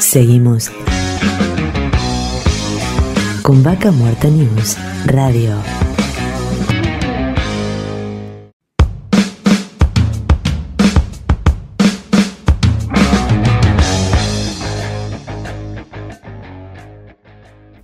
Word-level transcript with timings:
Seguimos 0.00 0.70
con 3.42 3.62
Vaca 3.62 3.90
Muerta 3.92 4.28
News 4.28 4.76
Radio. 5.06 5.54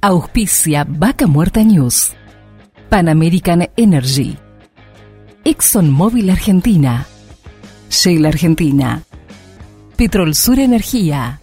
Auspicia 0.01 0.85
Vaca 0.89 1.27
Muerta 1.27 1.63
News. 1.63 2.13
Pan 2.89 3.09
American 3.09 3.71
Energy. 3.77 4.37
ExxonMobil 5.45 6.29
Argentina. 6.29 7.07
Shell 7.89 8.27
Argentina. 8.27 9.03
Petrol 9.97 10.35
Sur 10.35 10.59
Energía. 10.59 11.42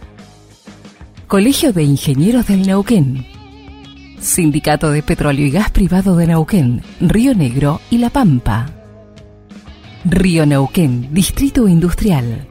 Colegio 1.30 1.72
de 1.72 1.84
Ingenieros 1.84 2.48
del 2.48 2.62
Neuquén. 2.62 3.24
Sindicato 4.18 4.90
de 4.90 5.00
Petróleo 5.04 5.46
y 5.46 5.52
Gas 5.52 5.70
Privado 5.70 6.16
de 6.16 6.26
Neuquén, 6.26 6.82
Río 7.00 7.36
Negro 7.36 7.80
y 7.88 7.98
La 7.98 8.10
Pampa. 8.10 8.66
Río 10.04 10.44
Neuquén, 10.44 11.14
Distrito 11.14 11.68
Industrial. 11.68 12.48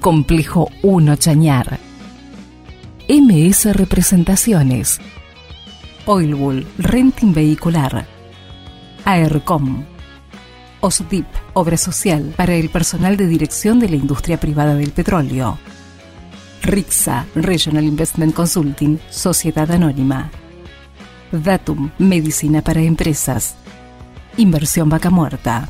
Complejo 0.00 0.72
1 0.82 1.14
Chañar. 1.14 1.78
MS 3.08 3.76
Representaciones. 3.76 4.98
Oilbull, 6.04 6.66
Renting 6.78 7.32
Vehicular. 7.32 8.08
AERCOM. 9.04 9.84
OSDIP, 10.80 11.26
Obra 11.52 11.76
Social 11.76 12.34
para 12.36 12.56
el 12.56 12.70
personal 12.70 13.16
de 13.16 13.28
dirección 13.28 13.78
de 13.78 13.88
la 13.88 13.94
industria 13.94 14.40
privada 14.40 14.74
del 14.74 14.90
petróleo. 14.90 15.60
RIXA, 16.62 17.26
Regional 17.34 17.84
Investment 17.84 18.34
Consulting, 18.34 18.98
Sociedad 19.10 19.70
Anónima. 19.70 20.30
Datum, 21.32 21.90
Medicina 21.98 22.62
para 22.62 22.80
Empresas. 22.80 23.56
Inversión 24.36 24.88
Vaca 24.88 25.10
Muerta. 25.10 25.68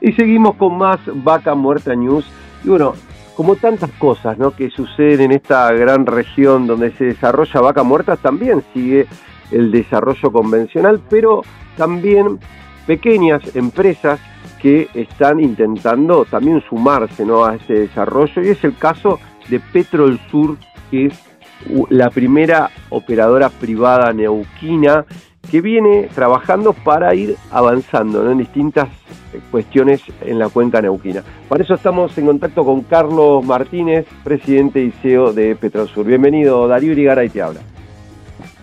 Y 0.00 0.12
seguimos 0.14 0.56
con 0.56 0.76
más 0.78 0.98
Vaca 1.06 1.54
Muerta 1.54 1.94
News. 1.94 2.24
Y 2.64 2.68
bueno, 2.68 2.94
como 3.42 3.56
tantas 3.56 3.90
cosas 3.98 4.38
¿no? 4.38 4.52
que 4.52 4.70
suceden 4.70 5.22
en 5.22 5.32
esta 5.32 5.72
gran 5.72 6.06
región 6.06 6.68
donde 6.68 6.92
se 6.92 7.06
desarrolla 7.06 7.60
Vaca 7.60 7.82
Muerta, 7.82 8.16
también 8.16 8.62
sigue 8.72 9.08
el 9.50 9.72
desarrollo 9.72 10.30
convencional, 10.30 11.00
pero 11.10 11.42
también 11.76 12.38
pequeñas 12.86 13.42
empresas 13.56 14.20
que 14.60 14.88
están 14.94 15.40
intentando 15.40 16.24
también 16.24 16.62
sumarse 16.68 17.26
¿no? 17.26 17.44
a 17.44 17.56
este 17.56 17.80
desarrollo. 17.80 18.42
Y 18.44 18.50
es 18.50 18.62
el 18.62 18.76
caso 18.76 19.18
de 19.48 19.58
Petrol 19.58 20.20
Sur, 20.30 20.56
que 20.92 21.06
es 21.06 21.20
la 21.88 22.10
primera 22.10 22.70
operadora 22.90 23.48
privada 23.50 24.12
neuquina 24.12 25.04
que 25.50 25.60
viene 25.60 26.08
trabajando 26.14 26.72
para 26.72 27.14
ir 27.14 27.36
avanzando 27.50 28.30
en 28.30 28.38
distintas 28.38 28.88
cuestiones 29.50 30.02
en 30.22 30.38
la 30.38 30.48
cuenca 30.48 30.80
neuquina. 30.80 31.22
Para 31.48 31.62
eso 31.62 31.74
estamos 31.74 32.16
en 32.18 32.26
contacto 32.26 32.64
con 32.64 32.82
Carlos 32.82 33.44
Martínez, 33.44 34.06
presidente 34.24 34.82
y 34.82 34.90
CEO 34.90 35.32
de 35.32 35.56
Petrosur. 35.56 36.06
Bienvenido, 36.06 36.68
Darío 36.68 36.92
Irigaray 36.92 37.28
te 37.28 37.42
habla. 37.42 37.60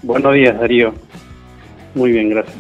Buenos 0.01 0.33
días, 0.33 0.59
Darío. 0.59 0.93
Muy 1.95 2.11
bien, 2.11 2.29
gracias. 2.29 2.57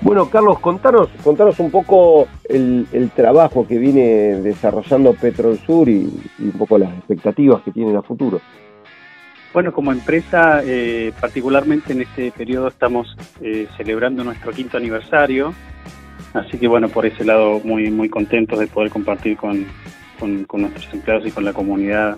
Bueno, 0.00 0.28
Carlos, 0.28 0.58
contanos, 0.58 1.08
contanos 1.22 1.58
un 1.60 1.70
poco 1.70 2.28
el, 2.46 2.86
trabajo 3.16 3.66
que 3.66 3.78
viene 3.78 4.36
desarrollando 4.42 5.14
Petrosur 5.14 5.88
y, 5.88 6.10
y 6.38 6.44
un 6.44 6.52
poco 6.52 6.76
las 6.76 6.92
expectativas 6.92 7.62
que 7.62 7.70
tienen 7.70 7.96
a 7.96 8.02
futuro. 8.02 8.38
Bueno, 9.54 9.72
como 9.72 9.92
empresa, 9.92 10.62
eh, 10.64 11.12
particularmente 11.20 11.92
en 11.92 12.00
este 12.00 12.32
periodo 12.32 12.66
estamos 12.66 13.16
eh, 13.40 13.68
celebrando 13.76 14.24
nuestro 14.24 14.50
quinto 14.50 14.78
aniversario, 14.78 15.54
así 16.32 16.58
que 16.58 16.66
bueno, 16.66 16.88
por 16.88 17.06
ese 17.06 17.24
lado 17.24 17.60
muy 17.62 17.88
muy 17.92 18.08
contentos 18.08 18.58
de 18.58 18.66
poder 18.66 18.90
compartir 18.90 19.36
con, 19.36 19.64
nuestros 20.20 20.92
empleados 20.92 21.26
y 21.26 21.30
con 21.30 21.44
la 21.44 21.52
comunidad 21.52 22.16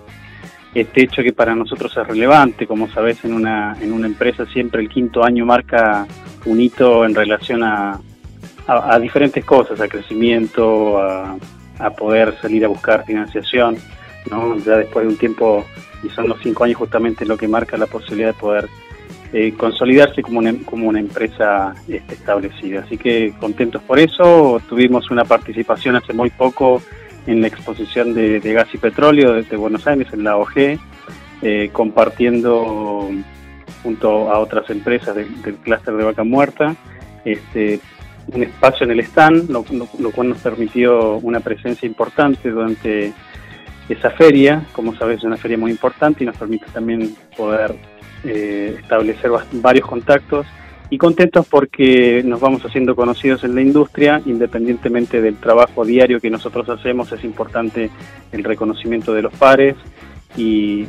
este 0.73 1.03
hecho 1.03 1.21
que 1.21 1.31
para 1.31 1.53
nosotros 1.53 1.95
es 1.95 2.07
relevante, 2.07 2.65
como 2.65 2.89
sabes, 2.89 3.23
en 3.23 3.33
una, 3.33 3.77
en 3.81 3.93
una 3.93 4.07
empresa 4.07 4.47
siempre 4.47 4.81
el 4.81 4.89
quinto 4.89 5.23
año 5.23 5.45
marca 5.45 6.07
un 6.45 6.59
hito 6.59 7.05
en 7.05 7.13
relación 7.13 7.63
a, 7.63 7.99
a, 8.65 8.97
diferentes 8.97 9.45
cosas, 9.45 9.79
a 9.79 9.87
crecimiento, 9.87 10.99
a, 10.99 11.37
a 11.77 11.89
poder 11.91 12.35
salir 12.41 12.65
a 12.65 12.67
buscar 12.67 13.05
financiación, 13.05 13.77
¿no? 14.31 14.57
ya 14.57 14.77
después 14.77 15.05
de 15.05 15.13
un 15.13 15.17
tiempo 15.19 15.65
y 16.03 16.09
son 16.09 16.27
los 16.27 16.39
cinco 16.41 16.63
años 16.63 16.77
justamente 16.77 17.25
lo 17.25 17.37
que 17.37 17.47
marca 17.47 17.77
la 17.77 17.87
posibilidad 17.87 18.29
de 18.29 18.39
poder 18.39 18.69
eh, 19.33 19.53
consolidarse 19.57 20.21
como 20.21 20.39
una, 20.39 20.53
como 20.65 20.87
una 20.87 20.99
empresa 20.99 21.75
este, 21.87 22.13
establecida. 22.13 22.81
Así 22.81 22.97
que 22.97 23.33
contentos 23.39 23.81
por 23.83 23.99
eso. 23.99 24.61
Tuvimos 24.69 25.11
una 25.11 25.25
participación 25.25 25.95
hace 25.95 26.13
muy 26.13 26.29
poco 26.29 26.81
en 27.25 27.41
la 27.41 27.47
exposición 27.47 28.13
de, 28.13 28.39
gas 28.39 28.67
y 28.73 28.77
petróleo 28.77 29.33
desde 29.33 29.57
Buenos 29.57 29.85
Aires, 29.85 30.07
en 30.13 30.23
la 30.23 30.37
OG, 30.37 30.79
eh, 31.41 31.69
compartiendo 31.73 33.09
junto 33.83 34.31
a 34.31 34.39
otras 34.39 34.69
empresas 34.69 35.13
del, 35.15 35.27
clúster 35.63 35.93
de 35.93 36.03
vaca 36.03 36.23
muerta 36.23 36.75
este, 37.25 37.79
un 38.33 38.43
espacio 38.43 38.85
en 38.85 38.91
el 38.91 38.99
stand, 39.01 39.49
lo 39.49 39.63
cual 40.11 40.29
nos 40.29 40.39
permitió 40.39 41.17
una 41.17 41.39
presencia 41.39 41.85
importante 41.85 42.49
durante 42.49 43.13
esa 43.89 44.11
feria, 44.11 44.65
como 44.73 44.95
sabes, 44.95 45.19
es 45.19 45.23
una 45.23 45.37
feria 45.37 45.57
muy 45.57 45.71
importante 45.71 46.23
y 46.23 46.27
nos 46.27 46.37
permite 46.37 46.65
también 46.73 47.15
poder 47.35 47.75
eh, 48.23 48.77
establecer 48.81 49.31
varios 49.53 49.87
contactos 49.87 50.45
y 50.89 50.97
contentos 50.97 51.45
porque 51.47 52.21
nos 52.23 52.39
vamos 52.39 52.63
haciendo 52.63 52.95
conocidos 52.95 53.43
en 53.43 53.55
la 53.55 53.61
industria, 53.61 54.21
independientemente 54.25 55.21
del 55.21 55.35
trabajo 55.35 55.85
diario 55.85 56.19
que 56.19 56.29
nosotros 56.29 56.67
hacemos, 56.69 57.11
es 57.11 57.23
importante 57.23 57.89
el 58.31 58.43
reconocimiento 58.43 59.13
de 59.13 59.21
los 59.21 59.33
pares 59.33 59.75
y 60.35 60.85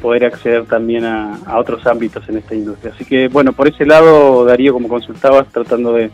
poder 0.00 0.24
acceder 0.24 0.64
también 0.64 1.04
a, 1.04 1.38
otros 1.56 1.86
ámbitos 1.86 2.28
en 2.28 2.38
esta 2.38 2.54
industria. 2.54 2.92
Así 2.94 3.04
que 3.04 3.28
bueno, 3.28 3.52
por 3.52 3.68
ese 3.68 3.84
lado, 3.84 4.44
Darío, 4.44 4.72
como 4.72 4.88
consultabas, 4.88 5.48
tratando 5.48 5.92
de, 5.92 6.10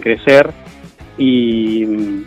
crecer 0.00 0.50
y 1.18 1.84
mm, 1.86 2.24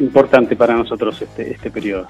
importante 0.00 0.56
para 0.56 0.74
nosotros 0.74 1.20
este, 1.20 1.52
este 1.52 1.70
periodo. 1.70 2.06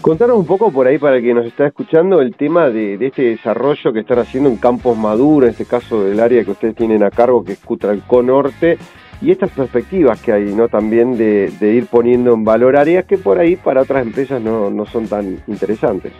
Contanos 0.00 0.36
un 0.36 0.46
poco 0.46 0.70
por 0.70 0.86
ahí 0.86 0.98
para 0.98 1.20
que 1.20 1.34
nos 1.34 1.46
está 1.46 1.66
escuchando 1.66 2.20
el 2.20 2.36
tema 2.36 2.68
de, 2.70 2.94
este 3.00 3.22
desarrollo 3.22 3.92
que 3.92 4.00
están 4.00 4.20
haciendo 4.20 4.48
en 4.48 4.56
campos 4.56 4.96
maduros, 4.96 5.48
en 5.48 5.50
este 5.50 5.64
caso 5.64 6.04
del 6.04 6.20
área 6.20 6.44
que 6.44 6.52
ustedes 6.52 6.76
tienen 6.76 7.02
a 7.02 7.10
cargo, 7.10 7.44
que 7.44 7.52
es 7.52 7.58
Cutralcó 7.58 8.22
Norte, 8.22 8.78
y 9.20 9.30
estas 9.30 9.50
perspectivas 9.50 10.20
que 10.20 10.32
hay, 10.32 10.54
¿no? 10.54 10.68
También 10.68 11.16
de, 11.16 11.50
ir 11.60 11.86
poniendo 11.86 12.34
en 12.34 12.44
valor 12.44 12.76
áreas 12.76 13.04
que 13.06 13.18
por 13.18 13.38
ahí 13.38 13.56
para 13.56 13.82
otras 13.82 14.06
empresas 14.06 14.40
no, 14.40 14.86
son 14.86 15.08
tan 15.08 15.42
interesantes. 15.48 16.12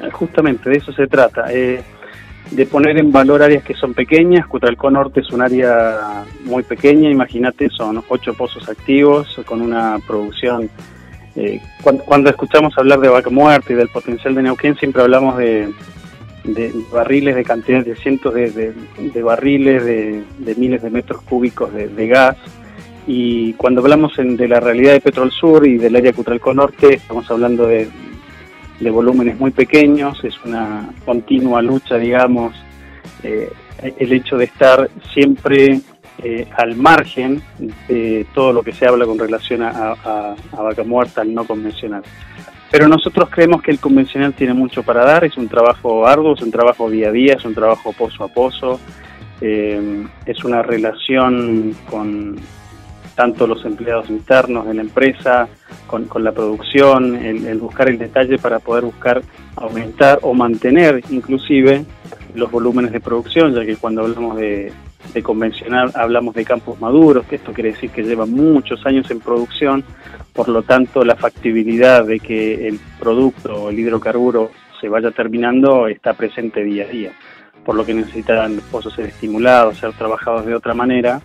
Eh, 0.00 0.10
justamente 0.10 0.70
de 0.70 0.78
eso 0.78 0.92
se 0.92 1.06
trata, 1.06 1.52
eh, 1.52 1.82
de 2.50 2.66
poner 2.66 2.98
en 2.98 3.12
valor 3.12 3.42
áreas 3.42 3.62
que 3.62 3.74
son 3.74 3.94
pequeñas. 3.94 4.46
Cutralcó 4.46 4.90
Norte 4.90 5.20
es 5.20 5.30
un 5.30 5.42
área 5.42 6.24
muy 6.44 6.62
pequeña, 6.62 7.10
imagínate, 7.10 7.68
son 7.68 8.02
ocho 8.08 8.34
pozos 8.34 8.68
activos 8.68 9.40
con 9.44 9.60
una 9.60 9.98
producción 10.04 10.70
eh, 11.40 11.60
cuando, 12.04 12.30
escuchamos 12.30 12.76
hablar 12.76 12.98
de 12.98 13.08
vaca 13.08 13.30
muerta 13.30 13.72
y 13.72 13.76
del 13.76 13.88
potencial 13.88 14.34
de 14.34 14.42
Neuquén, 14.42 14.74
siempre 14.74 15.02
hablamos 15.02 15.36
de, 15.38 15.72
barriles, 16.90 17.36
de 17.36 17.44
cantidades 17.44 17.86
de 17.86 17.94
cientos 17.94 18.34
de, 18.34 19.22
barriles, 19.22 19.84
de, 19.84 20.54
miles 20.56 20.82
de 20.82 20.90
metros 20.90 21.22
cúbicos 21.22 21.72
de, 21.72 22.06
gas. 22.08 22.36
Y 23.06 23.52
cuando 23.52 23.82
hablamos 23.82 24.16
de 24.16 24.48
la 24.48 24.58
realidad 24.58 24.94
de 24.94 25.00
Petrol 25.00 25.30
Sur 25.30 25.64
y 25.64 25.78
del 25.78 25.94
área 25.94 26.12
Cutralco 26.12 26.52
Norte, 26.52 26.94
estamos 26.94 27.30
hablando 27.30 27.68
de, 27.68 27.88
volúmenes 28.90 29.38
muy 29.38 29.52
pequeños, 29.52 30.18
es 30.24 30.34
una 30.44 30.90
continua 31.04 31.62
lucha, 31.62 31.98
digamos, 31.98 32.52
eh, 33.22 33.48
el 33.96 34.12
hecho 34.12 34.36
de 34.36 34.46
estar 34.46 34.90
siempre 35.14 35.78
eh, 36.22 36.46
al 36.56 36.74
margen 36.76 37.42
de 37.86 38.26
todo 38.34 38.52
lo 38.52 38.62
que 38.62 38.72
se 38.72 38.86
habla 38.86 39.06
con 39.06 39.18
relación 39.18 39.62
a, 39.62 40.34
vaca 40.52 40.84
muerta, 40.84 41.20
al 41.20 41.32
no 41.32 41.44
convencional. 41.44 42.02
Pero 42.70 42.88
nosotros 42.88 43.30
creemos 43.30 43.62
que 43.62 43.70
el 43.70 43.78
convencional 43.78 44.34
tiene 44.34 44.52
mucho 44.52 44.82
para 44.82 45.04
dar, 45.04 45.24
es 45.24 45.36
un 45.36 45.48
trabajo 45.48 46.06
arduo, 46.06 46.34
es 46.34 46.42
un 46.42 46.50
trabajo 46.50 46.90
día 46.90 47.08
a 47.08 47.12
día, 47.12 47.34
es 47.34 47.44
un 47.44 47.54
trabajo 47.54 47.92
pozo 47.92 48.24
a 48.24 48.28
pozo, 48.28 48.80
eh, 49.40 50.06
es 50.26 50.44
una 50.44 50.62
relación 50.62 51.74
con, 51.88 52.36
tanto 53.18 53.46
los 53.48 53.64
empleados 53.64 54.10
internos 54.10 54.66
de 54.66 54.74
la 54.74 54.82
empresa, 54.82 55.48
con, 55.88 56.08
la 56.22 56.30
producción, 56.30 57.16
el, 57.16 57.58
buscar 57.58 57.88
el 57.88 57.98
detalle 57.98 58.38
para 58.38 58.60
poder 58.60 58.84
buscar 58.84 59.22
aumentar 59.56 60.20
o 60.22 60.34
mantener 60.34 61.02
inclusive 61.10 61.84
los 62.36 62.48
volúmenes 62.48 62.92
de 62.92 63.00
producción, 63.00 63.54
ya 63.54 63.64
que 63.64 63.76
cuando 63.76 64.02
hablamos 64.02 64.36
de, 64.36 64.72
convencional 65.22 65.92
hablamos 65.94 66.34
de 66.34 66.44
campos 66.44 66.80
maduros, 66.80 67.26
que 67.26 67.36
esto 67.36 67.52
quiere 67.52 67.72
decir 67.72 67.90
que 67.90 68.02
lleva 68.02 68.26
muchos 68.26 68.84
años 68.86 69.10
en 69.10 69.20
producción, 69.20 69.84
por 70.32 70.48
lo 70.48 70.62
tanto 70.62 71.04
la 71.04 71.16
factibilidad 71.16 72.04
de 72.04 72.20
que 72.20 72.68
el 72.68 72.78
producto 72.98 73.70
el 73.70 73.78
hidrocarburo 73.78 74.50
se 74.80 74.88
vaya 74.88 75.10
terminando 75.10 75.88
está 75.88 76.14
presente 76.14 76.62
día 76.62 76.84
a 76.84 76.88
día, 76.88 77.12
por 77.64 77.74
lo 77.74 77.84
que 77.84 77.94
necesitan 77.94 78.56
los 78.56 78.64
pozos 78.64 78.94
ser 78.94 79.06
estimulados, 79.06 79.78
ser 79.78 79.92
trabajados 79.92 80.46
de 80.46 80.54
otra 80.54 80.74
manera 80.74 81.20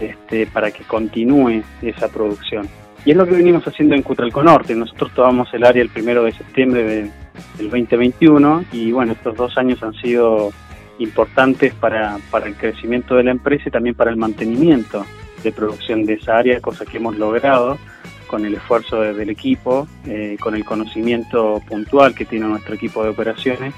este, 0.00 0.46
para 0.46 0.70
que 0.70 0.84
continúe 0.84 1.62
esa 1.82 2.08
producción. 2.08 2.68
Y 3.04 3.10
es 3.10 3.16
lo 3.16 3.26
que 3.26 3.32
venimos 3.32 3.66
haciendo 3.66 3.94
en 3.94 4.02
Cutralco 4.02 4.42
Norte. 4.42 4.74
Nosotros 4.74 5.12
tomamos 5.14 5.52
el 5.52 5.64
área 5.64 5.82
el 5.82 5.90
primero 5.90 6.24
de 6.24 6.32
septiembre 6.32 6.82
del 6.84 7.10
2021 7.58 8.64
y 8.72 8.92
bueno, 8.92 9.12
estos 9.12 9.36
dos 9.36 9.58
años 9.58 9.82
han 9.82 9.92
sido 9.94 10.52
importantes 10.98 11.74
para, 11.74 12.18
para 12.30 12.46
el 12.46 12.54
crecimiento 12.54 13.16
de 13.16 13.24
la 13.24 13.30
empresa 13.30 13.64
y 13.66 13.70
también 13.70 13.94
para 13.94 14.10
el 14.10 14.16
mantenimiento 14.16 15.04
de 15.42 15.52
producción 15.52 16.06
de 16.06 16.14
esa 16.14 16.38
área, 16.38 16.60
cosa 16.60 16.84
que 16.84 16.96
hemos 16.96 17.16
logrado 17.16 17.78
con 18.26 18.44
el 18.46 18.54
esfuerzo 18.54 19.00
del 19.00 19.30
equipo, 19.30 19.86
eh, 20.06 20.36
con 20.40 20.54
el 20.54 20.64
conocimiento 20.64 21.60
puntual 21.68 22.14
que 22.14 22.24
tiene 22.24 22.46
nuestro 22.46 22.74
equipo 22.74 23.02
de 23.04 23.10
operaciones 23.10 23.74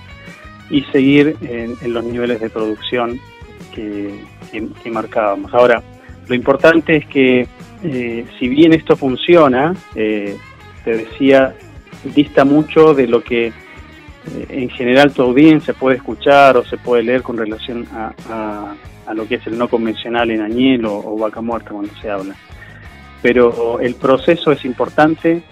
y 0.71 0.83
seguir 0.85 1.37
en, 1.43 1.93
los 1.93 2.05
niveles 2.05 2.41
de 2.41 2.51
producción 2.51 3.21
que, 3.75 4.19
que 4.53 4.91
marcábamos. 4.91 5.53
Ahora, 5.53 5.83
lo 6.29 6.35
importante 6.35 6.97
es 6.97 7.07
que 7.07 7.47
eh, 7.83 8.27
si 8.39 8.49
bien 8.49 8.73
esto 8.73 8.97
funciona, 8.97 9.75
eh, 9.95 10.37
te 10.85 10.97
decía, 10.97 11.55
dista 12.15 12.45
mucho 12.45 12.95
de 12.95 13.07
lo 13.07 13.23
que 13.23 13.53
en 14.49 14.69
general 14.71 15.13
tu 15.13 15.23
audiencia 15.23 15.75
puede 15.75 15.97
escuchar 15.97 16.57
o 16.57 16.65
se 16.65 16.77
puede 16.77 17.03
leer 17.03 17.23
con 17.23 17.37
relación 17.37 17.87
a, 17.93 18.75
lo 19.15 19.27
que 19.29 19.37
es 19.37 19.47
el 19.47 19.57
no 19.57 19.69
convencional 19.69 20.31
en 20.31 20.41
añel 20.41 20.85
o, 20.85 21.17
vaca 21.17 21.41
muerta 21.41 21.71
cuando 21.71 21.93
se 22.01 22.11
habla. 22.11 22.35
Pero 23.23 23.81
el 23.81 23.95
proceso 23.95 24.53
es 24.53 24.65
importante, 24.65 25.43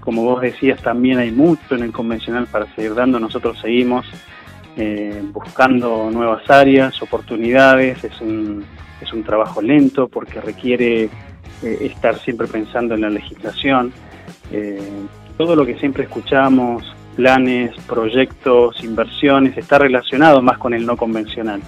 como 0.00 0.22
vos 0.22 0.42
decías, 0.42 0.80
también 0.82 1.18
hay 1.18 1.30
mucho 1.30 1.74
en 1.74 1.82
el 1.82 1.92
convencional 1.92 2.46
para 2.46 2.72
seguir 2.74 2.94
dando, 2.94 3.18
nosotros 3.18 3.58
seguimos 3.60 4.06
buscando 5.32 6.10
nuevas 6.10 6.48
áreas, 6.48 7.02
oportunidades, 7.02 8.02
es 8.04 8.20
un, 8.20 8.64
es 9.00 9.12
un 9.12 9.22
trabajo 9.22 9.60
lento 9.60 10.08
porque 10.08 10.40
requiere 10.40 11.04
eh, 11.62 11.78
estar 11.80 12.18
siempre 12.18 12.46
pensando 12.46 12.94
en 12.94 13.02
la 13.02 13.10
legislación. 13.10 13.92
Eh, 14.52 14.80
todo 15.36 15.56
lo 15.56 15.64
que 15.64 15.78
siempre 15.78 16.04
escuchamos, 16.04 16.84
planes, 17.20 17.72
proyectos, 17.86 18.82
inversiones, 18.82 19.54
está 19.58 19.78
relacionado 19.78 20.40
más 20.40 20.56
con 20.56 20.72
el 20.72 20.86
no 20.86 20.96
convencional. 20.96 21.60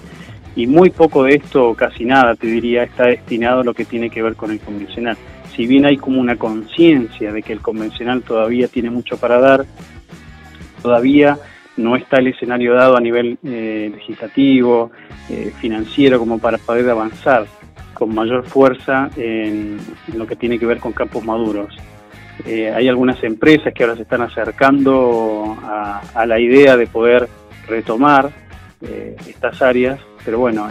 Y 0.55 0.65
muy 0.65 0.89
poco 0.89 1.25
de 1.25 1.35
esto, 1.35 1.75
casi 1.75 2.05
nada, 2.05 2.33
te 2.33 2.47
diría, 2.47 2.81
está 2.81 3.05
destinado 3.05 3.61
a 3.61 3.63
lo 3.63 3.75
que 3.75 3.85
tiene 3.85 4.09
que 4.09 4.23
ver 4.23 4.35
con 4.35 4.49
el 4.49 4.59
convencional. 4.59 5.15
Si 5.55 5.67
bien 5.67 5.85
hay 5.85 5.97
como 5.97 6.19
una 6.19 6.37
conciencia 6.37 7.31
de 7.31 7.43
que 7.43 7.53
el 7.53 7.59
convencional 7.59 8.23
todavía 8.23 8.67
tiene 8.67 8.89
mucho 8.89 9.17
para 9.17 9.37
dar, 9.39 9.63
todavía 10.81 11.37
no 11.77 11.95
está 11.97 12.17
el 12.17 12.29
escenario 12.29 12.73
dado 12.73 12.97
a 12.97 13.01
nivel 13.01 13.37
eh, 13.43 13.91
legislativo, 13.93 14.89
eh, 15.29 15.53
financiero, 15.61 16.17
como 16.17 16.39
para 16.39 16.57
poder 16.57 16.89
avanzar 16.89 17.45
con 17.93 18.15
mayor 18.15 18.43
fuerza 18.43 19.11
en, 19.15 19.77
lo 20.15 20.25
que 20.25 20.35
tiene 20.35 20.57
que 20.57 20.65
ver 20.65 20.79
con 20.79 20.93
campos 20.93 21.23
maduros. 21.23 21.77
Eh, 22.45 22.71
hay 22.73 22.87
algunas 22.87 23.23
empresas 23.23 23.73
que 23.73 23.83
ahora 23.83 23.95
se 23.95 24.03
están 24.03 24.21
acercando 24.21 25.57
a, 25.63 26.25
la 26.25 26.39
idea 26.39 26.77
de 26.77 26.87
poder 26.87 27.27
retomar 27.67 28.31
estas 29.27 29.61
áreas, 29.61 29.97
pero 30.25 30.39
bueno, 30.39 30.67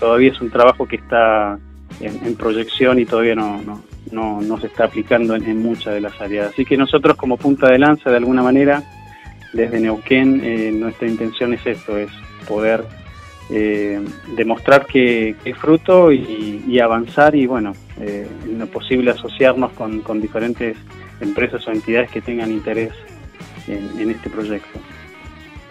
todavía 0.00 0.32
es 0.32 0.40
un 0.40 0.50
trabajo 0.50 0.86
que 0.86 0.96
está 0.96 1.56
en, 2.00 2.34
proyección 2.34 2.98
y 2.98 3.04
todavía 3.04 3.36
no, 3.36 3.82
no, 4.10 4.60
se 4.60 4.66
está 4.66 4.84
aplicando 4.84 5.36
en, 5.36 5.44
en 5.44 5.62
muchas 5.62 5.94
de 5.94 6.00
las 6.00 6.20
áreas. 6.20 6.48
Así 6.52 6.64
que 6.64 6.76
nosotros 6.76 7.16
como 7.16 7.36
punta 7.36 7.68
de 7.68 7.78
lanza, 7.78 8.10
de 8.10 8.16
alguna 8.16 8.42
manera, 8.42 8.82
desde 9.52 9.80
Neuquén 9.80 10.40
eh, 10.44 10.70
nuestra 10.72 11.08
intención 11.08 11.54
es 11.54 11.66
esto, 11.66 11.96
es 11.96 12.10
poder 12.46 12.84
eh, 13.50 14.04
demostrar 14.36 14.86
que, 14.86 15.34
es 15.44 15.56
fruto 15.56 16.12
y, 16.12 16.78
avanzar 16.80 17.34
y 17.34 17.46
bueno, 17.46 17.72
eh, 17.98 18.26
lo 18.46 18.66
posible 18.66 19.10
asociarnos 19.10 19.72
con, 19.72 20.20
diferentes 20.20 20.76
empresas 21.20 21.66
o 21.66 21.72
entidades 21.72 22.10
que 22.10 22.20
tengan 22.20 22.52
interés 22.52 22.92
en, 23.66 24.10
este 24.10 24.30
proyecto. 24.30 24.78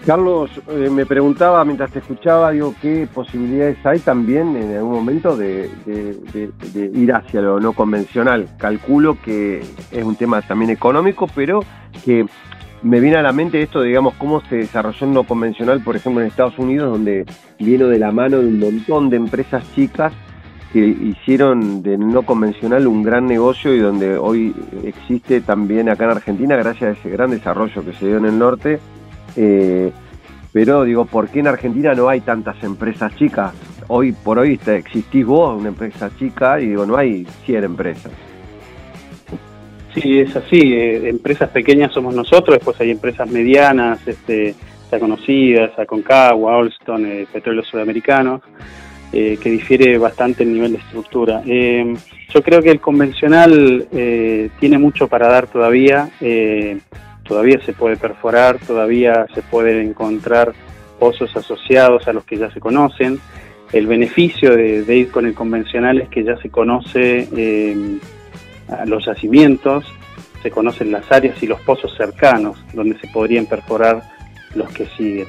Carlos, 0.05 0.49
me 0.91 1.05
preguntaba 1.05 1.63
mientras 1.65 1.91
te 1.91 1.99
escuchaba, 1.99 2.51
digo, 2.51 2.73
¿qué 2.81 3.07
posibilidades 3.13 3.77
hay 3.85 3.99
también 3.99 4.55
en 4.55 4.77
algún 4.77 4.93
momento 4.93 5.35
de, 5.35 5.69
ir 6.75 7.13
hacia 7.13 7.41
lo 7.41 7.59
no 7.59 7.73
convencional? 7.73 8.47
Calculo 8.57 9.17
que 9.21 9.61
es 9.91 10.03
un 10.03 10.15
tema 10.15 10.41
también 10.41 10.71
económico, 10.71 11.27
pero 11.35 11.59
que 12.05 12.25
me 12.83 12.99
viene 12.99 13.17
a 13.17 13.21
la 13.21 13.33
mente 13.33 13.61
esto, 13.61 13.81
digamos, 13.81 14.13
cómo 14.15 14.41
se 14.41 14.57
desarrolló 14.57 15.05
en 15.05 15.13
no 15.13 15.23
convencional, 15.23 15.81
por 15.81 15.95
ejemplo, 15.95 16.21
en 16.21 16.27
Estados 16.27 16.57
Unidos, 16.59 16.91
donde 16.91 17.25
vino 17.59 17.87
de 17.87 17.99
la 17.99 18.11
mano 18.11 18.39
de 18.39 18.47
un 18.47 18.59
montón 18.59 19.09
de 19.09 19.17
empresas 19.17 19.63
chicas 19.73 20.13
que 20.71 20.79
hicieron 20.79 21.81
de 21.81 21.97
no 21.97 22.23
convencional 22.23 22.87
un 22.87 23.01
gran 23.01 23.25
negocio 23.25 23.73
y 23.73 23.79
donde 23.79 24.17
hoy 24.17 24.53
existe 24.83 25.41
también 25.41 25.89
acá 25.89 26.05
en 26.05 26.11
Argentina 26.11 26.55
gracias 26.57 26.95
a 26.95 26.99
ese 26.99 27.09
gran 27.09 27.31
desarrollo 27.31 27.83
que 27.85 27.93
se 27.93 28.07
dio 28.07 28.17
en 28.17 28.25
el 28.25 28.37
norte. 28.37 28.79
Eh, 29.35 29.91
pero 30.51 30.83
digo, 30.83 31.05
¿por 31.05 31.29
qué 31.29 31.39
en 31.39 31.47
Argentina 31.47 31.93
no 31.93 32.09
hay 32.09 32.21
tantas 32.21 32.61
empresas 32.63 33.15
chicas? 33.15 33.53
Hoy 33.87 34.11
por 34.11 34.39
hoy 34.39 34.59
existís 34.65 35.25
vos, 35.25 35.57
una 35.57 35.69
empresa 35.69 36.09
chica, 36.17 36.59
y 36.59 36.67
digo, 36.67 36.85
no 36.85 36.97
hay 36.97 37.25
100 37.45 37.63
empresas. 37.63 38.11
Sí, 40.01 40.19
es 40.19 40.35
así. 40.35 40.73
Eh, 40.73 41.09
empresas 41.09 41.49
pequeñas 41.49 41.91
somos 41.91 42.13
nosotros, 42.13 42.57
después 42.57 42.79
hay 42.79 42.91
empresas 42.91 43.27
medianas, 43.29 43.99
este, 44.07 44.53
ya 44.91 44.99
conocidas, 44.99 45.77
Aconcagua, 45.77 46.59
Alstom, 46.59 47.05
eh, 47.05 47.27
Petróleos 47.31 47.67
Sudamericanos, 47.67 48.41
eh, 49.11 49.39
que 49.41 49.49
difiere 49.49 49.97
bastante 49.97 50.43
el 50.43 50.53
nivel 50.53 50.73
de 50.73 50.77
estructura. 50.77 51.41
yo 51.43 52.43
creo 52.43 52.61
que 52.61 52.69
el 52.69 52.79
convencional 52.79 53.87
tiene 54.59 54.77
mucho 54.77 55.07
para 55.07 55.27
dar 55.29 55.47
todavía. 55.47 56.09
todavía 57.23 57.59
se 57.65 57.73
puede 57.73 57.97
perforar, 57.97 58.57
todavía 58.59 59.25
se 59.33 59.41
pueden 59.41 59.87
encontrar 59.89 60.53
pozos 60.99 61.35
asociados 61.35 62.07
a 62.07 62.13
los 62.13 62.23
que 62.25 62.37
ya 62.37 62.51
se 62.51 62.59
conocen. 62.59 63.19
El 63.71 63.87
beneficio 63.87 64.55
de 64.55 64.95
ir 64.95 65.09
con 65.09 65.25
el 65.25 65.33
convencional 65.33 65.99
es 65.99 66.09
que 66.09 66.23
ya 66.23 66.37
se 66.37 66.49
conoce 66.49 67.27
los 68.85 69.05
yacimientos, 69.05 69.85
se 70.41 70.51
conocen 70.51 70.91
las 70.91 71.11
áreas 71.11 71.41
y 71.41 71.47
los 71.47 71.59
pozos 71.61 71.95
cercanos 71.95 72.57
donde 72.73 72.97
se 72.99 73.07
podrían 73.07 73.45
perforar 73.45 74.03
los 74.55 74.69
que 74.69 74.85
siguen. 74.97 75.27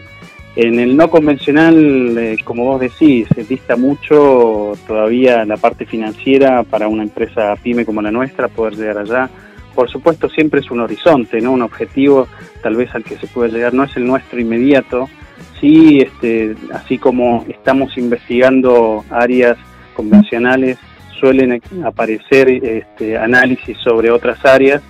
En 0.56 0.80
el 0.80 0.96
no 0.96 1.08
convencional, 1.08 2.18
eh, 2.18 2.36
como 2.42 2.64
vos 2.64 2.80
decís, 2.80 3.28
se 3.32 3.44
dista 3.44 3.76
mucho 3.76 4.72
todavía 4.88 5.44
la 5.44 5.56
parte 5.56 5.86
financiera 5.86 6.64
para 6.64 6.88
una 6.88 7.04
empresa 7.04 7.54
pyme 7.62 7.84
como 7.84 8.02
la 8.02 8.10
nuestra 8.10 8.48
poder 8.48 8.74
llegar 8.74 8.98
allá. 8.98 9.30
Por 9.74 9.88
supuesto, 9.88 10.28
siempre 10.28 10.58
es 10.58 10.70
un 10.72 10.80
horizonte, 10.80 11.40
¿no? 11.40 11.52
Un 11.52 11.62
objetivo 11.62 12.26
tal 12.60 12.74
vez 12.74 12.92
al 12.92 13.04
que 13.04 13.16
se 13.18 13.28
puede 13.28 13.52
llegar, 13.52 13.72
no 13.72 13.84
es 13.84 13.96
el 13.96 14.04
nuestro 14.04 14.40
inmediato. 14.40 15.08
Sí, 15.60 15.98
este, 15.98 16.56
así 16.72 16.98
como 16.98 17.44
estamos 17.48 17.96
investigando 17.96 19.04
áreas 19.10 19.58
convencionales 19.94 20.78
suelen 21.18 21.60
aparecer 21.84 22.48
este, 22.48 23.16
análisis 23.16 23.76
sobre 23.78 24.10
otras 24.10 24.44
áreas 24.44 24.82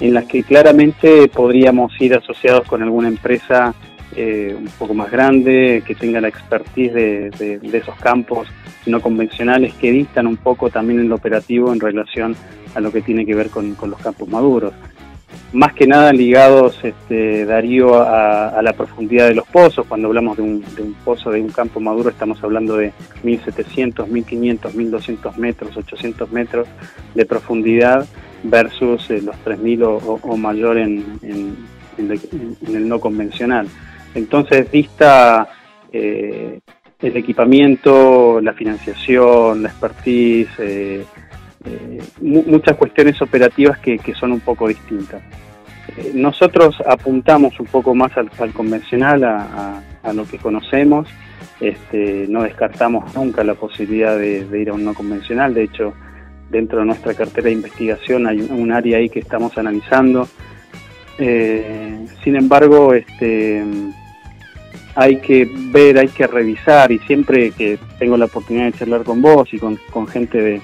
en 0.00 0.14
las 0.14 0.24
que 0.24 0.42
claramente 0.42 1.28
podríamos 1.28 1.92
ir 2.00 2.14
asociados 2.14 2.66
con 2.68 2.82
alguna 2.82 3.08
empresa 3.08 3.74
eh, 4.14 4.54
un 4.56 4.68
poco 4.78 4.94
más 4.94 5.10
grande, 5.10 5.82
que 5.86 5.94
tenga 5.94 6.20
la 6.20 6.28
expertise 6.28 6.92
de, 6.92 7.60
esos 7.72 7.96
campos 7.96 8.48
no 8.86 9.00
convencionales 9.00 9.74
que 9.74 9.90
distan 9.90 10.26
un 10.26 10.36
poco 10.36 10.70
también 10.70 11.00
en 11.00 11.08
lo 11.08 11.16
operativo 11.16 11.72
en 11.72 11.80
relación 11.80 12.36
a 12.74 12.80
lo 12.80 12.92
que 12.92 13.02
tiene 13.02 13.26
que 13.26 13.34
ver 13.34 13.50
con 13.50 13.74
los 13.82 14.00
campos 14.00 14.28
maduros 14.28 14.72
más 15.52 15.72
que 15.72 15.86
nada 15.86 16.12
ligados, 16.12 16.78
este, 16.82 17.44
Darío, 17.46 18.00
a, 18.00 18.60
la 18.62 18.72
profundidad 18.72 19.28
de 19.28 19.34
los 19.34 19.46
pozos. 19.46 19.86
Cuando 19.86 20.08
hablamos 20.08 20.36
de 20.36 20.42
un, 20.42 20.96
pozo, 21.04 21.30
de 21.30 21.40
un 21.40 21.48
campo 21.48 21.80
maduro, 21.80 22.10
estamos 22.10 22.42
hablando 22.42 22.76
de 22.76 22.92
1700, 23.22 24.08
1500, 24.08 24.74
1200 24.74 25.38
metros, 25.38 25.76
800 25.76 26.30
metros 26.30 26.68
de 27.14 27.26
profundidad 27.26 28.06
versus 28.42 29.10
eh, 29.10 29.22
los 29.22 29.36
3000 29.38 29.82
o, 29.82 29.96
o, 29.96 30.36
mayor 30.36 30.78
en, 30.78 31.04
el 31.98 32.88
no 32.88 33.00
convencional. 33.00 33.66
Entonces, 34.14 34.70
vista 34.70 35.48
eh, 35.92 36.60
el 37.00 37.16
equipamiento, 37.16 38.40
la 38.40 38.52
financiación, 38.52 39.62
la 39.62 39.68
expertise, 39.68 40.50
eh, 40.58 41.04
eh, 41.66 41.98
muchas 42.20 42.76
cuestiones 42.76 43.20
operativas 43.20 43.78
que, 43.78 43.98
son 44.18 44.32
un 44.32 44.40
poco 44.40 44.68
distintas. 44.68 45.20
Eh, 45.96 46.12
nosotros 46.14 46.76
apuntamos 46.86 47.58
un 47.58 47.66
poco 47.66 47.94
más 47.94 48.12
al, 48.16 48.30
convencional, 48.52 49.24
a, 49.24 49.82
lo 50.14 50.24
que 50.24 50.38
conocemos, 50.38 51.08
este, 51.60 52.26
no 52.28 52.44
descartamos 52.44 53.12
nunca 53.16 53.42
la 53.42 53.54
posibilidad 53.54 54.16
de, 54.16 54.46
ir 54.56 54.70
a 54.70 54.74
un 54.74 54.84
no 54.84 54.94
convencional, 54.94 55.52
de 55.52 55.64
hecho 55.64 55.94
dentro 56.48 56.78
de 56.78 56.84
nuestra 56.84 57.12
cartera 57.14 57.46
de 57.46 57.54
investigación 57.54 58.28
hay 58.28 58.40
un, 58.40 58.70
área 58.70 58.98
ahí 58.98 59.08
que 59.08 59.18
estamos 59.18 59.58
analizando. 59.58 60.28
Eh, 61.18 62.06
sin 62.22 62.36
embargo, 62.36 62.94
este, 62.94 63.64
hay 64.94 65.16
que 65.16 65.50
ver, 65.72 65.98
hay 65.98 66.06
que 66.06 66.28
revisar 66.28 66.92
y 66.92 67.00
siempre 67.00 67.50
que 67.50 67.80
tengo 67.98 68.16
la 68.16 68.26
oportunidad 68.26 68.66
de 68.66 68.72
charlar 68.74 69.02
con 69.02 69.20
vos 69.20 69.48
y 69.52 69.58
con 69.58 70.06
gente 70.06 70.40
de, 70.40 70.60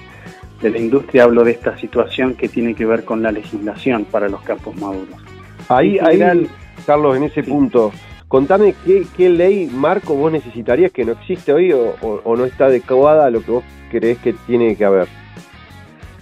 de 0.63 0.69
la 0.69 0.79
industria 0.79 1.25
hablo 1.25 1.43
de 1.43 1.51
esta 1.51 1.77
situación 1.77 2.35
que 2.35 2.47
tiene 2.47 2.73
que 2.73 2.85
ver 2.85 3.03
con 3.03 3.21
la 3.21 3.31
legislación 3.31 4.05
para 4.05 4.29
los 4.29 4.41
campos 4.41 4.75
maduros. 4.77 5.21
Ahí, 5.67 5.99
ahí 5.99 6.47
Carlos, 6.85 7.17
en 7.17 7.23
ese 7.23 7.43
punto, 7.43 7.91
contame 8.29 8.73
qué, 8.85 9.29
ley, 9.29 9.67
marco, 9.67 10.15
vos 10.15 10.31
necesitarías 10.31 10.91
que 10.91 11.03
no 11.03 11.11
existe 11.11 11.51
hoy 11.51 11.73
o, 11.73 12.35
no 12.35 12.45
está 12.45 12.65
adecuada 12.65 13.25
a 13.25 13.29
lo 13.29 13.41
que 13.41 13.51
vos 13.51 13.63
creés 13.91 14.17
que 14.19 14.33
tiene 14.47 14.75
que 14.77 14.85
haber. 14.85 15.07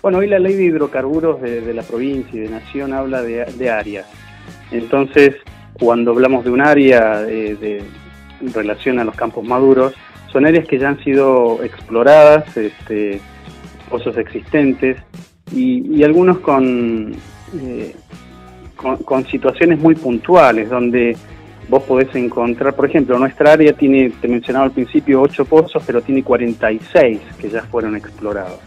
Bueno, 0.01 0.17
hoy 0.17 0.27
la 0.27 0.39
ley 0.39 0.55
de 0.55 0.63
hidrocarburos 0.63 1.39
de, 1.41 1.74
la 1.74 1.83
provincia 1.83 2.36
y 2.36 2.39
de 2.39 2.50
nación 2.50 2.93
habla 2.93 3.21
de, 3.21 3.69
áreas. 3.69 4.07
Entonces, 4.71 5.36
cuando 5.74 6.12
hablamos 6.12 6.43
de 6.43 6.50
un 6.50 6.62
área 6.62 7.21
de, 7.21 7.55
de, 7.55 7.83
en 8.41 8.53
relación 8.53 8.98
a 8.98 9.03
los 9.03 9.15
campos 9.15 9.45
maduros, 9.45 9.93
son 10.31 10.48
áreas 10.48 10.67
que 10.67 10.79
ya 10.79 10.89
han 10.89 11.03
sido 11.03 11.63
exploradas, 11.63 12.57
este, 12.57 13.21
pozos 13.91 14.17
existentes 14.17 14.98
y, 15.53 16.01
algunos 16.03 16.38
eh, 16.38 17.95
con, 18.75 18.98
con, 18.98 19.25
situaciones 19.25 19.79
muy 19.79 19.95
puntuales 19.95 20.69
donde 20.69 21.15
vos 21.67 21.83
podés 21.83 22.13
encontrar, 22.15 22.74
por 22.74 22.86
ejemplo, 22.86 23.19
nuestra 23.19 23.53
área 23.53 23.74
tiene, 23.74 24.12
te 24.21 24.27
mencionaba 24.27 24.65
al 24.65 24.71
principio, 24.71 25.21
8 25.21 25.45
pozos, 25.45 25.83
pero 25.86 26.01
tiene 26.01 26.24
46 26.24 27.19
que 27.39 27.50
ya 27.50 27.62
fueron 27.63 27.95
explorados. 27.95 28.60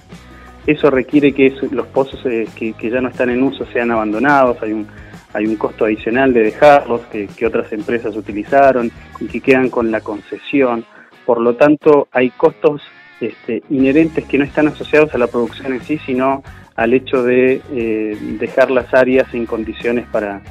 Eso 0.66 0.90
requiere 0.90 1.32
que 1.32 1.54
los 1.70 1.86
pozos 1.88 2.24
eh, 2.24 2.46
que, 2.54 2.74
ya 2.90 3.00
no 3.00 3.08
están 3.08 3.30
en 3.30 3.42
uso 3.42 3.66
sean 3.72 3.90
abandonados, 3.90 4.62
hay 4.62 4.72
un, 4.72 4.86
hay 5.32 5.46
un 5.46 5.56
costo 5.56 5.84
adicional 5.84 6.32
de 6.32 6.44
dejarlos 6.44 7.02
que, 7.12 7.26
que 7.26 7.46
otras 7.46 7.72
empresas 7.72 8.16
utilizaron 8.16 8.90
y 9.20 9.26
que 9.26 9.40
quedan 9.40 9.68
con 9.68 9.90
la 9.90 10.00
concesión. 10.00 10.84
Por 11.26 11.40
lo 11.40 11.56
tanto, 11.56 12.08
hay 12.12 12.30
costos 12.30 12.82
este, 13.20 13.62
inherentes 13.70 14.24
que 14.24 14.38
no 14.38 14.44
están 14.44 14.68
asociados 14.68 15.14
a 15.14 15.18
la 15.18 15.26
producción 15.26 15.72
en 15.72 15.80
sí, 15.82 15.98
sino 16.04 16.42
al 16.76 16.92
hecho 16.92 17.22
de 17.22 17.60
eh, 17.72 18.16
dejar 18.38 18.70
las 18.70 18.92
áreas 18.92 19.32
en 19.32 19.46
condiciones 19.46 20.06
para, 20.08 20.42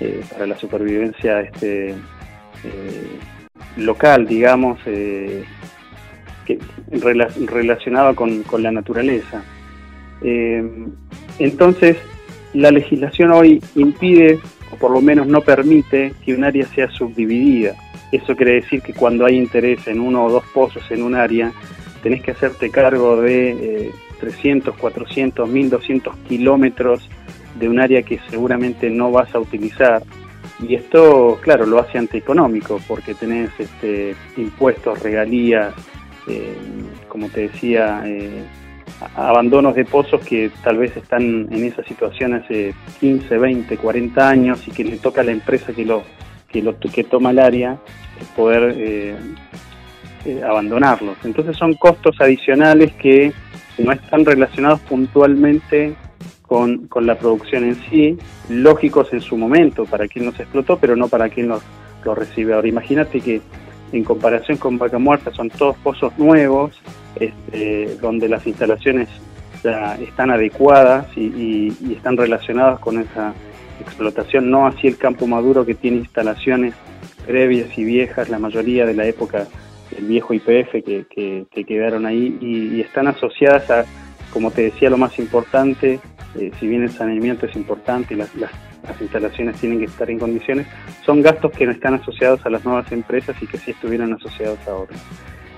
eh, 0.00 0.22
para 0.32 0.46
la 0.46 0.56
supervivencia 0.56 1.40
este, 1.40 1.90
eh, 1.90 3.18
local, 3.76 4.26
digamos, 4.26 4.78
relacionada 7.40 8.14
con, 8.14 8.42
con, 8.42 8.62
la 8.62 8.70
naturaleza. 8.70 9.42
entonces, 11.38 11.96
la 12.52 12.70
legislación 12.70 13.32
hoy 13.32 13.62
impide, 13.74 14.38
o 14.70 14.76
por 14.76 14.90
lo 14.90 15.00
menos 15.00 15.26
no 15.26 15.40
permite, 15.40 16.12
que 16.24 16.34
un 16.34 16.44
área 16.44 16.66
sea 16.66 16.90
subdividida. 16.90 17.74
Eso 18.12 18.36
quiere 18.36 18.54
decir 18.54 18.82
que 18.82 18.92
cuando 18.92 19.24
hay 19.24 19.36
interés 19.36 19.86
en 19.88 20.00
uno 20.00 20.26
o 20.26 20.30
dos 20.30 20.44
pozos 20.52 20.82
en 20.90 21.02
un 21.02 21.14
área, 21.14 21.50
tenés 22.02 22.22
que 22.22 22.32
hacerte 22.32 22.70
cargo 22.70 23.20
de 23.20 23.92
300, 24.20 24.76
400, 24.76 25.48
1200 25.48 26.16
kilómetros 26.28 27.08
de 27.58 27.68
un 27.68 27.80
área 27.80 28.02
que 28.02 28.18
seguramente 28.30 28.90
no 28.90 29.10
vas 29.10 29.34
a 29.34 29.40
utilizar. 29.40 30.02
Y 30.60 30.74
esto, 30.74 31.38
claro, 31.42 31.66
lo 31.66 31.80
hace 31.80 31.98
antieconómico 31.98 32.80
porque 32.86 33.14
tenés 33.14 33.50
este, 33.58 34.14
impuestos, 34.36 35.02
regalías, 35.02 35.74
eh, 36.28 36.56
como 37.08 37.28
te 37.28 37.48
decía, 37.48 38.02
eh, 38.06 38.44
abandonos 39.16 39.74
de 39.74 39.84
pozos 39.84 40.20
que 40.24 40.50
tal 40.62 40.78
vez 40.78 40.96
están 40.96 41.48
en 41.50 41.64
esa 41.64 41.82
situación 41.82 42.34
hace 42.34 42.74
15, 43.00 43.38
20, 43.38 43.76
40 43.76 44.28
años 44.28 44.68
y 44.68 44.70
que 44.70 44.84
le 44.84 44.98
toca 44.98 45.22
a 45.22 45.24
la 45.24 45.32
empresa 45.32 45.72
que, 45.72 45.84
lo, 45.84 46.04
que 46.52 47.04
toma 47.04 47.30
el 47.30 47.40
área 47.40 47.78
poder 48.36 48.74
eh, 48.76 49.16
eh, 50.24 50.40
abandonarlos. 50.42 51.16
Entonces 51.24 51.56
son 51.56 51.74
costos 51.74 52.16
adicionales 52.20 52.92
que 52.94 53.32
no 53.78 53.92
están 53.92 54.24
relacionados 54.24 54.80
puntualmente 54.80 55.94
con, 56.42 56.88
la 57.00 57.18
producción 57.18 57.64
en 57.64 57.76
sí, 57.88 58.18
lógicos 58.48 59.12
en 59.12 59.20
su 59.20 59.36
momento 59.36 59.86
para 59.86 60.06
quien 60.06 60.26
los 60.26 60.38
explotó, 60.38 60.78
pero 60.78 60.94
no 60.94 61.08
para 61.08 61.28
quien 61.28 61.48
los, 61.48 61.62
recibe. 62.04 62.52
Ahora 62.52 62.68
imagínate 62.68 63.20
que 63.20 63.40
en 63.92 64.04
comparación 64.04 64.58
con 64.58 64.76
Vaca 64.76 64.98
Muerta 64.98 65.32
son 65.32 65.50
todos 65.50 65.76
pozos 65.78 66.16
nuevos, 66.18 66.80
este, 67.16 67.96
donde 68.00 68.28
las 68.28 68.46
instalaciones 68.46 69.08
están 70.00 70.30
adecuadas 70.30 71.06
y, 71.16 71.72
y, 71.80 71.94
están 71.96 72.16
relacionadas 72.16 72.80
con 72.80 73.00
esa 73.00 73.32
explotación, 73.80 74.50
no 74.50 74.66
así 74.66 74.88
el 74.88 74.98
campo 74.98 75.26
maduro 75.26 75.64
que 75.64 75.74
tiene 75.74 75.98
instalaciones 75.98 76.74
previas 77.26 77.76
y 77.78 77.84
viejas, 77.84 78.28
la 78.28 78.38
mayoría 78.38 78.84
de 78.84 78.94
la 78.94 79.06
época 79.06 79.46
el 79.96 80.06
viejo 80.06 80.34
IPF 80.34 80.72
que, 80.84 81.46
quedaron 81.66 82.06
ahí 82.06 82.38
y, 82.40 82.80
están 82.80 83.06
asociadas 83.06 83.70
a, 83.70 83.84
como 84.32 84.50
te 84.50 84.62
decía, 84.62 84.90
lo 84.90 84.98
más 84.98 85.18
importante, 85.18 86.00
eh, 86.38 86.50
si 86.58 86.66
bien 86.66 86.82
el 86.82 86.90
saneamiento 86.90 87.46
es 87.46 87.56
importante 87.56 88.14
y 88.14 88.16
las, 88.16 88.34
las, 88.34 88.50
instalaciones 89.00 89.56
tienen 89.60 89.78
que 89.78 89.84
estar 89.84 90.10
en 90.10 90.18
condiciones, 90.18 90.66
son 91.04 91.22
gastos 91.22 91.52
que 91.52 91.66
no 91.66 91.72
están 91.72 91.94
asociados 91.94 92.44
a 92.44 92.50
las 92.50 92.64
nuevas 92.64 92.90
empresas 92.90 93.36
y 93.40 93.46
que 93.46 93.56
sí 93.56 93.70
estuvieran 93.70 94.12
asociados 94.12 94.58
ahora. 94.66 94.92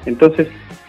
Entonces, 0.04 0.48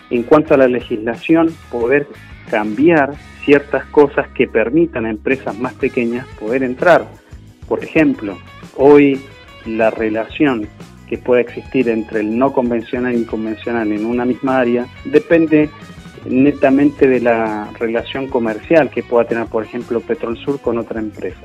en 0.09 0.23
cuanto 0.23 0.53
a 0.53 0.57
la 0.57 0.67
legislación, 0.67 1.55
poder 1.71 2.07
cambiar 2.49 3.13
ciertas 3.43 3.85
cosas 3.85 4.27
que 4.29 4.47
permitan 4.47 5.05
a 5.05 5.09
empresas 5.09 5.57
más 5.57 5.73
pequeñas 5.73 6.27
poder 6.39 6.63
entrar. 6.63 7.07
Por 7.67 7.83
ejemplo, 7.83 8.37
hoy 8.75 9.21
la 9.65 9.89
relación 9.89 10.67
que 11.07 11.17
pueda 11.17 11.41
existir 11.41 11.89
entre 11.89 12.21
el 12.21 12.37
no 12.37 12.51
convencional 12.51 13.15
y 13.15 13.25
convencional 13.25 13.91
en 13.91 14.05
una 14.05 14.25
misma 14.25 14.59
área 14.59 14.87
depende 15.05 15.69
netamente 16.25 17.07
de 17.07 17.19
la 17.19 17.69
relación 17.79 18.27
comercial 18.27 18.89
que 18.89 19.03
pueda 19.03 19.27
tener, 19.27 19.45
por 19.45 19.63
ejemplo, 19.63 20.01
Petrol 20.01 20.37
Sur 20.37 20.59
con 20.59 20.77
otra 20.77 20.99
empresa. 20.99 21.41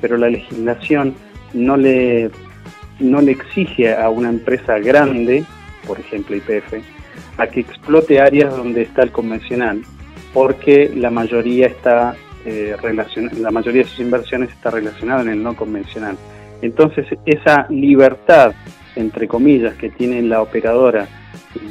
Pero 0.00 0.16
la 0.18 0.28
legislación 0.28 1.14
no 1.54 1.76
le, 1.76 2.30
no 3.00 3.22
le 3.22 3.32
exige 3.32 3.94
a 3.94 4.10
una 4.10 4.28
empresa 4.28 4.78
grande, 4.78 5.44
por 5.86 5.98
ejemplo 5.98 6.36
IPF, 6.36 6.74
a 7.38 7.46
que 7.46 7.60
explote 7.60 8.20
áreas 8.20 8.54
donde 8.54 8.82
está 8.82 9.02
el 9.02 9.12
convencional, 9.12 9.82
porque 10.34 10.92
la 10.94 11.10
mayoría 11.10 11.66
está 11.66 12.14
eh, 12.44 12.76
la 13.38 13.50
mayoría 13.50 13.82
de 13.82 13.88
sus 13.88 14.00
inversiones 14.00 14.50
está 14.50 14.70
relacionada 14.70 15.22
en 15.22 15.28
el 15.28 15.42
no 15.42 15.56
convencional. 15.56 16.16
Entonces, 16.62 17.06
esa 17.26 17.66
libertad 17.68 18.52
entre 18.98 19.28
comillas, 19.28 19.74
que 19.74 19.90
tiene 19.90 20.22
la 20.22 20.42
operadora 20.42 21.08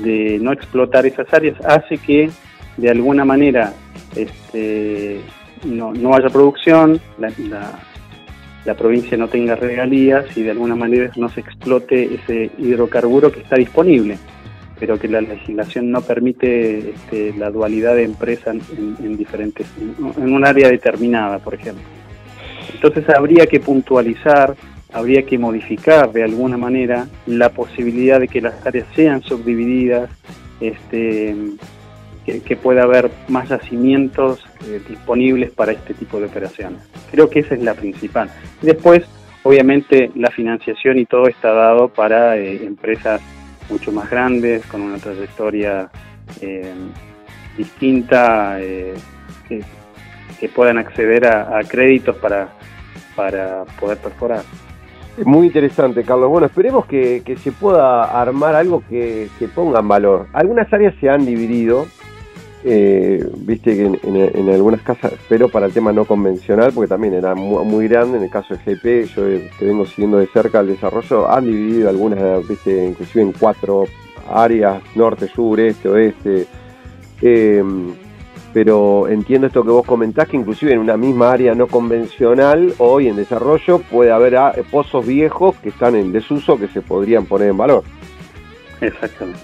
de 0.03 0.39
no 0.41 0.51
explotar 0.51 1.05
esas 1.05 1.31
áreas, 1.33 1.55
hace 1.65 1.97
que 1.97 2.29
de 2.77 2.89
alguna 2.89 3.25
manera 3.25 3.73
este, 4.15 5.19
no, 5.65 5.93
no 5.93 6.15
haya 6.15 6.29
producción, 6.29 6.99
la, 7.19 7.31
la, 8.65 8.75
provincia 8.75 9.17
no 9.17 9.27
tenga 9.27 9.55
regalías 9.55 10.25
y 10.35 10.43
de 10.43 10.51
alguna 10.51 10.75
manera 10.75 11.11
no 11.15 11.29
se 11.29 11.39
explote 11.39 12.15
ese 12.15 12.51
hidrocarburo 12.57 13.31
que 13.31 13.39
está 13.39 13.55
disponible, 13.55 14.17
pero 14.79 14.99
que 14.99 15.07
la 15.07 15.21
legislación 15.21 15.89
no 15.89 16.01
permite 16.01 16.91
este, 16.91 17.33
la 17.37 17.49
dualidad 17.49 17.95
de 17.95 18.03
empresas 18.03 18.57
en, 18.77 19.17
diferentes, 19.17 19.67
en 20.17 20.33
un 20.33 20.45
área 20.45 20.69
determinada, 20.69 21.39
por 21.39 21.55
ejemplo. 21.55 21.83
Entonces 22.73 23.09
habría 23.09 23.47
que 23.47 23.59
puntualizar 23.59 24.55
habría 24.93 25.23
que 25.23 25.37
modificar 25.37 26.11
de 26.11 26.23
alguna 26.23 26.57
manera 26.57 27.07
la 27.25 27.49
posibilidad 27.49 28.19
de 28.19 28.27
que 28.27 28.41
las 28.41 28.65
áreas 28.65 28.87
sean 28.95 29.21
subdivididas, 29.21 30.09
este, 30.59 31.35
que, 32.25 32.55
pueda 32.55 32.83
haber 32.83 33.09
más 33.27 33.49
yacimientos 33.49 34.45
eh, 34.65 34.81
disponibles 34.87 35.51
para 35.51 35.71
este 35.71 35.93
tipo 35.93 36.19
de 36.19 36.25
operaciones. 36.25 36.79
Creo 37.11 37.29
que 37.29 37.39
esa 37.39 37.55
es 37.55 37.61
la 37.61 37.73
principal. 37.73 38.29
Después, 38.61 39.03
obviamente, 39.43 40.11
la 40.15 40.29
financiación 40.29 40.97
y 40.97 41.05
todo 41.05 41.27
está 41.27 41.51
dado 41.51 41.89
para 41.89 42.37
eh, 42.37 42.65
empresas 42.65 43.21
mucho 43.69 43.91
más 43.91 44.09
grandes, 44.09 44.65
con 44.65 44.81
una 44.81 44.97
trayectoria 44.97 45.89
eh, 46.41 46.73
distinta, 47.57 48.57
que, 49.47 49.63
puedan 50.55 50.77
acceder 50.77 51.25
a, 51.25 51.57
a 51.57 51.63
créditos 51.63 52.15
para, 52.17 52.49
para 53.15 53.65
poder 53.79 53.97
perforar. 53.97 54.43
Muy 55.25 55.47
interesante, 55.47 56.03
Carlos. 56.03 56.29
Bueno, 56.29 56.47
esperemos 56.47 56.85
que, 56.85 57.23
se 57.41 57.51
pueda 57.51 58.03
armar 58.03 58.55
algo 58.55 58.83
que, 58.87 59.29
ponga 59.55 59.79
en 59.79 59.87
valor. 59.87 60.27
Algunas 60.33 60.71
áreas 60.71 60.93
se 60.99 61.09
han 61.09 61.25
dividido 61.25 61.85
eh, 62.63 63.25
viste 63.37 63.75
que 63.75 63.85
en, 63.85 64.49
algunas 64.49 64.81
casas, 64.81 65.13
pero 65.29 65.47
para 65.47 65.67
el 65.67 65.73
tema 65.73 65.93
no 65.93 66.05
convencional, 66.05 66.73
porque 66.73 66.89
también 66.89 67.13
era 67.13 67.33
muy, 67.35 67.87
grande, 67.87 68.17
en 68.17 68.23
el 68.23 68.29
caso 68.29 68.55
de 68.55 68.59
GP, 68.59 69.07
yo 69.15 69.23
que 69.57 69.65
vengo 69.65 69.85
siguiendo 69.85 70.17
de 70.17 70.27
cerca 70.27 70.59
el 70.59 70.67
desarrollo, 70.67 71.31
han 71.31 71.45
dividido 71.45 71.89
algunas, 71.89 72.45
viste, 72.47 72.85
inclusive 72.85 73.21
en 73.21 73.31
cuatro 73.31 73.85
áreas, 74.29 74.81
norte, 74.95 75.27
sur, 75.27 75.59
este, 75.59 75.87
oeste. 75.87 76.47
Em, 77.21 77.93
pero 78.53 79.07
entiendo 79.07 79.47
esto 79.47 79.63
que 79.63 79.69
vos 79.69 79.85
comentás, 79.85 80.27
que 80.27 80.37
inclusive 80.37 80.73
en 80.73 80.79
una 80.79 80.97
misma 80.97 81.31
área 81.31 81.53
no 81.55 81.67
convencional, 81.67 82.73
hoy 82.77 83.07
en 83.07 83.15
desarrollo, 83.15 83.79
puede 83.79 84.11
haber 84.11 84.37
ah, 84.37 84.53
pozos 84.71 85.05
viejos 85.05 85.55
que 85.57 85.69
están 85.69 85.95
en 85.95 86.11
desuso 86.11 86.57
que 86.57 86.67
se 86.67 86.81
podrían 86.81 87.25
poner 87.25 87.49
en 87.49 87.57
valor. 87.57 87.83
Exactamente. 88.81 89.39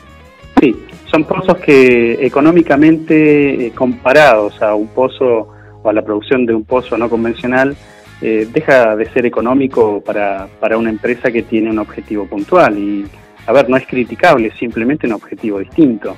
Sí, 0.60 0.76
son 1.06 1.26
pozos 1.26 1.58
que 1.58 2.26
económicamente 2.26 3.68
eh, 3.68 3.72
comparados 3.72 4.62
a 4.62 4.76
un 4.76 4.88
pozo 4.88 5.50
o 5.84 5.90
a 5.90 5.94
la 5.94 6.02
producción 6.02 6.46
de 6.46 6.54
un 6.54 6.64
pozo 6.64 6.98
no 6.98 7.10
convencional, 7.10 7.76
eh, 8.22 8.48
deja 8.52 8.96
de 8.96 9.10
ser 9.10 9.26
económico 9.26 10.02
para, 10.02 10.48
para 10.60 10.78
una 10.78 10.90
empresa 10.90 11.30
que 11.30 11.44
tiene 11.44 11.70
un 11.70 11.80
objetivo 11.80 12.26
puntual. 12.26 12.78
Y, 12.78 13.06
a 13.46 13.52
ver, 13.52 13.70
no 13.70 13.76
es 13.76 13.86
criticable, 13.86 14.48
es 14.48 14.56
simplemente 14.56 15.06
un 15.08 15.14
objetivo 15.14 15.60
distinto. 15.60 16.16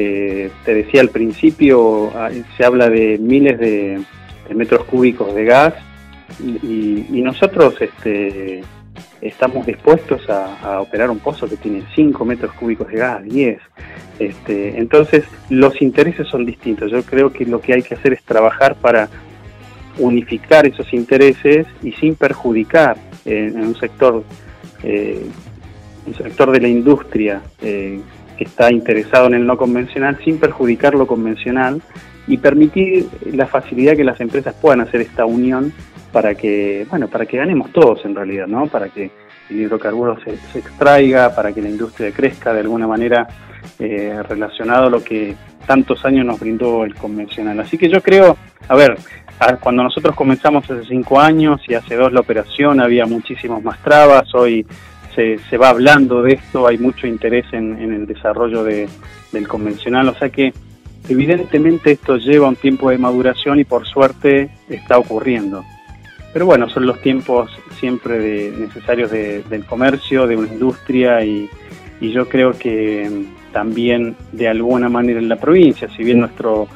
Eh, 0.00 0.52
te 0.64 0.74
decía 0.74 1.00
al 1.00 1.08
principio, 1.08 2.12
ah, 2.14 2.30
se 2.56 2.64
habla 2.64 2.88
de 2.88 3.18
miles 3.18 3.58
de, 3.58 4.00
metros 4.54 4.84
cúbicos 4.84 5.34
de 5.34 5.44
gas 5.44 5.74
y, 6.40 7.20
nosotros 7.20 7.74
este, 7.80 8.62
estamos 9.20 9.66
dispuestos 9.66 10.22
a, 10.30 10.80
operar 10.80 11.10
un 11.10 11.18
pozo 11.18 11.48
que 11.48 11.56
tiene 11.56 11.82
5 11.96 12.24
metros 12.24 12.52
cúbicos 12.52 12.86
de 12.86 12.96
gas, 12.96 13.24
10. 13.24 13.58
Este, 14.20 14.78
entonces, 14.78 15.24
los 15.50 15.82
intereses 15.82 16.28
son 16.28 16.46
distintos. 16.46 16.92
Yo 16.92 17.02
creo 17.02 17.32
que 17.32 17.44
lo 17.44 17.60
que 17.60 17.72
hay 17.72 17.82
que 17.82 17.94
hacer 17.94 18.12
es 18.12 18.22
trabajar 18.22 18.76
para 18.76 19.08
unificar 19.98 20.64
esos 20.64 20.92
intereses 20.94 21.66
y 21.82 21.90
sin 21.90 22.14
perjudicar 22.14 22.96
en, 23.24 23.58
un 23.58 23.74
sector 23.74 24.22
eh, 24.84 25.26
un 26.06 26.14
sector 26.14 26.52
de 26.52 26.60
la 26.60 26.68
industria 26.68 27.42
eh, 27.60 28.00
que 28.38 28.44
está 28.44 28.70
interesado 28.70 29.26
en 29.26 29.34
el 29.34 29.46
no 29.46 29.58
convencional 29.58 30.18
sin 30.24 30.38
perjudicar 30.38 30.94
lo 30.94 31.06
convencional 31.06 31.82
y 32.26 32.38
permitir 32.38 33.08
la 33.32 33.46
facilidad 33.46 33.96
que 33.96 34.04
las 34.04 34.20
empresas 34.20 34.54
puedan 34.54 34.80
hacer 34.80 35.00
esta 35.00 35.26
unión 35.26 35.72
para 36.12 36.34
que, 36.34 36.86
bueno, 36.88 37.08
para 37.08 37.26
que 37.26 37.36
ganemos 37.36 37.72
todos 37.72 38.04
en 38.04 38.14
realidad, 38.14 38.46
¿no? 38.46 38.66
Para 38.66 38.88
que 38.88 39.10
el 39.50 39.56
hidrocarburo 39.56 40.18
se, 40.22 40.58
extraiga, 40.58 41.34
para 41.34 41.52
que 41.52 41.60
la 41.60 41.68
industria 41.68 42.12
crezca 42.12 42.52
de 42.52 42.60
alguna 42.60 42.86
manera 42.86 43.26
eh, 43.78 44.22
relacionado 44.28 44.86
a 44.86 44.90
lo 44.90 45.02
que 45.02 45.34
tantos 45.66 46.04
años 46.04 46.24
nos 46.24 46.38
brindó 46.38 46.84
el 46.84 46.94
convencional. 46.94 47.58
Así 47.60 47.76
que 47.76 47.88
yo 47.88 48.00
creo, 48.00 48.36
a 48.68 48.76
ver, 48.76 48.96
cuando 49.60 49.82
nosotros 49.82 50.14
comenzamos 50.14 50.64
hace 50.70 50.84
cinco 50.86 51.20
años 51.20 51.60
y 51.68 51.74
hace 51.74 51.96
dos 51.96 52.12
la 52.12 52.20
operación 52.20 52.80
había 52.80 53.06
muchísimos 53.06 53.62
más 53.62 53.82
trabas, 53.82 54.34
hoy 54.34 54.66
se, 55.50 55.56
va 55.56 55.70
hablando 55.70 56.22
de 56.22 56.34
esto, 56.34 56.68
hay 56.68 56.78
mucho 56.78 57.08
interés 57.08 57.46
en, 57.52 57.74
el 57.80 58.06
desarrollo 58.06 58.62
del 58.62 59.48
convencional, 59.48 60.08
o 60.08 60.14
sea 60.14 60.28
que 60.28 60.52
evidentemente 61.08 61.92
esto 61.92 62.18
lleva 62.18 62.48
un 62.48 62.54
tiempo 62.54 62.90
de 62.90 62.98
maduración 62.98 63.58
y 63.58 63.64
por 63.64 63.86
suerte 63.86 64.50
está 64.68 64.96
ocurriendo. 64.98 65.64
Pero 66.32 66.46
bueno, 66.46 66.68
son 66.68 66.86
los 66.86 67.00
tiempos 67.00 67.50
siempre 67.80 68.52
necesarios 68.52 69.10
del 69.10 69.64
comercio, 69.66 70.26
de 70.26 70.36
una 70.36 70.48
industria 70.48 71.24
y, 71.24 71.48
yo 72.00 72.28
creo 72.28 72.52
que 72.52 73.10
también 73.52 74.14
de 74.30 74.46
alguna 74.46 74.88
manera 74.88 75.18
en 75.18 75.28
la 75.28 75.34
provincia, 75.34 75.88
si 75.96 76.04
bien 76.04 76.20
nuestro, 76.20 76.68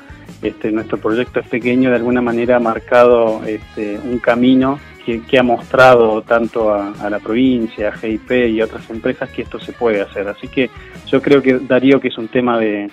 este, 0.43 0.73
nuestro 0.73 0.99
proyecto 0.99 1.41
es 1.41 1.49
pequeño, 1.49 1.91
de 1.91 1.97
alguna 1.97 2.21
manera 2.21 2.57
ha 2.57 2.61
marcado 2.61 3.43
este, 3.45 3.99
un 3.99 4.19
camino 4.19 4.79
que, 5.05 5.39
ha 5.39 5.43
mostrado 5.43 6.23
tanto 6.23 6.73
a, 6.73 7.11
la 7.11 7.19
provincia, 7.19 7.89
a 7.89 7.93
GIP 7.93 8.31
y 8.49 8.63
otras 8.63 8.89
empresas 8.91 9.31
que 9.31 9.43
esto 9.43 9.59
se 9.59 9.73
puede 9.73 10.01
hacer. 10.01 10.29
Así 10.29 10.49
que 10.49 10.71
yo 11.07 11.21
creo 11.21 11.43
que 11.43 11.59
Darío 11.59 12.01
que 12.01 12.09
es 12.09 12.19
un 12.19 12.29
tema 12.29 12.59
de, 12.59 12.91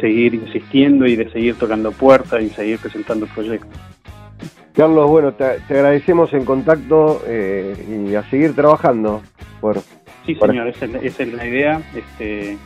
seguir 0.00 0.34
insistiendo 0.34 1.06
y 1.06 1.16
de 1.16 1.30
seguir 1.30 1.54
tocando 1.56 1.92
puertas 1.92 2.42
y 2.42 2.50
seguir 2.50 2.78
presentando 2.78 3.26
proyectos. 3.26 3.78
Carlos, 4.74 5.08
bueno, 5.08 5.32
te, 5.32 5.44
agradecemos 5.44 6.32
en 6.32 6.44
contacto 6.44 7.22
eh, 7.26 8.08
y 8.10 8.14
a 8.14 8.22
seguir 8.30 8.54
trabajando. 8.54 9.22
Por, 9.60 9.80
sí, 10.26 10.34
señor, 10.34 10.68
esa, 10.68 10.86
es 10.86 11.32
la 11.32 11.46
idea. 11.46 11.82
Este, 11.94 12.56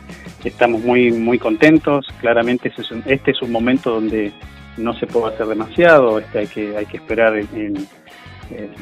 estamos 0.43 0.81
muy 0.83 1.11
muy 1.11 1.39
contentos. 1.39 2.07
Claramente 2.19 2.71
este 3.05 3.31
es 3.31 3.41
un 3.41 3.51
momento 3.51 3.91
donde 3.91 4.31
no 4.77 4.93
se 4.93 5.07
puede 5.07 5.33
hacer 5.33 5.47
demasiado. 5.47 6.19
Este, 6.19 6.39
hay 6.39 6.47
que 6.47 6.77
hay 6.77 6.85
que 6.85 6.97
esperar 6.97 7.35
en 7.35 7.87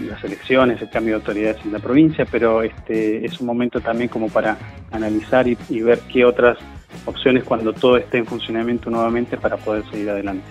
las 0.08 0.24
elecciones, 0.24 0.82
el 0.82 0.90
cambio 0.90 1.14
de 1.14 1.22
autoridades 1.22 1.58
en 1.66 1.74
la 1.74 1.80
provincia, 1.80 2.26
pero 2.30 2.62
este 2.62 3.26
es 3.26 3.40
un 3.40 3.48
momento 3.48 3.82
también 3.82 4.10
como 4.10 4.30
para 4.30 4.58
analizar 4.92 5.48
y, 5.48 5.56
ver 5.82 6.00
qué 6.12 6.26
otras 6.26 6.58
opciones 7.06 7.44
cuando 7.44 7.74
todo 7.74 7.98
esté 7.98 8.20
en 8.20 8.26
funcionamiento 8.26 8.90
nuevamente 8.90 9.38
para 9.38 9.58
poder 9.58 9.84
seguir 9.90 10.10
adelante. 10.10 10.46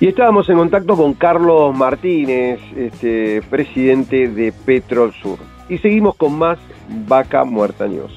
Y 0.00 0.08
estábamos 0.08 0.48
en 0.48 0.56
contacto 0.56 0.96
con 0.96 1.12
Carlos 1.14 1.76
Martínez, 1.76 2.60
este, 2.74 3.42
presidente 3.50 4.28
de 4.28 4.52
Petrol 4.52 5.12
Sur. 5.12 5.38
Y 5.70 5.78
seguimos 5.78 6.16
con 6.16 6.36
más 6.36 6.58
Vaca 7.06 7.44
Muerta 7.44 7.86
News. 7.86 8.10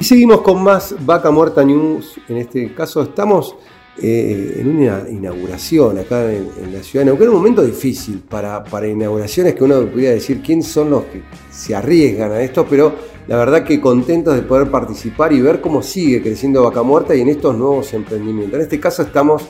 Y 0.00 0.04
seguimos 0.04 0.40
con 0.40 0.60
más 0.60 0.96
Vaca 1.06 1.30
Muerta 1.30 1.62
News. 1.62 2.20
En 2.28 2.38
este 2.38 2.74
caso 2.74 3.02
estamos 3.02 3.54
eh, 4.02 4.56
en 4.58 4.76
una 4.76 5.08
inauguración 5.08 5.98
acá 5.98 6.32
en, 6.32 6.72
la 6.72 6.82
ciudad, 6.82 7.08
aunque 7.08 7.22
era 7.22 7.30
un 7.30 7.36
momento 7.36 7.62
difícil 7.62 8.18
para, 8.28 8.64
para 8.64 8.88
inauguraciones 8.88 9.54
que 9.54 9.62
uno 9.62 9.76
podría 9.86 10.10
decir 10.10 10.42
quién 10.42 10.64
son 10.64 10.90
los 10.90 11.04
que 11.04 11.22
se 11.52 11.76
arriesgan 11.76 12.32
a 12.32 12.40
esto, 12.40 12.66
pero 12.68 12.92
la 13.28 13.36
verdad 13.36 13.62
que 13.62 13.80
contentos 13.80 14.34
de 14.34 14.42
poder 14.42 14.68
participar 14.68 15.32
y 15.32 15.40
ver 15.40 15.60
cómo 15.60 15.80
sigue 15.80 16.20
creciendo 16.20 16.64
Vaca 16.64 16.82
Muerta 16.82 17.14
y 17.14 17.20
en 17.20 17.28
estos 17.28 17.56
nuevos 17.56 17.94
emprendimientos. 17.94 18.54
En 18.54 18.62
este 18.62 18.80
caso 18.80 19.02
estamos 19.02 19.44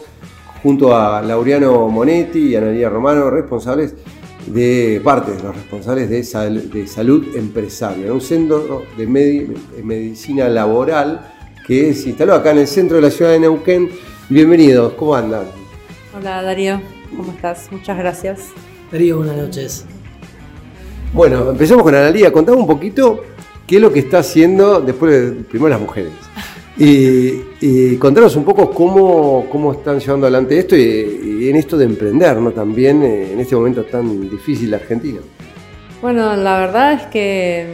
junto 0.63 0.97
a 0.97 1.23
Laureano 1.23 1.89
Monetti 1.89 2.49
y 2.49 2.57
Analia 2.57 2.89
Romano, 2.89 3.31
responsables 3.31 3.95
de 4.47 5.01
parte 5.05 5.33
de 5.33 5.43
los 5.43 5.55
responsables 5.55 6.09
de, 6.09 6.61
de 6.61 6.87
salud 6.87 7.37
empresaria, 7.37 8.13
un 8.13 8.21
centro 8.21 8.85
de 8.97 9.07
medicina 9.83 10.49
laboral 10.49 11.33
que 11.67 11.95
se 11.95 12.11
instaló 12.11 12.35
acá 12.35 12.51
en 12.53 12.59
el 12.59 12.67
centro 12.67 12.97
de 12.97 13.03
la 13.03 13.11
ciudad 13.11 13.33
de 13.33 13.41
Neuquén 13.41 13.91
Bienvenidos, 14.31 14.93
¿cómo 14.93 15.17
andan? 15.17 15.43
Hola 16.17 16.41
Darío, 16.41 16.81
¿cómo 17.17 17.33
estás? 17.33 17.67
Muchas 17.73 17.99
gracias. 17.99 18.51
Darío, 18.93 19.17
buenas 19.17 19.37
noches. 19.37 19.85
Bueno, 21.13 21.51
empezamos 21.51 21.83
con 21.83 21.97
Analía. 21.97 22.33
Contame 22.33 22.59
un 22.59 22.67
poquito 22.69 23.25
qué 23.67 23.77
es 23.77 23.83
lo 23.83 23.93
que 23.93 23.99
está 23.99 24.21
haciendo 24.21 24.81
después 24.81 25.13
de 25.13 25.43
primero 25.43 25.71
las 25.71 25.81
mujeres. 25.81 26.13
Y, 26.81 27.43
y 27.61 27.97
contanos 27.97 28.35
un 28.37 28.45
poco 28.45 28.71
cómo, 28.71 29.47
cómo 29.51 29.73
están 29.73 30.01
llevando 30.01 30.25
adelante 30.25 30.59
esto 30.59 30.75
y, 30.75 31.47
en 31.51 31.57
esto 31.57 31.77
de 31.77 31.85
emprender, 31.85 32.39
¿no? 32.39 32.53
También 32.53 33.03
eh, 33.03 33.33
en 33.35 33.39
este 33.39 33.55
momento 33.55 33.85
tan 33.85 34.31
difícil 34.31 34.71
de 34.71 34.77
Argentina. 34.77 35.21
Bueno, 36.01 36.35
la 36.37 36.59
verdad 36.59 36.95
es 36.95 37.03
que 37.09 37.67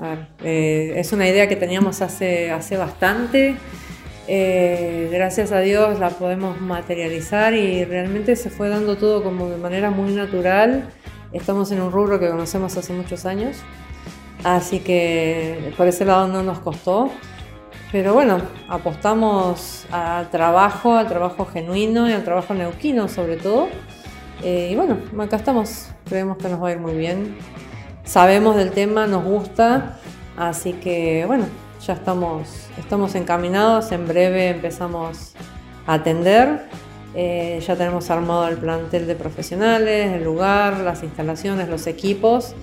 mm, 0.00 0.42
eh, 0.42 0.94
es 0.96 1.12
una 1.12 1.28
idea 1.28 1.50
que 1.50 1.56
teníamos 1.56 2.00
hace, 2.00 2.50
hace 2.50 2.78
bastante. 2.78 3.56
Eh, 4.26 5.10
gracias 5.12 5.52
a 5.52 5.60
Dios 5.60 5.98
la 5.98 6.08
podemos 6.08 6.58
materializar 6.62 7.52
y 7.52 7.84
realmente 7.84 8.36
se 8.36 8.48
fue 8.48 8.70
dando 8.70 8.96
todo 8.96 9.22
como 9.22 9.50
de 9.50 9.58
manera 9.58 9.90
muy 9.90 10.12
natural. 10.14 10.88
Estamos 11.34 11.72
en 11.72 11.82
un 11.82 11.92
rubro 11.92 12.18
que 12.18 12.30
conocemos 12.30 12.74
hace 12.78 12.94
muchos 12.94 13.26
años, 13.26 13.58
así 14.44 14.78
que 14.78 15.74
por 15.76 15.86
ese 15.88 16.06
lado 16.06 16.26
no 16.26 16.42
nos 16.42 16.60
costó. 16.60 17.10
Pero 17.92 18.14
bueno, 18.14 18.38
apostamos 18.68 19.84
al 19.90 20.30
trabajo, 20.30 20.94
al 20.94 21.08
trabajo 21.08 21.44
genuino 21.44 22.08
y 22.08 22.12
al 22.12 22.22
trabajo 22.22 22.54
neuquino 22.54 23.08
sobre 23.08 23.36
todo. 23.36 23.68
Eh, 24.42 24.70
y 24.72 24.76
bueno, 24.76 24.96
acá 25.18 25.36
estamos, 25.36 25.88
creemos 26.08 26.38
que 26.38 26.48
nos 26.48 26.62
va 26.62 26.68
a 26.68 26.72
ir 26.72 26.78
muy 26.78 26.94
bien. 26.94 27.36
Sabemos 28.04 28.56
del 28.56 28.70
tema, 28.70 29.06
nos 29.06 29.24
gusta, 29.24 29.98
así 30.36 30.72
que 30.74 31.24
bueno, 31.26 31.44
ya 31.84 31.94
estamos, 31.94 32.68
estamos 32.78 33.14
encaminados, 33.14 33.92
en 33.92 34.06
breve 34.06 34.48
empezamos 34.48 35.34
a 35.86 35.94
atender. 35.94 36.68
Eh, 37.14 37.60
ya 37.66 37.74
tenemos 37.74 38.08
armado 38.10 38.46
el 38.46 38.56
plantel 38.56 39.06
de 39.08 39.16
profesionales, 39.16 40.12
el 40.12 40.22
lugar, 40.22 40.78
las 40.78 41.02
instalaciones, 41.02 41.68
los 41.68 41.86
equipos. 41.86 42.54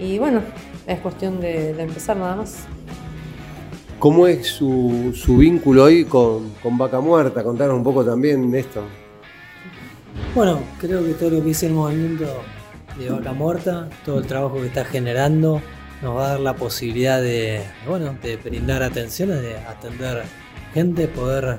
Y 0.00 0.18
bueno, 0.18 0.42
es 0.86 0.98
cuestión 1.00 1.40
de, 1.40 1.70
empezar 1.80 2.16
nada 2.16 2.36
más. 2.36 2.66
¿Cómo 3.98 4.26
es 4.26 4.46
su, 4.46 5.14
vínculo 5.38 5.84
hoy 5.84 6.04
con, 6.04 6.52
Vaca 6.76 7.00
Muerta? 7.00 7.42
Contanos 7.42 7.76
un 7.76 7.82
poco 7.82 8.04
también 8.04 8.50
de 8.50 8.60
esto. 8.60 8.82
Bueno, 10.34 10.60
creo 10.78 11.04
que 11.04 11.14
todo 11.14 11.30
lo 11.30 11.42
que 11.42 11.50
es 11.50 11.62
el 11.62 11.72
movimiento 11.72 12.26
de 12.98 13.10
Vaca 13.10 13.32
Muerta, 13.32 13.88
todo 14.04 14.18
el 14.18 14.26
trabajo 14.26 14.56
que 14.56 14.66
está 14.66 14.84
generando, 14.84 15.60
nos 16.02 16.16
va 16.16 16.26
a 16.26 16.28
dar 16.30 16.40
la 16.40 16.54
posibilidad 16.54 17.20
de, 17.20 17.62
bueno, 17.88 18.16
de 18.22 18.36
brindar 18.36 18.82
atención, 18.82 19.30
de 19.30 19.56
atender 19.56 20.24
gente, 20.74 21.08
poder 21.08 21.58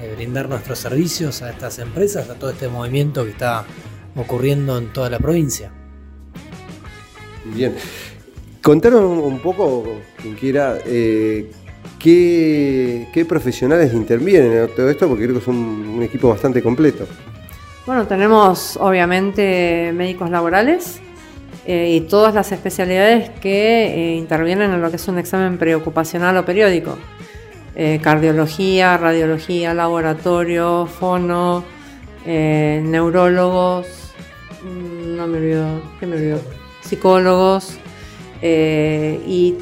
eh, 0.00 0.12
brindar 0.16 0.48
nuestros 0.48 0.78
servicios 0.78 1.42
a 1.42 1.50
estas 1.50 1.78
empresas, 1.78 2.30
a 2.30 2.34
todo 2.34 2.50
este 2.50 2.68
movimiento 2.68 3.24
que 3.24 3.30
está 3.30 3.64
ocurriendo 4.16 4.78
en 4.78 4.92
toda 4.92 5.10
la 5.10 5.18
provincia. 5.18 5.72
Bien. 7.44 7.74
Contaron 8.62 9.04
un 9.04 9.40
poco, 9.40 9.84
quien 10.20 10.36
quiera, 10.36 10.78
eh, 10.86 11.50
qué, 12.02 13.26
profesionales 13.28 13.94
intervienen 13.94 14.52
en 14.52 14.74
todo 14.74 14.90
esto, 14.90 15.08
porque 15.08 15.24
creo 15.24 15.36
que 15.36 15.42
es 15.42 15.48
un, 15.48 16.00
equipo 16.02 16.28
bastante 16.28 16.62
completo. 16.62 17.06
Bueno, 17.86 18.06
tenemos 18.06 18.76
obviamente 18.76 19.92
médicos 19.94 20.30
laborales, 20.30 21.00
eh, 21.64 21.94
y 21.96 22.00
todas 22.02 22.34
las 22.34 22.50
especialidades 22.50 23.30
que 23.30 23.84
eh, 23.86 24.16
intervienen 24.16 24.72
en 24.72 24.82
lo 24.82 24.90
que 24.90 24.96
es 24.96 25.06
un 25.06 25.18
examen 25.18 25.58
preocupacional 25.58 26.36
o 26.36 26.44
periódico. 26.44 26.98
Eh, 27.76 28.00
cardiología, 28.02 28.96
radiología, 28.98 29.72
laboratorio, 29.72 30.86
fono, 30.86 31.64
neurólogos, 32.26 33.86
mm, 34.62 35.16
no 35.16 35.26
me 35.26 35.38
olvido, 35.38 35.82
¿qué 35.98 36.06
me 36.06 36.16
olvido? 36.16 36.40
Psicólogos 36.82 37.78
y 38.42 39.54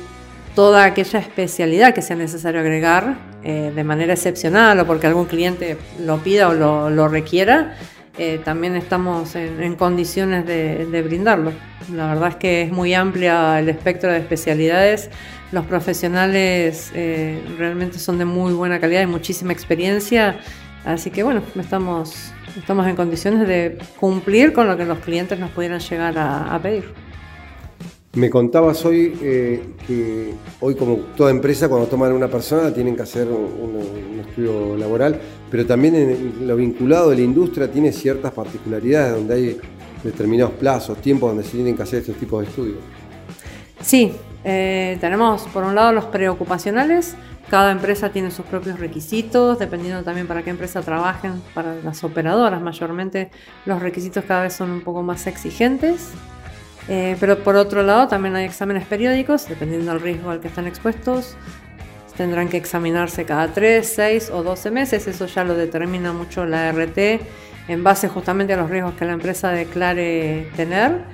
toda 0.54 0.84
aquella 0.84 1.18
especialidad 1.18 1.94
que 1.94 2.02
sea 2.02 2.16
necesario 2.16 2.60
agregar 2.60 3.30
de 3.42 3.84
manera 3.84 4.12
excepcional 4.12 4.78
o 4.80 4.86
porque 4.86 5.06
algún 5.06 5.24
cliente 5.24 5.78
lo 5.98 6.18
pida 6.18 6.48
o 6.48 6.54
lo, 6.54 7.08
requiera, 7.08 7.74
también 8.44 8.76
estamos 8.76 9.34
en, 9.34 9.76
condiciones 9.76 10.46
de 10.46 11.02
brindarlo. 11.02 11.52
La 11.92 12.08
verdad 12.08 12.28
es 12.30 12.36
que 12.36 12.62
es 12.62 12.72
muy 12.72 12.94
amplia 12.94 13.58
el 13.58 13.68
espectro 13.68 14.12
de 14.12 14.18
especialidades. 14.18 15.10
Los 15.50 15.66
profesionales 15.66 16.92
eh, 16.94 17.42
realmente 17.58 17.98
son 17.98 18.18
de 18.18 18.24
muy 18.24 18.52
buena 18.52 18.78
calidad 18.78 19.02
y 19.02 19.06
muchísima 19.06 19.52
experiencia. 19.52 20.38
Así 20.84 21.10
que 21.10 21.22
bueno, 21.22 21.42
estamos, 21.58 22.32
estamos 22.56 22.86
en 22.86 22.96
condiciones 22.96 23.48
de 23.48 23.78
cumplir 23.98 24.52
con 24.52 24.68
lo 24.68 24.76
que 24.76 24.84
los 24.84 24.98
clientes 25.00 25.38
nos 25.38 25.50
pudieran 25.50 25.80
llegar 25.80 26.14
a, 26.16 26.58
pedir. 26.62 26.84
Me 28.12 28.28
contabas 28.28 28.84
hoy 28.84 29.16
eh, 29.22 29.74
que 29.86 30.34
hoy 30.58 30.74
como 30.74 30.96
toda 31.16 31.30
empresa 31.30 31.68
cuando 31.68 31.86
toman 31.86 32.12
una 32.12 32.26
persona 32.26 32.74
tienen 32.74 32.96
que 32.96 33.02
hacer 33.02 33.28
un, 33.28 34.18
estudio 34.18 34.76
laboral, 34.76 35.20
pero 35.48 35.64
también 35.64 35.94
en 35.94 36.46
lo 36.46 36.56
vinculado 36.56 37.12
a 37.12 37.14
la 37.14 37.20
industria 37.20 37.70
tiene 37.70 37.92
ciertas 37.92 38.32
particularidades 38.32 39.14
donde 39.14 39.34
hay 39.34 39.60
determinados 40.02 40.54
plazos, 40.54 40.98
tiempos 40.98 41.30
donde 41.30 41.44
se 41.44 41.52
tienen 41.52 41.76
que 41.76 41.84
hacer 41.84 42.00
estos 42.00 42.16
tipos 42.16 42.42
de 42.42 42.48
estudios. 42.48 42.78
Sí, 43.80 44.12
eh, 44.42 44.98
tenemos 45.00 45.42
por 45.44 45.62
un 45.62 45.76
lado 45.76 45.92
los 45.92 46.06
preocupacionales, 46.06 47.14
cada 47.48 47.70
empresa 47.70 48.10
tiene 48.10 48.32
sus 48.32 48.44
propios 48.44 48.80
requisitos, 48.80 49.58
dependiendo 49.60 50.02
también 50.02 50.26
para 50.26 50.42
qué 50.42 50.50
empresa 50.50 50.82
trabajen, 50.82 51.40
para 51.54 51.76
las 51.76 52.02
operadoras 52.02 52.60
mayormente 52.60 53.30
los 53.66 53.80
requisitos 53.80 54.24
cada 54.24 54.42
vez 54.42 54.52
son 54.52 54.70
un 54.72 54.80
poco 54.80 55.02
más 55.04 55.28
exigentes. 55.28 56.10
Eh, 56.92 57.16
pero 57.20 57.38
por 57.44 57.54
otro 57.54 57.84
lado 57.84 58.08
también 58.08 58.34
hay 58.34 58.44
exámenes 58.44 58.84
periódicos, 58.84 59.48
dependiendo 59.48 59.92
del 59.92 60.00
riesgo 60.00 60.30
al 60.30 60.40
que 60.40 60.48
están 60.48 60.66
expuestos. 60.66 61.36
Tendrán 62.16 62.48
que 62.48 62.56
examinarse 62.56 63.24
cada 63.24 63.48
3, 63.54 63.86
6 63.86 64.30
o 64.34 64.42
12 64.42 64.70
meses, 64.72 65.06
eso 65.06 65.26
ya 65.26 65.44
lo 65.44 65.54
determina 65.54 66.12
mucho 66.12 66.44
la 66.44 66.70
RT 66.72 66.98
en 67.68 67.84
base 67.84 68.08
justamente 68.08 68.52
a 68.54 68.56
los 68.56 68.68
riesgos 68.68 68.94
que 68.94 69.04
la 69.04 69.12
empresa 69.12 69.50
declare 69.50 70.48
tener. 70.56 71.04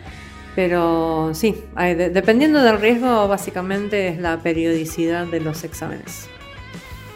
Pero 0.56 1.32
sí, 1.34 1.54
dependiendo 1.76 2.62
del 2.62 2.80
riesgo, 2.80 3.28
básicamente 3.28 4.08
es 4.08 4.18
la 4.18 4.38
periodicidad 4.38 5.26
de 5.26 5.40
los 5.40 5.62
exámenes. 5.62 6.30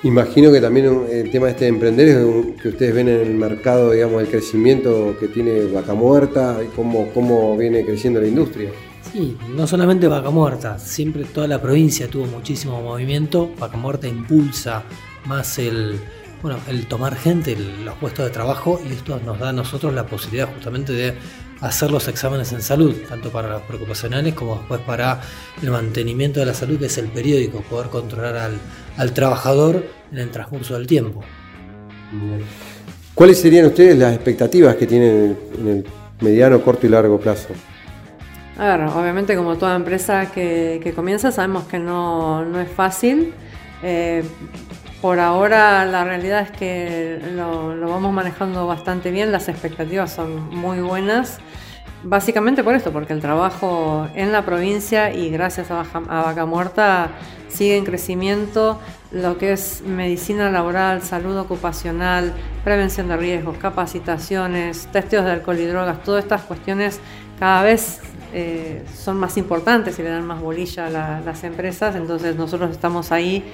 Imagino 0.02 0.50
que 0.50 0.62
también 0.62 1.06
el 1.10 1.30
tema 1.30 1.46
de 1.46 1.52
este 1.52 1.66
emprender 1.66 2.08
es 2.08 2.16
que 2.62 2.68
ustedes 2.68 2.94
ven 2.94 3.08
en 3.08 3.20
el 3.20 3.34
mercado, 3.34 3.90
digamos, 3.90 4.22
el 4.22 4.28
crecimiento 4.28 5.14
que 5.20 5.28
tiene 5.28 5.66
Vaca 5.66 5.92
Muerta 5.92 6.58
y 6.64 6.68
cómo, 6.74 7.10
cómo 7.12 7.54
viene 7.58 7.84
creciendo 7.84 8.18
la 8.18 8.26
industria. 8.26 8.70
Sí, 9.12 9.36
no 9.54 9.66
solamente 9.66 10.08
Vaca 10.08 10.30
Muerta, 10.30 10.78
siempre 10.78 11.24
toda 11.24 11.46
la 11.46 11.60
provincia 11.60 12.08
tuvo 12.08 12.24
muchísimo 12.24 12.80
movimiento. 12.80 13.50
Vaca 13.58 13.76
Muerta 13.76 14.08
impulsa 14.08 14.84
más 15.26 15.58
el, 15.58 16.00
bueno, 16.40 16.58
el 16.68 16.86
tomar 16.86 17.14
gente, 17.16 17.54
los 17.84 17.94
puestos 17.96 18.24
de 18.24 18.30
trabajo, 18.30 18.80
y 18.88 18.92
esto 18.92 19.20
nos 19.26 19.38
da 19.38 19.50
a 19.50 19.52
nosotros 19.52 19.92
la 19.92 20.06
posibilidad 20.06 20.48
justamente 20.54 20.94
de 20.94 21.14
hacer 21.60 21.90
los 21.90 22.08
exámenes 22.08 22.52
en 22.52 22.62
salud, 22.62 22.94
tanto 23.08 23.30
para 23.30 23.48
los 23.48 23.62
preocupacionales 23.62 24.34
como 24.34 24.56
después 24.56 24.80
para 24.80 25.20
el 25.62 25.70
mantenimiento 25.70 26.40
de 26.40 26.46
la 26.46 26.54
salud, 26.54 26.78
que 26.78 26.86
es 26.86 26.98
el 26.98 27.08
periódico, 27.08 27.60
poder 27.62 27.88
controlar 27.88 28.36
al, 28.96 29.12
trabajador 29.12 29.84
en 30.12 30.18
el 30.18 30.30
transcurso 30.30 30.74
del 30.74 30.86
tiempo. 30.86 31.22
¿Cuáles 33.14 33.40
serían 33.40 33.66
ustedes 33.66 33.98
las 33.98 34.14
expectativas 34.14 34.76
que 34.76 34.86
tienen 34.86 35.36
en 35.58 35.68
el 35.68 35.86
mediano, 36.20 36.60
corto 36.62 36.86
y 36.86 36.90
largo 36.90 37.18
plazo? 37.20 37.48
A 38.58 38.76
ver, 38.76 38.88
obviamente 38.88 39.36
como 39.36 39.56
toda 39.56 39.76
empresa 39.76 40.30
que, 40.30 40.92
comienza 40.94 41.32
sabemos 41.32 41.64
que 41.64 41.78
no, 41.78 42.44
es 42.60 42.70
fácil. 42.70 43.32
Eh, 43.82 44.22
por 45.00 45.18
ahora 45.18 45.86
la 45.86 46.04
realidad 46.04 46.42
es 46.42 46.50
que 46.50 47.18
lo, 47.34 47.68
vamos 47.88 48.12
manejando 48.12 48.66
bastante 48.66 49.10
bien, 49.10 49.32
las 49.32 49.48
expectativas 49.48 50.12
son 50.12 50.54
muy 50.54 50.80
buenas. 50.80 51.38
Básicamente 52.02 52.64
por 52.64 52.74
esto, 52.74 52.92
porque 52.92 53.12
el 53.12 53.20
trabajo 53.20 54.08
en 54.14 54.32
la 54.32 54.44
provincia 54.44 55.12
y 55.12 55.28
gracias 55.30 55.70
a, 55.70 55.80
a 55.80 56.22
Vaca 56.22 56.46
Muerta 56.46 57.10
sigue 57.48 57.76
en 57.76 57.84
crecimiento 57.84 58.80
lo 59.10 59.36
que 59.38 59.52
es 59.52 59.82
medicina 59.82 60.50
laboral, 60.50 61.02
salud 61.02 61.36
ocupacional, 61.36 62.32
prevención 62.64 63.08
de 63.08 63.16
riesgos, 63.16 63.58
capacitaciones, 63.58 64.86
testeos 64.92 65.24
de 65.24 65.32
alcohol 65.32 65.58
y 65.58 65.66
drogas, 65.66 66.02
todas 66.02 66.24
estas 66.24 66.42
cuestiones 66.42 67.00
cada 67.38 67.62
vez 67.62 68.00
eh, 68.32 68.84
son 68.96 69.18
más 69.18 69.36
importantes 69.36 69.98
y 69.98 70.02
le 70.02 70.10
dan 70.10 70.26
más 70.26 70.40
bolilla 70.40 70.86
a 70.86 71.20
las 71.20 71.44
empresas, 71.44 71.96
entonces 71.96 72.36
nosotros 72.36 72.70
estamos 72.70 73.10
ahí 73.10 73.44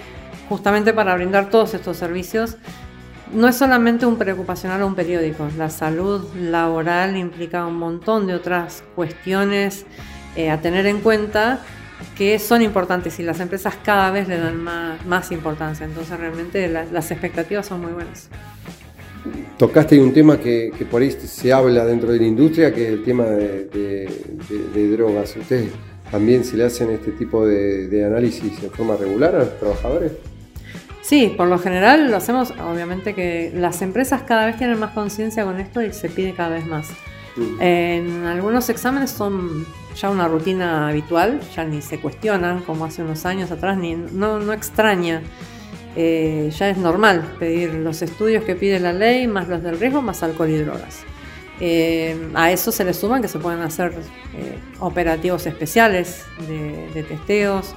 justamente 0.48 0.92
para 0.92 1.14
brindar 1.14 1.50
todos 1.50 1.74
estos 1.74 1.96
servicios. 1.96 2.56
No 3.32 3.48
es 3.48 3.56
solamente 3.56 4.06
un 4.06 4.16
preocupacional 4.16 4.82
o 4.82 4.86
un 4.86 4.94
periódico, 4.94 5.48
la 5.58 5.68
salud 5.68 6.24
laboral 6.36 7.16
implica 7.16 7.66
un 7.66 7.76
montón 7.76 8.26
de 8.26 8.34
otras 8.34 8.84
cuestiones 8.94 9.84
eh, 10.36 10.50
a 10.50 10.60
tener 10.60 10.86
en 10.86 11.00
cuenta 11.00 11.60
que 12.16 12.38
son 12.38 12.62
importantes 12.62 13.18
y 13.18 13.22
las 13.22 13.40
empresas 13.40 13.74
cada 13.82 14.10
vez 14.10 14.28
le 14.28 14.38
dan 14.38 14.62
más, 14.62 15.32
importancia, 15.32 15.86
entonces 15.86 16.18
realmente 16.18 16.68
las 16.68 17.10
expectativas 17.10 17.66
son 17.66 17.80
muy 17.80 17.92
buenas. 17.92 18.28
Tocaste 19.58 19.98
un 19.98 20.12
tema 20.12 20.38
que, 20.38 20.70
por 20.90 21.02
ahí 21.02 21.10
se 21.10 21.52
habla 21.52 21.84
dentro 21.84 22.12
de 22.12 22.18
la 22.18 22.26
industria, 22.26 22.72
que 22.72 22.86
es 22.86 22.92
el 22.92 23.02
tema 23.02 23.24
de, 23.24 24.88
drogas. 24.96 25.36
¿Ustedes 25.36 25.70
también 26.10 26.44
se 26.44 26.56
le 26.56 26.64
hacen 26.64 26.90
este 26.90 27.10
tipo 27.12 27.44
de 27.44 28.04
análisis 28.04 28.62
en 28.62 28.70
forma 28.70 28.96
regular 28.96 29.34
a 29.34 29.38
los 29.40 29.58
trabajadores? 29.58 30.12
Sí, 31.06 31.32
por 31.36 31.46
lo 31.46 31.60
general 31.60 32.10
lo 32.10 32.16
hacemos, 32.16 32.50
obviamente 32.50 33.14
que 33.14 33.52
las 33.54 33.80
empresas 33.80 34.22
cada 34.22 34.44
vez 34.46 34.56
tienen 34.56 34.76
más 34.80 34.90
conciencia 34.90 35.44
con 35.44 35.60
esto 35.60 35.80
y 35.80 35.92
se 35.92 36.08
pide 36.08 36.32
cada 36.32 36.48
vez 36.48 36.66
más. 36.66 36.88
Mm. 37.36 37.62
En 37.62 38.24
algunos 38.24 38.68
exámenes 38.70 39.12
son 39.12 39.64
ya 39.94 40.10
una 40.10 40.26
rutina 40.26 40.88
habitual, 40.88 41.38
ya 41.54 41.62
ni 41.62 41.80
se 41.80 42.00
cuestionan 42.00 42.62
como 42.62 42.86
hace 42.86 43.02
unos 43.02 43.24
años 43.24 43.52
atrás, 43.52 43.78
ni 43.78 43.94
no, 43.94 44.40
no 44.40 44.52
extraña. 44.52 45.22
Eh, 45.94 46.50
ya 46.58 46.70
es 46.70 46.76
normal 46.76 47.36
pedir 47.38 47.72
los 47.74 48.02
estudios 48.02 48.42
que 48.42 48.56
pide 48.56 48.80
la 48.80 48.92
ley, 48.92 49.28
más 49.28 49.46
los 49.46 49.62
del 49.62 49.78
riesgo, 49.78 50.02
más 50.02 50.24
alcohol 50.24 50.50
y 50.50 50.58
drogas. 50.58 51.04
Eh, 51.60 52.30
a 52.34 52.50
eso 52.50 52.72
se 52.72 52.82
le 52.82 52.92
suman 52.92 53.22
que 53.22 53.28
se 53.28 53.38
pueden 53.38 53.60
hacer 53.60 53.92
eh, 54.34 54.58
operativos 54.80 55.46
especiales 55.46 56.24
de, 56.48 56.90
de 56.92 57.02
testeos, 57.04 57.76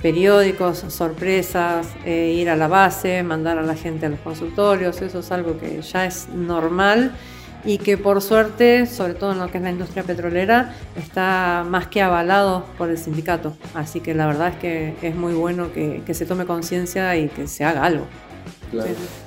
periódicos, 0.00 0.84
sorpresas, 0.88 1.88
eh, 2.04 2.34
ir 2.36 2.50
a 2.50 2.56
la 2.56 2.68
base, 2.68 3.22
mandar 3.22 3.58
a 3.58 3.62
la 3.62 3.74
gente 3.74 4.06
a 4.06 4.08
los 4.08 4.20
consultorios, 4.20 5.00
eso 5.02 5.20
es 5.20 5.32
algo 5.32 5.58
que 5.58 5.80
ya 5.82 6.06
es 6.06 6.28
normal 6.28 7.12
y 7.66 7.78
que 7.78 7.98
por 7.98 8.22
suerte, 8.22 8.86
sobre 8.86 9.14
todo 9.14 9.32
en 9.32 9.38
lo 9.38 9.50
que 9.50 9.58
es 9.58 9.64
la 9.64 9.70
industria 9.70 10.04
petrolera, 10.04 10.76
está 10.96 11.66
más 11.68 11.88
que 11.88 12.00
avalado 12.00 12.64
por 12.78 12.88
el 12.90 12.96
sindicato. 12.96 13.56
Así 13.74 14.00
que 14.00 14.14
la 14.14 14.26
verdad 14.26 14.48
es 14.48 14.56
que 14.56 14.94
es 15.02 15.16
muy 15.16 15.34
bueno 15.34 15.72
que, 15.72 16.02
se 16.14 16.24
tome 16.26 16.46
conciencia 16.46 17.16
y 17.16 17.28
que 17.28 17.48
se 17.48 17.64
haga 17.64 17.84
algo. 17.84 18.06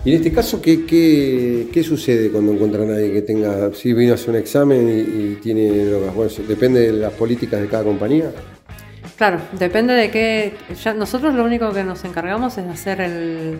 Y 0.05 0.11
en 0.11 0.17
este 0.17 0.31
caso, 0.31 0.61
¿qué, 0.61 0.85
qué, 0.85 1.83
sucede 1.83 2.29
cuando 2.29 2.53
encuentran 2.53 2.89
a 2.89 2.95
alguien 2.95 3.13
que 3.13 3.21
tenga, 3.21 3.73
si 3.73 3.93
vino 3.93 4.13
a 4.13 4.15
hacer 4.15 4.29
un 4.29 4.35
examen 4.37 4.87
y, 4.87 5.33
y 5.33 5.35
tiene 5.41 5.85
drogas? 5.85 6.15
Bueno, 6.15 6.31
depende 6.47 6.79
de 6.79 6.93
las 6.93 7.13
políticas 7.13 7.61
de 7.61 7.67
cada 7.67 7.83
compañía. 7.83 8.31
Claro, 9.19 9.41
depende 9.51 9.93
de 9.95 10.11
qué. 10.11 10.53
Nosotros 10.95 11.33
lo 11.33 11.43
único 11.43 11.73
que 11.73 11.83
nos 11.83 12.05
encargamos 12.05 12.57
es 12.57 12.65
hacer 12.69 13.01
el, 13.01 13.59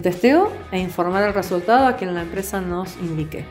testeo 0.00 0.52
e 0.70 0.78
informar 0.78 1.24
el 1.24 1.34
resultado 1.34 1.88
a 1.88 1.96
quien 1.96 2.14
la 2.14 2.22
empresa 2.22 2.60
nos 2.60 2.94
indique. 3.02 3.44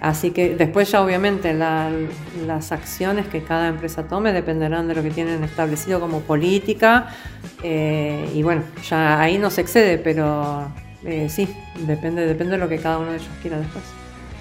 Así 0.00 0.32
que 0.32 0.56
después 0.56 0.90
ya 0.90 1.04
obviamente 1.04 1.54
las 1.54 2.72
acciones 2.72 3.28
que 3.28 3.44
cada 3.44 3.68
empresa 3.68 4.08
tome 4.08 4.32
dependerán 4.32 4.88
de 4.88 4.96
lo 4.96 5.04
que 5.04 5.10
tienen 5.10 5.44
establecido 5.44 6.00
como 6.00 6.20
política 6.22 7.14
eh, 7.62 8.28
y 8.34 8.42
bueno, 8.42 8.64
ya 8.88 9.20
ahí 9.20 9.38
no 9.38 9.50
se 9.50 9.60
excede, 9.60 9.98
pero 9.98 10.68
eh, 11.04 11.28
sí, 11.28 11.48
depende, 11.86 12.26
depende 12.26 12.54
de 12.54 12.58
lo 12.58 12.68
que 12.68 12.78
cada 12.78 12.98
uno 12.98 13.12
de 13.12 13.18
ellos 13.18 13.30
quiera 13.40 13.58
después. 13.58 13.84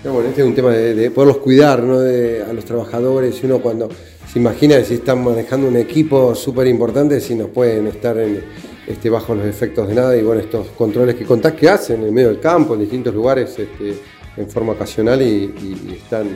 bueno, 0.04 0.30
este 0.30 0.42
es 0.42 0.48
un 0.48 0.56
tema 0.56 0.72
de, 0.72 1.12
poderlos 1.12 1.38
cuidar 1.38 1.84
¿no? 1.84 2.00
a 2.00 2.54
los 2.54 2.66
trabajadores 2.66 3.40
y 3.44 3.46
uno 3.46 3.60
cuando 3.60 3.90
imagina 4.38 4.82
si 4.84 4.96
están 4.96 5.24
manejando 5.24 5.68
un 5.68 5.76
equipo 5.76 6.34
súper 6.34 6.68
importante, 6.68 7.20
si 7.20 7.36
no 7.36 7.48
pueden 7.48 7.88
estar 7.88 8.18
este, 8.88 9.10
bajo 9.10 9.36
los 9.36 9.46
efectos 9.46 9.88
de 9.88 9.96
nada 9.96 10.16
y 10.16 10.24
bueno, 10.24 10.42
estos 10.42 10.68
controles 10.70 11.16
que 11.16 11.26
contás 11.26 11.54
que 11.54 11.70
hacen 11.70 12.04
en 12.04 12.14
medio 12.14 12.30
del 12.30 12.40
campo, 12.40 12.74
en 12.74 12.82
distintos 12.82 13.14
lugares. 13.14 13.58
Este, 13.60 14.18
en 14.38 14.50
forma 14.50 14.74
ocasional 14.74 15.22
y, 15.22 15.96
están, 15.96 16.28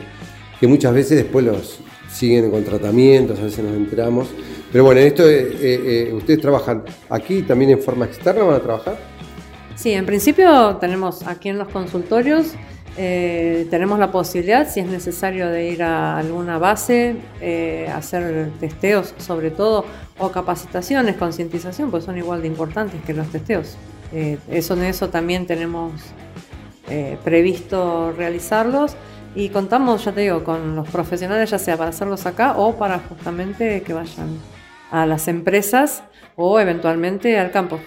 que 0.60 0.68
muchas 0.68 0.94
veces 0.94 1.18
después 1.18 1.46
los 1.46 1.80
siguen 2.12 2.52
con 2.52 2.64
tratamientos, 2.64 3.40
a 3.40 3.44
veces 3.44 3.64
nos 3.64 3.76
enteramos. 3.76 4.28
Pero 4.72 4.84
bueno, 4.84 5.00
en 5.00 5.08
esto 5.08 5.30
eh, 5.30 5.56
eh, 5.62 6.08
eh, 6.10 6.14
ustedes 6.14 6.42
trabajan 6.42 6.84
aquí 7.10 7.44
también 7.44 7.72
en 7.72 7.80
forma 7.80 8.06
externa, 8.06 8.44
¿van 8.44 8.56
a 8.56 8.60
trabajar? 8.60 8.98
Sí, 9.76 9.92
en 9.92 10.06
principio 10.06 10.78
tenemos 10.78 11.26
aquí 11.26 11.50
en 11.50 11.58
los 11.58 11.70
consultorios, 11.70 12.54
tenemos 12.96 14.00
la 14.00 14.12
posibilidad, 14.12 14.68
si 14.70 14.82
es 14.82 14.88
necesario, 14.88 15.50
de 15.50 15.70
ir 15.70 15.82
a 15.84 16.18
alguna 16.18 16.58
base, 16.58 17.16
hacer 17.94 18.52
testeos 18.60 19.14
sobre 19.18 19.52
todo, 19.52 19.86
o 20.20 20.32
capacitaciones, 20.32 21.16
concientización, 21.16 21.90
pues 21.90 22.04
son 22.04 22.18
igual 22.18 22.42
de 22.42 22.48
importantes 22.48 23.02
que 23.04 23.14
los 23.14 23.28
testeos. 23.30 23.78
eso 24.12 24.74
en 24.74 24.84
eso 24.84 25.10
también 25.10 25.48
tenemos 25.48 25.94
eh, 26.94 27.18
previsto 27.24 28.12
realizarlos 28.18 28.98
y 29.34 29.48
contamos, 29.48 30.04
ya 30.04 30.12
te 30.12 30.22
digo, 30.22 30.44
con 30.44 30.76
los 30.76 30.90
profesionales, 30.90 31.50
ya 31.50 31.58
sea 31.58 31.78
para 31.78 31.92
hacerlos 31.92 32.26
acá 32.26 32.56
o 32.58 32.76
para 32.76 33.00
justamente 33.00 33.82
que 33.82 33.94
vayan 33.94 34.28
a 34.92 35.06
las 35.06 35.30
empresas 35.30 36.04
o 36.36 36.60
eventualmente 36.60 37.40
al 37.40 37.52
campo. 37.52 37.80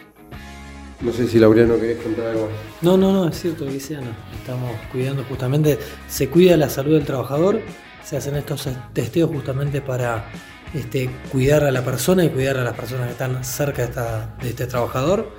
No 1.00 1.12
sé 1.12 1.26
si 1.26 1.38
Laureano 1.38 1.78
querés 1.78 2.02
contar 2.02 2.28
algo. 2.28 2.48
No, 2.82 2.96
no, 2.96 3.12
no, 3.12 3.28
es 3.28 3.40
cierto, 3.40 3.64
Luciano. 3.64 4.08
Estamos 4.38 4.70
cuidando 4.92 5.24
justamente, 5.24 5.78
se 6.08 6.28
cuida 6.28 6.56
la 6.56 6.68
salud 6.68 6.94
del 6.94 7.04
trabajador, 7.04 7.60
se 8.02 8.16
hacen 8.16 8.36
estos 8.36 8.68
testeos 8.92 9.30
justamente 9.30 9.80
para 9.80 10.26
este, 10.72 11.10
cuidar 11.30 11.64
a 11.64 11.70
la 11.70 11.84
persona 11.84 12.24
y 12.24 12.30
cuidar 12.30 12.56
a 12.58 12.64
las 12.64 12.74
personas 12.74 13.06
que 13.06 13.12
están 13.12 13.44
cerca 13.44 14.34
de 14.40 14.48
este 14.48 14.66
trabajador 14.66 15.30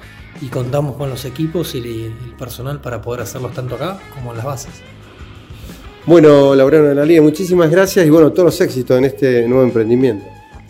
y 0.41 0.47
contamos 0.47 0.97
con 0.97 1.09
los 1.09 1.25
equipos 1.25 1.75
y 1.75 1.79
el 1.79 2.35
personal 2.37 2.81
para 2.81 3.01
poder 3.01 3.21
hacerlos 3.21 3.53
tanto 3.53 3.75
acá 3.75 3.99
como 4.13 4.31
en 4.31 4.37
las 4.37 4.45
bases. 4.45 4.73
Bueno, 6.05 6.53
Laureano 6.53 6.89
de 6.89 6.95
la 6.95 7.05
Liga, 7.05 7.21
muchísimas 7.21 7.69
gracias 7.69 8.05
y 8.05 8.09
bueno, 8.09 8.31
todos 8.31 8.45
los 8.45 8.61
éxitos 8.61 8.97
en 8.97 9.05
este 9.05 9.47
nuevo 9.47 9.63
emprendimiento. 9.63 10.25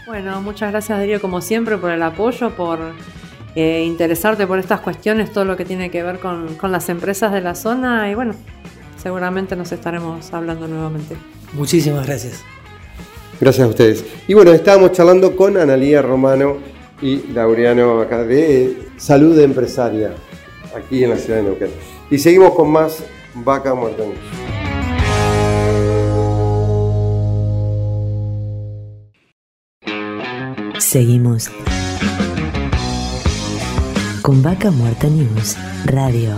Bueno, 0.07 0.41
muchas 0.41 0.71
gracias 0.71 0.97
Darío 0.97 1.19
como 1.19 1.41
siempre 1.41 1.77
por 1.77 1.91
el 1.91 2.01
apoyo, 2.03 2.55
por 2.55 2.79
eh, 3.55 3.83
interesarte 3.85 4.45
por 4.47 4.59
estas 4.59 4.81
cuestiones, 4.81 5.31
todo 5.31 5.45
lo 5.45 5.55
que 5.55 5.65
tiene 5.65 5.89
que 5.89 6.03
ver 6.03 6.19
con, 6.19 6.55
con 6.55 6.71
las 6.71 6.89
empresas 6.89 7.31
de 7.31 7.41
la 7.41 7.55
zona 7.55 8.09
y 8.11 8.15
bueno, 8.15 8.33
seguramente 9.01 9.55
nos 9.55 9.71
estaremos 9.71 10.33
hablando 10.33 10.67
nuevamente. 10.67 11.15
Muchísimas 11.53 12.05
gracias. 12.05 12.43
Gracias 13.39 13.65
a 13.65 13.69
ustedes. 13.69 14.05
Y 14.27 14.33
bueno, 14.33 14.51
estábamos 14.51 14.91
charlando 14.91 15.35
con 15.35 15.57
Analía 15.57 16.01
Romano 16.01 16.57
y 17.01 17.17
Laureano 17.33 18.01
acá 18.01 18.23
de 18.23 18.89
Salud 18.97 19.37
Empresaria, 19.39 20.13
aquí 20.75 21.03
en 21.03 21.09
la 21.09 21.17
ciudad 21.17 21.39
de 21.39 21.43
Neuquén. 21.43 21.69
Y 22.09 22.17
seguimos 22.17 22.53
con 22.53 22.71
más 22.71 23.03
Vaca 23.35 23.73
Muerta 23.73 24.03
Seguimos 30.79 31.49
con 34.25 34.41
Vaca 34.41 34.71
Muerta 34.71 35.07
News 35.07 35.55
Radio. 35.85 36.33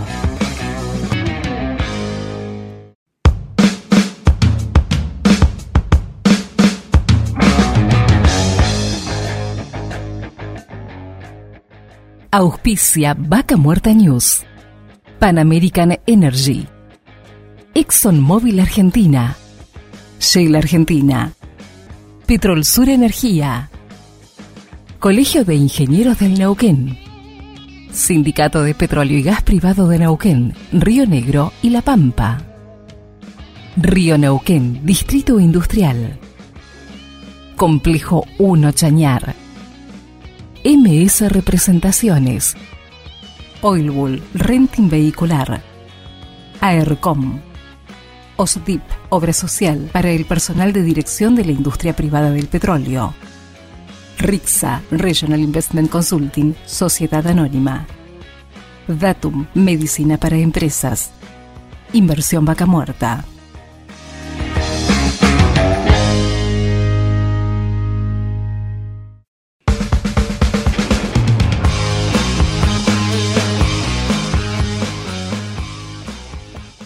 Auspicia 12.30 13.16
Vaca 13.18 13.56
Muerta 13.56 13.94
News. 13.94 14.44
Pan 15.18 15.38
American 15.38 15.98
Energy. 16.04 16.68
ExxonMobil 17.72 18.60
Argentina. 18.60 19.34
Shell 20.20 20.56
Argentina. 20.56 21.32
Petrol 22.26 22.66
Sur 22.66 22.90
Energía. 22.90 23.70
Colegio 24.98 25.46
de 25.46 25.54
Ingenieros 25.54 26.18
del 26.18 26.38
Neuquén. 26.38 27.07
Sindicato 27.92 28.62
de 28.62 28.74
Petróleo 28.74 29.18
y 29.18 29.22
Gas 29.22 29.42
Privado 29.42 29.88
de 29.88 29.98
Neuquén, 29.98 30.54
Río 30.72 31.06
Negro 31.06 31.52
y 31.62 31.70
La 31.70 31.82
Pampa. 31.82 32.38
Río 33.76 34.18
Neuquén, 34.18 34.84
Distrito 34.84 35.40
Industrial. 35.40 36.18
Complejo 37.56 38.24
1 38.38 38.72
Chañar. 38.72 39.34
MS 40.64 41.32
Representaciones. 41.32 42.56
Oilbull 43.62 44.22
Renting 44.34 44.88
Vehicular. 44.88 45.62
AERCOM. 46.60 47.40
OSDIP, 48.36 48.82
Obra 49.08 49.32
Social 49.32 49.88
para 49.92 50.10
el 50.10 50.24
personal 50.24 50.72
de 50.72 50.82
dirección 50.82 51.34
de 51.34 51.44
la 51.44 51.52
industria 51.52 51.96
privada 51.96 52.30
del 52.30 52.46
petróleo. 52.46 53.14
RIXA, 54.18 54.82
Regional 54.90 55.38
Investment 55.38 55.88
Consulting, 55.90 56.52
Sociedad 56.66 57.24
Anónima. 57.24 57.86
Datum, 58.88 59.46
Medicina 59.54 60.18
para 60.18 60.36
Empresas. 60.36 61.12
Inversión 61.92 62.44
Vaca 62.44 62.66
Muerta. 62.66 63.24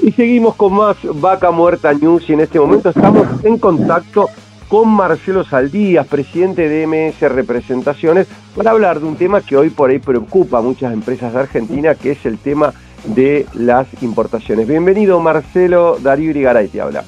Y 0.01 0.12
seguimos 0.12 0.55
con 0.57 0.75
más 0.75 0.97
Vaca 1.03 1.51
Muerta 1.51 1.95
News 1.95 2.29
y 2.29 2.35
en 2.35 2.40
este 2.40 2.61
momento 2.61 2.90
estamos 2.90 3.27
en 3.42 3.57
contacto 3.57 4.29
con 4.73 4.89
Marcelo 4.89 5.45
Saldías, 5.45 6.07
presidente 6.07 6.67
de 6.67 6.87
MS 6.87 7.31
Representaciones, 7.31 8.27
para 8.57 8.71
hablar 8.71 9.01
de 9.01 9.07
un 9.07 9.17
tema 9.17 9.43
que 9.43 9.55
hoy 9.55 9.69
por 9.69 9.91
ahí 9.91 9.99
preocupa 9.99 10.61
a 10.61 10.63
muchas 10.63 10.95
empresas 10.95 11.35
de 11.35 11.41
Argentina, 11.41 11.95
que 11.95 12.13
es 12.13 12.25
el 12.25 12.39
tema 12.39 12.73
de 13.05 13.45
las 13.53 13.87
importaciones. 14.03 14.67
Bienvenido 14.67 15.21
Marcelo, 15.21 15.99
Darío 16.01 16.31
Irigaray 16.31 16.69
te 16.69 16.81
habla. 16.81 17.05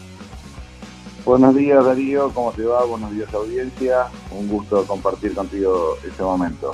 Buenos 1.25 1.55
días 1.55 1.83
Darío, 1.83 2.31
¿cómo 2.35 2.53
te 2.53 2.67
va? 2.67 2.85
Buenos 2.85 3.11
días 3.13 3.33
audiencia, 3.33 4.09
un 4.31 4.47
gusto 4.47 4.85
compartir 4.87 5.35
contigo 5.35 5.97
este 6.07 6.23
momento. 6.23 6.73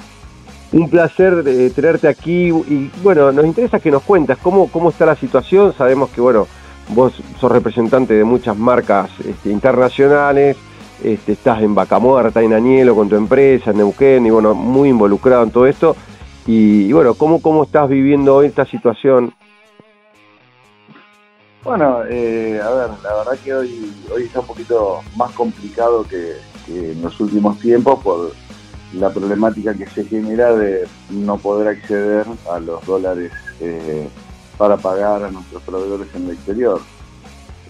Un 0.73 0.91
placer 0.91 1.45
de 1.45 1.71
tenerte 1.71 2.09
aquí 2.09 2.49
y 2.49 2.91
bueno, 3.01 3.31
nos 3.31 3.47
interesa 3.47 3.79
que 3.79 3.93
nos 3.93 4.03
cuentas 4.03 4.39
cómo, 4.43 4.67
cómo 4.67 4.91
está 4.91 5.07
la 5.07 5.15
situación. 5.15 5.73
Sabemos 5.73 6.11
que 6.11 6.21
bueno, 6.21 6.49
vos 6.89 7.13
sos 7.39 7.53
representante 7.53 8.15
de 8.15 8.25
muchas 8.25 8.59
marcas 8.59 9.09
este, 9.25 9.51
internacionales, 9.51 10.57
este, 11.03 11.33
estás 11.33 11.63
en 11.63 11.75
Vaca 11.75 11.99
Muerta, 11.99 12.43
en 12.43 12.53
Añelo 12.53 12.95
con 12.95 13.09
tu 13.09 13.17
empresa, 13.17 13.71
en 13.71 13.79
Neuquén, 13.79 14.27
y 14.27 14.31
bueno, 14.31 14.55
muy 14.55 14.89
involucrado 14.89 15.43
en 15.43 15.51
todo 15.51 15.67
esto. 15.67 15.97
Y, 16.47 16.93
bueno, 16.93 17.15
¿cómo, 17.15 17.41
¿cómo 17.41 17.65
estás 17.65 17.89
viviendo 17.89 18.37
hoy 18.37 18.47
esta 18.47 18.65
situación? 18.65 19.33
Bueno, 21.63 22.01
eh, 22.09 22.61
a 22.63 22.71
ver, 22.71 22.91
la 23.03 23.15
verdad 23.17 23.39
que 23.45 23.55
hoy, 23.55 23.93
hoy 24.13 24.23
está 24.25 24.41
un 24.41 24.47
poquito 24.47 25.03
más 25.17 25.31
complicado 25.33 26.05
que, 26.09 26.37
en 26.69 27.03
los 27.03 27.19
últimos 27.21 27.59
tiempos 27.59 28.03
por 28.03 28.33
la 28.95 29.11
problemática 29.11 29.75
que 29.75 29.87
se 29.87 30.05
genera 30.05 30.55
de 30.55 30.89
no 31.11 31.37
poder 31.37 31.69
acceder 31.69 32.27
a 32.51 32.59
los 32.59 32.85
dólares 32.87 33.33
eh, 33.61 34.09
para 34.57 34.77
pagar 34.77 35.25
a 35.25 35.31
nuestros 35.31 35.63
proveedores 35.63 36.09
en 36.15 36.25
el 36.25 36.31
exterior. 36.33 36.81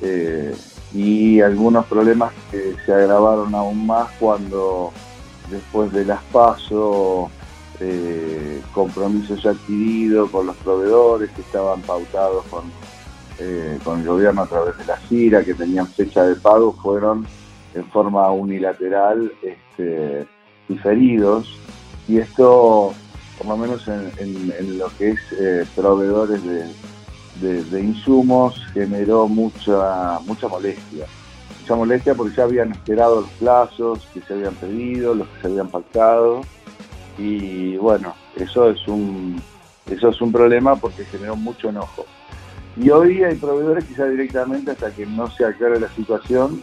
Eh, 0.03 0.55
y 0.92 1.40
algunos 1.40 1.87
problemas 1.87 2.33
que 2.50 2.74
se 2.85 2.92
agravaron 2.92 3.55
aún 3.55 3.87
más 3.87 4.11
cuando 4.18 4.92
después 5.48 5.92
de 5.92 6.05
las 6.05 6.22
PASO, 6.24 7.31
eh, 7.81 8.61
compromisos 8.74 9.44
adquiridos 9.46 10.31
con 10.31 10.46
los 10.46 10.57
proveedores 10.57 11.31
que 11.31 11.40
estaban 11.40 11.81
pautados 11.83 12.44
con, 12.50 12.64
con 13.85 14.00
el 14.00 14.07
gobierno 14.07 14.42
a 14.42 14.46
través 14.46 14.76
de 14.76 14.85
la 14.85 14.96
CIRA, 15.09 15.44
que 15.44 15.55
tenían 15.55 15.87
fecha 15.87 16.24
de 16.24 16.37
pago, 16.37 16.72
fueron 16.72 17.26
en 17.74 17.85
forma 17.87 18.31
unilateral 18.31 19.33
este, 19.42 20.26
diferidos. 20.68 21.59
Y 22.07 22.18
esto 22.18 22.92
por 23.40 23.46
lo 23.46 23.57
menos 23.57 23.88
en, 23.88 24.79
lo 24.79 24.88
que 24.98 25.12
es 25.12 25.20
eh, 25.33 25.64
proveedores 25.74 26.44
de, 26.44 26.66
de, 27.40 27.81
insumos 27.81 28.61
generó 28.72 29.29
mucha, 29.29 30.18
mucha 30.26 30.48
molestia. 30.48 31.07
Mucha 31.61 31.74
molestia 31.74 32.14
porque 32.14 32.37
ya 32.37 32.44
habían 32.44 32.72
esperado 32.72 33.22
los 33.22 33.31
plazos 33.31 34.07
que 34.12 34.20
se 34.22 34.35
habían 34.35 34.55
pedido, 34.55 35.14
los 35.14 35.29
que 35.29 35.40
se 35.42 35.46
habían 35.48 35.68
pactado. 35.68 36.42
Y 37.18 37.76
bueno, 37.76 38.14
eso 38.37 38.70
es 38.70 38.87
un, 38.88 39.40
eso 39.90 40.09
es 40.09 40.20
un 40.20 40.33
problema 40.33 40.76
porque 40.76 41.05
generó 41.05 41.37
mucho 41.37 41.68
enojo. 41.68 42.07
Y 42.76 42.90
hoy 42.90 43.22
hay 43.22 43.35
proveedores 43.37 43.85
que 43.85 44.05
directamente, 44.05 44.70
hasta 44.70 44.90
que 44.92 45.05
no 45.05 45.31
se 45.31 45.44
aclare 45.44 45.81
la 45.81 45.88
situación, 45.94 46.62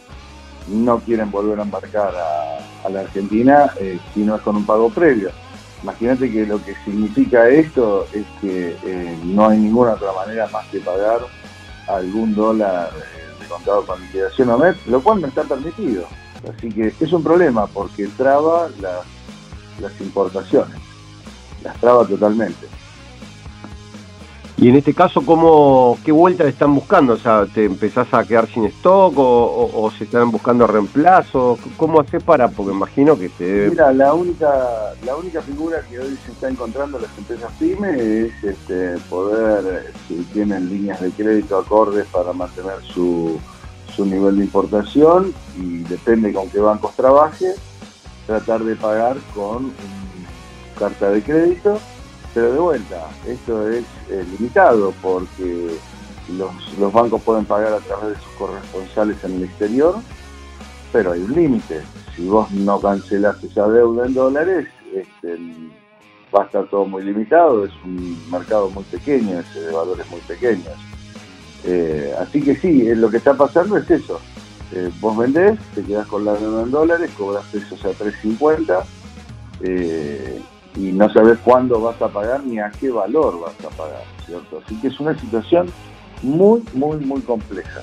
no 0.68 1.00
quieren 1.00 1.32
volver 1.32 1.60
a 1.60 1.64
embarcar 1.64 2.14
a, 2.16 2.90
la 2.90 3.02
Argentina 3.02 3.70
eh, 3.82 4.00
si 4.14 4.22
no 4.22 4.38
es 4.38 4.42
con 4.42 4.56
un 4.56 4.66
pago 4.66 4.90
previo. 4.90 5.30
Imagínate 5.84 6.32
que 6.32 6.46
lo 6.46 6.64
que 6.64 6.76
significa 6.84 7.48
esto 7.50 8.08
es 8.12 8.26
que 8.42 8.78
eh, 8.84 9.20
no 9.24 9.48
hay 9.48 9.60
ninguna 9.60 9.94
otra 9.94 10.12
manera 10.12 10.48
más 10.48 10.66
que 10.68 10.80
pagar 10.80 11.20
algún 11.88 12.34
dólar 12.34 12.90
eh, 12.96 13.42
de 13.42 13.48
contado 13.48 13.86
con 13.86 14.02
liquidación 14.02 14.50
o 14.50 14.58
MEP, 14.58 14.76
lo 14.88 15.02
cual 15.02 15.22
no 15.22 15.28
está 15.28 15.44
permitido. 15.44 16.08
Así 16.50 16.72
que 16.72 16.94
es 17.00 17.14
un 17.14 17.24
problema 17.24 17.68
porque 17.68 18.08
traba 18.18 18.70
las 18.80 20.02
importaciones, 20.02 20.80
las 21.64 21.80
traba 21.80 22.06
totalmente. 22.06 22.68
Y 24.60 24.70
en 24.70 24.76
este 24.76 24.96
caso, 24.96 25.22
¿cómo, 25.22 26.00
¿qué 26.04 26.12
vuelta 26.12 26.44
le 26.44 26.50
están 26.50 26.74
buscando? 26.74 27.14
O 27.14 27.18
sea, 27.18 27.46
¿te 27.46 27.66
empezás 27.66 28.12
a 28.12 28.24
quedar 28.24 28.48
sin 28.48 28.66
stock 28.66 29.14
o, 29.16 29.92
se 29.96 30.06
están 30.06 30.32
buscando 30.32 30.66
reemplazos? 30.66 31.60
¿Cómo 31.78 32.00
haces 32.00 32.24
para? 32.24 32.50
Porque 32.50 32.72
imagino 32.72 33.20
que 33.20 33.30
se 33.30 33.70
Mira, 33.70 33.94
la 33.94 34.16
única, 34.16 34.96
la 35.06 35.16
única 35.16 35.44
figura 35.44 35.82
que 35.88 36.00
hoy 36.00 36.18
se 36.26 36.32
está 36.32 36.50
encontrando 36.50 36.98
las 36.98 37.16
empresas 37.20 37.52
PYME 37.60 38.22
es 38.22 38.44
este, 38.44 38.98
poder, 39.12 39.94
si 40.08 40.16
tienen 40.34 40.70
líneas 40.70 41.02
de 41.02 41.12
crédito 41.12 41.60
acordes 41.60 42.08
para 42.08 42.34
mantener 42.34 42.82
su, 42.82 43.40
su 43.96 44.08
nivel 44.08 44.38
de 44.38 44.46
importación 44.46 45.36
y 45.56 45.84
depende 45.84 46.34
con 46.34 46.50
qué 46.50 46.60
bancos 46.60 46.96
trabaje, 46.96 47.54
tratar 48.26 48.64
de 48.64 48.76
pagar 48.76 49.18
con 49.36 49.72
carta 50.80 51.12
de 51.12 51.22
crédito 51.22 51.80
pero 52.38 52.54
de 52.54 52.60
vuelta, 52.60 53.10
esto 53.26 53.68
es 53.68 53.84
eh, 54.12 54.24
limitado 54.38 54.94
porque 55.02 55.76
los, 56.38 56.94
bancos 56.94 57.20
pueden 57.24 57.46
pagar 57.46 57.74
a 57.74 57.80
través 57.80 58.10
de 58.10 58.24
sus 58.24 58.32
corresponsales 58.38 59.24
en 59.24 59.38
el 59.38 59.44
exterior, 59.46 59.96
pero 60.94 61.14
hay 61.14 61.22
un 61.22 61.34
límite. 61.34 61.82
Si 62.16 62.28
vos 62.28 62.52
no 62.52 62.80
cancelas 62.80 63.44
esa 63.44 63.68
deuda 63.68 64.06
en 64.06 64.14
dólares, 64.14 64.68
este, 64.94 65.36
va 66.32 66.44
a 66.44 66.46
estar 66.46 66.68
todo 66.68 66.86
muy 66.86 67.04
limitado, 67.04 67.66
es 67.66 67.72
un 67.84 68.16
mercado 68.30 68.70
muy 68.70 68.84
pequeño, 68.84 69.40
ese 69.40 69.60
de 69.60 69.72
valores 69.72 70.08
muy 70.12 70.22
pequeños. 70.22 70.76
Eh, 71.64 72.14
así 72.20 72.40
que 72.44 72.56
sí, 72.56 72.88
eh, 72.88 72.96
lo 72.96 73.10
que 73.10 73.18
está 73.18 73.34
pasando 73.34 73.78
es 73.78 73.90
eso. 73.90 74.22
vos 75.02 75.18
vendés, 75.18 75.58
te 75.74 75.82
quedás 75.82 76.06
con 76.06 76.24
la 76.24 76.36
deuda 76.36 76.62
en 76.62 76.70
dólares, 76.70 77.10
cobras 77.18 77.46
pesos 77.46 77.84
a 77.84 77.90
3.50 77.94 78.86
y 80.78 80.92
no 80.92 81.12
sabes 81.12 81.40
cuándo 81.40 81.82
vas 81.82 82.00
a 82.02 82.08
pagar 82.08 82.44
ni 82.44 82.60
a 82.60 82.72
qué 82.72 82.92
valor 82.92 83.40
vas 83.40 83.66
a 83.66 83.76
pagar, 83.76 84.04
¿cierto? 84.26 84.62
Así 84.64 84.80
que 84.80 84.88
es 84.90 85.00
una 85.00 85.20
situación 85.20 85.68
muy, 86.22 86.64
muy, 86.74 86.98
muy 86.98 87.22
compleja, 87.22 87.82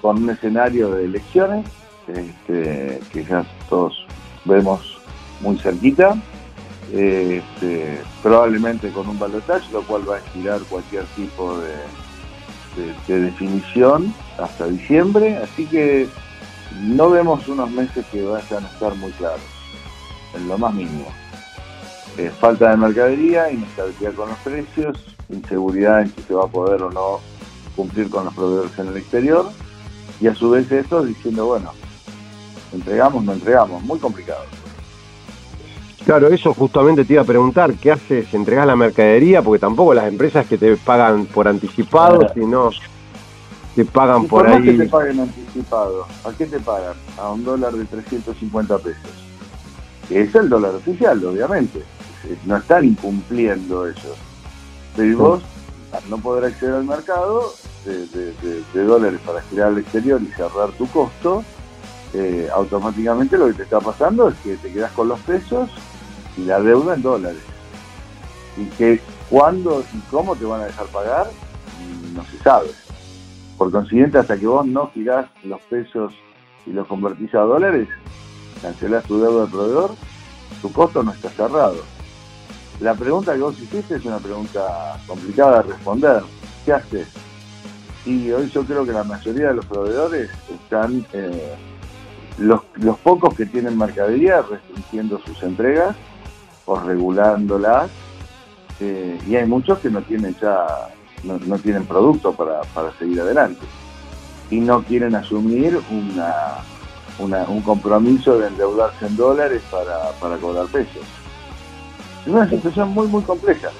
con 0.00 0.22
un 0.22 0.30
escenario 0.30 0.90
de 0.92 1.04
elecciones 1.04 1.66
este, 2.08 3.00
que 3.12 3.24
ya 3.24 3.44
todos 3.68 4.06
vemos 4.44 4.98
muy 5.40 5.58
cerquita, 5.58 6.16
este, 6.92 8.00
probablemente 8.22 8.90
con 8.90 9.08
un 9.08 9.18
balotaje, 9.18 9.70
lo 9.72 9.82
cual 9.82 10.08
va 10.08 10.16
a 10.16 10.18
estirar 10.18 10.60
cualquier 10.62 11.04
tipo 11.16 11.58
de, 11.58 11.74
de 13.08 13.20
definición 13.20 14.14
hasta 14.38 14.66
diciembre, 14.66 15.36
así 15.36 15.66
que 15.66 16.08
no 16.80 17.10
vemos 17.10 17.46
unos 17.48 17.70
meses 17.70 18.06
que 18.10 18.22
vayan 18.22 18.64
a 18.64 18.68
estar 18.68 18.94
muy 18.94 19.10
claros, 19.12 19.42
en 20.34 20.48
lo 20.48 20.56
más 20.56 20.72
mínimo. 20.72 21.21
Eh, 22.18 22.30
falta 22.40 22.70
de 22.70 22.76
mercadería, 22.76 23.50
inestabilidad 23.50 24.12
con 24.12 24.28
los 24.28 24.38
precios, 24.38 25.16
inseguridad 25.30 26.02
en 26.02 26.14
si 26.14 26.22
se 26.22 26.34
va 26.34 26.44
a 26.44 26.48
poder 26.48 26.82
o 26.82 26.90
no 26.90 27.20
cumplir 27.74 28.10
con 28.10 28.26
los 28.26 28.34
proveedores 28.34 28.78
en 28.78 28.88
el 28.88 28.96
exterior, 28.98 29.50
y 30.20 30.26
a 30.26 30.34
su 30.34 30.50
vez 30.50 30.70
esto 30.70 31.02
diciendo, 31.02 31.46
bueno, 31.46 31.72
entregamos, 32.72 33.24
no 33.24 33.32
entregamos, 33.32 33.82
muy 33.82 33.98
complicado. 33.98 34.44
Claro, 36.04 36.28
eso 36.28 36.52
justamente 36.52 37.04
te 37.04 37.14
iba 37.14 37.22
a 37.22 37.26
preguntar, 37.26 37.74
¿qué 37.74 37.92
haces? 37.92 38.34
¿Entregas 38.34 38.66
la 38.66 38.76
mercadería? 38.76 39.40
Porque 39.40 39.60
tampoco 39.60 39.94
las 39.94 40.08
empresas 40.08 40.46
que 40.46 40.58
te 40.58 40.76
pagan 40.76 41.26
por 41.26 41.46
anticipado, 41.46 42.28
sino 42.34 42.70
te 43.74 43.84
pagan 43.84 44.26
por, 44.26 44.46
ahí. 44.46 44.62
que 44.62 44.72
te 44.72 44.88
paguen 44.88 45.20
anticipado, 45.20 46.06
¿a 46.24 46.32
qué 46.32 46.46
te 46.46 46.58
pagan? 46.60 46.94
A 47.16 47.30
un 47.30 47.44
dólar 47.44 47.72
de 47.72 47.84
350 47.84 48.78
pesos. 48.78 49.10
es 50.10 50.34
el 50.34 50.48
dólar 50.48 50.74
oficial, 50.74 51.24
obviamente. 51.24 51.82
Eh, 52.24 52.38
no 52.44 52.56
están 52.56 52.84
incumpliendo 52.84 53.86
eso. 53.86 54.14
Pero 54.96 55.18
vos, 55.18 55.42
al 55.92 56.10
no 56.10 56.18
poder 56.18 56.44
acceder 56.44 56.74
al 56.74 56.84
mercado 56.84 57.52
de, 57.84 58.84
dólares 58.84 59.20
para 59.24 59.42
girar 59.42 59.68
al 59.68 59.78
exterior 59.78 60.20
y 60.22 60.26
cerrar 60.32 60.70
tu 60.72 60.86
costo, 60.88 61.42
eh, 62.14 62.48
automáticamente 62.54 63.38
lo 63.38 63.46
que 63.46 63.54
te 63.54 63.62
está 63.62 63.80
pasando 63.80 64.28
es 64.28 64.36
que 64.38 64.56
te 64.56 64.72
quedas 64.72 64.92
con 64.92 65.08
los 65.08 65.20
pesos 65.20 65.70
y 66.36 66.42
la 66.42 66.60
deuda 66.60 66.94
en 66.94 67.02
dólares. 67.02 67.42
Y 68.56 68.66
que 68.76 69.00
cuándo 69.30 69.82
y 69.94 69.98
cómo 70.10 70.36
te 70.36 70.44
van 70.44 70.60
a 70.60 70.66
dejar 70.66 70.86
pagar, 70.86 71.30
no 72.14 72.24
se 72.24 72.38
sabe. 72.38 72.68
Por 73.56 73.70
consiguiente, 73.70 74.18
hasta 74.18 74.36
que 74.36 74.46
vos 74.46 74.66
no 74.66 74.90
girás 74.92 75.26
los 75.44 75.60
pesos 75.62 76.12
y 76.66 76.70
los 76.72 76.86
convertís 76.86 77.34
a 77.34 77.40
dólares, 77.40 77.88
cancelás 78.60 79.04
tu 79.04 79.20
deuda 79.20 79.44
al 79.44 79.50
proveedor, 79.50 79.90
tu 80.60 80.72
costo 80.72 81.02
no 81.02 81.12
está 81.12 81.30
cerrado. 81.30 81.76
La 82.82 82.94
pregunta 82.94 83.32
que 83.32 83.40
vos 83.40 83.56
hiciste 83.60 83.94
es 83.94 84.04
una 84.04 84.18
pregunta 84.18 84.98
complicada 85.06 85.62
de 85.62 85.72
responder. 85.72 86.22
¿Qué 86.64 86.72
haces? 86.72 87.06
Y 88.04 88.32
hoy 88.32 88.50
yo 88.50 88.64
creo 88.64 88.84
que 88.84 88.90
la 88.90 89.04
mayoría 89.04 89.48
de 89.48 89.54
los 89.54 89.66
proveedores 89.66 90.30
están, 90.52 91.06
eh, 91.12 91.54
los, 92.38 92.60
pocos 93.04 93.34
que 93.34 93.46
tienen 93.46 93.78
mercadería, 93.78 94.42
restringiendo 94.42 95.20
sus 95.24 95.40
entregas 95.44 95.94
o 96.66 96.80
regulándolas, 96.80 97.88
eh, 98.80 99.16
y 99.28 99.36
hay 99.36 99.46
muchos 99.46 99.78
que 99.78 99.88
no 99.88 100.02
tienen 100.02 100.34
ya, 100.42 100.88
no, 101.22 101.58
tienen 101.58 101.86
producto 101.86 102.32
para, 102.32 102.62
seguir 102.98 103.20
adelante 103.20 103.64
y 104.50 104.58
no 104.58 104.82
quieren 104.82 105.14
asumir 105.14 105.78
una, 105.88 107.46
un 107.46 107.62
compromiso 107.62 108.40
de 108.40 108.48
endeudarse 108.48 109.06
en 109.06 109.16
dólares 109.16 109.62
para, 109.70 110.10
para 110.20 110.36
cobrar 110.38 110.66
pesos. 110.66 111.21
Es 112.22 112.28
una 112.28 112.48
situación 112.48 112.90
muy, 112.90 113.08
muy 113.08 113.22
compleja. 113.22 113.70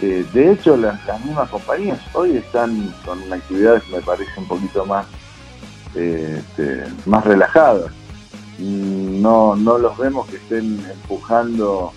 de 0.00 0.52
hecho, 0.52 0.76
las, 0.76 0.98
mismas 1.24 1.48
compañías 1.48 2.00
hoy 2.14 2.36
están 2.36 2.92
con 3.04 3.32
actividades 3.32 3.82
que 3.84 3.96
me 3.96 4.02
parece 4.02 4.30
un 4.36 4.48
poquito 4.48 4.84
más, 4.84 5.06
este, 5.94 6.84
más 7.06 7.24
relajadas. 7.24 7.92
No, 8.58 9.54
no 9.54 9.78
los 9.78 9.96
vemos 9.98 10.26
que 10.28 10.36
estén 10.36 10.84
empujando 10.90 11.92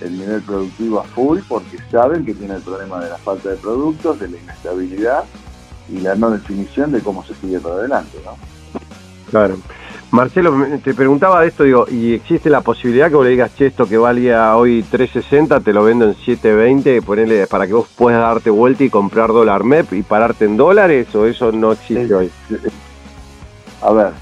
el 0.00 0.18
nivel 0.18 0.42
productivo 0.42 1.00
a 1.00 1.04
full 1.04 1.40
porque 1.48 1.78
saben 1.90 2.24
que 2.24 2.34
tiene 2.34 2.54
el 2.54 2.62
problema 2.62 3.00
de 3.00 3.10
la 3.10 3.18
falta 3.18 3.50
de 3.50 3.56
productos, 3.56 4.18
de 4.18 4.28
la 4.28 4.38
inestabilidad 4.38 5.24
y 5.88 6.00
la 6.00 6.14
no 6.14 6.30
definición 6.30 6.92
de 6.92 7.00
cómo 7.00 7.24
se 7.24 7.34
sigue 7.34 7.60
para 7.60 7.76
adelante. 7.76 8.18
¿no? 8.24 8.36
Claro. 9.30 9.58
Marcelo, 10.12 10.52
te 10.82 10.92
preguntaba 10.92 11.40
de 11.40 11.48
esto, 11.48 11.62
digo, 11.62 11.86
¿y 11.88 12.14
existe 12.14 12.50
la 12.50 12.62
posibilidad 12.62 13.08
que 13.08 13.14
vos 13.14 13.24
le 13.24 13.30
digas, 13.30 13.54
che, 13.54 13.66
esto 13.66 13.86
que 13.86 13.96
valía 13.96 14.56
hoy 14.56 14.82
3.60, 14.82 15.62
te 15.62 15.72
lo 15.72 15.84
vendo 15.84 16.04
en 16.06 16.14
7.20, 16.14 17.00
ponerle 17.04 17.46
para 17.46 17.68
que 17.68 17.74
vos 17.74 17.86
puedas 17.96 18.20
darte 18.20 18.50
vuelta 18.50 18.82
y 18.82 18.90
comprar 18.90 19.28
dólar 19.28 19.62
MEP 19.62 19.92
y 19.92 20.02
pararte 20.02 20.46
en 20.46 20.56
dólares, 20.56 21.14
o 21.14 21.26
eso 21.26 21.52
no 21.52 21.70
existe 21.70 22.12
hoy? 22.12 22.30
A 23.82 23.92
ver, 23.92 24.12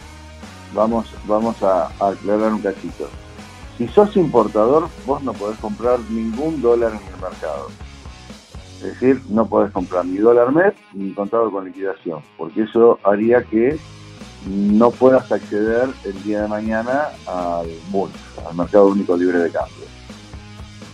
vamos, 0.74 1.10
vamos 1.24 1.62
a, 1.62 1.86
aclarar 2.06 2.52
un 2.52 2.60
cachito. 2.60 3.08
Si 3.78 3.88
sos 3.88 4.14
importador, 4.18 4.88
vos 5.06 5.22
no 5.22 5.32
podés 5.32 5.58
comprar 5.58 6.00
ningún 6.10 6.60
dólar 6.60 6.92
en 6.92 7.14
el 7.14 7.20
mercado. 7.20 7.68
Es 8.76 8.92
decir, 8.92 9.22
no 9.30 9.46
podés 9.46 9.72
comprar 9.72 10.04
ni 10.04 10.18
dólar 10.18 10.52
MEP 10.52 10.76
ni 10.92 11.14
contado 11.14 11.50
con 11.50 11.64
liquidación, 11.64 12.20
porque 12.36 12.64
eso 12.64 12.98
haría 13.04 13.42
que 13.42 13.78
no 14.46 14.90
puedas 14.90 15.30
acceder 15.30 15.88
el 16.04 16.22
día 16.22 16.42
de 16.42 16.48
mañana 16.48 17.08
al 17.26 17.66
MUL, 17.90 18.10
al 18.48 18.56
Mercado 18.56 18.88
Único 18.88 19.16
Libre 19.16 19.38
de 19.38 19.50
Cambio. 19.50 19.84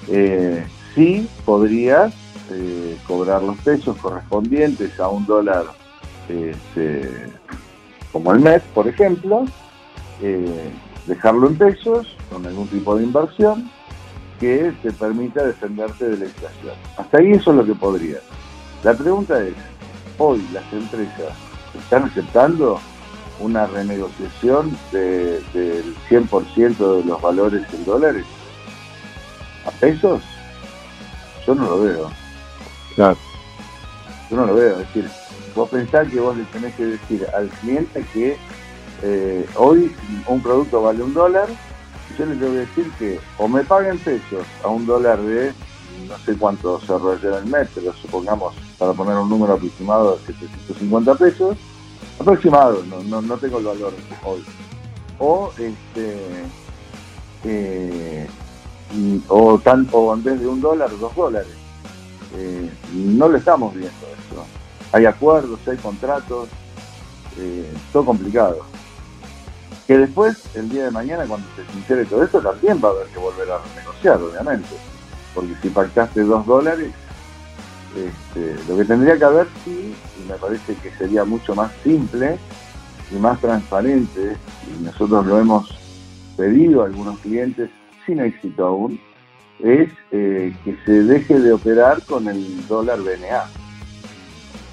Eh, 0.09 0.67
sí 0.95 1.29
podrías 1.45 2.13
eh, 2.51 2.99
cobrar 3.07 3.43
los 3.43 3.57
pesos 3.59 3.97
correspondientes 3.99 4.99
a 5.01 5.09
un 5.09 5.25
dólar 5.27 5.65
este, 6.29 7.29
como 8.13 8.33
el 8.33 8.41
mes, 8.41 8.63
por 8.75 8.89
ejemplo, 8.89 9.45
eh, 10.23 10.71
dejarlo 11.07 11.49
en 11.49 11.57
pesos 11.57 12.17
con 12.31 12.47
algún 12.47 12.69
tipo 12.69 12.97
de 12.97 13.05
inversión 13.05 13.71
que 14.41 14.73
te 14.83 14.91
permita 14.93 15.45
defenderte 15.45 16.09
de 16.09 16.17
la 16.19 16.25
inflación. 16.25 16.75
Hasta 16.97 17.19
ahí 17.19 17.33
eso 17.33 17.51
es 17.51 17.57
lo 17.57 17.65
que 17.65 17.75
podrías. 17.75 18.23
La 18.83 18.95
pregunta 18.95 19.43
es, 19.43 19.55
hoy 20.19 20.45
las 20.53 20.71
empresas 20.73 21.35
están 21.79 22.05
aceptando 22.05 22.79
una 23.41 23.67
renegociación 23.67 24.77
del 24.93 25.43
100% 26.09 26.99
de 26.99 27.05
los 27.05 27.21
valores 27.21 27.63
en 27.73 27.85
dólares 27.85 28.25
a 29.67 29.71
pesos, 29.73 30.23
yo 31.47 31.55
no 31.55 31.65
lo 31.65 31.81
veo. 31.81 32.11
Claro. 32.95 33.17
Yo 34.31 34.37
no 34.37 34.47
lo 34.47 34.55
veo. 34.55 34.81
Es 34.81 34.87
decir, 34.87 35.11
vos 35.55 35.69
pensás 35.69 36.09
que 36.09 36.21
vos 36.21 36.37
le 36.37 36.45
tenés 36.45 36.75
que 36.75 36.87
decir 36.87 37.27
al 37.35 37.49
cliente 37.49 38.05
que 38.13 38.37
eh, 39.03 39.47
hoy 39.57 39.95
un 40.27 40.41
producto 40.43 40.83
vale 40.83 41.03
un 41.03 41.15
dólar, 41.15 41.49
y 42.11 42.19
yo 42.19 42.27
le 42.27 42.37
tengo 42.37 42.53
que 42.53 42.59
decir 42.59 42.93
que 42.99 43.21
o 43.39 43.49
me 43.49 43.65
paguen 43.65 43.99
pesos 43.99 44.47
a 44.63 44.69
un 44.69 44.87
dólar 44.87 45.21
de 45.21 45.53
no 46.09 46.19
sé 46.19 46.37
cuánto 46.37 46.81
se 46.81 47.27
en 47.27 47.35
el 47.35 47.47
mes, 47.47 47.69
pero 47.75 47.93
supongamos, 47.95 48.55
para 48.79 48.93
poner 48.93 49.17
un 49.17 49.29
número 49.29 49.55
aproximado, 49.55 50.17
de 50.17 50.27
750 50.27 51.15
pesos, 51.15 51.57
aproximado, 52.19 52.83
no, 52.85 53.23
no, 53.23 53.37
tengo 53.39 53.59
el 53.59 53.65
valor 53.65 53.95
hoy. 54.25 54.45
O 55.19 55.53
este 55.59 56.45
eh, 57.45 58.27
o, 59.29 59.59
tan, 59.59 59.89
o 59.93 60.15
en 60.15 60.23
vez 60.23 60.41
de 60.41 60.47
un 60.47 60.61
dólar, 60.61 60.91
dos 60.99 61.15
dólares. 61.15 61.53
Eh, 62.37 62.71
no 62.93 63.29
lo 63.29 63.37
estamos 63.37 63.75
viendo 63.75 63.91
eso. 63.91 64.45
Hay 64.93 65.07
acuerdos, 65.07 65.61
hay 65.67 65.77
contratos, 65.77 66.49
eh, 67.39 67.73
todo 67.93 68.05
complicado. 68.07 68.59
Que 69.87 69.99
después, 69.99 70.43
el 70.55 70.69
día 70.71 70.85
de 70.85 70.91
mañana, 70.91 71.27
cuando 71.27 71.47
se 71.57 71.71
sincere 71.73 72.07
todo 72.07 72.25
esto, 72.25 72.41
también 72.41 72.81
va 72.83 72.89
a 72.89 72.93
haber 72.93 73.07
que 73.09 73.19
volver 73.19 73.49
a 73.51 73.61
negociar, 73.77 74.21
obviamente. 74.21 74.75
Porque 75.35 75.55
si 75.61 75.69
pactaste 75.69 76.23
dos 76.23 76.47
dólares, 76.47 76.93
este, 77.97 78.57
lo 78.69 78.77
que 78.77 78.85
tendría 78.85 79.17
que 79.17 79.25
haber, 79.25 79.47
sí, 79.65 79.95
y 80.19 80.29
me 80.29 80.35
parece 80.35 80.75
que 80.77 80.91
sería 80.93 81.25
mucho 81.25 81.55
más 81.55 81.71
simple 81.83 82.39
y 83.11 83.15
más 83.17 83.41
transparente, 83.41 84.37
y 84.69 84.83
nosotros 84.83 85.27
lo 85.27 85.39
hemos 85.39 85.79
pedido 86.37 86.83
a 86.83 86.87
algunos 86.87 87.19
clientes 87.21 87.71
sin 88.07 88.21
éxito 88.21 88.67
aún, 88.67 89.01
es 89.61 89.91
eh, 90.11 90.55
que 90.65 90.77
se 90.85 91.05
deje 91.05 91.39
de 91.39 91.53
operar 91.53 92.03
con 92.03 92.29
el 92.29 92.67
dólar 92.67 93.01
BNA, 93.01 93.45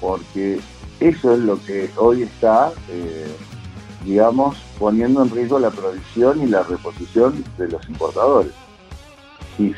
porque 0.00 0.60
eso 1.00 1.34
es 1.34 1.40
lo 1.40 1.62
que 1.62 1.90
hoy 1.96 2.22
está, 2.22 2.72
eh, 2.88 3.32
digamos, 4.04 4.56
poniendo 4.78 5.22
en 5.22 5.30
riesgo 5.30 5.58
la 5.58 5.70
provisión 5.70 6.42
y 6.42 6.46
la 6.46 6.62
reposición 6.62 7.44
de 7.58 7.68
los 7.68 7.88
importadores. 7.88 8.52
Si, 9.56 9.72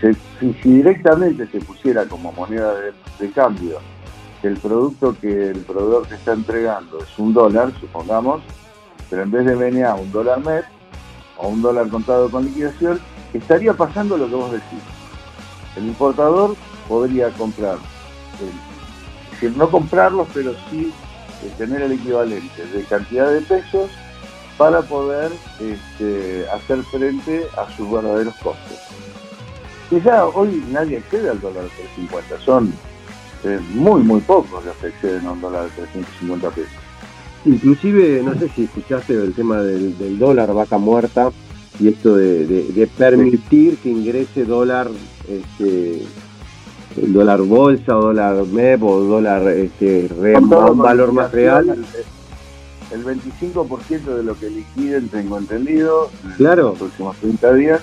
directamente 0.63 1.47
se 1.49 1.61
pusiera 1.61 2.07
como 2.07 2.33
moneda 2.33 2.75
de, 3.19 3.31
cambio 3.31 3.79
el 4.43 4.57
producto 4.59 5.17
que 5.21 5.51
el 5.51 5.61
proveedor 5.61 6.07
te 6.07 6.17
está 6.17 6.35
entregando 6.35 7.03
es 7.03 7.19
un 7.19 7.33
dólar, 7.33 7.73
supongamos, 7.81 8.43
pero 9.09 9.23
en 9.23 9.31
vez 9.31 9.47
de 9.47 9.55
BNA 9.55 9.95
un 9.95 10.13
dólar 10.13 10.45
MEP 10.45 10.65
o 11.39 11.49
un 11.49 11.63
dólar 11.63 11.89
contado 11.89 12.31
con 12.31 12.45
liquidación, 12.45 13.01
estaría 13.33 13.73
pasando 13.73 14.19
lo 14.19 14.29
que 14.29 14.35
vos 14.35 14.53
decís. 14.53 14.83
El 15.77 15.87
importador 15.87 16.57
podría 16.87 17.31
comprar, 17.31 17.79
es 18.35 19.31
decir, 19.33 19.57
no 19.57 19.71
comprarlos, 19.71 20.29
pero 20.35 20.53
sí 20.71 20.93
eh, 21.43 21.53
tener 21.57 21.81
el 21.81 21.93
equivalente 21.93 22.67
de 22.67 22.85
cantidad 22.85 23.31
de 23.31 23.41
pesos 23.41 23.91
para 24.57 24.83
poder 24.83 25.33
este, 25.61 26.47
hacer 26.53 26.83
frente 26.85 27.47
a 27.57 27.71
sus 27.77 27.91
verdaderos 27.91 28.35
costos. 28.37 28.84
Y 29.95 30.01
ya 30.03 30.27
hoy 30.27 30.65
nadie 30.71 30.99
accede 30.99 31.31
al 31.31 31.41
dólar 31.41 31.65
de 31.65 31.71
350, 31.71 32.41
son 32.45 32.73
eh, 33.45 33.61
muy, 33.75 34.03
muy 34.03 34.21
pocos 34.21 34.65
los 34.65 34.75
que 34.77 34.89
acceden 34.89 35.27
a 35.27 35.33
un 35.33 35.41
dólar 35.41 35.65
de 35.65 35.71
350 35.71 36.51
pesos. 36.51 36.73
Inclusive, 37.45 38.23
no 38.23 38.35
sé 38.39 38.49
si 38.49 38.65
escuchaste 38.65 39.13
el 39.15 39.35
tema 39.35 39.61
del 39.61 40.19
dólar 40.19 40.53
vaca 40.55 40.79
muerta, 40.79 41.31
y 41.81 41.89
esto 41.89 42.17
de, 42.17 42.89
permitir 42.97 43.79
que 43.79 43.91
ingrese 43.91 44.45
dólar 44.45 44.89
este 45.29 46.03
dólar 46.97 47.43
bolsa 47.43 47.97
o 47.99 48.03
dólar 48.03 48.47
MEP 48.47 48.83
o 48.83 49.01
dólar 49.01 49.49
este 49.49 50.09
un 50.39 50.79
valor 50.79 51.13
más 51.13 51.33
real 51.33 51.85
el, 52.93 53.05
25% 53.05 54.05
de 54.05 54.23
lo 54.23 54.39
que 54.39 54.51
liquiden 54.51 55.09
tengo 55.09 55.37
entendido 55.37 56.11
claro. 56.37 56.61
en 56.63 56.69
los 56.69 56.79
próximos 56.79 57.17
30 57.17 57.55
días 57.55 57.81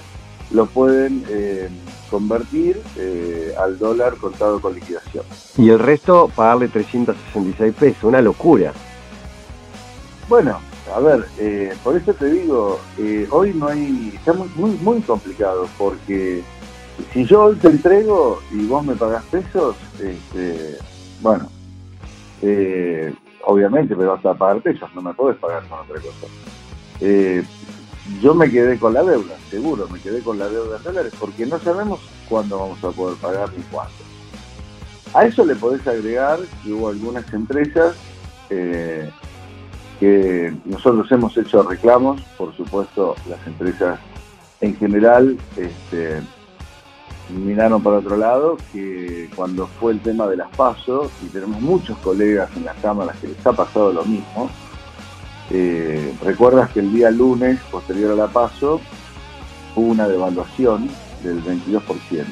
lo 0.51 0.68
pueden 0.68 1.26
eh, 1.30 1.68
convertir 2.12 2.80
eh, 2.97 3.55
al 3.57 3.80
dólar 3.80 4.18
contado 4.18 4.62
con 4.62 4.76
liquidación 4.76 5.26
y 5.57 5.70
el 5.70 5.80
resto 5.80 6.30
pagarle 6.36 6.68
366 6.68 7.74
pesos 7.74 8.03
una 8.03 8.22
locura 8.22 8.72
bueno 10.30 10.59
a 10.93 10.99
ver, 10.99 11.26
eh, 11.38 11.74
por 11.84 11.95
eso 11.95 12.14
te 12.14 12.26
digo, 12.26 12.82
eh, 12.97 13.28
hoy 13.32 13.53
no 13.53 13.68
hay, 13.68 14.14
está 14.16 14.34
muy, 14.34 14.72
muy, 14.82 15.01
complicado, 15.01 15.70
porque 15.78 16.43
si 17.14 17.26
yo 17.26 17.43
hoy 17.43 17.55
te 17.55 17.70
entrego 17.70 18.41
y 18.51 18.66
vos 18.66 18.84
me 18.84 18.95
pagás 18.95 19.24
pesos, 19.26 19.76
este, 19.99 20.78
bueno, 21.22 21.49
eh, 22.41 23.14
obviamente 23.45 23.95
me 23.95 24.05
vas 24.05 24.26
a 24.26 24.34
pagar 24.34 24.62
pesos, 24.62 24.89
no 24.93 25.01
me 25.01 25.14
podés 25.14 25.38
pagar 25.38 25.64
con 25.68 25.80
otra 25.80 25.95
cosa. 26.01 26.28
Yo 28.20 28.34
me 28.34 28.49
quedé 28.49 28.78
con 28.78 28.93
la 28.93 29.03
deuda, 29.03 29.36
seguro, 29.49 29.88
me 29.88 29.99
quedé 29.99 30.22
con 30.22 30.39
la 30.39 30.49
deuda 30.49 30.78
de 30.78 30.84
dólares, 30.84 31.14
porque 31.20 31.45
no 31.45 31.59
sabemos 31.59 31.99
cuándo 32.28 32.59
vamos 32.59 32.84
a 32.84 32.91
poder 32.91 33.18
pagar 33.18 33.49
ni 33.55 33.64
cuándo. 33.64 33.93
A 35.14 35.26
eso 35.26 35.45
le 35.45 35.55
podés 35.55 35.86
agregar 35.88 36.39
que 36.64 36.74
hubo 36.74 36.89
algunas 36.89 37.32
empresas 37.34 37.95
que 38.49 40.53
nosotros 40.66 41.09
hemos 41.12 41.38
hecho 41.38 41.64
reclamos, 41.64 42.22
por 42.38 42.55
supuesto 42.57 43.16
las 43.30 43.45
empresas 43.47 43.97
en 44.59 44.76
general 44.76 45.38
este, 45.55 46.22
miraron 47.30 47.82
para 47.82 47.97
otro 47.97 48.18
lado, 48.18 48.57
que 48.74 49.30
cuando 49.36 49.68
fue 49.68 49.93
el 49.93 50.01
tema 50.01 50.28
de 50.28 50.38
las 50.38 50.49
pasos, 50.55 51.12
y 51.24 51.28
tenemos 51.28 51.62
muchos 51.62 51.97
colegas 51.99 52.49
en 52.55 52.66
las 52.66 52.76
cámaras 52.78 53.16
que 53.18 53.28
les 53.28 53.45
ha 53.45 53.53
pasado 53.53 53.93
lo 53.93 54.03
mismo, 54.05 54.49
eh, 55.54 56.14
recuerdas 56.24 56.72
que 56.72 56.80
el 56.80 56.93
día 56.93 57.12
lunes, 57.12 57.60
posterior 57.70 58.12
a 58.12 58.16
la 58.16 58.28
paso, 58.28 58.80
hubo 59.76 59.88
una 59.88 60.08
devaluación 60.08 60.89
del 61.24 61.43
22%. 61.43 62.26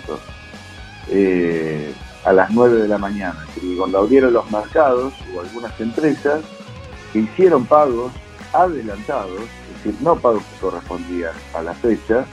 Eh, 1.10 1.94
a 2.24 2.34
las 2.34 2.52
9 2.52 2.82
de 2.82 2.88
la 2.88 2.98
mañana, 2.98 3.46
y 3.62 3.76
cuando 3.76 4.00
abrieron 4.00 4.34
los 4.34 4.50
mercados, 4.52 5.14
hubo 5.32 5.42
algunas 5.42 5.80
empresas 5.80 6.42
que 7.12 7.20
hicieron 7.20 7.66
pagos 7.66 8.12
adelantados, 8.54 9.42
es 9.42 9.84
decir, 9.84 10.02
no 10.02 10.16
pagos 10.18 10.44
que 10.44 10.60
correspondían 10.60 11.34
a 11.54 11.62
la 11.62 11.74
fecha, 11.74 12.26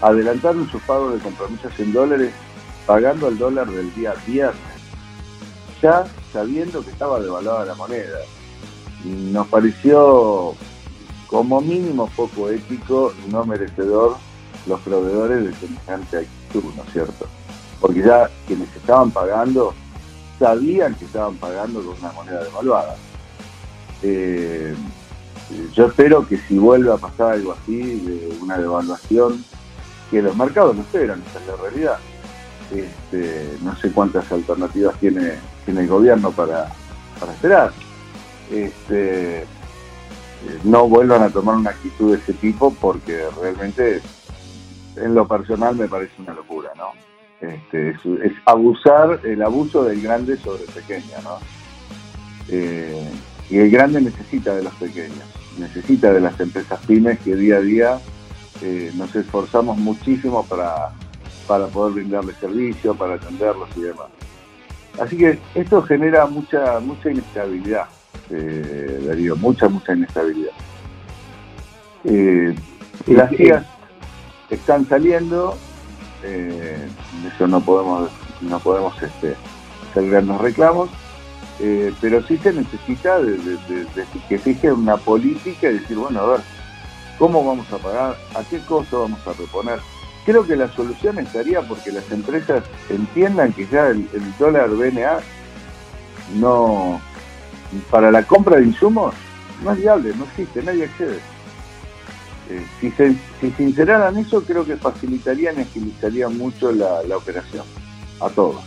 adelantaron 0.00 0.68
sus 0.70 0.80
pagos 0.82 1.14
de 1.14 1.20
compromisos 1.20 1.72
en 1.78 1.92
dólares 1.92 2.32
pagando 2.86 3.28
el 3.28 3.38
dólar 3.38 3.70
del 3.70 3.94
día 3.94 4.14
viernes, 4.26 4.56
ya 5.82 6.04
sabiendo 6.32 6.82
que 6.82 6.90
estaba 6.90 7.20
devaluada 7.20 7.64
la 7.64 7.74
moneda. 7.74 8.18
Nos 9.04 9.46
pareció 9.48 10.54
como 11.26 11.60
mínimo 11.60 12.08
poco 12.16 12.50
ético 12.50 13.12
no 13.28 13.44
merecedor 13.44 14.16
los 14.66 14.80
proveedores 14.80 15.44
de 15.44 15.54
semejante 15.54 16.18
actitud, 16.18 16.64
¿no 16.76 16.82
es 16.82 16.92
cierto? 16.92 17.26
Porque 17.80 18.02
ya 18.02 18.28
quienes 18.46 18.68
estaban 18.76 19.10
pagando 19.10 19.72
sabían 20.38 20.94
que 20.94 21.04
estaban 21.04 21.36
pagando 21.36 21.82
con 21.82 21.98
una 21.98 22.12
moneda 22.12 22.42
devaluada. 22.42 22.96
Eh, 24.02 24.74
yo 25.74 25.86
espero 25.86 26.26
que 26.26 26.38
si 26.38 26.58
vuelve 26.58 26.92
a 26.92 26.96
pasar 26.96 27.32
algo 27.32 27.52
así, 27.52 27.76
de 27.76 28.38
una 28.40 28.56
devaluación, 28.56 29.44
que 30.10 30.22
los 30.22 30.36
mercados 30.36 30.76
no 30.76 30.82
esperan, 30.82 31.22
esa 31.28 31.40
es 31.40 31.46
la 31.46 31.56
realidad. 31.56 31.98
Este, 32.74 33.56
no 33.62 33.76
sé 33.76 33.90
cuántas 33.90 34.30
alternativas 34.30 34.96
tiene, 34.98 35.34
tiene 35.64 35.82
el 35.82 35.88
gobierno 35.88 36.30
para, 36.30 36.68
esperar. 37.32 37.72
Este, 38.50 39.46
no 40.64 40.88
vuelvan 40.88 41.22
a 41.22 41.30
tomar 41.30 41.56
una 41.56 41.70
actitud 41.70 42.12
de 42.12 42.22
ese 42.22 42.32
tipo 42.34 42.74
porque 42.80 43.24
realmente 43.40 44.00
en 44.96 45.14
lo 45.14 45.26
personal 45.26 45.76
me 45.76 45.88
parece 45.88 46.12
una 46.18 46.34
locura, 46.34 46.70
¿no? 46.76 46.92
Este, 47.40 47.90
es, 47.90 48.32
abusar, 48.44 49.20
el 49.24 49.42
abuso 49.42 49.84
del 49.84 50.02
grande 50.02 50.36
sobre 50.36 50.64
el 50.64 50.70
pequeño, 50.70 51.16
¿no? 51.22 51.38
Eh, 52.48 53.08
y 53.48 53.58
el 53.58 53.70
grande 53.70 54.00
necesita 54.00 54.54
de 54.54 54.62
los 54.62 54.74
pequeños, 54.74 55.24
necesita 55.58 56.12
de 56.12 56.20
las 56.20 56.38
empresas 56.38 56.78
pymes 56.86 57.18
que 57.20 57.36
día 57.36 57.56
a 57.56 57.60
día 57.60 58.00
eh, 58.62 58.92
nos 58.94 59.14
esforzamos 59.16 59.78
muchísimo 59.78 60.44
para, 60.46 60.90
para 61.46 61.66
poder 61.68 61.94
brindarles 61.94 62.36
servicio, 62.36 62.94
para 62.94 63.14
atenderlos 63.14 63.68
y 63.76 63.80
demás. 63.82 64.08
Así 65.00 65.16
que 65.16 65.38
esto 65.54 65.82
genera 65.82 66.26
mucha, 66.26 66.78
mucha 66.80 67.10
inestabilidad, 67.10 67.86
eh, 68.30 69.02
Darío, 69.06 69.36
mucha, 69.36 69.68
mucha 69.68 69.94
inestabilidad. 69.94 70.52
Eh, 72.04 72.54
las 73.06 73.30
guías 73.30 73.66
están 74.48 74.88
saliendo, 74.88 75.56
eh, 76.22 76.88
eso 77.34 77.46
no 77.46 77.60
podemos, 77.60 78.10
no 78.40 78.58
podemos 78.60 79.00
este, 79.02 79.36
grandes 79.94 80.38
reclamos, 80.38 80.90
eh, 81.60 81.92
pero 82.00 82.22
sí 82.22 82.38
se 82.38 82.52
necesita 82.52 83.20
de, 83.20 83.58
que 84.28 84.38
fije 84.38 84.72
una 84.72 84.96
política 84.96 85.68
y 85.68 85.78
decir, 85.78 85.96
bueno, 85.96 86.20
a 86.20 86.26
ver, 86.26 86.40
¿cómo 87.18 87.44
vamos 87.44 87.70
a 87.72 87.78
pagar? 87.78 88.16
¿A 88.34 88.42
qué 88.48 88.58
costo 88.60 89.02
vamos 89.02 89.20
a 89.26 89.32
reponer? 89.34 89.78
Creo 90.24 90.46
que 90.46 90.56
la 90.56 90.68
solución 90.68 91.18
estaría 91.18 91.60
porque 91.62 91.92
las 91.92 92.10
empresas 92.10 92.64
entiendan 92.88 93.52
que 93.52 93.66
ya 93.66 93.88
el, 93.88 94.06
dólar 94.38 94.70
BNA 94.70 95.18
no, 96.36 97.00
para 97.90 98.10
la 98.10 98.22
compra 98.24 98.56
de 98.56 98.64
insumos, 98.64 99.14
no 99.62 99.72
es 99.72 99.78
viable, 99.78 100.14
no 100.16 100.24
existe, 100.24 100.62
nadie 100.62 100.84
accede. 100.84 101.18
Eh, 102.50 102.64
si, 102.80 102.90
se, 102.90 103.14
si 103.40 103.74
eso, 104.20 104.42
creo 104.42 104.64
que 104.64 104.76
facilitarían 104.76 105.58
y 105.58 105.62
agilizarían 105.62 106.36
mucho 106.36 106.72
la 106.72 107.16
operación 107.16 107.64
a 108.20 108.28
todos 108.28 108.60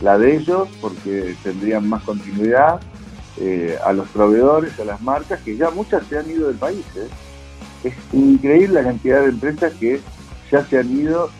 la 0.00 0.18
de 0.18 0.36
ellos, 0.36 0.68
porque 0.80 1.34
tendrían 1.42 1.88
más 1.88 2.02
continuidad, 2.02 2.80
eh, 3.38 3.76
a 3.84 3.92
los 3.92 4.08
proveedores, 4.08 4.78
a 4.78 4.84
las 4.84 5.00
marcas, 5.00 5.40
que 5.40 5.56
ya 5.56 5.70
muchas 5.70 6.06
se 6.06 6.18
han 6.18 6.30
ido 6.30 6.48
del 6.48 6.56
país. 6.56 6.84
¿eh? 6.96 7.08
Es 7.84 7.94
increíble 8.12 8.82
la 8.82 8.88
cantidad 8.88 9.22
de 9.22 9.30
empresas 9.30 9.72
que 9.74 10.00
ya 10.50 10.64
se 10.66 10.78
han 10.78 10.90
ido, 10.90 11.30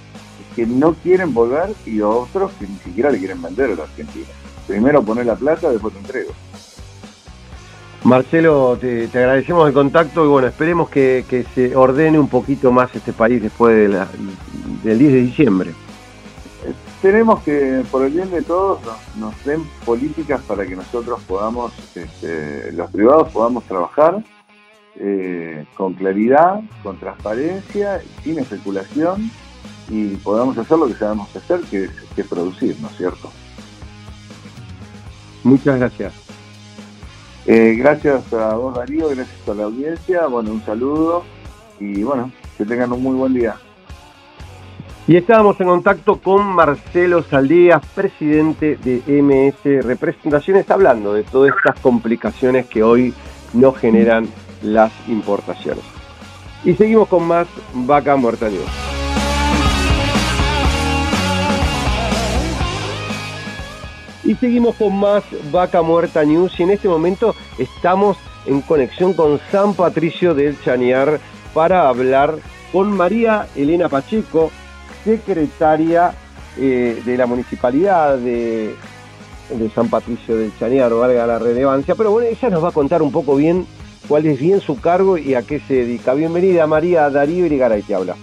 que 0.57 0.67
no 0.67 0.95
quieren 0.95 1.35
volver 1.35 1.75
y 1.85 2.01
otros 2.01 2.53
que 2.59 2.67
ni 2.67 2.77
siquiera 2.79 3.11
le 3.11 3.19
quieren 3.19 3.43
vender 3.43 3.73
a 3.73 3.75
la 3.75 3.83
Argentina. 3.85 4.27
Primero 4.67 5.03
poner 5.03 5.27
la 5.27 5.37
plata, 5.37 5.71
después 5.71 5.95
te 5.95 6.01
entrego. 6.01 6.33
Marcelo, 8.05 8.77
te, 8.81 9.09
agradecemos 9.15 9.67
el 9.67 9.73
contacto 9.73 10.25
y 10.25 10.29
bueno, 10.29 10.49
esperemos 10.49 10.91
que, 10.91 11.47
se 11.55 11.75
ordene 11.75 12.19
un 12.19 12.29
poquito 12.29 12.71
más 12.71 12.95
este 12.95 13.13
país 13.13 13.43
después 13.43 13.75
del 13.77 14.99
10 14.99 15.13
de 15.13 15.21
diciembre 15.23 15.75
tenemos 17.05 17.43
que, 17.43 17.85
por 17.91 18.03
el 18.03 18.13
bien 18.15 18.31
de 18.31 18.41
todos, 18.41 18.81
nos, 19.19 19.45
den 19.45 19.63
políticas 19.85 20.41
para 20.41 20.65
que 20.65 20.75
nosotros 20.75 21.21
podamos, 21.29 21.71
este, 21.95 22.73
los 22.73 22.91
privados 22.91 23.31
podamos 23.31 23.65
trabajar 23.65 24.25
eh, 24.97 25.67
con 25.77 25.93
claridad, 25.93 26.63
con 26.83 26.99
transparencia, 26.99 28.01
sin 28.23 28.39
especulación 28.39 29.31
y 29.91 30.17
podamos 30.17 30.57
hacer 30.57 30.79
lo 30.79 30.87
que 30.87 30.95
sabemos 30.95 31.29
hacer, 31.37 31.61
que 31.71 31.91
es, 32.17 32.27
producir, 32.27 32.75
¿no 32.81 32.89
es 32.89 32.97
cierto? 32.97 33.31
Muchas 35.45 35.79
gracias. 35.79 36.13
Eh, 37.47 37.75
gracias 37.77 38.33
a 38.33 38.55
vos 38.55 38.75
Darío, 38.75 39.09
gracias 39.11 39.47
a 39.47 39.55
la 39.55 39.65
audiencia, 39.65 40.27
bueno, 40.27 40.51
un 40.51 40.65
saludo 40.65 41.25
y 41.79 42.03
bueno, 42.03 42.33
que 42.57 42.65
tengan 42.65 42.93
un 42.93 43.03
muy 43.03 43.15
buen 43.15 43.35
día. 43.35 43.57
Y 45.07 45.17
estábamos 45.17 45.61
en 45.61 45.67
contacto 45.67 46.19
con 46.19 46.47
Marcelo 46.47 47.23
Saldías, 47.23 47.85
presidente 47.95 48.79
de 48.83 49.03
MS 49.23 49.85
Representaciones, 49.85 50.71
hablando 50.71 51.13
de 51.13 51.25
todas 51.25 51.55
estas 51.55 51.79
complicaciones 51.81 52.65
que 52.67 52.83
hoy 52.83 53.13
nos 53.53 53.77
generan 53.77 54.27
las 54.63 54.93
importaciones. 55.07 55.85
Y 56.65 56.73
seguimos 56.73 57.09
con 57.09 57.29
más 57.29 57.47
Vaca 57.75 58.17
Muerta 58.17 58.49
News. 58.49 59.04
Y 64.25 64.35
seguimos 64.37 64.77
con 64.77 64.99
más 64.99 65.23
Vaca 65.53 65.83
Muerta 65.83 66.25
News 66.25 66.59
y 66.59 66.63
en 66.63 66.71
este 66.71 66.89
momento 66.89 67.35
estamos 67.59 68.17
en 68.47 68.63
conexión 68.63 69.13
con 69.13 69.39
San 69.51 69.75
Patricio 69.75 70.35
del 70.35 70.61
Chañar 70.63 71.21
para 71.53 71.89
hablar 71.89 72.37
con 72.73 72.91
María 72.91 73.47
Elena 73.55 73.89
Pacheco, 73.89 74.51
secretaria 75.05 76.15
eh, 76.57 77.03
de 77.05 77.17
la 77.17 77.27
municipalidad 77.27 78.17
de, 78.17 78.75
San 79.75 79.89
Patricio 79.89 80.37
del 80.37 80.57
Chañar, 80.59 80.93
valga 80.93 81.27
la 81.27 81.39
relevancia, 81.39 81.95
pero 81.95 82.11
bueno, 82.11 82.29
ella 82.29 82.49
nos 82.49 82.65
va 82.65 82.71
a 82.71 82.73
contar 82.73 83.03
un 83.03 83.13
poco 83.13 83.37
bien 83.37 83.67
cuál 84.09 84.25
es 84.25 84.41
bien 84.41 84.61
su 84.61 84.81
cargo 84.81 85.19
y 85.19 85.35
a 85.35 85.43
qué 85.43 85.61
se 85.61 85.75
dedica. 85.75 86.15
Bienvenida 86.15 86.67
María 86.67 87.11
Darío 87.11 87.45
Irigaray, 87.45 87.83
te 87.83 87.95
habla. 87.95 88.17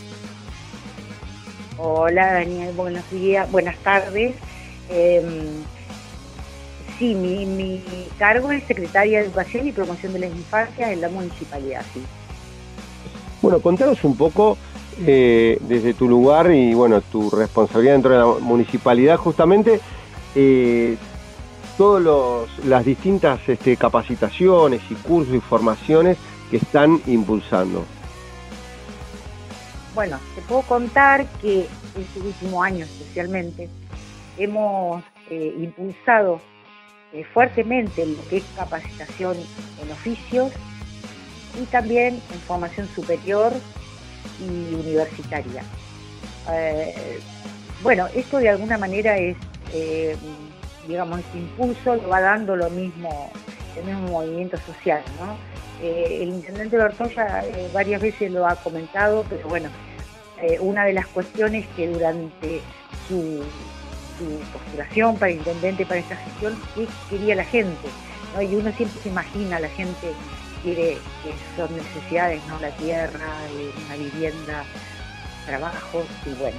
Hola 1.78 2.34
Daniel, 2.34 2.74
buenos 2.76 3.10
días, 3.12 3.50
buenas 3.52 3.78
tardes. 3.78 4.36
Em, 4.90 5.64
sí, 7.02 7.16
mi, 7.16 7.48
mi 7.48 7.84
cargo 8.20 8.52
es 8.52 8.64
secretaria 8.66 9.20
de 9.20 9.26
Educación 9.26 9.68
y 9.68 9.72
Promoción 9.72 10.14
de 10.14 10.20
las 10.20 10.30
Infancias 10.30 10.92
en 10.92 11.02
la 11.02 11.10
municipalidad, 11.10 11.84
sí. 11.96 12.04
Bueno, 13.42 13.60
contanos 13.60 14.04
un 14.04 14.16
poco 14.16 14.56
eh, 15.08 15.58
desde 15.62 15.96
tu 15.96 16.08
lugar 16.08 16.52
y 16.52 16.76
bueno, 16.76 17.02
tu 17.02 17.32
responsabilidad 17.32 17.94
dentro 17.94 18.12
de 18.12 18.18
la 18.20 18.40
municipalidad 18.40 19.18
justamente, 19.18 19.82
eh, 20.36 20.96
todas 21.76 22.48
las 22.66 22.86
distintas 22.86 23.40
este, 23.50 23.78
capacitaciones 23.78 24.82
y 24.92 24.94
cursos 24.94 25.34
y 25.34 25.40
formaciones 25.40 26.18
que 26.52 26.58
están 26.58 27.02
impulsando. 27.08 27.84
Bueno, 29.96 30.20
te 30.36 30.42
puedo 30.44 30.62
contar 30.62 31.26
que 31.42 31.66
este 32.00 32.20
último 32.20 32.62
año 32.62 32.86
especialmente 32.86 33.70
hemos 34.38 35.04
eh, 35.32 35.56
impulsado 35.60 36.40
eh, 37.14 37.26
fuertemente 37.34 38.06
lo 38.06 38.26
que 38.30 38.38
es 38.38 38.44
capacitación 38.56 39.36
en 39.82 39.92
oficios 39.92 40.52
y 41.62 41.66
también 41.66 42.22
en 42.32 42.40
formación 42.48 42.88
superior 42.96 43.52
y 44.40 44.74
universitaria. 44.74 45.62
Eh, 46.50 47.20
bueno, 47.84 48.08
esto 48.16 48.38
de 48.38 48.48
alguna 48.48 48.78
manera 48.78 49.18
es, 49.18 49.36
eh, 49.74 50.16
digamos, 50.88 51.20
este 51.20 51.40
impulso 51.40 51.96
lo 51.96 52.08
va 52.08 52.22
dando 52.22 52.56
lo 52.56 52.70
mismo, 52.70 53.30
el 53.78 53.84
mismo 53.84 54.08
movimiento 54.08 54.58
social, 54.60 55.04
¿no? 55.20 55.36
El 55.86 56.30
intendente 56.30 56.78
Bertoya 56.78 57.44
varias 57.74 58.02
veces 58.02 58.32
lo 58.32 58.48
ha 58.48 58.56
comentado, 58.56 59.26
pero 59.28 59.50
bueno, 59.50 59.68
una 60.60 60.86
de 60.86 60.94
las 60.94 61.08
cuestiones 61.08 61.66
que 61.76 61.88
durante 61.88 62.62
su, 63.08 63.44
postulación 64.54 65.18
para 65.18 65.32
intendente, 65.32 65.86
para 65.86 66.00
esta 66.00 66.16
gestión, 66.16 66.58
es 66.78 66.90
quería 67.10 67.36
la 67.36 67.46
gente. 67.46 67.88
Y 68.40 68.56
uno 68.56 68.72
siempre 68.72 69.02
se 69.02 69.10
imagina 69.10 69.60
la 69.60 69.70
gente 69.70 70.14
quiere, 70.64 70.98
que 71.24 71.34
son 71.56 71.76
necesidades, 71.76 72.42
¿no? 72.48 72.60
La 72.60 72.72
tierra, 72.72 73.28
eh, 73.58 73.72
una 73.86 73.96
vivienda, 73.96 74.64
trabajos 75.46 76.06
y 76.26 76.34
bueno. 76.36 76.58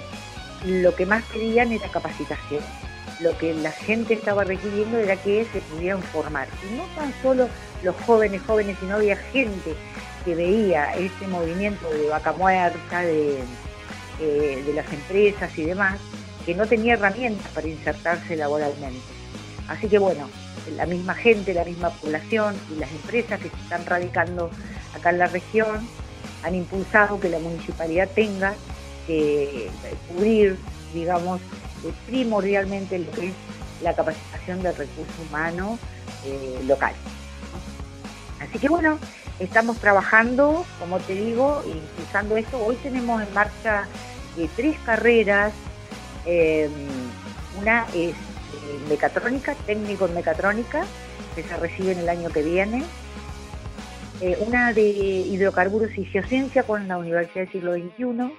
Lo 0.64 0.94
que 0.94 1.06
más 1.06 1.24
querían 1.24 1.72
era 1.72 1.88
capacitación. 1.88 2.62
Lo 3.20 3.36
que 3.38 3.54
la 3.54 3.70
gente 3.70 4.14
estaba 4.14 4.44
requiriendo 4.44 4.98
era 4.98 5.16
que 5.16 5.46
se 5.52 5.60
pudieran 5.60 6.02
formar. 6.02 6.48
Y 6.68 6.76
no 6.76 6.84
tan 6.94 7.12
solo 7.22 7.48
los 7.82 7.96
jóvenes, 8.06 8.42
jóvenes, 8.42 8.76
sino 8.80 8.96
había 8.96 9.16
gente 9.16 9.74
que 10.24 10.34
veía 10.34 10.94
este 10.94 11.26
movimiento 11.26 11.88
de 11.90 12.08
vaca 12.08 12.32
muerta, 12.32 13.00
de, 13.02 13.38
eh, 14.20 14.62
de 14.64 14.72
las 14.72 14.90
empresas 14.92 15.56
y 15.58 15.64
demás, 15.64 15.98
que 16.44 16.54
no 16.54 16.66
tenía 16.66 16.94
herramientas 16.94 17.46
para 17.52 17.68
insertarse 17.68 18.36
laboralmente. 18.36 19.00
Así 19.68 19.88
que 19.88 19.98
bueno, 19.98 20.28
la 20.76 20.86
misma 20.86 21.14
gente, 21.14 21.54
la 21.54 21.64
misma 21.64 21.90
población 21.90 22.54
y 22.74 22.78
las 22.78 22.90
empresas 22.90 23.40
que 23.40 23.48
se 23.48 23.56
están 23.56 23.84
radicando 23.86 24.50
acá 24.94 25.10
en 25.10 25.18
la 25.18 25.26
región 25.26 25.86
han 26.42 26.54
impulsado 26.54 27.20
que 27.20 27.28
la 27.28 27.38
municipalidad 27.38 28.08
tenga 28.14 28.54
que 29.06 29.70
cubrir, 30.08 30.58
digamos, 30.94 31.40
eh, 31.84 31.92
primordialmente 32.06 32.98
lo 32.98 33.10
que 33.12 33.28
es 33.28 33.34
la 33.82 33.94
capacitación 33.94 34.62
del 34.62 34.76
recurso 34.76 35.22
humano 35.28 35.78
eh, 36.24 36.60
local. 36.66 36.94
Así 38.40 38.58
que 38.58 38.68
bueno, 38.68 38.98
estamos 39.38 39.78
trabajando, 39.78 40.64
como 40.78 40.98
te 41.00 41.14
digo, 41.14 41.62
impulsando 41.66 42.36
esto. 42.36 42.64
Hoy 42.64 42.76
tenemos 42.76 43.22
en 43.22 43.32
marcha 43.34 43.86
eh, 44.36 44.48
tres 44.56 44.76
carreras. 44.84 45.52
Una 47.58 47.86
es 47.94 48.14
mecatrónica, 48.88 49.54
técnico 49.66 50.06
en 50.06 50.14
mecatrónica, 50.14 50.84
que 51.34 51.42
se 51.42 51.56
recibe 51.56 51.92
en 51.92 51.98
el 52.00 52.08
año 52.08 52.30
que 52.30 52.42
viene. 52.42 52.84
Eh, 54.20 54.38
una 54.46 54.72
de 54.72 54.82
hidrocarburos 54.82 55.96
y 55.96 56.04
geociencia 56.04 56.62
con 56.62 56.86
la 56.86 56.96
Universidad 56.98 57.44
del 57.44 57.52
Siglo 57.52 57.74
XXI. 57.74 58.32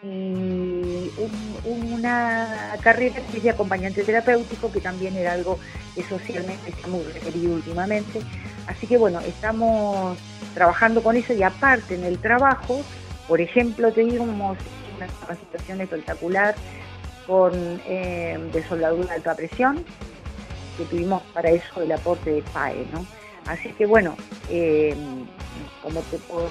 Y 0.00 1.10
una 1.64 2.76
carrera 2.80 3.16
que 3.30 3.38
es 3.38 3.42
de 3.42 3.50
acompañante 3.50 4.04
terapéutico, 4.04 4.70
que 4.70 4.80
también 4.80 5.16
era 5.16 5.32
algo 5.32 5.58
que 5.94 6.04
socialmente 6.04 6.70
está 6.70 6.86
muy 6.86 7.02
requerido 7.02 7.54
últimamente. 7.54 8.20
Así 8.68 8.86
que 8.86 8.96
bueno, 8.96 9.20
estamos 9.20 10.16
trabajando 10.54 11.02
con 11.02 11.16
eso 11.16 11.32
y 11.32 11.42
aparte 11.42 11.96
en 11.96 12.04
el 12.04 12.18
trabajo, 12.18 12.80
por 13.26 13.40
ejemplo, 13.40 13.92
tenemos 13.92 14.56
una 14.98 15.06
capacitación 15.06 15.80
espectacular 15.80 16.54
con 17.26 17.52
eh, 17.86 18.38
de 18.52 19.12
alta 19.12 19.34
presión, 19.34 19.84
que 20.76 20.84
tuvimos 20.84 21.22
para 21.34 21.50
eso 21.50 21.82
el 21.82 21.92
aporte 21.92 22.30
de 22.30 22.42
PAE, 22.42 22.86
¿no? 22.92 23.04
Así 23.46 23.70
que 23.70 23.86
bueno, 23.86 24.16
eh, 24.50 24.94
como 25.82 26.00
te 26.02 26.18
puedo 26.18 26.48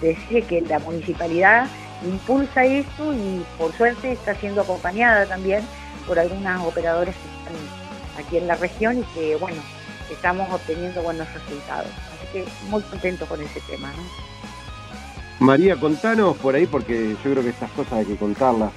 decir 0.00 0.44
que 0.44 0.60
la 0.62 0.78
municipalidad 0.80 1.66
impulsa 2.04 2.64
esto 2.64 3.14
y 3.14 3.44
por 3.58 3.72
suerte 3.72 4.12
está 4.12 4.34
siendo 4.34 4.60
acompañada 4.62 5.26
también 5.26 5.62
por 6.06 6.18
algunas 6.18 6.62
operadoras 6.64 7.14
que 7.14 7.38
están 7.38 8.24
aquí 8.24 8.36
en 8.38 8.46
la 8.46 8.54
región 8.56 8.98
y 8.98 9.02
que, 9.14 9.36
bueno, 9.36 9.60
estamos 10.10 10.48
obteniendo 10.52 11.02
buenos 11.02 11.32
resultados. 11.32 11.90
Así 12.14 12.26
que 12.32 12.44
muy 12.68 12.82
contento 12.82 13.26
con 13.26 13.40
ese 13.40 13.60
tema. 13.62 13.92
María, 15.38 15.76
contanos 15.76 16.36
por 16.38 16.54
ahí, 16.54 16.66
porque 16.66 17.14
yo 17.22 17.30
creo 17.30 17.42
que 17.42 17.50
estas 17.50 17.70
cosas 17.72 17.94
hay 17.94 18.06
que 18.06 18.16
contarlas. 18.16 18.72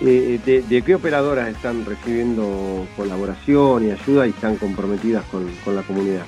Eh, 0.00 0.38
de, 0.68 0.82
qué 0.82 0.94
operadoras 0.94 1.48
están 1.48 1.84
recibiendo 1.84 2.86
colaboración 2.96 3.88
y 3.88 3.90
ayuda 3.90 4.28
y 4.28 4.30
están 4.30 4.56
comprometidas 4.56 5.24
con, 5.24 5.50
la 5.74 5.82
comunidad? 5.82 6.24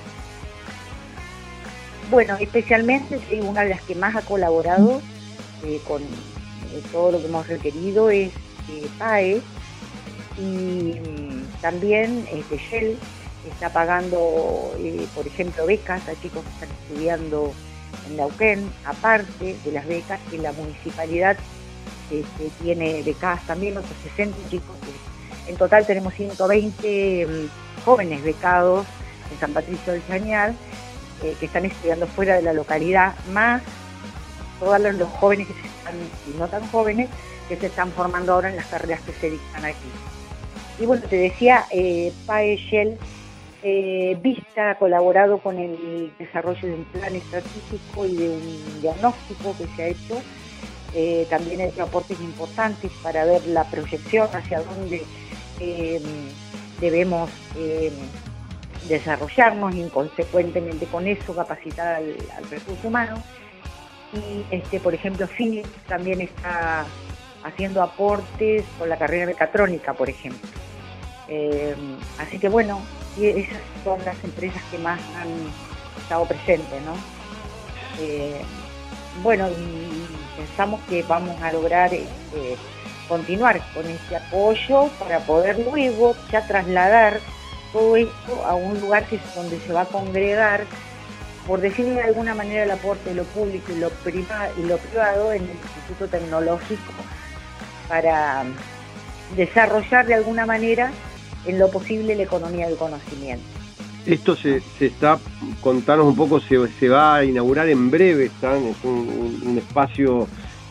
Bueno, 2.10 2.36
especialmente 2.40 3.20
una 3.42 3.62
de 3.62 3.70
las 3.70 3.82
que 3.82 3.94
más 3.94 4.16
ha 4.16 4.22
colaborado 4.22 5.00
eh, 5.64 5.80
con 5.86 6.02
eh, 6.02 6.82
todo 6.90 7.12
lo 7.12 7.20
que 7.20 7.26
hemos 7.26 7.46
requerido 7.46 8.10
es 8.10 8.32
PAE 8.98 9.40
y 10.36 10.42
mm, 10.42 11.44
también 11.60 12.26
este, 12.32 12.56
Shell 12.56 12.98
está 13.52 13.72
pagando, 13.72 14.72
por 15.14 15.26
ejemplo, 15.26 15.64
becas 15.66 16.08
a 16.08 16.20
chicos 16.20 16.42
que 16.42 16.50
están 16.50 16.68
estudiando 16.82 17.52
en 18.08 18.16
Neuquén, 18.16 18.70
aparte 18.84 19.56
de 19.64 19.72
las 19.72 19.86
becas 19.86 20.20
que 20.30 20.38
la 20.38 20.52
municipalidad 20.52 21.36
este, 22.10 22.50
tiene 22.62 23.02
becadas 23.02 23.46
también, 23.46 23.76
otros 23.76 23.94
60 24.16 24.36
chicos. 24.48 24.76
En 25.46 25.56
total 25.56 25.86
tenemos 25.86 26.14
120 26.14 27.26
mm, 27.26 27.84
jóvenes 27.84 28.22
becados 28.22 28.86
en 29.32 29.38
San 29.38 29.52
Patricio 29.52 29.92
del 29.92 30.06
Chañar 30.06 30.54
eh, 31.22 31.36
que 31.38 31.46
están 31.46 31.66
estudiando 31.66 32.06
fuera 32.06 32.36
de 32.36 32.42
la 32.42 32.52
localidad, 32.52 33.14
más 33.30 33.62
todos 34.58 34.80
los, 34.80 35.08
jóvenes 35.10 35.46
que 35.48 35.54
se 35.54 35.66
están, 35.66 35.94
y 36.26 36.38
no 36.38 36.48
tan 36.48 36.66
jóvenes, 36.68 37.08
que 37.48 37.56
se 37.56 37.66
están 37.66 37.92
formando 37.92 38.32
ahora 38.32 38.50
en 38.50 38.56
las 38.56 38.66
carreras 38.66 39.00
que 39.02 39.12
se 39.12 39.30
dictan 39.30 39.64
aquí. 39.64 39.88
Y 40.78 40.86
bueno, 40.86 41.02
te 41.08 41.16
decía, 41.16 41.66
eh, 41.70 42.12
PAE 42.26 42.56
eh, 43.62 44.18
Vista 44.22 44.70
ha 44.70 44.78
colaborado 44.78 45.38
con 45.38 45.58
el 45.58 46.12
desarrollo 46.18 46.68
de 46.68 46.74
un 46.74 46.84
plan 46.84 47.14
estratégico 47.14 48.06
y 48.06 48.16
de 48.16 48.28
un 48.30 48.80
diagnóstico 48.80 49.54
que 49.58 49.66
se 49.76 49.82
ha 49.82 49.88
hecho. 49.88 50.22
Eh, 50.94 51.26
también 51.30 51.60
ha 51.60 51.64
hecho 51.64 51.84
aportes 51.84 52.20
importantes 52.20 52.90
para 53.02 53.24
ver 53.24 53.46
la 53.46 53.64
proyección 53.64 54.28
hacia 54.32 54.60
dónde 54.60 55.04
eh, 55.60 56.00
debemos 56.80 57.30
eh, 57.56 57.92
desarrollarnos 58.88 59.74
y 59.76 59.88
consecuentemente 59.88 60.86
con 60.86 61.06
eso 61.06 61.34
capacitar 61.34 61.96
al, 61.96 62.16
recurso 62.50 62.88
humano. 62.88 63.22
Y 64.12 64.44
este, 64.50 64.80
por 64.80 64.92
ejemplo, 64.94 65.28
Philips 65.28 65.70
también 65.86 66.20
está 66.20 66.84
haciendo 67.44 67.82
aportes 67.82 68.64
con 68.76 68.88
la 68.88 68.96
carrera 68.96 69.26
mecatrónica, 69.26 69.92
por 69.94 70.10
ejemplo. 70.10 70.48
así 72.18 72.40
que 72.40 72.48
bueno, 72.48 72.82
y 73.16 73.26
esas 73.26 73.58
son 73.84 74.04
las 74.04 74.22
empresas 74.24 74.62
que 74.70 74.78
más 74.78 75.00
han 75.16 75.28
estado 76.00 76.24
presentes, 76.26 76.82
¿no? 76.82 76.94
Eh, 77.98 78.40
bueno, 79.22 79.48
pensamos 80.36 80.80
que 80.88 81.02
vamos 81.02 81.40
a 81.42 81.52
lograr 81.52 81.92
este, 81.92 82.56
continuar 83.08 83.60
con 83.74 83.86
este 83.86 84.16
apoyo 84.16 84.88
para 84.98 85.18
poder 85.20 85.58
luego 85.58 86.14
ya 86.30 86.46
trasladar 86.46 87.20
todo 87.72 87.96
esto 87.96 88.44
a 88.46 88.54
un 88.54 88.80
lugar 88.80 89.04
que 89.06 89.16
es 89.16 89.34
donde 89.34 89.58
se 89.60 89.72
va 89.72 89.82
a 89.82 89.86
congregar, 89.86 90.64
por 91.46 91.60
decirlo 91.60 91.94
de 91.94 92.02
alguna 92.02 92.34
manera, 92.34 92.64
el 92.64 92.70
aporte 92.70 93.10
de 93.10 93.16
lo 93.16 93.24
público 93.24 93.72
y 93.72 93.78
lo, 93.78 93.90
y 94.58 94.62
lo 94.62 94.78
privado 94.78 95.32
en 95.32 95.42
el 95.42 95.50
Instituto 95.50 96.08
Tecnológico 96.08 96.92
para 97.88 98.44
desarrollar 99.36 100.06
de 100.06 100.14
alguna 100.14 100.46
manera 100.46 100.90
en 101.46 101.58
lo 101.58 101.70
posible 101.70 102.14
la 102.14 102.22
economía 102.22 102.68
del 102.68 102.76
conocimiento. 102.76 103.44
Esto 104.06 104.34
se, 104.34 104.62
está, 104.80 105.18
contanos 105.60 106.06
un 106.06 106.16
poco, 106.16 106.40
se, 106.40 106.56
se, 106.78 106.88
va 106.88 107.16
a 107.16 107.24
inaugurar 107.24 107.68
en 107.68 107.90
breve, 107.90 108.26
están, 108.26 108.64
es 108.64 108.76
un, 108.82 109.58
espacio 109.58 110.26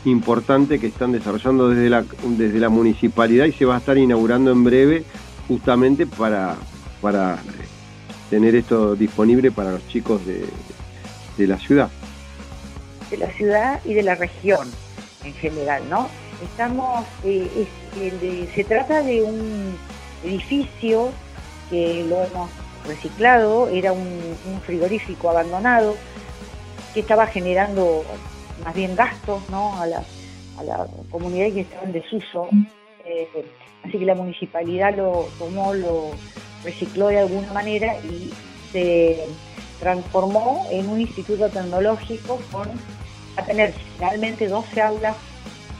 importante 0.05 0.80
que 0.80 0.88
están 0.88 1.11
desarrollando 1.11 1.70
desde 1.70 1.89
la, 1.89 2.03
desde 2.24 2.59
la 2.59 2.70
municipalidad 2.70 3.45
y 3.45 3.51
se 3.51 3.65
va 3.65 3.76
a 3.76 3.80
estar 3.80 3.97
inaugurando 3.97 4.51
en 4.51 4.63
breve 4.63 5.03
justamente 5.47 6.07
para, 6.07 6.55
para 7.01 7.38
tener 8.30 8.55
esto 8.55 8.95
disponible 8.95 9.51
para 9.51 9.72
los 9.74 9.88
chicos 9.89 10.26
de, 10.26 10.45
de 11.38 11.47
la 11.47 11.57
ciudad. 11.57 11.89
De 13.11 13.17
la 13.17 13.32
ciudad 13.34 13.80
y 13.86 13.93
de 13.93 14.03
la 14.03 14.15
región 14.15 14.67
en 15.24 15.34
general, 15.34 15.84
¿no? 15.89 16.07
Estamos, 16.43 17.05
eh, 17.24 17.67
se 18.55 18.63
trata 18.63 19.01
de 19.01 19.22
un 19.22 19.76
edificio 20.24 21.11
que 21.70 22.05
lo 22.07 22.24
hemos 22.24 22.49
reciclado, 22.86 23.67
era 23.70 23.91
un, 23.93 24.20
frigorífico 24.65 25.30
abandonado 25.30 25.95
que 26.93 27.01
estaba 27.01 27.28
generando 27.28 28.03
más 28.63 28.74
bien 28.74 28.95
gastos 28.95 29.47
¿no? 29.49 29.80
a, 29.80 29.86
la, 29.86 30.03
a 30.57 30.63
la 30.63 30.88
comunidad 31.11 31.53
que 31.53 31.61
estaba 31.61 31.84
en 31.84 31.93
desuso. 31.93 32.49
Eh, 33.05 33.28
así 33.84 33.97
que 33.97 34.05
la 34.05 34.15
municipalidad 34.15 34.95
lo 34.95 35.28
tomó, 35.38 35.74
lo 35.74 36.11
recicló 36.63 37.07
de 37.07 37.20
alguna 37.20 37.51
manera 37.53 37.95
y 38.03 38.32
se 38.72 39.26
transformó 39.80 40.67
en 40.72 40.89
un 40.89 40.99
instituto 40.99 41.49
tecnológico 41.49 42.39
con 42.51 42.67
a 43.38 43.45
tener 43.45 43.74
finalmente 43.95 44.47
12 44.47 44.82
aulas. 44.82 45.15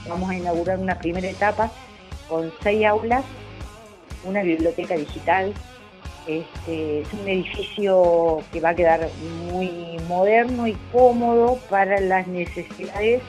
Vamos 0.08 0.30
a 0.30 0.34
inaugurar 0.34 0.78
una 0.78 0.98
primera 0.98 1.28
etapa 1.28 1.70
con 2.28 2.52
6 2.62 2.86
aulas 2.86 3.24
una 4.24 4.42
biblioteca 4.42 4.94
digital. 4.96 5.52
Este, 6.26 7.00
es 7.00 7.12
un 7.12 7.28
edificio 7.28 8.42
que 8.52 8.60
va 8.60 8.70
a 8.70 8.74
quedar 8.74 9.08
muy 9.50 9.98
moderno 10.08 10.66
y 10.66 10.76
cómodo 10.92 11.58
para 11.70 11.98
las 12.00 12.26
necesidades 12.26 13.22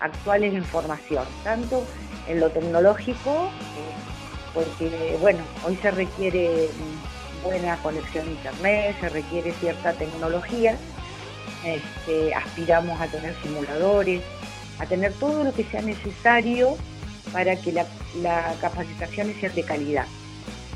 actuales 0.00 0.52
de 0.52 0.58
información, 0.58 1.24
tanto 1.44 1.84
en 2.28 2.40
lo 2.40 2.50
tecnológico, 2.50 3.30
eh, 3.30 4.52
porque 4.52 5.16
bueno, 5.20 5.40
hoy 5.64 5.76
se 5.76 5.90
requiere 5.92 6.68
buena 7.44 7.76
conexión 7.78 8.26
a 8.26 8.30
internet, 8.30 8.96
se 9.00 9.08
requiere 9.08 9.52
cierta 9.52 9.92
tecnología, 9.92 10.76
este, 11.64 12.34
aspiramos 12.34 13.00
a 13.00 13.06
tener 13.06 13.34
simuladores, 13.42 14.22
a 14.78 14.86
tener 14.86 15.12
todo 15.14 15.44
lo 15.44 15.52
que 15.52 15.64
sea 15.64 15.82
necesario 15.82 16.76
para 17.32 17.56
que 17.56 17.72
la, 17.72 17.86
la 18.20 18.54
capacitación 18.60 19.32
sea 19.40 19.50
de 19.50 19.62
calidad. 19.62 20.06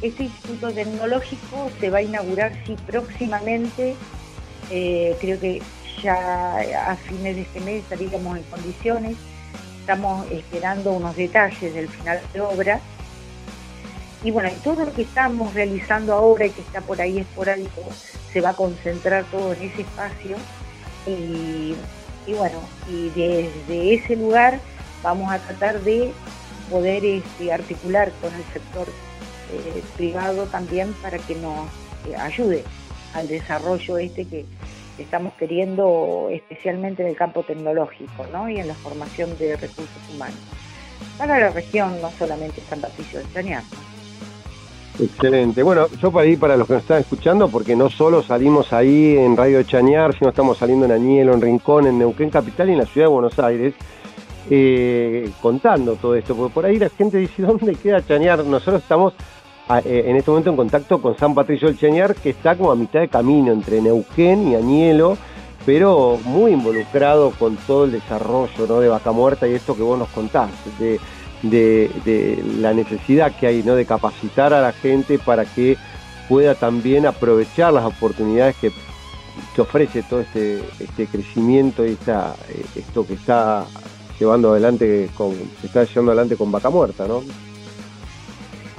Este 0.02 0.24
instituto 0.24 0.70
tecnológico 0.72 1.70
se 1.80 1.90
va 1.90 1.98
a 1.98 2.02
inaugurar, 2.02 2.52
sí, 2.66 2.76
próximamente, 2.86 3.96
eh, 4.70 5.16
creo 5.20 5.40
que 5.40 5.62
ya 6.02 6.58
a 6.90 6.96
fines 6.96 7.36
de 7.36 7.42
este 7.42 7.60
mes 7.60 7.82
estaríamos 7.82 8.36
en 8.36 8.42
condiciones, 8.44 9.16
estamos 9.80 10.30
esperando 10.30 10.92
unos 10.92 11.16
detalles 11.16 11.74
del 11.74 11.88
final 11.88 12.20
de 12.34 12.40
obra. 12.40 12.80
Y 14.22 14.30
bueno, 14.30 14.50
todo 14.64 14.84
lo 14.84 14.92
que 14.92 15.02
estamos 15.02 15.54
realizando 15.54 16.12
ahora 16.12 16.46
y 16.46 16.50
que 16.50 16.60
está 16.60 16.80
por 16.80 17.00
ahí 17.00 17.18
esporádico, 17.18 17.82
se 18.32 18.40
va 18.40 18.50
a 18.50 18.54
concentrar 18.54 19.24
todo 19.30 19.52
en 19.54 19.62
ese 19.62 19.82
espacio. 19.82 20.36
Y, 21.06 21.74
bueno, 22.34 22.58
y 22.90 23.08
desde 23.10 23.94
ese 23.94 24.16
lugar 24.16 24.58
vamos 25.02 25.30
a 25.30 25.38
tratar 25.38 25.80
de 25.82 26.12
poder 26.68 27.04
este, 27.04 27.52
articular 27.52 28.10
con 28.20 28.34
el 28.34 28.42
sector 28.52 28.88
eh, 29.52 29.82
privado 29.96 30.44
también 30.46 30.92
para 31.02 31.18
que 31.18 31.34
nos 31.34 31.68
eh, 32.08 32.16
ayude 32.16 32.64
al 33.14 33.28
desarrollo 33.28 33.98
este 33.98 34.26
que 34.26 34.44
estamos 34.98 35.32
queriendo 35.34 36.28
especialmente 36.30 37.02
en 37.02 37.08
el 37.08 37.16
campo 37.16 37.42
tecnológico 37.42 38.26
¿no? 38.32 38.48
y 38.48 38.58
en 38.58 38.68
la 38.68 38.74
formación 38.74 39.36
de 39.38 39.56
recursos 39.56 40.10
humanos 40.14 40.38
para 41.18 41.38
la 41.38 41.50
región, 41.50 42.00
no 42.00 42.10
solamente 42.18 42.60
San 42.68 42.80
Patricio 42.80 43.18
del 43.20 43.32
Chañar. 43.32 43.62
Excelente. 44.98 45.62
Bueno, 45.62 45.88
yo 46.00 46.10
para 46.10 46.26
ir 46.26 46.38
para 46.38 46.56
los 46.56 46.66
que 46.66 46.74
nos 46.74 46.82
están 46.82 47.00
escuchando, 47.00 47.48
porque 47.48 47.76
no 47.76 47.90
solo 47.90 48.22
salimos 48.22 48.72
ahí 48.72 49.16
en 49.16 49.36
Radio 49.36 49.62
Chañar, 49.62 50.14
sino 50.14 50.30
estamos 50.30 50.56
saliendo 50.56 50.86
en 50.86 50.92
Añelo, 50.92 51.34
en 51.34 51.42
Rincón, 51.42 51.86
en 51.86 51.98
Neuquén 51.98 52.30
Capital 52.30 52.70
y 52.70 52.72
en 52.72 52.78
la 52.78 52.86
ciudad 52.86 53.08
de 53.08 53.12
Buenos 53.12 53.38
Aires, 53.38 53.74
eh, 54.48 55.30
contando 55.42 55.96
todo 55.96 56.14
esto, 56.14 56.34
porque 56.34 56.54
por 56.54 56.64
ahí 56.64 56.78
la 56.78 56.88
gente 56.88 57.18
dice, 57.18 57.42
¿dónde 57.42 57.74
queda 57.74 58.04
Chañar? 58.06 58.44
Nosotros 58.44 58.82
estamos 58.82 59.12
en 59.68 60.16
este 60.16 60.30
momento 60.30 60.50
en 60.50 60.56
contacto 60.56 61.02
con 61.02 61.16
San 61.18 61.34
Patricio 61.34 61.68
del 61.68 61.78
Cheñar, 61.78 62.14
que 62.14 62.30
está 62.30 62.56
como 62.56 62.70
a 62.70 62.76
mitad 62.76 63.00
de 63.00 63.08
camino 63.08 63.52
entre 63.52 63.80
Neuquén 63.80 64.48
y 64.48 64.54
Añelo, 64.54 65.18
pero 65.64 66.18
muy 66.24 66.52
involucrado 66.52 67.32
con 67.32 67.56
todo 67.56 67.84
el 67.84 67.92
desarrollo 67.92 68.66
¿no? 68.68 68.80
de 68.80 68.88
Vaca 68.88 69.10
Muerta 69.10 69.48
y 69.48 69.54
esto 69.54 69.76
que 69.76 69.82
vos 69.82 69.98
nos 69.98 70.08
contás, 70.10 70.48
de, 70.78 71.00
la 72.60 72.72
necesidad 72.72 73.36
que 73.36 73.48
hay 73.48 73.62
¿no? 73.64 73.74
de 73.74 73.84
capacitar 73.84 74.54
a 74.54 74.62
la 74.62 74.72
gente 74.72 75.18
para 75.18 75.44
que 75.44 75.76
pueda 76.28 76.54
también 76.54 77.04
aprovechar 77.04 77.72
las 77.72 77.84
oportunidades 77.84 78.56
que, 78.56 78.72
ofrece 79.58 80.02
todo 80.02 80.20
este, 80.20 80.62
este 80.80 81.06
crecimiento 81.06 81.84
y 81.86 81.92
esta, 81.92 82.34
eh, 82.48 82.64
esto 82.76 83.06
que 83.06 83.14
está 83.14 83.66
llevando 84.18 84.52
adelante 84.52 85.10
con, 85.14 85.34
se 85.60 85.66
está 85.66 85.84
llevando 85.84 86.12
adelante 86.12 86.36
con 86.36 86.50
Vaca 86.52 86.70
Muerta, 86.70 87.06
¿no? 87.06 87.22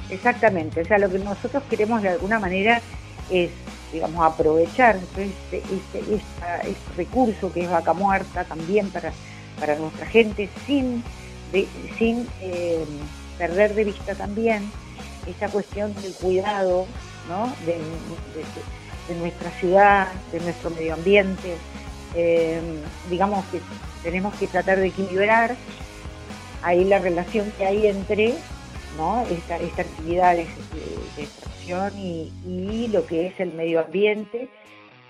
Exactamente, 0.09 0.81
o 0.81 0.85
sea, 0.85 0.97
lo 0.97 1.09
que 1.09 1.19
nosotros 1.19 1.63
queremos 1.69 2.01
de 2.01 2.09
alguna 2.09 2.39
manera 2.39 2.81
es, 3.29 3.51
digamos, 3.91 4.25
aprovechar 4.25 4.95
este, 5.17 5.57
este, 5.57 5.99
este 5.99 6.95
recurso 6.95 7.51
que 7.51 7.63
es 7.63 7.69
vaca 7.69 7.93
muerta 7.93 8.45
también 8.45 8.89
para, 8.89 9.11
para 9.59 9.75
nuestra 9.75 10.05
gente 10.05 10.49
sin, 10.65 11.03
sin 11.97 12.27
eh, 12.41 12.85
perder 13.37 13.73
de 13.75 13.83
vista 13.83 14.15
también 14.15 14.71
esa 15.27 15.49
cuestión 15.49 15.93
del 16.01 16.13
cuidado 16.13 16.85
¿no? 17.27 17.53
de, 17.65 17.77
nuestra 19.15 19.51
ciudad, 19.51 20.07
de 20.31 20.39
nuestro 20.41 20.69
medio 20.69 20.93
ambiente. 20.93 21.55
Eh, 22.15 22.61
digamos 23.09 23.45
que 23.47 23.61
tenemos 24.03 24.33
que 24.35 24.47
tratar 24.47 24.79
de 24.79 24.87
equilibrar 24.87 25.55
ahí 26.63 26.83
la 26.83 26.99
relación 26.99 27.51
que 27.57 27.65
hay 27.65 27.87
entre 27.87 28.35
¿no? 28.97 29.23
esta, 29.29 29.55
actividad 29.55 30.35
de, 30.35 30.47
extracción 31.17 31.97
y, 31.97 32.87
lo 32.91 33.05
que 33.05 33.27
es 33.27 33.39
el 33.39 33.53
medio 33.53 33.81
ambiente 33.81 34.49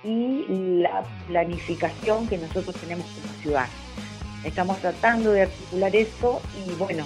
y 0.04 0.46
la 0.82 1.04
planificación 1.28 2.28
que 2.28 2.38
nosotros 2.38 2.76
tenemos 2.76 3.06
como 3.08 3.42
ciudad. 3.42 3.68
Estamos 4.44 4.78
tratando 4.80 5.32
de 5.32 5.44
articular 5.44 5.96
esto 5.96 6.42
y 6.66 6.72
bueno, 6.74 7.06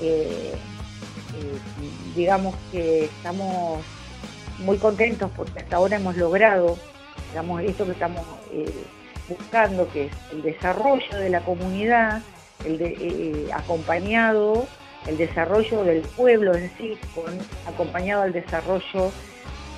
eh, 0.00 0.52
eh, 0.52 1.58
digamos 2.14 2.54
que 2.70 3.04
estamos 3.04 3.82
muy 4.58 4.78
contentos 4.78 5.30
porque 5.36 5.60
hasta 5.60 5.76
ahora 5.76 5.96
hemos 5.96 6.16
logrado, 6.16 6.78
digamos, 7.30 7.62
esto 7.62 7.84
que 7.84 7.92
estamos 7.92 8.22
eh, 8.52 8.84
buscando, 9.28 9.88
que 9.92 10.06
es 10.06 10.12
el 10.32 10.42
desarrollo 10.42 11.18
de 11.18 11.30
la 11.30 11.40
comunidad, 11.40 12.22
el 12.64 12.78
de, 12.78 13.50
acompañado 13.52 14.66
el 15.06 15.16
desarrollo 15.16 15.84
del 15.84 16.02
pueblo 16.02 16.54
en 16.54 16.70
sí, 16.76 16.98
acompañado 17.66 18.22
al 18.22 18.32
desarrollo 18.32 19.10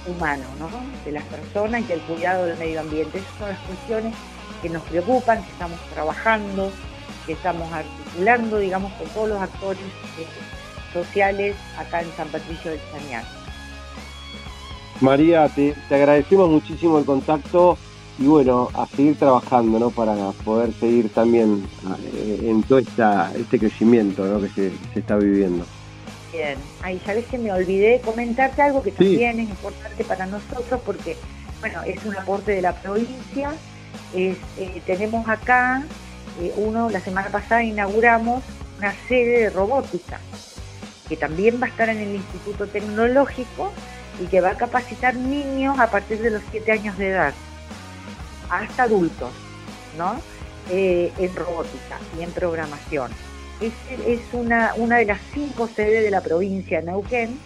humano, 0.07 0.45
¿no? 0.59 0.69
de 1.05 1.13
las 1.13 1.25
personas 1.25 1.83
y 1.89 1.93
el 1.93 2.01
cuidado 2.01 2.47
del 2.47 2.59
medio 2.59 2.81
ambiente. 2.81 3.19
Esas 3.19 3.39
son 3.39 3.49
las 3.49 3.59
cuestiones 3.61 4.15
que 4.63 4.69
nos 4.71 4.83
preocupan, 4.85 5.45
que 5.45 5.51
estamos 5.51 5.79
trabajando, 5.93 6.73
que 7.27 7.33
estamos 7.33 7.71
articulando, 7.73 8.59
digamos, 8.59 8.93
con 8.95 9.07
todos 9.09 9.29
los 9.29 9.41
actores 9.41 9.83
eh, 10.19 10.27
sociales 10.93 11.57
acá 11.79 12.01
en 12.01 12.11
San 12.13 12.29
Patricio 12.29 12.71
del 12.71 12.81
Chañar. 12.91 13.25
María, 15.01 15.49
te, 15.49 15.75
te 15.89 15.95
agradecemos 15.95 16.49
muchísimo 16.49 16.99
el 16.99 17.05
contacto 17.05 17.79
y 18.19 18.27
bueno, 18.27 18.69
a 18.75 18.87
seguir 18.87 19.17
trabajando, 19.17 19.79
¿no? 19.79 19.91
Para 19.91 20.15
poder 20.45 20.73
seguir 20.75 21.09
también 21.11 21.65
eh, 22.15 22.41
en 22.43 22.63
todo 22.65 22.81
esta, 22.81 23.33
este 23.37 23.61
crecimiento 23.61 24.27
¿no? 24.27 24.41
que 24.41 24.49
se, 24.49 24.73
está 24.99 25.17
viviendo. 25.17 25.65
Bien, 26.33 26.59
ahí 26.83 27.01
sabes 27.07 27.27
que 27.27 27.39
me 27.39 27.53
olvidé 27.53 28.01
comentarte 28.05 28.61
algo 28.61 28.83
que 28.83 28.91
también 28.91 29.39
es 29.41 29.49
importante 29.49 30.05
para 30.05 30.27
nosotros 30.27 30.81
porque, 30.85 31.17
bueno, 31.61 31.83
es 31.85 32.05
un 32.05 32.17
aporte 32.17 32.53
de 32.53 32.63
la 32.63 32.75
provincia. 32.75 33.53
Eh, 34.15 34.37
tenemos 34.85 35.29
acá, 35.29 35.85
eh, 36.41 36.53
uno, 36.57 36.91
la 36.91 37.01
semana 37.01 37.29
pasada 37.29 37.63
inauguramos 37.63 38.43
una 38.79 38.93
sede 39.09 39.43
de 39.43 39.51
robótica 39.51 40.19
que 41.09 41.17
también 41.17 41.61
va 41.63 41.67
a 41.67 41.71
estar 41.71 41.89
en 41.89 41.99
el 41.99 42.17
Instituto 42.17 42.67
Tecnológico 42.67 43.73
y 44.23 44.27
que 44.27 44.41
va 44.41 44.51
a 44.51 44.57
capacitar 44.57 45.15
niños 45.15 45.79
a 45.79 45.91
partir 45.91 46.19
de 46.21 46.31
los 46.31 46.43
7 46.51 46.73
años 46.73 46.99
de 46.99 47.09
edad 47.09 47.33
hasta 48.51 48.85
adultos, 48.85 49.33
¿no? 49.97 50.21
Eh, 50.71 51.13
en 51.19 51.35
robótica 51.35 51.99
y 52.19 52.23
en 52.23 52.31
programación. 52.33 53.11
Es, 53.61 53.73
es 54.07 54.21
una, 54.33 54.73
una 54.77 54.99
de 54.99 55.07
las 55.07 55.21
cinco 55.33 55.67
sedes 55.67 56.05
de 56.05 56.11
la 56.11 56.21
provincia 56.21 56.81
de 56.81 56.87
Neuquén 56.87 57.39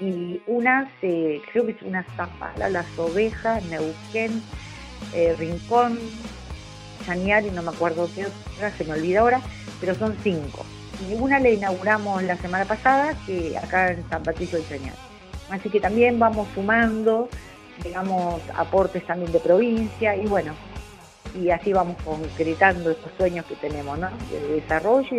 y 0.00 0.40
una, 0.46 0.90
se, 1.00 1.40
creo 1.50 1.66
que 1.66 1.72
es 1.72 1.82
una 1.82 2.04
Zapala, 2.16 2.68
Las 2.68 2.86
Ovejas, 2.98 3.64
Neuquén, 3.66 4.42
eh, 5.14 5.34
Rincón, 5.38 5.98
Chañar 7.06 7.46
y 7.46 7.50
no 7.50 7.62
me 7.62 7.70
acuerdo 7.70 8.10
qué 8.14 8.26
otra, 8.26 8.76
se 8.76 8.84
me 8.84 8.94
olvida 8.94 9.20
ahora, 9.20 9.40
pero 9.80 9.94
son 9.94 10.16
cinco. 10.22 10.66
Y 11.08 11.14
una 11.14 11.38
la 11.38 11.50
inauguramos 11.50 12.22
la 12.24 12.36
semana 12.36 12.64
pasada, 12.64 13.14
que 13.26 13.56
acá 13.56 13.92
en 13.92 14.08
San 14.08 14.22
Patricio 14.22 14.58
de 14.58 14.68
Chañar. 14.68 14.94
Así 15.50 15.70
que 15.70 15.80
también 15.80 16.18
vamos 16.18 16.48
sumando 16.54 17.28
digamos, 17.82 18.40
aportes 18.54 19.04
también 19.06 19.32
de 19.32 19.40
provincia 19.40 20.16
y 20.16 20.26
bueno, 20.26 20.54
y 21.34 21.50
así 21.50 21.72
vamos 21.72 21.96
concretando 22.04 22.90
estos 22.90 23.12
sueños 23.16 23.44
que 23.46 23.56
tenemos, 23.56 23.98
¿no? 23.98 24.08
De 24.30 24.60
desarrollo 24.60 25.16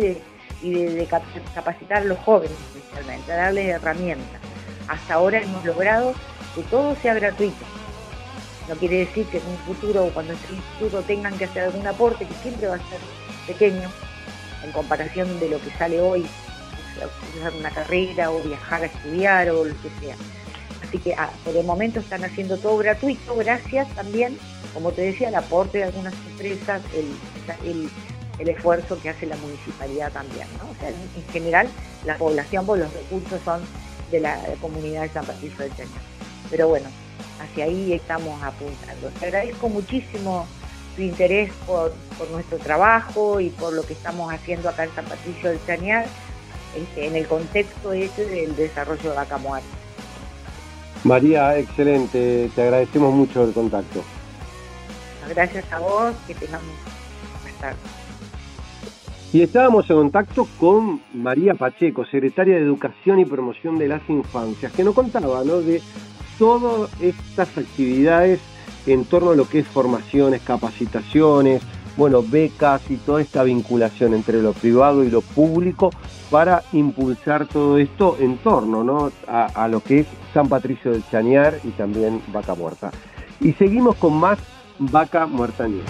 y 0.62 0.72
de, 0.72 1.06
capacitar 1.54 1.98
a 1.98 2.04
los 2.04 2.18
jóvenes 2.18 2.56
especialmente, 2.74 3.32
darles 3.32 3.68
herramientas. 3.68 4.40
Hasta 4.88 5.14
ahora 5.14 5.40
hemos 5.40 5.64
logrado 5.64 6.14
que 6.54 6.62
todo 6.62 6.94
sea 6.96 7.14
gratuito. 7.14 7.64
No 8.68 8.74
quiere 8.74 8.98
decir 8.98 9.26
que 9.26 9.38
en 9.38 9.46
un 9.46 9.56
futuro, 9.58 10.10
cuando 10.12 10.32
este 10.32 10.54
instituto 10.54 11.02
tengan 11.02 11.36
que 11.38 11.44
hacer 11.44 11.64
algún 11.64 11.86
aporte, 11.86 12.26
que 12.26 12.34
siempre 12.34 12.68
va 12.68 12.74
a 12.74 12.78
ser 12.78 13.00
pequeño 13.46 13.88
en 14.64 14.72
comparación 14.72 15.38
de 15.40 15.48
lo 15.48 15.60
que 15.60 15.70
sale 15.70 16.00
hoy, 16.00 16.26
hacer 16.96 17.58
una 17.58 17.70
carrera 17.70 18.30
o 18.30 18.40
viajar 18.40 18.82
a 18.82 18.86
estudiar 18.86 19.50
o 19.50 19.64
lo 19.64 19.74
que 19.80 19.90
sea. 20.00 20.16
Así 20.82 20.98
que 20.98 21.14
ah, 21.14 21.30
por 21.44 21.56
el 21.56 21.66
momento 21.66 22.00
están 22.00 22.24
haciendo 22.24 22.56
todo 22.56 22.76
gratuito, 22.78 23.34
gracias 23.36 23.88
también, 23.94 24.38
como 24.72 24.92
te 24.92 25.02
decía, 25.02 25.28
al 25.28 25.34
aporte 25.34 25.78
de 25.78 25.84
algunas 25.84 26.14
empresas, 26.30 26.82
el, 26.94 27.90
esfuerzo 28.38 28.98
que 29.02 29.10
hace 29.10 29.26
la 29.26 29.36
municipalidad 29.36 30.12
también. 30.12 30.46
¿no? 30.58 30.70
O 30.70 30.74
sea, 30.80 30.88
en, 30.88 31.32
general, 31.32 31.68
la 32.04 32.16
población, 32.16 32.64
pues 32.64 32.80
los 32.80 32.92
recursos 32.92 33.40
son 33.44 33.60
de 34.10 34.20
la, 34.20 34.38
comunidad 34.60 35.02
de 35.02 35.08
San 35.08 35.26
Patricio 35.26 35.58
del 35.58 35.76
Chañar. 35.76 36.00
Pero 36.50 36.68
bueno, 36.68 36.88
hacia 37.40 37.64
ahí 37.64 37.92
estamos 37.92 38.40
apuntando. 38.42 39.08
Te 39.18 39.26
agradezco 39.26 39.68
muchísimo 39.68 40.46
tu 40.96 41.02
interés 41.02 41.52
por, 41.66 41.92
nuestro 42.30 42.58
trabajo 42.58 43.40
y 43.40 43.50
por 43.50 43.72
lo 43.72 43.82
que 43.82 43.92
estamos 43.92 44.32
haciendo 44.32 44.68
acá 44.68 44.84
en 44.84 44.94
San 44.94 45.04
Patricio 45.04 45.50
del 45.50 45.64
Chañar, 45.66 46.06
este, 46.76 47.06
en 47.06 47.16
el 47.16 47.26
contexto 47.26 47.92
ese 47.92 48.24
del 48.24 48.56
desarrollo 48.56 49.10
de 49.10 49.16
Vaca 49.16 49.38
Muerta. 49.38 49.87
María, 51.04 51.58
excelente, 51.58 52.50
te 52.54 52.62
agradecemos 52.62 53.14
mucho 53.14 53.44
el 53.44 53.52
contacto. 53.52 54.02
Gracias 55.28 55.70
a 55.72 55.78
vos, 55.78 56.14
que 56.26 56.34
tengamos 56.34 56.66
buenas 57.42 57.60
tardes. 57.60 57.78
Y 59.32 59.42
estábamos 59.42 59.88
en 59.90 59.96
contacto 59.96 60.48
con 60.58 61.02
María 61.12 61.54
Pacheco, 61.54 62.06
secretaria 62.06 62.56
de 62.56 62.62
Educación 62.62 63.20
y 63.20 63.26
Promoción 63.26 63.78
de 63.78 63.88
las 63.88 64.08
Infancias, 64.08 64.72
que 64.72 64.82
nos 64.82 64.94
contaba 64.94 65.44
¿no? 65.44 65.60
de 65.60 65.82
todas 66.38 66.90
estas 67.00 67.56
actividades 67.58 68.40
en 68.86 69.04
torno 69.04 69.32
a 69.32 69.36
lo 69.36 69.46
que 69.46 69.58
es 69.58 69.66
formaciones, 69.66 70.40
capacitaciones, 70.40 71.62
bueno, 71.98 72.22
becas 72.22 72.80
y 72.90 72.96
toda 72.96 73.20
esta 73.20 73.42
vinculación 73.42 74.14
entre 74.14 74.40
lo 74.40 74.54
privado 74.54 75.04
y 75.04 75.10
lo 75.10 75.20
público 75.20 75.90
para 76.30 76.62
impulsar 76.72 77.46
todo 77.46 77.76
esto 77.76 78.16
en 78.20 78.38
torno 78.38 78.84
¿no? 78.84 79.10
a 79.26 79.68
lo 79.68 79.80
que 79.80 80.00
es 80.00 80.06
San 80.32 80.48
Patricio 80.48 80.92
del 80.92 81.02
Chañar 81.10 81.58
y 81.64 81.70
también 81.70 82.22
Vaca 82.32 82.54
Muerta. 82.54 82.92
Y 83.40 83.52
seguimos 83.52 83.96
con 83.96 84.14
más 84.14 84.38
Vaca 84.78 85.26
Muerta 85.26 85.66
News. 85.66 85.84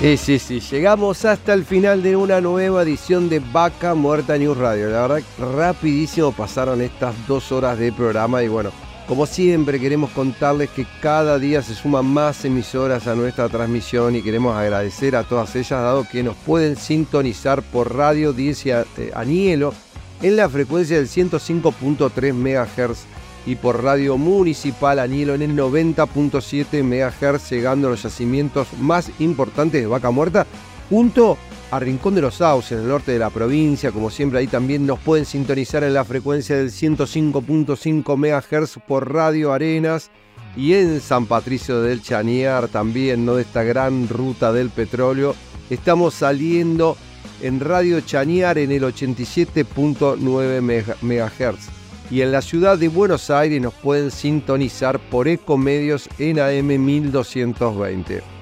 Sí, 0.00 0.16
sí, 0.16 0.38
sí, 0.38 0.60
llegamos 0.60 1.26
hasta 1.26 1.52
el 1.52 1.64
final 1.66 2.02
de 2.02 2.16
una 2.16 2.40
nueva 2.40 2.82
edición 2.84 3.28
de 3.28 3.40
Vaca 3.40 3.94
Muerta 3.94 4.38
News 4.38 4.56
Radio. 4.56 4.88
La 4.88 5.06
verdad, 5.06 5.22
rapidísimo 5.54 6.32
pasaron 6.32 6.80
estas 6.80 7.14
dos 7.26 7.52
horas 7.52 7.78
de 7.78 7.92
programa 7.92 8.42
y 8.42 8.48
bueno, 8.48 8.70
como 9.10 9.26
siempre 9.26 9.80
queremos 9.80 10.10
contarles 10.12 10.70
que 10.70 10.86
cada 11.02 11.40
día 11.40 11.62
se 11.62 11.74
suman 11.74 12.06
más 12.06 12.44
emisoras 12.44 13.08
a 13.08 13.16
nuestra 13.16 13.48
transmisión 13.48 14.14
y 14.14 14.22
queremos 14.22 14.56
agradecer 14.56 15.16
a 15.16 15.24
todas 15.24 15.56
ellas 15.56 15.82
dado 15.82 16.06
que 16.08 16.22
nos 16.22 16.36
pueden 16.36 16.76
sintonizar 16.76 17.60
por 17.60 17.92
Radio 17.92 18.32
10 18.32 18.66
eh, 18.66 18.84
Anielo 19.12 19.74
en 20.22 20.36
la 20.36 20.48
frecuencia 20.48 20.96
del 20.96 21.08
105.3 21.08 22.32
MHz 22.32 23.00
y 23.46 23.56
por 23.56 23.82
Radio 23.82 24.16
Municipal 24.16 25.00
Anilo 25.00 25.34
en 25.34 25.42
el 25.42 25.56
90.7 25.56 26.84
MHz, 26.84 27.50
llegando 27.50 27.88
a 27.88 27.90
los 27.90 28.04
yacimientos 28.04 28.68
más 28.78 29.10
importantes 29.18 29.80
de 29.80 29.88
Vaca 29.88 30.12
Muerta, 30.12 30.46
junto 30.88 31.36
Rincón 31.78 32.16
de 32.16 32.22
los 32.22 32.36
Sauces, 32.36 32.72
en 32.72 32.78
el 32.80 32.88
norte 32.88 33.12
de 33.12 33.18
la 33.18 33.30
provincia. 33.30 33.92
Como 33.92 34.10
siempre, 34.10 34.40
ahí 34.40 34.48
también 34.48 34.86
nos 34.86 34.98
pueden 34.98 35.24
sintonizar 35.24 35.84
en 35.84 35.94
la 35.94 36.04
frecuencia 36.04 36.56
del 36.56 36.70
105.5 36.70 38.16
MHz 38.16 38.78
por 38.86 39.10
Radio 39.12 39.52
Arenas 39.52 40.10
y 40.56 40.74
en 40.74 41.00
San 41.00 41.26
Patricio 41.26 41.80
del 41.80 42.02
Chaniar 42.02 42.66
también, 42.68 43.24
¿no? 43.24 43.36
de 43.36 43.42
esta 43.42 43.62
gran 43.62 44.08
ruta 44.08 44.52
del 44.52 44.70
petróleo. 44.70 45.36
Estamos 45.70 46.14
saliendo 46.14 46.96
en 47.40 47.60
Radio 47.60 48.00
Chañar 48.00 48.58
en 48.58 48.72
el 48.72 48.82
87.9 48.82 50.96
MHz. 51.02 51.68
Y 52.10 52.22
en 52.22 52.32
la 52.32 52.42
ciudad 52.42 52.76
de 52.76 52.88
Buenos 52.88 53.30
Aires 53.30 53.62
nos 53.62 53.74
pueden 53.74 54.10
sintonizar 54.10 54.98
por 54.98 55.28
Ecomedios 55.28 56.08
en 56.18 56.40
AM 56.40 56.84
1220. 56.84 58.39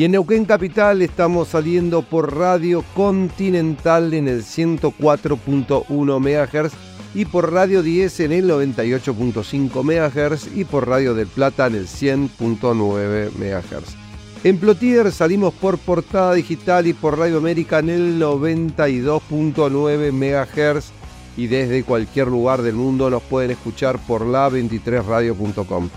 Y 0.00 0.04
en 0.04 0.12
Neuquén 0.12 0.46
Capital 0.46 1.02
estamos 1.02 1.48
saliendo 1.48 2.00
por 2.00 2.34
Radio 2.34 2.82
Continental 2.94 4.14
en 4.14 4.28
el 4.28 4.44
104.1 4.44 5.84
MHz 6.18 6.72
y 7.14 7.26
por 7.26 7.52
Radio 7.52 7.82
10 7.82 8.20
en 8.20 8.32
el 8.32 8.48
98.5 8.48 9.84
MHz 9.84 10.56
y 10.56 10.64
por 10.64 10.88
Radio 10.88 11.12
del 11.12 11.26
Plata 11.26 11.66
en 11.66 11.74
el 11.74 11.86
100.9 11.86 13.32
MHz. 13.34 13.94
En 14.42 14.56
Plotier 14.56 15.12
salimos 15.12 15.52
por 15.52 15.76
Portada 15.76 16.32
Digital 16.32 16.86
y 16.86 16.94
por 16.94 17.18
Radio 17.18 17.36
América 17.36 17.80
en 17.80 17.90
el 17.90 18.18
92.9 18.18 20.12
MHz 20.12 20.92
y 21.36 21.46
desde 21.46 21.84
cualquier 21.84 22.28
lugar 22.28 22.62
del 22.62 22.76
mundo 22.76 23.10
nos 23.10 23.22
pueden 23.24 23.50
escuchar 23.50 23.98
por 24.06 24.24
la23radio.com. 24.24 25.90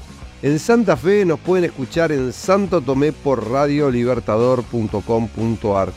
En 0.44 0.60
Santa 0.60 0.96
Fe 0.98 1.24
nos 1.24 1.40
pueden 1.40 1.64
escuchar 1.64 2.12
en 2.12 2.34
Santo 2.34 2.82
Tomé 2.82 3.14
por 3.14 3.50
radiolibertador.com.ar. 3.50 5.94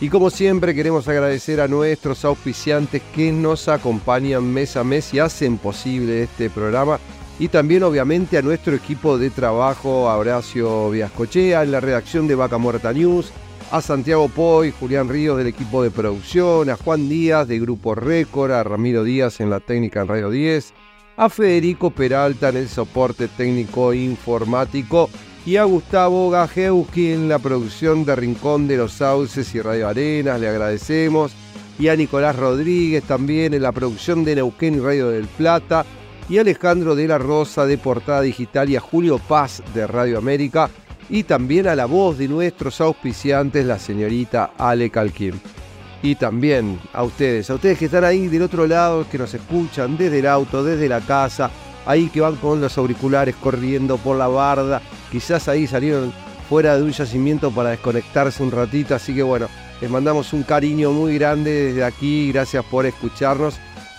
Y 0.00 0.08
como 0.08 0.30
siempre 0.30 0.76
queremos 0.76 1.08
agradecer 1.08 1.60
a 1.60 1.66
nuestros 1.66 2.24
auspiciantes 2.24 3.02
que 3.12 3.32
nos 3.32 3.66
acompañan 3.66 4.44
mes 4.44 4.76
a 4.76 4.84
mes 4.84 5.12
y 5.12 5.18
hacen 5.18 5.58
posible 5.58 6.22
este 6.22 6.50
programa. 6.50 7.00
Y 7.40 7.48
también 7.48 7.82
obviamente 7.82 8.38
a 8.38 8.42
nuestro 8.42 8.76
equipo 8.76 9.18
de 9.18 9.30
trabajo, 9.30 10.08
a 10.08 10.16
Horacio 10.16 10.90
Viascochea 10.90 11.64
en 11.64 11.72
la 11.72 11.80
redacción 11.80 12.28
de 12.28 12.36
Vaca 12.36 12.58
Muerta 12.58 12.92
News, 12.92 13.32
a 13.72 13.80
Santiago 13.80 14.28
Poy, 14.28 14.70
Julián 14.70 15.08
Ríos 15.08 15.36
del 15.36 15.48
equipo 15.48 15.82
de 15.82 15.90
producción, 15.90 16.70
a 16.70 16.76
Juan 16.76 17.08
Díaz 17.08 17.48
de 17.48 17.58
Grupo 17.58 17.96
Récord, 17.96 18.52
a 18.52 18.62
Ramiro 18.62 19.02
Díaz 19.02 19.40
en 19.40 19.50
la 19.50 19.58
técnica 19.58 20.02
en 20.02 20.06
Radio 20.06 20.30
10, 20.30 20.74
a 21.20 21.28
Federico 21.28 21.90
Peralta 21.90 22.48
en 22.48 22.56
el 22.56 22.68
soporte 22.70 23.28
técnico 23.28 23.92
informático 23.92 25.10
y 25.44 25.56
a 25.56 25.64
Gustavo 25.64 26.30
Gajewski 26.30 27.12
en 27.12 27.28
la 27.28 27.38
producción 27.38 28.06
de 28.06 28.16
Rincón 28.16 28.66
de 28.66 28.78
los 28.78 28.92
Sauces 28.92 29.54
y 29.54 29.60
Radio 29.60 29.88
Arenas, 29.88 30.40
le 30.40 30.48
agradecemos, 30.48 31.32
y 31.78 31.88
a 31.88 31.96
Nicolás 31.96 32.36
Rodríguez 32.36 33.04
también 33.04 33.52
en 33.52 33.60
la 33.60 33.70
producción 33.70 34.24
de 34.24 34.36
Neuquén 34.36 34.76
y 34.76 34.80
Radio 34.80 35.10
del 35.10 35.26
Plata, 35.26 35.84
y 36.30 36.38
a 36.38 36.40
Alejandro 36.40 36.94
de 36.94 37.06
la 37.06 37.18
Rosa 37.18 37.66
de 37.66 37.76
Portada 37.76 38.22
Digital 38.22 38.70
y 38.70 38.76
a 38.76 38.80
Julio 38.80 39.18
Paz 39.18 39.62
de 39.74 39.86
Radio 39.86 40.16
América, 40.16 40.70
y 41.10 41.24
también 41.24 41.66
a 41.66 41.76
la 41.76 41.84
voz 41.84 42.16
de 42.16 42.28
nuestros 42.28 42.80
auspiciantes, 42.80 43.66
la 43.66 43.78
señorita 43.78 44.52
Ale 44.56 44.88
Calquín 44.88 45.38
y 46.02 46.14
también 46.14 46.80
a 46.92 47.02
ustedes, 47.02 47.50
a 47.50 47.54
ustedes 47.54 47.78
que 47.78 47.86
están 47.86 48.04
ahí 48.04 48.28
del 48.28 48.42
otro 48.42 48.66
lado, 48.66 49.06
que 49.10 49.18
nos 49.18 49.32
escuchan 49.34 49.96
desde 49.96 50.20
el 50.20 50.26
auto, 50.26 50.64
desde 50.64 50.88
la 50.88 51.00
casa, 51.00 51.50
ahí 51.86 52.08
que 52.08 52.20
van 52.20 52.36
con 52.36 52.60
los 52.60 52.76
auriculares 52.78 53.34
corriendo 53.36 53.98
por 53.98 54.16
la 54.16 54.28
barda, 54.28 54.80
quizás 55.10 55.48
ahí 55.48 55.66
salieron 55.66 56.12
fuera 56.48 56.76
de 56.76 56.82
un 56.82 56.90
yacimiento 56.90 57.50
para 57.50 57.70
desconectarse 57.70 58.42
un 58.42 58.50
ratito, 58.50 58.94
así 58.94 59.14
que 59.14 59.22
bueno, 59.22 59.48
les 59.80 59.90
mandamos 59.90 60.32
un 60.32 60.42
cariño 60.42 60.90
muy 60.92 61.18
grande 61.18 61.50
desde 61.50 61.84
aquí, 61.84 62.32
gracias 62.32 62.64
por 62.64 62.86
escucharnos 62.86 63.56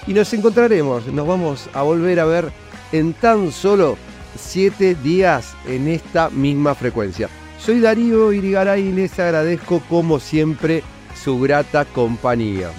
y 0.07 0.13
nos 0.13 0.33
encontraremos, 0.33 1.07
nos 1.07 1.27
vamos 1.27 1.69
a 1.73 1.83
volver 1.83 2.19
a 2.19 2.25
ver 2.25 2.51
en 2.91 3.13
tan 3.13 3.51
solo 3.51 3.97
siete 4.35 4.95
días 4.95 5.53
en 5.67 5.87
esta 5.87 6.29
misma 6.29 6.75
frecuencia. 6.75 7.29
Soy 7.59 7.79
Darío 7.79 8.33
Irigaray 8.33 8.91
les 8.91 9.19
agradezco 9.19 9.81
como 9.87 10.19
siempre 10.19 10.83
su 11.23 11.39
grata 11.39 11.85
compañía. 11.85 12.71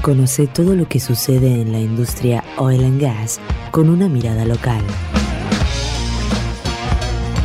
Conoce 0.00 0.46
todo 0.46 0.76
lo 0.76 0.88
que 0.88 1.00
sucede 1.00 1.60
en 1.60 1.72
la 1.72 1.78
industria 1.80 2.44
oil 2.58 2.84
and 2.84 3.00
gas 3.00 3.40
con 3.72 3.88
una 3.88 4.08
mirada 4.08 4.44
local. 4.44 4.82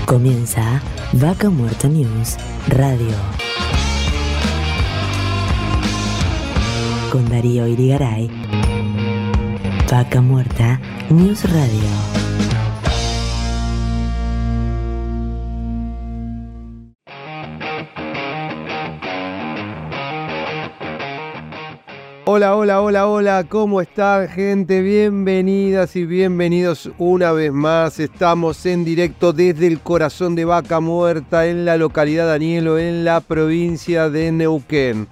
Comienza 0.05 0.81
Vaca 1.13 1.49
Muerta 1.49 1.87
News 1.87 2.37
Radio. 2.67 3.15
Con 7.11 7.29
Darío 7.29 7.67
Irigaray. 7.67 8.29
Vaca 9.89 10.21
Muerta 10.21 10.79
News 11.09 11.49
Radio. 11.51 12.17
Hola, 22.25 22.57
hola, 22.57 22.81
hola, 22.81 23.07
hola, 23.07 23.45
¿cómo 23.47 23.79
están 23.79 24.27
gente? 24.27 24.81
Bienvenidas 24.81 25.95
y 25.95 26.05
bienvenidos 26.05 26.91
una 26.97 27.31
vez 27.31 27.53
más. 27.53 27.99
Estamos 27.99 28.65
en 28.65 28.83
directo 28.83 29.31
desde 29.31 29.67
el 29.67 29.79
corazón 29.79 30.35
de 30.35 30.43
Vaca 30.43 30.81
Muerta 30.81 31.47
en 31.47 31.63
la 31.63 31.77
localidad 31.77 32.25
de 32.25 32.31
Danielo, 32.31 32.77
en 32.77 33.05
la 33.05 33.21
provincia 33.21 34.09
de 34.09 34.31
Neuquén. 34.33 35.07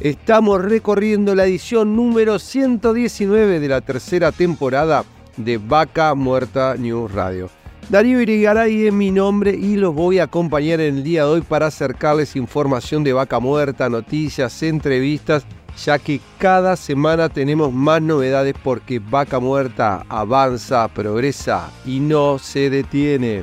Estamos 0.00 0.62
recorriendo 0.62 1.34
la 1.34 1.44
edición 1.44 1.94
número 1.94 2.38
119 2.38 3.60
de 3.60 3.68
la 3.68 3.82
tercera 3.82 4.32
temporada 4.32 5.04
de 5.36 5.58
Vaca 5.58 6.14
Muerta 6.14 6.74
News 6.78 7.12
Radio. 7.12 7.50
Darío 7.90 8.18
Irigaray 8.22 8.86
es 8.86 8.94
mi 8.94 9.10
nombre 9.10 9.50
y 9.50 9.76
los 9.76 9.94
voy 9.94 10.18
a 10.18 10.24
acompañar 10.24 10.80
en 10.80 10.96
el 10.96 11.04
día 11.04 11.24
de 11.24 11.30
hoy 11.32 11.40
para 11.42 11.66
acercarles 11.66 12.34
información 12.34 13.04
de 13.04 13.12
Vaca 13.12 13.40
Muerta, 13.40 13.90
noticias, 13.90 14.62
entrevistas, 14.62 15.44
ya 15.84 15.98
que 15.98 16.18
cada 16.38 16.76
semana 16.76 17.28
tenemos 17.28 17.70
más 17.70 18.00
novedades 18.00 18.54
porque 18.64 19.00
Vaca 19.00 19.38
Muerta 19.38 20.06
avanza, 20.08 20.88
progresa 20.88 21.70
y 21.84 22.00
no 22.00 22.38
se 22.38 22.70
detiene. 22.70 23.42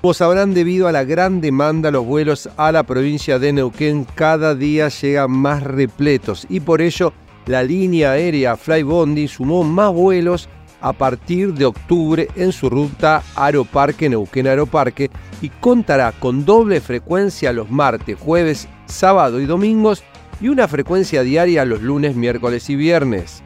Como 0.00 0.14
sabrán, 0.14 0.54
debido 0.54 0.88
a 0.88 0.92
la 0.92 1.04
gran 1.04 1.42
demanda, 1.42 1.90
los 1.90 2.06
vuelos 2.06 2.48
a 2.56 2.72
la 2.72 2.84
provincia 2.84 3.38
de 3.38 3.52
Neuquén 3.52 4.06
cada 4.14 4.54
día 4.54 4.88
llegan 4.88 5.30
más 5.30 5.62
repletos 5.62 6.46
y 6.48 6.60
por 6.60 6.80
ello 6.80 7.12
la 7.44 7.62
línea 7.62 8.12
aérea 8.12 8.56
Flybondi 8.56 9.28
sumó 9.28 9.62
más 9.62 9.92
vuelos 9.92 10.48
a 10.80 10.94
partir 10.94 11.52
de 11.52 11.66
octubre 11.66 12.28
en 12.34 12.50
su 12.50 12.70
ruta 12.70 13.22
Aeroparque 13.36 14.08
Neuquén 14.08 14.46
Aeroparque 14.46 15.10
y 15.42 15.50
contará 15.50 16.12
con 16.12 16.46
doble 16.46 16.80
frecuencia 16.80 17.52
los 17.52 17.70
martes, 17.70 18.16
jueves, 18.18 18.68
sábado 18.86 19.38
y 19.38 19.44
domingos 19.44 20.02
y 20.40 20.48
una 20.48 20.66
frecuencia 20.66 21.22
diaria 21.22 21.66
los 21.66 21.82
lunes, 21.82 22.16
miércoles 22.16 22.70
y 22.70 22.76
viernes. 22.76 23.42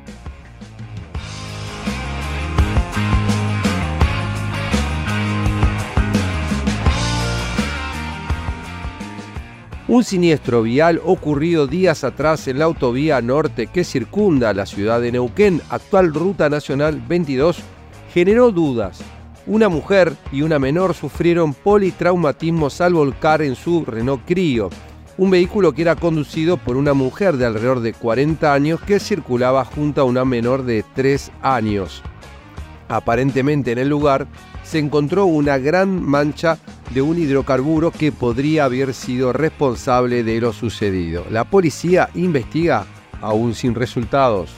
Un 9.87 10.03
siniestro 10.03 10.63
vial 10.63 10.99
ocurrido 11.05 11.67
días 11.67 12.05
atrás 12.05 12.49
en 12.49 12.59
la 12.59 12.65
autovía 12.65 13.21
norte 13.21 13.67
que 13.67 13.85
circunda 13.85 14.55
la 14.55 14.65
ciudad 14.65 14.99
de 15.03 15.13
Neuquén, 15.13 15.61
actual 15.69 16.15
Ruta 16.15 16.49
Nacional 16.49 17.03
22, 17.07 17.59
generó 18.15 18.51
dudas. 18.51 19.03
Una 19.47 19.69
mujer 19.69 20.15
y 20.33 20.41
una 20.41 20.59
menor 20.59 20.95
sufrieron 20.95 21.53
politraumatismos 21.53 22.81
al 22.81 22.95
volcar 22.95 23.43
en 23.43 23.57
su 23.57 23.85
Renault 23.85 24.25
Clio, 24.25 24.71
un 25.19 25.31
vehículo 25.31 25.75
que 25.75 25.83
era 25.83 25.97
conducido 25.97 26.57
por 26.57 26.79
una 26.79 26.95
mujer 26.95 27.37
de 27.37 27.45
alrededor 27.45 27.81
de 27.81 27.93
40 27.93 28.55
años 28.55 28.81
que 28.81 28.99
circulaba 28.99 29.67
junto 29.67 30.01
a 30.01 30.05
una 30.05 30.25
menor 30.25 30.63
de 30.63 30.83
3 30.95 31.31
años. 31.43 32.03
Aparentemente 32.89 33.73
en 33.73 33.79
el 33.79 33.91
lugar 33.91 34.27
se 34.63 34.79
encontró 34.79 35.27
una 35.27 35.59
gran 35.59 36.03
mancha 36.03 36.57
de 36.95 37.03
un 37.03 37.19
hidrocarburo 37.19 37.91
que 37.91 38.13
podría 38.13 38.65
haber 38.65 38.95
sido 38.95 39.33
responsable 39.33 40.23
de 40.23 40.41
lo 40.41 40.53
sucedido. 40.53 41.27
La 41.29 41.45
policía 41.45 42.09
investiga 42.15 42.87
aún 43.21 43.55
sin 43.55 43.75
resultados. 43.75 44.51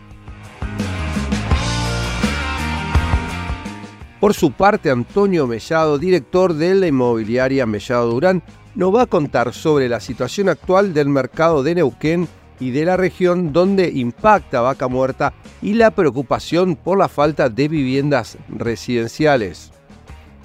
Por 4.19 4.33
su 4.33 4.51
parte, 4.51 4.89
Antonio 4.89 5.45
Mellado, 5.45 5.99
director 5.99 6.55
de 6.55 6.73
la 6.73 6.87
inmobiliaria 6.87 7.67
Mellado 7.67 8.09
Durán, 8.09 8.41
nos 8.73 8.93
va 8.93 9.03
a 9.03 9.05
contar 9.05 9.53
sobre 9.53 9.87
la 9.87 9.99
situación 9.99 10.49
actual 10.49 10.93
del 10.93 11.07
mercado 11.07 11.61
de 11.61 11.75
Neuquén 11.75 12.27
y 12.59 12.71
de 12.71 12.85
la 12.85 12.97
región 12.97 13.53
donde 13.53 13.89
impacta 13.89 14.61
Vaca 14.61 14.87
Muerta 14.87 15.33
y 15.61 15.73
la 15.73 15.91
preocupación 15.91 16.75
por 16.75 16.97
la 16.97 17.07
falta 17.07 17.49
de 17.49 17.67
viviendas 17.67 18.37
residenciales. 18.49 19.71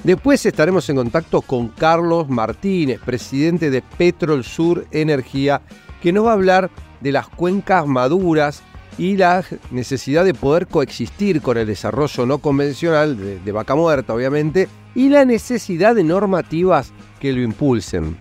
Después 0.05 0.45
estaremos 0.45 0.89
en 0.91 0.97
contacto 0.97 1.41
con 1.41 1.68
Carlos 1.68 2.28
Martínez, 2.28 3.01
presidente 3.05 3.70
de 3.70 3.83
Petrol 3.83 4.45
Sur 4.45 4.87
Energía, 4.91 5.62
que 6.03 6.12
nos 6.12 6.26
va 6.26 6.30
a 6.30 6.34
hablar 6.34 6.70
de 7.00 7.12
las 7.12 7.28
cuencas 7.28 7.86
maduras 7.86 8.62
y 8.98 9.16
la 9.16 9.44
necesidad 9.70 10.24
de 10.24 10.34
poder 10.34 10.66
coexistir 10.66 11.40
con 11.40 11.57
el 11.57 11.66
desarrollo 11.66 12.26
no 12.26 12.38
convencional 12.38 13.42
de, 13.42 13.53
vaca 13.53 13.74
muerta, 13.74 14.12
obviamente, 14.12 14.68
y 14.94 15.09
la 15.09 15.24
necesidad 15.24 15.94
de 15.94 16.05
normativas 16.05 16.92
que 17.20 17.32
lo 17.32 17.40
impulsen. 17.40 18.16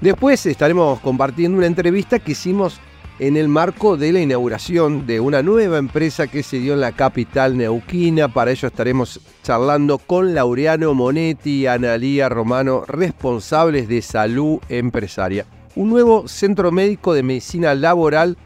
Después 0.00 0.46
estaremos 0.46 1.00
compartiendo 1.00 1.58
una 1.58 1.66
entrevista 1.66 2.20
que 2.20 2.32
hicimos 2.32 2.78
en 3.18 3.36
el 3.36 3.48
marco 3.48 3.96
de 3.96 4.12
la 4.12 4.20
inauguración 4.20 5.06
de 5.06 5.18
una 5.18 5.42
nueva 5.42 5.78
empresa 5.78 6.28
que 6.28 6.42
se 6.42 6.60
dio 6.60 6.74
en 6.74 6.80
la 6.80 6.92
capital 6.92 7.56
neuquina. 7.56 8.28
Para 8.28 8.52
ello 8.52 8.68
estaremos 8.68 9.20
charlando 9.42 9.98
con 9.98 10.34
Laureano 10.34 10.94
Monetti 10.94 11.62
y 11.62 11.66
Analía 11.66 12.28
Romano, 12.28 12.84
responsables 12.86 13.88
de 13.88 14.02
salud 14.02 14.58
empresaria. 14.68 15.46
Un 15.74 15.90
nuevo 15.90 16.28
centro 16.28 16.70
médico 16.70 17.12
de 17.12 17.22
medicina 17.22 17.74
laboral 17.74 18.36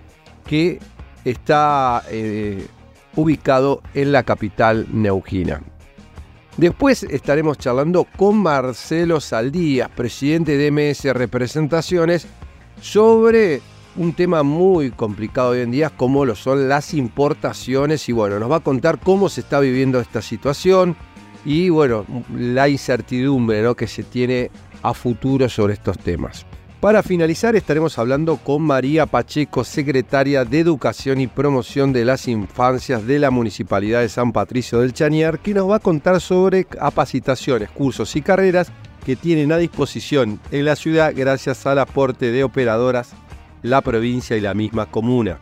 que 0.46 0.78
está 1.24 2.02
eh, 2.10 2.66
ubicado 3.16 3.82
en 3.94 4.12
la 4.12 4.22
capital 4.22 4.86
neuquina. 4.90 5.62
Después 6.56 7.02
estaremos 7.04 7.58
charlando 7.58 8.06
con 8.16 8.38
Marcelo 8.38 9.20
Saldías, 9.20 9.88
presidente 9.90 10.56
de 10.56 10.70
MS 10.70 11.04
Representaciones, 11.14 12.26
sobre 12.80 13.62
un 13.97 14.12
tema 14.14 14.43
muy 14.43 14.90
complicado 14.90 15.51
hoy 15.51 15.61
en 15.61 15.70
día 15.70 15.90
como 15.90 16.24
lo 16.24 16.34
son 16.34 16.68
las 16.68 16.95
importaciones 16.95 18.09
y 18.09 18.12
bueno, 18.12 18.38
nos 18.38 18.51
va 18.51 18.57
a 18.57 18.61
contar 18.61 18.99
cómo 18.99 19.28
se 19.28 19.43
está 19.43 19.61
viviendo 19.61 20.01
esta 20.01 20.22
situación 20.22 20.97
y 21.45 21.68
bueno, 21.68 22.07
la 22.34 22.68
incertidumbre 22.68 23.62
¿no? 23.62 23.74
que 23.74 23.86
se 23.86 24.03
tiene 24.03 24.51
a 24.82 24.95
futuro 24.95 25.49
sobre 25.49 25.74
estos 25.74 25.99
temas. 25.99 26.47
Para 26.80 27.05
finalizar 27.05 27.55
estaremos 27.55 27.97
hablando 27.99 28.38
con 28.38 28.62
María 28.62 29.07
Pacheco, 29.07 29.62
secretaria 29.62 30.45
de 30.45 30.59
Educación 30.59 31.20
y 31.20 31.28
Promoción 31.28 31.93
de 31.93 32.05
las 32.05 32.26
Infancias 32.26 33.07
de 33.07 33.20
la 33.20 33.30
Municipalidad 33.30 34.01
de 34.01 34.09
San 34.09 34.32
Patricio 34.32 34.80
del 34.80 34.93
Chañar, 34.93 35.38
que 35.38 35.55
nos 35.55 35.70
va 35.70 35.76
a 35.76 35.80
contar 35.80 36.20
sobre 36.20 36.64
capacitaciones, 36.64 37.70
cursos 37.70 38.16
y 38.16 38.22
carreras 38.22 38.72
que 39.07 39.14
tienen 39.14 39.53
a 39.53 39.59
disposición 39.59 40.40
en 40.51 40.64
la 40.64 40.74
ciudad 40.74 41.12
gracias 41.14 41.66
al 41.66 41.78
aporte 41.78 42.32
de 42.32 42.43
operadoras 42.43 43.14
la 43.62 43.80
provincia 43.80 44.36
y 44.36 44.40
la 44.40 44.54
misma 44.54 44.86
comuna. 44.86 45.38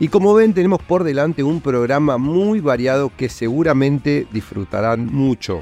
Y 0.00 0.08
como 0.08 0.32
ven, 0.32 0.54
tenemos 0.54 0.80
por 0.80 1.02
delante 1.02 1.42
un 1.42 1.60
programa 1.60 2.18
muy 2.18 2.60
variado 2.60 3.10
que 3.16 3.28
seguramente 3.28 4.28
disfrutarán 4.30 5.06
mucho. 5.06 5.60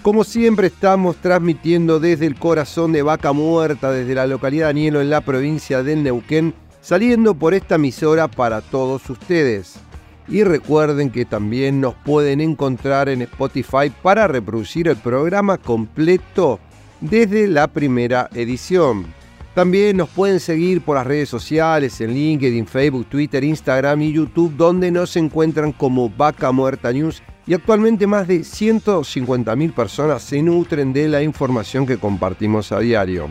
Como 0.00 0.24
siempre 0.24 0.68
estamos 0.68 1.16
transmitiendo 1.16 2.00
desde 2.00 2.26
el 2.26 2.36
corazón 2.36 2.92
de 2.92 3.02
Vaca 3.02 3.32
Muerta, 3.32 3.90
desde 3.90 4.14
la 4.14 4.26
localidad 4.26 4.66
de 4.66 4.70
Anielo 4.70 5.00
en 5.02 5.10
la 5.10 5.20
provincia 5.20 5.82
del 5.82 6.02
Neuquén, 6.02 6.54
saliendo 6.80 7.34
por 7.34 7.52
esta 7.52 7.74
emisora 7.74 8.28
para 8.28 8.62
todos 8.62 9.08
ustedes. 9.10 9.78
Y 10.26 10.42
recuerden 10.42 11.10
que 11.10 11.24
también 11.24 11.80
nos 11.80 11.94
pueden 11.94 12.40
encontrar 12.40 13.08
en 13.08 13.22
Spotify 13.22 13.92
para 14.02 14.26
reproducir 14.26 14.88
el 14.88 14.96
programa 14.96 15.58
completo 15.58 16.60
desde 17.00 17.46
la 17.46 17.68
primera 17.68 18.28
edición. 18.34 19.06
También 19.54 19.98
nos 19.98 20.08
pueden 20.08 20.40
seguir 20.40 20.80
por 20.80 20.96
las 20.96 21.06
redes 21.06 21.28
sociales, 21.28 22.00
en 22.00 22.12
LinkedIn, 22.12 22.66
Facebook, 22.66 23.06
Twitter, 23.06 23.44
Instagram 23.44 24.02
y 24.02 24.12
YouTube, 24.12 24.56
donde 24.56 24.90
nos 24.90 25.14
encuentran 25.16 25.70
como 25.70 26.10
Vaca 26.10 26.50
Muerta 26.50 26.92
News. 26.92 27.22
Y 27.46 27.54
actualmente 27.54 28.06
más 28.06 28.26
de 28.26 28.40
150.000 28.40 29.72
personas 29.72 30.22
se 30.22 30.42
nutren 30.42 30.92
de 30.92 31.06
la 31.06 31.22
información 31.22 31.86
que 31.86 31.98
compartimos 31.98 32.72
a 32.72 32.80
diario. 32.80 33.28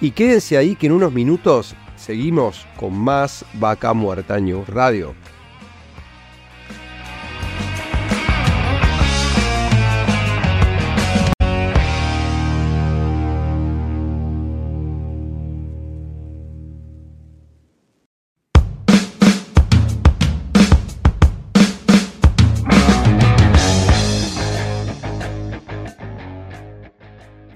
Y 0.00 0.12
quédense 0.12 0.56
ahí 0.56 0.76
que 0.76 0.86
en 0.86 0.92
unos 0.92 1.12
minutos 1.12 1.74
seguimos 1.96 2.64
con 2.76 2.96
más 2.96 3.44
Vaca 3.54 3.92
Muerta 3.94 4.38
News 4.38 4.68
Radio. 4.68 5.14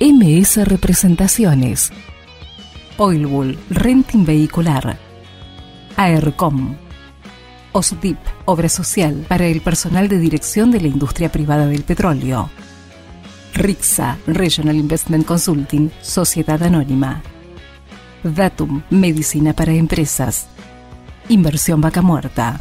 MS 0.00 0.66
Representaciones. 0.66 1.92
Oilbull 2.96 3.56
Renting 3.70 4.24
Vehicular. 4.24 4.98
AERCOM. 5.96 6.74
OSDIP, 7.70 8.18
Obra 8.44 8.68
Social 8.68 9.24
para 9.28 9.46
el 9.46 9.60
personal 9.60 10.08
de 10.08 10.18
dirección 10.18 10.72
de 10.72 10.80
la 10.80 10.88
industria 10.88 11.30
privada 11.30 11.66
del 11.66 11.84
petróleo. 11.84 12.50
RIXA, 13.54 14.18
Regional 14.26 14.76
Investment 14.76 15.24
Consulting, 15.24 15.90
Sociedad 16.02 16.60
Anónima. 16.60 17.22
Datum, 18.24 18.82
medicina 18.90 19.52
para 19.52 19.72
empresas. 19.74 20.48
Inversión 21.28 21.80
vaca 21.80 22.02
muerta. 22.02 22.60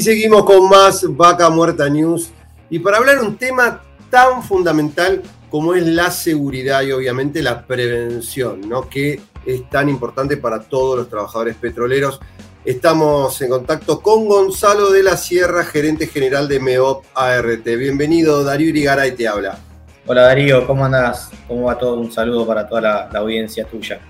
Y 0.00 0.02
seguimos 0.02 0.46
con 0.46 0.66
más 0.70 1.04
Vaca 1.14 1.50
Muerta 1.50 1.86
News. 1.90 2.30
Y 2.70 2.78
para 2.78 2.96
hablar 2.96 3.18
un 3.18 3.36
tema 3.36 3.82
tan 4.08 4.42
fundamental 4.42 5.20
como 5.50 5.74
es 5.74 5.86
la 5.86 6.10
seguridad 6.10 6.80
y 6.80 6.92
obviamente 6.92 7.42
la 7.42 7.66
prevención, 7.66 8.66
¿no? 8.66 8.88
que 8.88 9.20
es 9.44 9.68
tan 9.68 9.90
importante 9.90 10.38
para 10.38 10.60
todos 10.60 10.96
los 10.96 11.10
trabajadores 11.10 11.54
petroleros. 11.56 12.18
Estamos 12.64 13.42
en 13.42 13.50
contacto 13.50 14.00
con 14.00 14.26
Gonzalo 14.26 14.90
de 14.90 15.02
la 15.02 15.18
Sierra, 15.18 15.66
gerente 15.66 16.06
general 16.06 16.48
de 16.48 16.60
MEOP 16.60 17.04
ART. 17.14 17.66
Bienvenido, 17.66 18.42
Darío 18.42 18.70
Irigaray 18.70 19.14
te 19.14 19.28
habla. 19.28 19.58
Hola 20.06 20.22
Darío, 20.22 20.66
¿cómo 20.66 20.86
andas? 20.86 21.28
¿Cómo 21.46 21.64
va 21.64 21.76
todo? 21.76 22.00
Un 22.00 22.10
saludo 22.10 22.46
para 22.46 22.66
toda 22.66 22.80
la, 22.80 23.10
la 23.12 23.18
audiencia 23.18 23.66
tuya. 23.66 24.00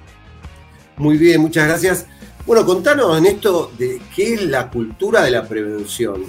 Muy 0.96 1.16
bien, 1.16 1.40
muchas 1.40 1.66
gracias. 1.66 2.06
Bueno, 2.46 2.64
contanos 2.64 3.18
en 3.18 3.26
esto 3.26 3.70
de 3.78 4.00
qué 4.14 4.34
es 4.34 4.42
la 4.42 4.70
cultura 4.70 5.22
de 5.22 5.30
la 5.30 5.44
prevención. 5.44 6.24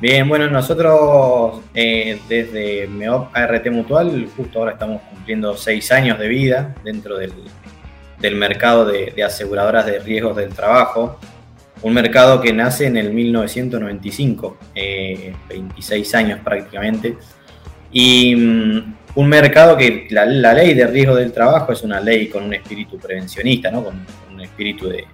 Bien, 0.00 0.28
bueno, 0.28 0.48
nosotros 0.48 1.60
eh, 1.74 2.20
desde 2.28 2.86
MEOP 2.86 3.34
ART 3.34 3.66
Mutual, 3.70 4.28
justo 4.36 4.60
ahora 4.60 4.72
estamos 4.72 5.02
cumpliendo 5.02 5.56
seis 5.56 5.90
años 5.92 6.18
de 6.18 6.28
vida 6.28 6.74
dentro 6.84 7.18
del, 7.18 7.32
del 8.20 8.36
mercado 8.36 8.86
de, 8.86 9.12
aseguradoras 9.24 9.86
de 9.86 9.98
riesgos 9.98 10.36
del 10.36 10.50
trabajo. 10.50 11.18
Un 11.82 11.94
mercado 11.94 12.40
que 12.40 12.52
nace 12.52 12.86
en 12.86 12.96
el 12.96 13.12
1995, 13.12 14.56
eh, 14.74 15.34
26 15.48 16.14
años 16.14 16.40
prácticamente. 16.44 17.18
Y 17.92 18.34
um, 18.34 18.94
un 19.16 19.28
mercado 19.28 19.76
que 19.76 20.06
la, 20.10 20.24
ley 20.26 20.74
de 20.74 20.86
riesgo 20.86 21.16
del 21.16 21.32
trabajo 21.32 21.72
es 21.72 21.82
una 21.82 22.00
ley 22.00 22.28
con 22.28 22.44
un 22.44 22.54
espíritu 22.54 22.98
prevencionista, 22.98 23.70
¿no? 23.70 23.84
con 23.84 23.94
un 24.32 24.40
espíritu 24.40 24.88
de, 24.88 25.04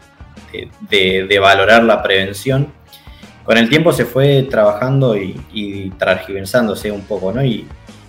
de, 0.52 1.26
de, 1.26 1.38
valorar 1.38 1.82
la 1.84 2.02
prevención. 2.02 2.72
Con 3.44 3.56
el 3.56 3.68
tiempo 3.68 3.92
se 3.92 4.04
fue 4.04 4.44
trabajando 4.44 5.16
y, 5.16 5.40
y 5.52 5.92
un 6.90 7.02
poco, 7.02 7.32
¿no? 7.32 7.44
Y 7.44 7.66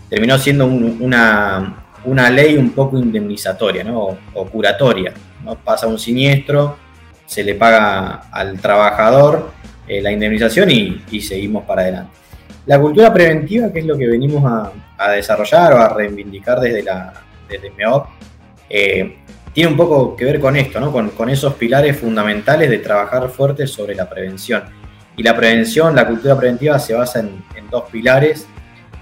terminó 0.09 0.37
siendo 0.37 0.65
un, 0.65 0.97
una, 0.99 1.85
una, 2.05 2.29
ley 2.29 2.57
un 2.57 2.71
poco 2.71 2.97
indemnizatoria, 2.97 3.83
¿no? 3.83 3.99
O, 3.99 4.17
o 4.33 4.45
curatoria. 4.45 5.13
¿no? 5.43 5.55
Pasa 5.55 5.87
un 5.87 5.97
siniestro, 5.97 6.77
se 7.25 7.43
le 7.43 7.55
paga 7.55 8.23
al 8.31 8.59
trabajador 8.59 9.51
eh, 9.87 10.01
la 10.01 10.11
indemnización 10.11 10.69
y, 10.69 11.21
seguimos 11.21 11.63
para 11.65 11.83
adelante. 11.83 12.11
La 12.65 12.79
cultura 12.79 13.13
preventiva, 13.13 13.71
que 13.71 13.79
es 13.79 13.85
lo 13.85 13.97
que 13.97 14.07
venimos 14.07 14.43
a, 14.45 14.71
a 14.97 15.11
desarrollar 15.11 15.73
o 15.73 15.77
a 15.77 15.89
reivindicar 15.89 16.59
desde, 16.59 16.83
la, 16.83 17.13
desde 17.49 17.71
MEOP, 17.71 18.05
eh, 18.69 19.17
tiene 19.53 19.69
un 19.69 19.77
poco 19.77 20.15
que 20.15 20.25
ver 20.25 20.39
con 20.39 20.55
esto, 20.55 20.79
¿no? 20.79 20.91
con, 20.91 21.29
esos 21.29 21.55
pilares 21.55 21.97
fundamentales 21.97 22.69
de 22.69 22.79
trabajar 22.79 23.29
fuerte 23.29 23.67
sobre 23.67 23.95
la 23.95 24.09
prevención. 24.09 24.63
Y 25.17 25.23
la 25.23 25.35
prevención, 25.35 25.95
la 25.95 26.07
cultura 26.07 26.37
preventiva 26.37 26.79
se 26.79 26.93
basa 26.93 27.19
en, 27.19 27.43
en 27.55 27.69
dos 27.69 27.83
pilares, 27.91 28.47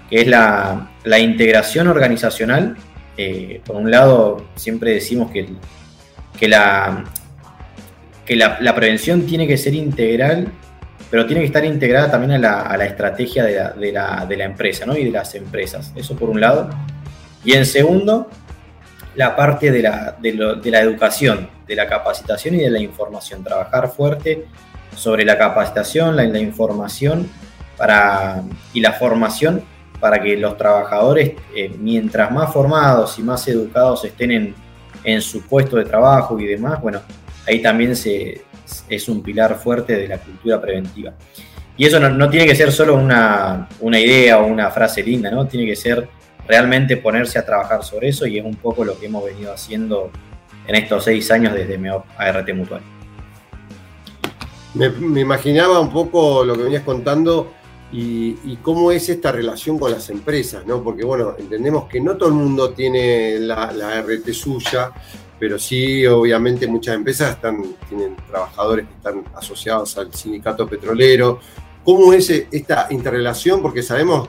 que 0.08 0.22
es 0.22 0.26
la, 0.26 0.88
integración 1.20 1.86
organizacional. 1.86 2.76
Eh, 3.16 3.60
por 3.64 3.76
un 3.76 3.90
lado, 3.90 4.46
siempre 4.56 4.92
decimos 4.92 5.30
que, 5.30 5.48
que, 6.38 6.48
la, 6.48 7.04
que 8.26 8.34
la, 8.34 8.74
prevención 8.74 9.22
tiene 9.26 9.46
que 9.46 9.56
ser 9.56 9.74
integral, 9.74 10.48
pero 11.12 11.26
tiene 11.26 11.42
que 11.42 11.46
estar 11.46 11.64
integrada 11.64 12.10
también 12.10 12.32
a 12.32 12.38
la, 12.38 12.72
a 12.72 12.84
estrategia 12.84 13.44
de 13.44 13.70
de 13.76 14.36
la 14.36 14.44
empresa 14.44 14.84
¿no? 14.84 14.96
y 14.96 15.04
de 15.04 15.10
las 15.12 15.32
empresas. 15.36 15.92
Eso 15.94 16.16
por 16.16 16.28
un 16.28 16.40
lado. 16.40 16.70
Y 17.44 17.52
en 17.52 17.64
segundo, 17.64 18.28
la 19.20 19.36
parte 19.36 19.70
de 19.70 19.82
la, 19.82 20.16
de, 20.18 20.70
la, 20.70 20.80
educación, 20.80 21.46
de 21.66 21.74
la 21.74 21.86
capacitación 21.86 22.54
y 22.54 22.58
de 22.60 22.70
la 22.70 22.80
información. 22.80 23.44
Trabajar 23.44 23.90
fuerte 23.90 24.46
sobre 24.96 25.26
la 25.26 25.36
capacitación, 25.36 26.16
la, 26.16 26.24
la 26.24 26.38
información 26.38 27.28
para, 27.76 28.42
y 28.72 28.80
la 28.80 28.94
formación 28.94 29.62
para 30.00 30.22
que 30.22 30.38
los 30.38 30.56
trabajadores, 30.56 31.32
eh, 31.54 31.70
mientras 31.78 32.32
más 32.32 32.50
formados 32.50 33.18
y 33.18 33.22
más 33.22 33.46
educados 33.46 34.06
estén 34.06 34.30
en, 34.30 34.54
en, 35.04 35.20
su 35.20 35.42
puesto 35.42 35.76
de 35.76 35.84
trabajo 35.84 36.40
y 36.40 36.46
demás, 36.46 36.80
bueno, 36.80 37.02
ahí 37.46 37.60
también 37.60 37.94
se, 37.94 38.40
es 38.88 39.06
un 39.10 39.22
pilar 39.22 39.56
fuerte 39.56 39.96
de 39.96 40.08
la 40.08 40.16
cultura 40.16 40.58
preventiva. 40.58 41.12
Y 41.76 41.84
eso 41.84 42.00
no, 42.00 42.08
no 42.08 42.30
tiene 42.30 42.46
que 42.46 42.54
ser 42.54 42.72
solo 42.72 42.94
una, 42.94 43.68
una 43.80 44.00
idea 44.00 44.38
o 44.38 44.46
una 44.46 44.70
frase 44.70 45.02
linda, 45.02 45.30
¿no? 45.30 45.46
Tiene 45.46 45.66
que 45.66 45.76
ser 45.76 46.08
realmente 46.50 46.96
ponerse 46.96 47.38
a 47.38 47.46
trabajar 47.46 47.84
sobre 47.84 48.08
eso 48.08 48.26
y 48.26 48.36
es 48.38 48.44
un 48.44 48.56
poco 48.56 48.84
lo 48.84 48.98
que 48.98 49.06
hemos 49.06 49.24
venido 49.24 49.52
haciendo 49.52 50.10
en 50.66 50.74
estos 50.74 51.04
seis 51.04 51.30
años 51.30 51.54
desde 51.54 51.78
MEOP 51.78 52.04
ART 52.18 52.52
Mutual. 52.54 52.82
Me, 54.74 55.20
imaginaba 55.20 55.78
un 55.78 55.92
poco 55.92 56.44
lo 56.44 56.56
que 56.56 56.64
venías 56.64 56.82
contando 56.82 57.52
y, 57.92 58.56
cómo 58.62 58.90
es 58.90 59.08
esta 59.08 59.30
relación 59.30 59.78
con 59.78 59.92
las 59.92 60.10
empresas, 60.10 60.66
¿no? 60.66 60.82
Porque, 60.82 61.04
bueno, 61.04 61.36
entendemos 61.38 61.84
que 61.88 62.00
no 62.00 62.16
todo 62.16 62.28
el 62.28 62.34
mundo 62.34 62.70
tiene 62.70 63.38
la, 63.38 63.72
la 63.72 64.04
suya, 64.32 64.90
pero 65.38 65.56
sí, 65.58 66.04
obviamente, 66.06 66.66
muchas 66.66 66.96
empresas 66.96 67.30
están, 67.30 67.62
tienen 67.88 68.16
trabajadores 68.28 68.86
que 68.86 68.94
están 68.94 69.24
asociados 69.36 69.96
al 69.98 70.12
sindicato 70.12 70.68
petrolero. 70.68 71.40
¿Cómo 71.84 72.12
es 72.12 72.28
esta 72.30 72.88
interrelación? 72.90 73.62
Porque 73.62 73.82
sabemos 73.82 74.28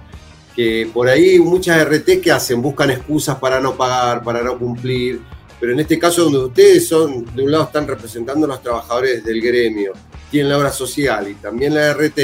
que 0.55 0.89
por 0.93 1.07
ahí 1.07 1.39
muchas 1.39 1.83
RT 1.85 2.21
que 2.21 2.31
hacen, 2.31 2.61
buscan 2.61 2.91
excusas 2.91 3.37
para 3.37 3.59
no 3.59 3.75
pagar, 3.75 4.23
para 4.23 4.41
no 4.41 4.57
cumplir, 4.57 5.21
pero 5.59 5.73
en 5.73 5.79
este 5.79 5.97
caso 5.97 6.23
donde 6.23 6.39
ustedes 6.39 6.87
son, 6.87 7.25
de 7.35 7.43
un 7.43 7.51
lado 7.51 7.65
están 7.65 7.87
representando 7.87 8.45
a 8.45 8.49
los 8.49 8.61
trabajadores 8.61 9.23
del 9.23 9.41
gremio, 9.41 9.93
tienen 10.29 10.49
la 10.49 10.57
obra 10.57 10.71
social 10.71 11.29
y 11.29 11.35
también 11.35 11.73
la 11.73 11.93
RT, 11.93 12.19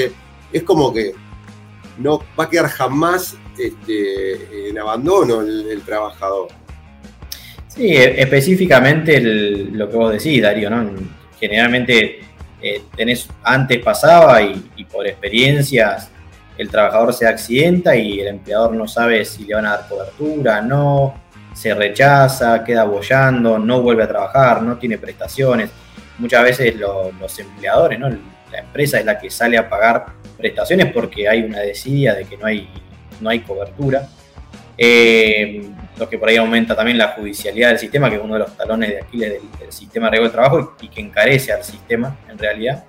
es 0.52 0.64
como 0.64 0.94
que 0.94 1.14
no 2.00 2.20
va 2.40 2.46
a 2.46 2.50
quedar 2.50 2.68
jamás 2.68 3.36
este, 3.58 4.70
en 4.70 4.78
abandono 4.78 5.42
el, 5.42 5.82
trabajador. 5.82 6.50
Sí, 7.68 7.96
específicamente 7.96 9.18
el, 9.18 9.72
lo 9.74 9.90
que 9.90 9.96
vos 9.96 10.12
decís, 10.12 10.42
Darío, 10.42 10.70
¿no? 10.70 10.92
Generalmente 11.40 12.20
eh, 12.62 12.82
tenés, 12.96 13.28
antes 13.44 13.80
pasaba 13.84 14.42
y 14.42 14.84
por 14.92 15.08
experiencias 15.08 16.10
el 16.58 16.70
trabajador 16.70 17.14
se 17.14 17.28
accidenta 17.28 17.96
y 17.96 18.20
el 18.20 18.28
empleador 18.28 18.74
no 18.74 18.88
sabe 18.88 19.24
si 19.26 19.46
le 19.46 19.56
van 19.56 19.66
a 19.66 19.78
dar 19.78 19.88
cobertura, 19.88 20.62
no, 20.62 21.14
se 21.54 21.74
rechaza, 21.74 22.64
queda 22.64 22.84
bollando, 22.84 23.58
no 23.58 23.82
vuelve 23.82 24.04
a 24.04 24.08
trabajar, 24.08 24.62
no 24.62 24.78
tiene 24.78 24.98
prestaciones. 24.98 25.72
Muchas 26.20 26.44
veces 26.44 26.76
lo, 26.76 27.12
los 27.12 27.40
empleadores, 27.40 28.00
la 28.00 28.60
empresa 28.60 29.00
es 29.00 29.06
la 29.06 29.18
que 29.20 29.30
sale 29.30 29.58
a 29.58 29.68
pagar 29.68 30.06
prestaciones 30.38 30.92
porque 30.94 31.28
hay 31.28 31.44
una 31.44 31.60
desidia 31.60 32.14
de 32.14 32.26
que 32.26 32.38
no 32.38 32.46
hay, 32.46 32.70
no 33.22 33.30
hay 33.30 33.40
cobertura. 33.40 34.08
Eh, 34.78 35.68
lo 35.98 36.08
que 36.08 36.20
por 36.20 36.30
ahí 36.30 36.38
aumenta 36.38 36.76
también 36.76 37.00
la 37.00 37.10
judicialidad 37.10 37.70
del 37.70 37.80
sistema, 37.80 38.10
que 38.10 38.18
es 38.18 38.22
uno 38.22 38.36
de 38.36 38.42
los 38.42 38.56
talones 38.56 38.90
de 38.90 39.02
Aquiles 39.02 39.32
del, 39.32 39.60
del 39.60 39.72
sistema 39.72 40.08
de 40.08 40.12
riesgo 40.12 40.28
de 40.28 40.34
trabajo 40.34 40.76
y, 40.80 40.86
y 40.86 40.90
que 40.90 41.02
encarece 41.02 41.52
al 41.52 41.64
sistema 41.64 42.16
en 42.30 42.38
realidad. 42.38 42.84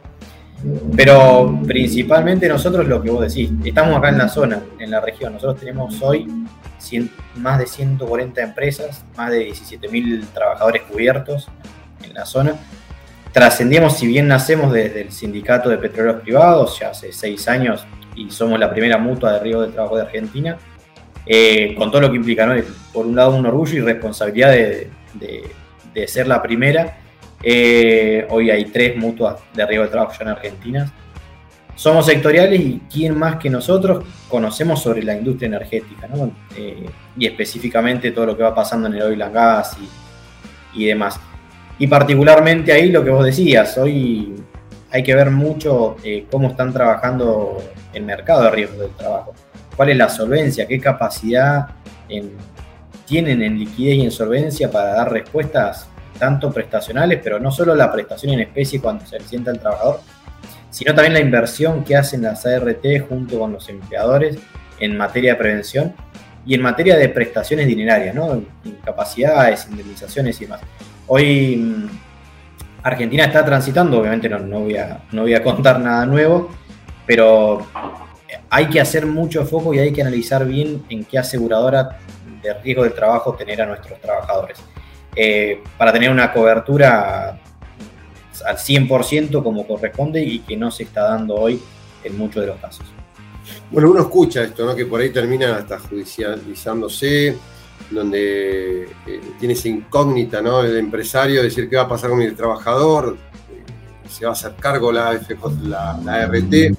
Pero 0.96 1.60
principalmente 1.66 2.48
nosotros 2.48 2.86
lo 2.86 3.00
que 3.00 3.10
vos 3.10 3.20
decís, 3.20 3.50
estamos 3.64 3.96
acá 3.96 4.08
en 4.08 4.18
la 4.18 4.28
zona, 4.28 4.62
en 4.78 4.90
la 4.90 5.00
región. 5.00 5.34
Nosotros 5.34 5.60
tenemos 5.60 6.02
hoy 6.02 6.26
100, 6.78 7.10
más 7.36 7.58
de 7.58 7.66
140 7.66 8.42
empresas, 8.42 9.04
más 9.16 9.30
de 9.30 9.48
17.000 9.48 10.26
trabajadores 10.34 10.82
cubiertos 10.82 11.48
en 12.02 12.14
la 12.14 12.26
zona. 12.26 12.54
Trascendimos, 13.32 13.96
si 13.96 14.06
bien 14.06 14.26
nacemos 14.26 14.72
desde 14.72 15.02
el 15.02 15.12
sindicato 15.12 15.68
de 15.68 15.78
petroleros 15.78 16.22
privados, 16.22 16.78
ya 16.80 16.90
hace 16.90 17.12
seis 17.12 17.46
años, 17.46 17.86
y 18.16 18.30
somos 18.30 18.58
la 18.58 18.70
primera 18.70 18.98
mutua 18.98 19.34
de 19.34 19.40
riesgo 19.40 19.62
de 19.62 19.72
trabajo 19.72 19.96
de 19.96 20.02
Argentina, 20.02 20.56
eh, 21.24 21.74
con 21.76 21.90
todo 21.90 22.00
lo 22.00 22.10
que 22.10 22.16
implica, 22.16 22.46
¿no? 22.46 22.60
por 22.92 23.06
un 23.06 23.14
lado 23.14 23.36
un 23.36 23.46
orgullo 23.46 23.76
y 23.76 23.80
responsabilidad 23.80 24.50
de, 24.50 24.90
de, 25.14 25.44
de 25.94 26.08
ser 26.08 26.26
la 26.26 26.42
primera, 26.42 26.98
eh, 27.42 28.26
hoy 28.30 28.50
hay 28.50 28.64
tres 28.66 28.96
mutuas 28.96 29.36
de 29.54 29.64
riesgo 29.66 29.84
de 29.84 29.90
trabajo 29.90 30.12
ya 30.12 30.24
en 30.24 30.28
Argentina. 30.28 30.92
Somos 31.74 32.06
sectoriales 32.06 32.60
y 32.60 32.82
quién 32.92 33.16
más 33.16 33.36
que 33.36 33.48
nosotros 33.48 34.04
conocemos 34.28 34.82
sobre 34.82 35.02
la 35.04 35.14
industria 35.14 35.46
energética, 35.46 36.08
eh, 36.56 36.86
y 37.16 37.26
específicamente 37.26 38.10
todo 38.10 38.26
lo 38.26 38.36
que 38.36 38.42
va 38.42 38.52
pasando 38.52 38.88
en 38.88 38.94
el 38.94 39.02
oil 39.02 39.22
and 39.22 39.34
gas 39.34 39.76
y, 40.74 40.86
demás. 40.86 41.20
Y 41.78 41.86
particularmente 41.86 42.72
ahí 42.72 42.90
lo 42.90 43.04
que 43.04 43.10
vos 43.10 43.24
decías, 43.24 43.78
hoy 43.78 44.34
hay 44.90 45.02
que 45.04 45.14
ver 45.14 45.30
mucho 45.30 45.96
eh, 46.02 46.26
cómo 46.28 46.48
están 46.48 46.72
trabajando 46.72 47.58
el 47.92 48.02
mercado 48.02 48.42
de 48.44 48.50
riesgo 48.50 48.82
del 48.82 48.90
trabajo. 48.92 49.34
¿Cuál 49.76 49.90
es 49.90 49.96
la 49.96 50.08
solvencia? 50.08 50.66
¿Qué 50.66 50.80
capacidad 50.80 51.68
en, 52.08 52.32
tienen 53.06 53.40
en 53.42 53.56
liquidez 53.56 53.94
y 53.98 54.02
en 54.02 54.10
solvencia 54.10 54.68
para 54.68 54.94
dar 54.94 55.12
respuestas 55.12 55.88
tanto 56.18 56.50
prestacionales, 56.52 57.20
pero 57.22 57.38
no 57.38 57.50
solo 57.50 57.74
la 57.74 57.90
prestación 57.90 58.32
en 58.34 58.40
especie 58.40 58.80
cuando 58.80 59.06
se 59.06 59.20
sienta 59.20 59.50
el 59.50 59.60
trabajador, 59.60 60.00
sino 60.70 60.94
también 60.94 61.14
la 61.14 61.20
inversión 61.20 61.84
que 61.84 61.96
hacen 61.96 62.22
las 62.22 62.44
ART 62.44 62.84
junto 63.08 63.38
con 63.38 63.52
los 63.52 63.68
empleadores 63.68 64.38
en 64.80 64.96
materia 64.96 65.32
de 65.32 65.38
prevención 65.38 65.94
y 66.46 66.54
en 66.54 66.62
materia 66.62 66.96
de 66.96 67.08
prestaciones 67.08 67.66
dinerarias, 67.66 68.14
¿no? 68.14 68.42
incapacidades, 68.64 69.66
indemnizaciones 69.70 70.40
y 70.40 70.44
demás. 70.44 70.60
Hoy 71.06 71.56
mm, 71.56 71.88
Argentina 72.82 73.24
está 73.24 73.44
transitando, 73.44 74.00
obviamente 74.00 74.28
no, 74.28 74.38
no, 74.38 74.60
voy 74.60 74.76
a, 74.76 75.00
no 75.12 75.22
voy 75.22 75.34
a 75.34 75.42
contar 75.42 75.80
nada 75.80 76.06
nuevo, 76.06 76.50
pero 77.06 77.66
hay 78.50 78.66
que 78.68 78.80
hacer 78.80 79.06
mucho 79.06 79.44
foco 79.44 79.74
y 79.74 79.78
hay 79.78 79.92
que 79.92 80.00
analizar 80.00 80.46
bien 80.46 80.84
en 80.88 81.04
qué 81.04 81.18
aseguradora 81.18 81.98
de 82.42 82.54
riesgo 82.54 82.84
de 82.84 82.90
trabajo 82.90 83.34
tener 83.34 83.60
a 83.62 83.66
nuestros 83.66 84.00
trabajadores. 84.00 84.58
Eh, 85.20 85.60
para 85.76 85.92
tener 85.92 86.12
una 86.12 86.32
cobertura 86.32 87.40
al 88.46 88.56
100% 88.56 89.42
como 89.42 89.66
corresponde 89.66 90.22
y 90.22 90.38
que 90.38 90.56
no 90.56 90.70
se 90.70 90.84
está 90.84 91.08
dando 91.08 91.34
hoy 91.34 91.60
en 92.04 92.16
muchos 92.16 92.42
de 92.42 92.46
los 92.46 92.60
casos. 92.60 92.86
Bueno, 93.68 93.90
uno 93.90 94.02
escucha 94.02 94.44
esto, 94.44 94.64
¿no? 94.64 94.76
Que 94.76 94.86
por 94.86 95.00
ahí 95.00 95.10
termina 95.10 95.56
hasta 95.56 95.80
judicializándose, 95.80 97.36
donde 97.90 98.84
eh, 98.84 99.20
tiene 99.40 99.54
esa 99.54 99.66
incógnita, 99.66 100.40
¿no? 100.40 100.62
El 100.62 100.76
empresario, 100.76 101.42
decir 101.42 101.68
qué 101.68 101.74
va 101.74 101.82
a 101.82 101.88
pasar 101.88 102.10
con 102.10 102.22
el 102.22 102.36
trabajador, 102.36 103.16
eh, 103.50 104.08
se 104.08 104.24
va 104.24 104.30
a 104.30 104.34
hacer 104.34 104.54
cargo 104.54 104.92
la, 104.92 105.20
la, 105.62 106.00
la 106.04 106.26
RT. 106.26 106.76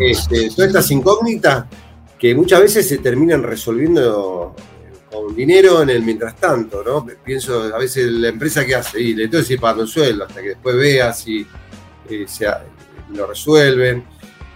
Este, 0.00 0.48
todas 0.48 0.68
estas 0.68 0.90
incógnitas 0.90 1.66
que 2.18 2.34
muchas 2.34 2.62
veces 2.62 2.88
se 2.88 2.96
terminan 2.96 3.42
resolviendo 3.42 4.56
con 5.10 5.34
dinero 5.34 5.82
en 5.82 5.90
el 5.90 6.02
mientras 6.02 6.36
tanto, 6.36 6.82
¿no? 6.84 7.06
Pienso, 7.24 7.74
a 7.74 7.78
veces 7.78 8.06
la 8.12 8.28
empresa 8.28 8.64
que 8.64 8.74
hace, 8.74 9.00
y 9.00 9.14
le 9.14 9.28
tengo 9.28 9.44
que 9.44 9.58
pagar 9.58 9.80
el 9.80 9.88
sueldo 9.88 10.24
hasta 10.24 10.42
que 10.42 10.48
después 10.50 10.76
vea 10.76 11.12
si 11.12 11.46
eh, 12.08 12.26
lo 13.10 13.26
resuelven. 13.26 14.04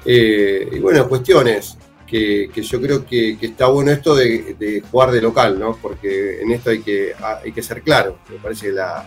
Eh, 0.05 0.69
y 0.73 0.79
bueno, 0.79 1.09
cuestiones 1.09 1.77
que, 2.07 2.51
yo 2.55 2.81
creo 2.81 3.07
que, 3.07 3.39
está 3.41 3.66
bueno 3.66 3.91
esto 3.91 4.15
de, 4.15 4.83
jugar 4.91 5.11
de 5.11 5.23
local, 5.23 5.59
¿no? 5.59 5.79
Porque 5.81 6.43
en 6.43 6.51
esto 6.53 6.70
hay 6.70 6.83
que, 6.83 7.15
hay 7.43 7.53
que 7.53 7.62
ser 7.62 7.83
claro. 7.83 8.19
Me 8.29 8.37
parece 8.37 8.66
que 8.66 8.73
la, 8.73 9.07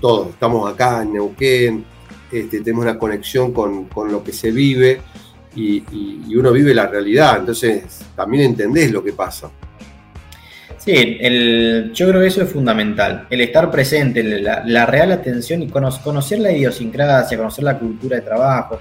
todos 0.00 0.30
estamos 0.30 0.70
acá 0.70 1.02
en 1.02 1.14
Neuquén, 1.14 1.84
este, 2.30 2.60
tenemos 2.60 2.84
una 2.84 2.98
conexión 2.98 3.52
con, 3.52 3.88
lo 4.10 4.22
que 4.22 4.32
se 4.32 4.50
vive 4.50 5.00
y, 5.54 6.34
uno 6.34 6.52
vive 6.52 6.74
la 6.74 6.86
realidad, 6.86 7.38
entonces 7.40 8.06
también 8.16 8.44
entendés 8.44 8.90
lo 8.90 9.02
que 9.02 9.12
pasa. 9.12 9.50
Sí, 10.78 10.92
el, 11.20 11.92
yo 11.94 12.08
creo 12.08 12.20
que 12.20 12.26
eso 12.26 12.42
es 12.42 12.50
fundamental, 12.50 13.26
el 13.30 13.40
estar 13.40 13.70
presente, 13.70 14.22
la, 14.22 14.86
real 14.86 15.12
atención 15.12 15.62
y 15.62 15.68
conocer 15.68 16.40
la 16.40 16.50
idiosincrasia, 16.50 17.36
conocer 17.38 17.64
la 17.64 17.78
cultura 17.78 18.16
de 18.16 18.22
trabajo, 18.22 18.80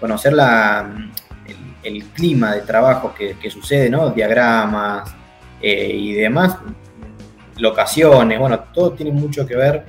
conocer 0.00 0.32
la, 0.32 1.10
el, 1.82 2.04
clima 2.06 2.54
de 2.54 2.62
trabajo 2.62 3.14
que, 3.14 3.50
sucede, 3.50 3.90
¿no? 3.90 4.10
Diagramas 4.10 5.14
eh, 5.60 5.90
y 5.94 6.12
demás, 6.14 6.56
locaciones, 7.58 8.38
bueno, 8.38 8.60
todo 8.72 8.92
tiene 8.92 9.12
mucho 9.12 9.46
que 9.46 9.56
ver 9.56 9.84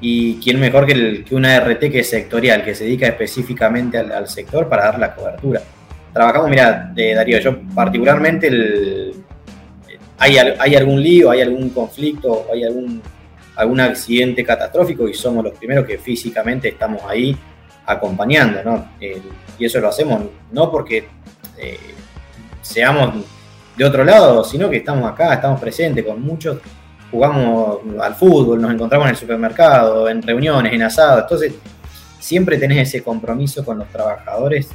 y 0.00 0.36
quién 0.36 0.60
mejor 0.60 0.86
que, 0.86 0.92
el, 0.92 1.24
que 1.24 1.34
una 1.34 1.58
RT 1.58 1.90
que 1.90 2.00
es 2.00 2.10
sectorial, 2.10 2.64
que 2.64 2.74
se 2.74 2.84
dedica 2.84 3.06
específicamente 3.06 3.98
al, 3.98 4.28
sector 4.28 4.68
para 4.68 4.84
dar 4.84 4.98
la 4.98 5.14
cobertura. 5.14 5.62
Trabajamos, 6.12 6.50
mira, 6.50 6.90
de 6.94 7.14
Darío, 7.14 7.38
yo 7.40 7.58
particularmente 7.74 8.46
el, 8.48 9.14
hay, 10.18 10.36
hay 10.36 10.74
algún 10.74 11.02
lío, 11.02 11.30
hay 11.30 11.42
algún 11.42 11.70
conflicto, 11.70 12.46
hay 12.52 12.64
algún, 12.64 13.02
algún 13.56 13.80
accidente 13.80 14.44
catastrófico 14.44 15.08
y 15.08 15.14
somos 15.14 15.44
los 15.44 15.58
primeros 15.58 15.86
que 15.86 15.98
físicamente 15.98 16.68
estamos 16.68 17.02
ahí 17.08 17.36
acompañando, 17.86 18.62
¿no? 18.64 18.88
y 19.58 19.64
eso 19.64 19.78
lo 19.80 19.88
hacemos 19.88 20.22
no 20.50 20.70
porque 20.70 21.06
eh, 21.56 21.78
seamos 22.60 23.24
de 23.76 23.84
otro 23.84 24.04
lado, 24.04 24.42
sino 24.42 24.68
que 24.68 24.78
estamos 24.78 25.10
acá, 25.10 25.34
estamos 25.34 25.60
presentes 25.60 26.04
con 26.04 26.20
muchos, 26.20 26.58
jugamos 27.10 27.80
al 28.00 28.14
fútbol, 28.14 28.60
nos 28.60 28.72
encontramos 28.72 29.06
en 29.06 29.10
el 29.10 29.16
supermercado, 29.16 30.08
en 30.08 30.22
reuniones, 30.22 30.72
en 30.72 30.82
asados, 30.82 31.22
entonces 31.22 31.54
siempre 32.18 32.58
tenés 32.58 32.88
ese 32.88 33.02
compromiso 33.02 33.64
con 33.64 33.78
los 33.78 33.88
trabajadores 33.88 34.68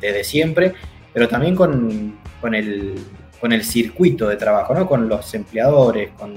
desde 0.00 0.24
siempre, 0.24 0.74
pero 1.12 1.28
también 1.28 1.54
con, 1.54 2.18
con 2.40 2.54
el 2.54 2.94
con 3.40 3.52
el 3.52 3.64
circuito 3.64 4.28
de 4.28 4.36
trabajo, 4.36 4.74
¿no? 4.74 4.86
con 4.86 5.08
los 5.08 5.32
empleadores, 5.34 6.10
con, 6.18 6.34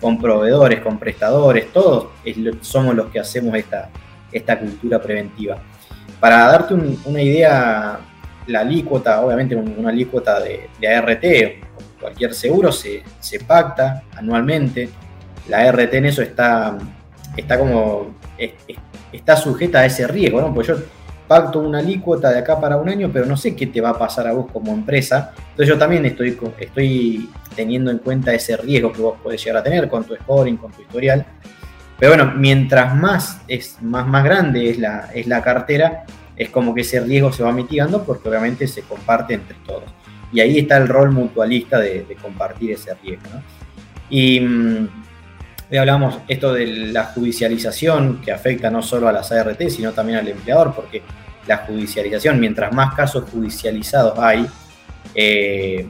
con 0.00 0.18
proveedores, 0.18 0.80
con 0.80 0.98
prestadores, 0.98 1.72
todos 1.72 2.08
somos 2.60 2.94
los 2.94 3.08
que 3.10 3.20
hacemos 3.20 3.54
esta, 3.54 3.90
esta 4.32 4.58
cultura 4.58 5.00
preventiva. 5.00 5.58
Para 6.20 6.48
darte 6.48 6.74
una 7.04 7.22
idea, 7.22 8.00
la 8.46 8.60
alícuota, 8.60 9.20
obviamente 9.20 9.54
una 9.54 9.90
alícuota 9.90 10.40
de, 10.40 10.68
de 10.80 10.88
ART, 10.88 11.24
cualquier 12.00 12.34
seguro 12.34 12.72
se, 12.72 13.02
pacta 13.46 14.02
anualmente. 14.16 14.88
La 15.48 15.60
ART 15.68 15.94
en 15.94 16.06
eso 16.06 16.22
está, 16.22 16.76
está 17.36 17.58
como 17.58 18.14
está 19.12 19.36
sujeta 19.36 19.80
a 19.80 19.86
ese 19.86 20.06
riesgo, 20.06 20.40
¿no? 20.40 20.52
Pues 20.52 20.66
yo 20.66 20.76
pacto 21.26 21.60
una 21.60 21.78
alícuota 21.78 22.30
de 22.30 22.38
acá 22.38 22.58
para 22.58 22.76
un 22.78 22.88
año, 22.88 23.10
pero 23.12 23.26
no 23.26 23.36
sé 23.36 23.54
qué 23.54 23.66
te 23.66 23.80
va 23.80 23.90
a 23.90 23.98
pasar 23.98 24.26
a 24.26 24.32
vos 24.32 24.50
como 24.50 24.72
empresa. 24.72 25.32
Entonces 25.36 25.68
yo 25.68 25.78
también 25.78 26.04
estoy, 26.06 26.38
estoy 26.58 27.30
teniendo 27.54 27.90
en 27.90 27.98
cuenta 27.98 28.32
ese 28.34 28.56
riesgo 28.56 28.92
que 28.92 29.02
vos 29.02 29.18
podés 29.22 29.44
llegar 29.44 29.60
a 29.60 29.62
tener 29.62 29.88
con 29.88 30.04
tu 30.04 30.14
scoring, 30.16 30.56
con 30.56 30.72
tu 30.72 30.82
historial. 30.82 31.26
Pero 31.98 32.14
bueno, 32.14 32.32
mientras 32.36 32.94
más, 32.94 33.40
es, 33.46 33.76
más, 33.82 34.06
más 34.06 34.24
grande 34.24 34.70
es 34.70 34.78
la, 34.78 35.10
es 35.12 35.26
la 35.26 35.42
cartera, 35.42 36.04
es 36.36 36.48
como 36.50 36.74
que 36.74 36.82
ese 36.82 37.00
riesgo 37.00 37.32
se 37.32 37.42
va 37.42 37.52
mitigando 37.52 38.04
porque 38.04 38.28
obviamente 38.28 38.66
se 38.66 38.82
comparte 38.82 39.34
entre 39.34 39.56
todos. 39.66 39.84
Y 40.32 40.40
ahí 40.40 40.58
está 40.58 40.76
el 40.76 40.88
rol 40.88 41.12
mutualista 41.12 41.78
de, 41.78 42.16
compartir 42.20 42.72
ese 42.72 42.94
riesgo. 42.94 43.28
Y 44.10 44.40
mm, 44.40 44.88
hablamos 45.78 46.18
esto 46.28 46.52
de 46.52 46.66
la 46.66 47.04
judicialización 47.04 48.20
que 48.20 48.32
afecta 48.32 48.70
no 48.70 48.82
solo 48.82 49.08
a 49.08 49.12
las 49.12 49.32
ART, 49.32 49.68
sino 49.68 49.92
también 49.92 50.18
al 50.18 50.28
empleador, 50.28 50.74
porque 50.74 51.02
la 51.46 51.58
judicialización, 51.58 52.38
mientras 52.38 52.72
más 52.72 52.94
casos 52.94 53.24
judicializados 53.30 54.18
hay, 54.18 54.46
eh, 55.14 55.86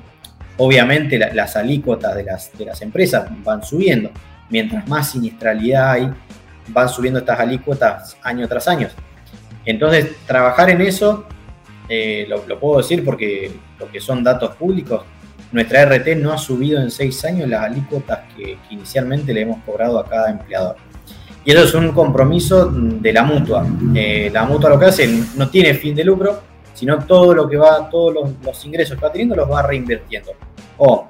obviamente 0.56 1.18
las 1.18 1.56
alícuotas 1.56 2.14
de 2.14 2.24
las, 2.24 2.56
de 2.56 2.64
las 2.64 2.80
empresas 2.82 3.28
van 3.44 3.62
subiendo. 3.62 4.10
Mientras 4.50 4.88
más 4.88 5.10
siniestralidad 5.10 5.90
hay, 5.92 6.10
van 6.68 6.88
subiendo 6.88 7.20
estas 7.20 7.40
alícuotas 7.40 8.16
año 8.22 8.46
tras 8.48 8.68
año. 8.68 8.88
Entonces, 9.64 10.16
trabajar 10.26 10.70
en 10.70 10.80
eso, 10.80 11.26
eh, 11.88 12.26
lo, 12.28 12.60
puedo 12.60 12.78
decir 12.78 13.04
porque 13.04 13.50
lo 13.78 13.90
que 13.90 14.00
son 14.00 14.22
datos 14.22 14.54
públicos, 14.56 15.02
nuestra 15.52 15.86
RT 15.86 16.16
no 16.16 16.32
ha 16.32 16.38
subido 16.38 16.80
en 16.80 16.90
seis 16.90 17.24
años 17.24 17.48
las 17.48 17.64
alícuotas 17.64 18.20
que, 18.36 18.58
inicialmente 18.70 19.32
le 19.32 19.42
hemos 19.42 19.62
cobrado 19.64 19.98
a 19.98 20.06
cada 20.06 20.30
empleador. 20.30 20.76
Y 21.44 21.52
eso 21.52 21.64
es 21.64 21.74
un 21.74 21.92
compromiso 21.92 22.66
de 22.66 23.12
la 23.12 23.22
mutua. 23.22 23.66
Eh, 23.94 24.28
la 24.30 24.44
mutua 24.44 24.68
lo 24.70 24.78
que 24.78 24.86
hace 24.86 25.08
no 25.34 25.48
tiene 25.48 25.72
fin 25.72 25.94
de 25.94 26.04
lucro, 26.04 26.42
sino 26.74 26.98
todo 27.06 27.32
lo 27.32 27.48
que 27.48 27.56
va, 27.56 27.88
todos 27.88 28.14
los, 28.42 28.64
ingresos 28.66 28.98
que 28.98 29.02
va 29.02 29.10
teniendo 29.10 29.34
los 29.34 29.50
va 29.50 29.62
reinvirtiendo. 29.62 30.32
O 30.76 31.08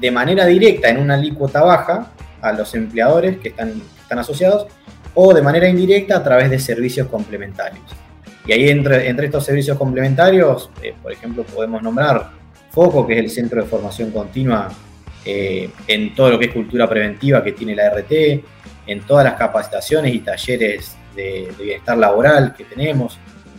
de 0.00 0.10
manera 0.10 0.46
directa 0.46 0.88
en 0.88 0.98
una 0.98 1.14
alícuota 1.14 1.62
baja 1.62 2.12
a 2.40 2.52
los 2.52 2.74
empleadores 2.74 3.38
que 3.38 3.48
están, 3.48 3.74
están 4.00 4.18
asociados, 4.18 4.66
o 5.14 5.34
de 5.34 5.42
manera 5.42 5.68
indirecta 5.68 6.16
a 6.16 6.24
través 6.24 6.48
de 6.48 6.58
servicios 6.58 7.08
complementarios. 7.08 7.84
Y 8.46 8.52
ahí 8.52 8.68
entre, 8.68 9.08
entre 9.08 9.26
estos 9.26 9.44
servicios 9.44 9.78
complementarios, 9.78 10.70
eh, 10.82 10.94
por 11.00 11.12
ejemplo, 11.12 11.44
podemos 11.44 11.82
nombrar 11.82 12.42
Foco, 12.70 13.06
que 13.06 13.12
es 13.12 13.18
el 13.20 13.30
centro 13.30 13.62
de 13.62 13.68
formación 13.68 14.10
continua 14.10 14.68
eh, 15.24 15.70
en 15.86 16.14
todo 16.14 16.30
lo 16.30 16.38
que 16.38 16.46
es 16.46 16.52
cultura 16.52 16.88
preventiva 16.88 17.44
que 17.44 17.52
tiene 17.52 17.76
la 17.76 17.90
RT, 17.90 18.12
en 18.86 19.00
todas 19.06 19.24
las 19.24 19.34
capacitaciones 19.34 20.14
y 20.14 20.20
talleres 20.20 20.96
de, 21.14 21.52
bienestar 21.58 21.98
laboral 21.98 22.54
que 22.56 22.64
tenemos. 22.64 23.18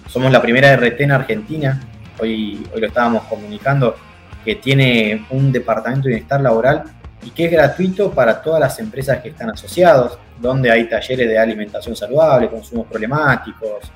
Somos 0.10 0.32
la 0.32 0.42
primera 0.42 0.76
RT 0.76 1.02
en 1.02 1.12
Argentina, 1.12 1.80
hoy, 2.20 2.68
hoy 2.74 2.82
lo 2.82 2.88
estábamos 2.88 3.24
comunicando, 3.26 3.96
que 4.44 4.56
tiene 4.56 5.26
un 5.30 5.52
departamento 5.52 6.08
de 6.08 6.16
bienestar 6.16 6.42
laboral 6.42 6.84
y 7.24 7.30
que 7.30 7.46
es 7.46 7.52
gratuito 7.52 8.12
para 8.12 8.42
todas 8.42 8.60
las 8.60 8.80
empresas 8.80 9.22
que 9.22 9.30
están 9.30 9.52
asociados, 9.52 10.18
donde 10.42 10.72
hay 10.72 10.90
talleres 10.90 11.30
de 11.30 11.38
alimentación 11.38 11.96
saludable, 11.96 12.50
consumos 12.50 12.88
problemáticos, 12.88 13.92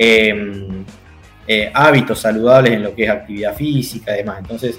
eh, 0.00 0.68
eh, 1.48 1.70
hábitos 1.74 2.20
saludables 2.20 2.74
en 2.74 2.84
lo 2.84 2.94
que 2.94 3.04
es 3.04 3.10
actividad 3.10 3.54
física 3.56 4.14
y 4.14 4.18
demás. 4.18 4.38
Entonces, 4.38 4.78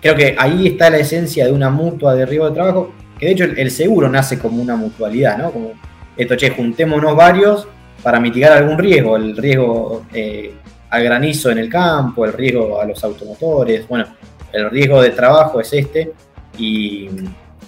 creo 0.00 0.14
que 0.14 0.36
ahí 0.38 0.68
está 0.68 0.90
la 0.90 0.98
esencia 0.98 1.46
de 1.46 1.52
una 1.52 1.70
mutua 1.70 2.14
de 2.14 2.24
riesgo 2.24 2.48
de 2.48 2.54
trabajo, 2.54 2.92
que 3.18 3.26
de 3.26 3.32
hecho 3.32 3.44
el, 3.44 3.70
seguro 3.70 4.08
nace 4.08 4.38
como 4.38 4.62
una 4.62 4.76
mutualidad, 4.76 5.38
¿no? 5.38 5.50
Como 5.50 5.72
esto, 6.16 6.36
che, 6.36 6.50
juntémonos 6.50 7.16
varios 7.16 7.66
para 8.02 8.20
mitigar 8.20 8.52
algún 8.52 8.78
riesgo, 8.78 9.16
el 9.16 9.36
riesgo 9.36 10.04
eh, 10.12 10.54
al 10.90 11.04
granizo 11.04 11.50
en 11.50 11.58
el 11.58 11.68
campo, 11.68 12.26
el 12.26 12.32
riesgo 12.32 12.80
a 12.80 12.84
los 12.84 13.02
automotores, 13.02 13.88
bueno, 13.88 14.04
el 14.52 14.70
riesgo 14.70 15.02
de 15.02 15.10
trabajo 15.10 15.60
es 15.60 15.72
este 15.72 16.12
y, 16.58 17.08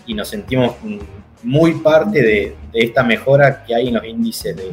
nos 0.09 0.29
sentimos 0.29 0.77
muy 1.43 1.73
parte 1.81 2.23
de, 2.23 2.57
esta 2.73 3.03
mejora 3.03 3.65
que 3.65 3.75
hay 3.75 3.89
en 3.89 3.95
los 3.95 4.05
índices 4.05 4.55
de, 4.55 4.71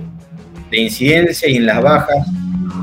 incidencia 0.77 1.49
y 1.49 1.57
en 1.57 1.65
las 1.65 1.81
bajas 1.81 2.25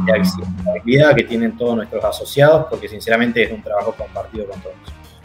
de 0.07 0.77
actividad 0.77 1.15
que 1.15 1.25
tienen 1.25 1.57
todos 1.57 1.77
nuestros 1.77 2.05
asociados, 2.05 2.67
porque 2.69 2.89
sinceramente 2.89 3.43
es 3.43 3.53
un 3.53 3.63
trabajo 3.63 3.95
compartido 3.97 4.47
con 4.47 4.61
todos. 4.61 4.77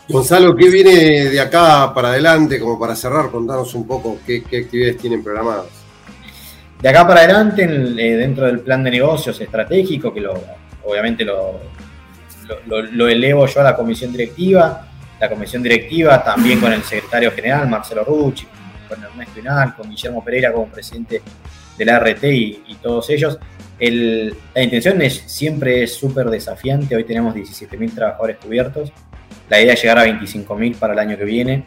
Gonzalo, 0.10 0.56
¿qué 0.56 0.70
viene 0.70 1.30
de 1.30 1.40
acá 1.40 1.94
para 1.94 2.10
adelante, 2.10 2.60
como 2.60 2.78
para 2.78 2.96
cerrar? 2.96 3.30
Contanos 3.32 3.74
un 3.74 3.88
poco 3.88 4.20
qué, 4.26 4.44
actividades 4.46 4.98
tienen 4.98 5.24
programadas. 5.24 5.68
De 6.82 6.90
acá 6.90 7.08
para 7.08 7.22
adelante, 7.22 7.64
eh, 7.64 8.18
dentro 8.18 8.46
del 8.46 8.60
plan 8.60 8.84
de 8.84 8.92
negocios 8.92 9.40
estratégico, 9.40 10.14
que 10.14 10.20
lo, 10.20 10.34
obviamente 10.84 11.24
lo, 11.24 11.60
lo, 12.66 13.08
elevo 13.08 13.46
yo 13.48 13.62
a 13.62 13.64
la 13.64 13.76
comisión 13.76 14.12
directiva, 14.12 14.88
la 15.20 15.30
comisión 15.30 15.64
directiva 15.64 16.22
también 16.22 16.60
con 16.60 16.74
el 16.74 16.84
secretario 16.84 17.32
general, 17.32 17.70
Marcelo 17.70 18.04
Rucci, 18.04 18.46
con 18.90 19.02
Ernesto 19.02 19.40
Inal, 19.40 19.76
con 19.76 19.90
Guillermo 19.90 20.24
Pereira 20.24 20.52
como 20.52 20.68
presidente 20.68 21.22
de 21.78 21.86
la 21.86 22.00
RT 22.00 22.24
y, 22.24 22.78
todos 22.82 23.10
ellos. 23.10 23.40
la 23.80 24.64
intención 24.64 25.02
es, 25.02 25.24
siempre 25.26 25.84
es 25.84 25.94
súper 25.94 26.30
desafiante, 26.30 26.96
hoy 26.96 27.04
tenemos 27.04 27.36
17.000 27.36 27.96
trabajadores 27.96 28.38
cubiertos, 28.38 28.92
la 29.50 29.62
idea 29.62 29.74
es 29.74 29.82
llegar 29.82 30.00
a 30.00 30.06
25.000 30.06 30.76
para 30.76 30.94
el 30.94 31.00
año 31.00 31.18
que 31.18 31.26
viene. 31.26 31.66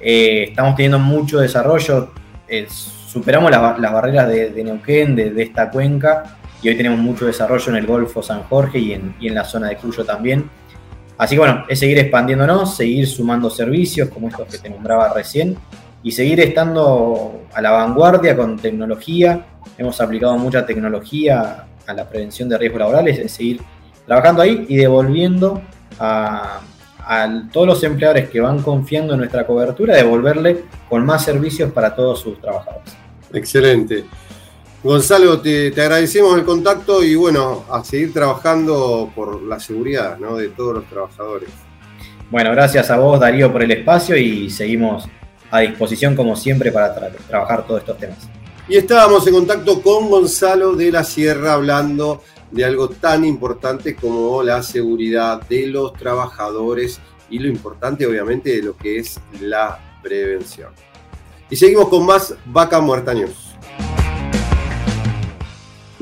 Eh, 0.00 0.46
estamos 0.50 0.76
teniendo 0.76 0.98
mucho 0.98 1.38
desarrollo, 1.40 2.12
eh, 2.48 2.66
superamos 2.68 3.50
las, 3.50 3.92
barreras 3.92 4.28
de, 4.28 4.62
Neuquén, 4.64 5.14
de, 5.16 5.42
esta 5.42 5.70
cuenca, 5.70 6.38
y 6.62 6.68
hoy 6.68 6.76
tenemos 6.76 6.98
mucho 6.98 7.26
desarrollo 7.26 7.70
en 7.70 7.76
el 7.76 7.86
Golfo 7.86 8.22
San 8.22 8.42
Jorge 8.44 8.78
y 8.78 8.92
en, 8.92 9.14
y 9.20 9.28
en 9.28 9.34
la 9.34 9.44
zona 9.44 9.68
de 9.68 9.76
Cuyo 9.76 10.04
también. 10.04 10.48
Así 11.16 11.34
que 11.34 11.40
bueno, 11.40 11.64
es 11.68 11.80
seguir 11.80 11.98
expandiéndonos, 11.98 12.76
seguir 12.76 13.06
sumando 13.06 13.50
servicios 13.50 14.08
como 14.08 14.28
estos 14.28 14.48
que 14.48 14.58
te 14.58 14.70
nombraba 14.70 15.12
recién 15.12 15.56
y 16.08 16.10
seguir 16.10 16.40
estando 16.40 17.42
a 17.52 17.60
la 17.60 17.70
vanguardia 17.70 18.34
con 18.34 18.56
tecnología. 18.56 19.44
Hemos 19.76 20.00
aplicado 20.00 20.38
mucha 20.38 20.64
tecnología 20.64 21.66
a 21.86 21.92
la 21.92 22.08
prevención 22.08 22.48
de 22.48 22.56
riesgos 22.56 22.80
laborales, 22.80 23.18
es 23.18 23.30
seguir 23.30 23.60
trabajando 24.06 24.40
ahí 24.40 24.64
y 24.70 24.76
devolviendo 24.76 25.60
a, 26.00 26.60
todos 27.52 27.66
los 27.66 27.84
empleadores 27.84 28.30
que 28.30 28.40
van 28.40 28.62
confiando 28.62 29.12
en 29.12 29.18
nuestra 29.20 29.46
cobertura, 29.46 29.96
devolverle 29.96 30.64
con 30.88 31.04
más 31.04 31.24
servicios 31.24 31.70
para 31.72 31.94
todos 31.94 32.20
sus 32.20 32.40
trabajadores. 32.40 32.96
Excelente. 33.34 34.06
Gonzalo, 34.82 35.42
te, 35.42 35.68
agradecemos 35.78 36.38
el 36.38 36.44
contacto 36.44 37.04
y 37.04 37.16
bueno, 37.16 37.64
a 37.70 37.84
seguir 37.84 38.14
trabajando 38.14 39.10
por 39.14 39.42
la 39.42 39.60
seguridad 39.60 40.16
de 40.16 40.48
todos 40.48 40.76
los 40.76 40.84
trabajadores. 40.86 41.50
Bueno, 42.30 42.50
gracias 42.52 42.90
a 42.90 42.96
vos 42.96 43.20
Darío 43.20 43.52
por 43.52 43.62
el 43.62 43.72
espacio 43.72 44.16
y 44.16 44.48
seguimos 44.48 45.06
a 45.50 45.60
disposición 45.60 46.14
como 46.14 46.36
siempre 46.36 46.72
para 46.72 46.94
trabajar 46.94 47.66
todos 47.66 47.80
estos 47.80 47.98
temas. 47.98 48.28
Y 48.68 48.76
estábamos 48.76 49.26
en 49.26 49.34
contacto 49.34 49.80
con 49.80 50.10
Gonzalo 50.10 50.74
de 50.74 50.92
la 50.92 51.02
Sierra 51.02 51.54
hablando 51.54 52.22
de 52.50 52.64
algo 52.64 52.88
tan 52.88 53.24
importante 53.24 53.96
como 53.96 54.42
la 54.42 54.62
seguridad 54.62 55.40
de 55.48 55.66
los 55.66 55.92
trabajadores 55.94 57.00
y 57.30 57.38
lo 57.38 57.48
importante 57.48 58.06
obviamente 58.06 58.56
de 58.56 58.62
lo 58.62 58.76
que 58.76 58.98
es 58.98 59.20
la 59.40 59.78
prevención. 60.02 60.72
Y 61.50 61.56
seguimos 61.56 61.88
con 61.88 62.04
más 62.04 62.34
Vaca 62.46 62.80
Muerta 62.80 63.14
News. 63.14 63.56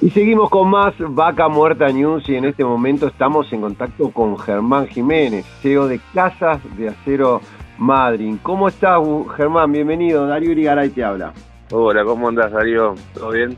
Y 0.02 0.10
seguimos 0.10 0.50
con 0.50 0.68
más 0.68 0.94
Vaca 0.98 1.48
Muerta 1.48 1.88
News 1.88 2.28
y 2.28 2.34
en 2.36 2.44
este 2.44 2.64
momento 2.64 3.06
estamos 3.08 3.52
en 3.52 3.60
contacto 3.60 4.10
con 4.10 4.38
Germán 4.38 4.86
Jiménez, 4.88 5.46
CEO 5.62 5.88
de 5.88 6.00
Casas 6.14 6.60
de 6.76 6.88
Acero 6.88 7.40
Madrid. 7.78 8.36
¿Cómo 8.42 8.68
estás, 8.68 9.00
Germán? 9.36 9.72
Bienvenido. 9.72 10.26
Darío 10.26 10.52
Irigaray 10.52 10.90
te 10.90 11.04
habla. 11.04 11.32
Hola, 11.70 12.04
¿cómo 12.04 12.28
andas, 12.28 12.52
Darío? 12.52 12.94
¿Todo 13.14 13.30
bien? 13.30 13.56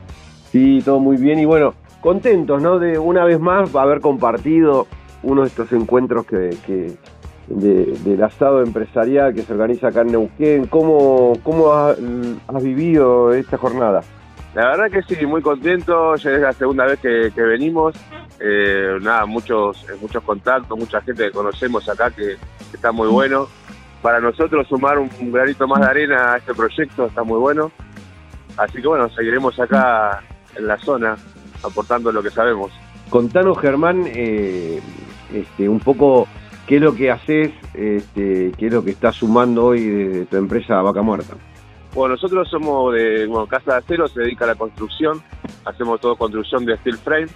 Sí, 0.51 0.81
todo 0.85 0.99
muy 0.99 1.17
bien. 1.17 1.39
Y 1.39 1.45
bueno, 1.45 1.75
contentos, 2.01 2.63
¿no? 2.63 2.79
De 2.79 2.99
una 2.99 3.25
vez 3.25 3.41
más 3.41 3.75
haber 3.75 4.01
compartido 4.01 4.87
uno 5.23 5.43
de 5.43 5.49
estos 5.49 5.73
encuentros 5.73 6.27
que, 6.27 6.97
del 7.49 8.23
asado 8.23 8.63
empresarial 8.63 9.35
que 9.35 9.43
se 9.43 9.53
organiza 9.53 9.89
acá 9.89 10.03
en 10.03 10.13
Neuquén. 10.13 10.67
¿Cómo, 10.67 11.35
cómo 11.43 11.73
has 11.73 12.63
vivido 12.63 13.33
esta 13.33 13.59
jornada? 13.59 14.03
La 14.55 14.69
verdad 14.69 14.91
que 14.91 15.03
sí, 15.03 15.27
muy 15.27 15.43
contento, 15.43 16.17
ya 16.17 16.31
es 16.31 16.41
la 16.41 16.53
segunda 16.53 16.87
vez 16.87 16.99
que, 16.99 17.31
venimos, 17.37 17.95
eh, 18.41 18.97
nada, 19.01 19.27
muchos, 19.27 19.87
muchos 20.01 20.23
contactos, 20.25 20.77
mucha 20.77 21.01
gente 21.03 21.27
que 21.27 21.31
conocemos 21.31 21.89
acá 21.89 22.11
que, 22.11 22.37
está 22.73 22.91
muy 22.93 23.09
bueno. 23.09 23.47
Para 24.03 24.21
nosotros 24.21 24.67
sumar 24.69 24.99
un, 24.99 25.11
granito 25.33 25.67
más 25.67 25.81
de 25.81 25.87
arena 25.87 26.35
a 26.35 26.37
este 26.39 26.55
proyecto 26.55 27.07
está 27.07 27.23
muy 27.23 27.39
bueno. 27.39 27.73
Así 28.57 28.81
que 28.81 28.89
bueno, 28.89 29.09
seguiremos 29.11 29.59
acá 29.59 30.23
en 30.57 30.67
la 30.67 30.79
zona 30.79 31.17
aportando 31.63 32.13
lo 32.13 32.23
que 32.23 32.31
sabemos. 32.31 32.73
Contanos, 33.11 33.59
Germán, 33.59 34.05
eh, 34.07 34.81
este, 35.33 35.69
un 35.69 35.81
poco 35.81 36.29
qué 36.67 36.77
es 36.77 36.83
lo 36.83 36.95
que 36.95 37.11
haces, 37.11 37.53
este, 37.75 38.53
qué 38.57 38.67
es 38.67 38.73
lo 38.73 38.85
que 38.85 38.91
estás 38.91 39.17
sumando 39.17 39.67
hoy 39.67 39.87
de 39.87 40.27
tu 40.27 40.37
empresa 40.37 40.83
Vaca 40.83 41.03
Muerta. 41.03 41.35
Bueno, 41.95 42.15
nosotros 42.15 42.49
somos 42.49 42.95
de 42.95 43.29
Casa 43.49 43.73
de 43.73 43.79
Acero, 43.79 44.07
se 44.09 44.21
dedica 44.21 44.45
a 44.45 44.49
la 44.49 44.55
construcción, 44.55 45.23
hacemos 45.65 46.01
todo 46.01 46.17
construcción 46.17 46.65
de 46.65 46.77
steel 46.77 46.99
frame, 46.99 47.29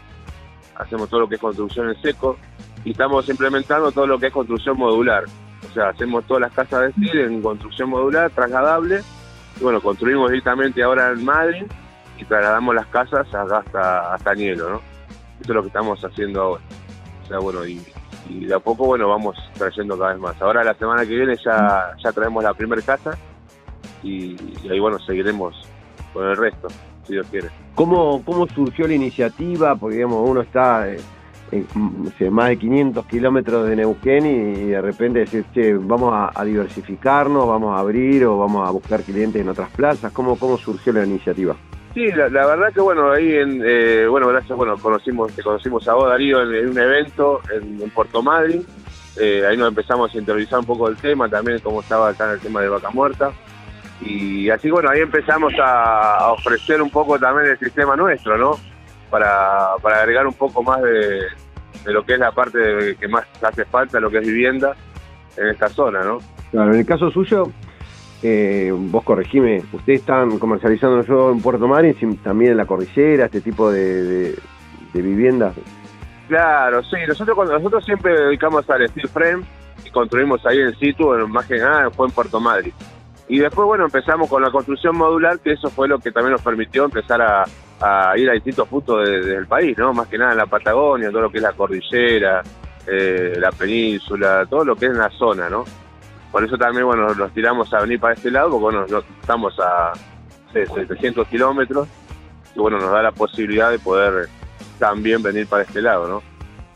hacemos 0.76 1.09
todo 1.09 1.20
lo 1.20 1.28
que 1.28 1.36
es 1.36 1.40
construcción 1.40 1.89
en 1.89 2.01
seco 2.02 2.36
y 2.84 2.90
estamos 2.90 3.28
implementando 3.28 3.90
todo 3.93 4.06
lo 4.06 4.18
que 4.18 4.26
es 4.26 4.32
construcción 4.32 4.76
modular. 4.76 5.24
O 5.73 5.74
sea, 5.74 5.89
hacemos 5.89 6.27
todas 6.27 6.43
las 6.43 6.53
casas 6.53 6.82
de 6.82 6.93
steel 6.93 7.32
en 7.32 7.40
construcción 7.40 7.89
modular, 7.89 8.31
trasladable. 8.31 9.01
Y 9.59 9.62
bueno, 9.62 9.81
construimos 9.81 10.31
directamente 10.31 10.82
ahora 10.82 11.12
en 11.12 11.24
Madrid 11.24 11.65
y 12.19 12.24
trasladamos 12.27 12.74
las 12.74 12.86
casas 12.89 13.27
hasta, 13.35 14.12
hasta 14.15 14.35
Nielo, 14.35 14.69
¿no? 14.69 14.77
Eso 15.40 15.44
es 15.44 15.49
lo 15.49 15.62
que 15.62 15.69
estamos 15.69 16.05
haciendo 16.05 16.43
ahora. 16.43 16.62
O 17.24 17.27
sea, 17.27 17.39
bueno, 17.39 17.65
y, 17.65 17.81
de 18.28 18.55
a 18.55 18.59
poco, 18.59 18.85
bueno, 18.85 19.09
vamos 19.09 19.35
trayendo 19.55 19.99
cada 19.99 20.12
vez 20.12 20.20
más. 20.20 20.43
Ahora 20.43 20.62
la 20.62 20.74
semana 20.74 21.07
que 21.07 21.16
viene 21.16 21.36
ya, 21.43 21.94
ya 22.05 22.12
traemos 22.12 22.44
la 22.44 22.53
primera 22.53 22.82
casa 22.82 23.16
y, 24.03 24.36
ahí 24.70 24.78
bueno, 24.78 24.99
seguiremos 24.99 25.66
con 26.12 26.28
el 26.28 26.36
resto, 26.36 26.69
si 27.07 27.15
Dios 27.15 27.27
quiere. 27.31 27.49
¿Cómo, 27.74 28.23
cómo 28.27 28.47
surgió 28.49 28.86
la 28.86 28.93
iniciativa? 28.93 29.74
Porque 29.74 29.97
digamos, 29.97 30.28
uno 30.28 30.43
está 30.43 30.86
en, 30.90 30.99
más 32.31 32.49
de 32.49 32.59
500 32.59 33.07
kilómetros 33.07 33.69
de 33.69 33.77
Neuquén 33.77 34.27
y, 34.27 34.66
de 34.70 34.81
repente 34.81 35.20
decir, 35.20 35.45
che, 35.53 35.74
vamos 35.74 36.12
a, 36.35 36.45
diversificarnos, 36.45 37.47
vamos 37.47 37.77
a 37.77 37.81
abrir 37.81 38.24
o 38.24 38.39
vamos 38.39 38.69
a 38.69 38.70
buscar 38.70 39.03
clientes 39.03 39.41
en 39.41 39.49
otras 39.49 39.70
plazas. 39.70 40.12
¿Cómo, 40.12 40.39
cómo 40.39 40.57
surgió 40.57 40.93
la 40.93 41.05
iniciativa? 41.05 41.57
Sí, 41.95 42.11
la, 42.11 42.29
verdad 42.29 42.73
que 42.73 42.81
bueno, 42.81 43.11
ahí 43.11 43.35
en, 43.35 43.62
eh, 43.65 44.07
bueno, 44.09 44.29
gracias, 44.29 44.57
bueno, 44.57 44.79
conocimos, 44.79 45.31
te 45.33 45.43
conocimos 45.43 45.87
a 45.89 45.95
vos, 45.95 46.09
Darío, 46.09 46.41
en, 46.41 46.70
un 46.70 46.79
evento 46.79 47.41
en, 47.53 47.91
Puerto 47.91 48.23
Madryn. 48.23 48.65
Eh, 49.20 49.45
ahí 49.47 49.59
nos 49.59 49.69
empezamos 49.69 50.15
a 50.15 50.19
interiorizar 50.19 50.59
un 50.59 50.65
poco 50.65 50.89
el 50.89 50.97
tema, 50.97 51.29
también 51.29 51.59
cómo 51.59 51.83
estaba 51.83 52.09
acá 52.09 52.33
el 52.33 52.41
tema 52.41 52.62
de 52.62 52.70
Vaca 52.70 52.89
Muerta. 52.91 53.31
Y 54.01 54.49
así, 54.49 54.70
bueno, 54.70 54.89
ahí 54.89 55.01
empezamos 55.01 55.53
a, 55.62 56.33
ofrecer 56.33 56.81
un 56.81 56.91
poco 56.91 57.19
también 57.19 57.51
el 57.51 57.59
sistema 57.59 57.95
nuestro, 57.95 58.39
¿no? 58.39 58.59
Para, 59.12 59.74
agregar 59.74 60.26
un 60.26 60.32
poco 60.32 60.62
más 60.62 60.80
de, 60.80 61.20
lo 61.84 62.02
que 62.02 62.14
es 62.14 62.18
la 62.18 62.32
parte 62.32 62.97
que 62.98 63.09
más 63.09 63.26
hace 63.43 63.66
falta, 63.66 64.01
lo 64.01 64.10
que 64.10 64.18
es 64.18 64.26
vivienda 64.26 64.74
en 65.36 65.48
esta 65.48 65.68
zona, 65.68 66.02
¿no? 66.02 66.18
Claro, 66.51 66.72
en 66.72 66.80
el 66.80 66.86
caso 66.86 67.10
suyo, 67.10 67.51
eh, 68.22 68.72
vos 68.74 69.05
corregime, 69.05 69.62
ustedes 69.70 70.01
están 70.01 70.39
comercializando 70.39 71.02
yo 71.02 71.30
en 71.30 71.43
Puerto 71.43 71.68
Madryn, 71.68 72.16
también 72.22 72.52
en 72.52 72.56
la 72.56 72.64
cordillera, 72.64 73.26
este 73.26 73.43
tipo 73.43 73.70
de, 73.70 74.34
viviendas. 74.94 75.55
Claro, 76.28 76.82
sí, 76.84 76.97
nosotros 77.06 77.36
cuando 77.36 77.52
nosotros 77.52 77.84
siempre 77.84 78.18
dedicamos 78.18 78.68
al 78.70 78.89
steel 78.89 79.09
frame 79.09 79.44
y 79.84 79.90
construimos 79.90 80.44
ahí 80.47 80.59
en 80.59 80.74
situ, 80.78 81.10
más 81.28 81.44
que 81.44 81.59
nada 81.59 81.90
fue 81.90 82.06
en 82.06 82.12
Puerto 82.14 82.40
Madryn. 82.40 82.72
Y 83.28 83.40
después, 83.40 83.66
bueno, 83.66 83.84
empezamos 83.84 84.30
con 84.30 84.40
la 84.40 84.51
construcción 84.51 84.97
modular, 84.97 85.39
que 85.39 85.52
eso 85.52 85.68
fue 85.68 85.86
lo 85.86 85.98
que 85.98 86.10
también 86.12 86.32
nos 86.32 86.43
permitió 86.43 86.86
empezar 86.86 87.20
a, 87.20 87.44
ir 88.16 88.30
a 88.30 88.34
distintos 88.34 88.68
puntos 88.68 89.09
del 89.09 89.46
país, 89.46 89.76
¿no? 89.76 89.92
Más 89.92 90.09
que 90.09 90.18
nada 90.18 90.32
en 90.32 90.38
la 90.38 90.46
Patagonia, 90.46 91.10
todo 91.10 91.22
lo 91.22 91.30
que 91.30 91.38
es 91.38 91.42
la 91.42 91.52
cordillera, 91.52 92.42
eh, 92.86 93.34
la 93.38 93.50
península, 93.52 94.46
todo 94.48 94.64
lo 94.64 94.76
que 94.76 94.86
es 94.86 94.92
en 94.92 94.98
la 94.98 95.10
zona, 95.10 95.48
¿no? 95.48 95.64
Por 96.30 96.44
eso 96.44 96.56
también, 96.56 96.86
bueno, 96.86 97.14
nos 97.14 97.32
tiramos 97.32 97.72
a 97.74 97.80
venir 97.80 98.00
para 98.00 98.14
este 98.14 98.30
lado, 98.30 98.50
porque, 98.50 98.76
bueno, 98.76 99.04
estamos 99.20 99.59
a 99.60 99.92
700 100.52 101.26
kilómetros, 101.28 101.88
y 102.54 102.59
bueno, 102.59 102.78
nos 102.78 102.90
da 102.90 103.02
la 103.02 103.12
posibilidad 103.12 103.70
de 103.70 103.78
poder 103.78 104.28
también 104.78 105.22
venir 105.22 105.46
para 105.46 105.64
este 105.64 105.82
lado, 105.82 106.09
¿no? 106.09 106.32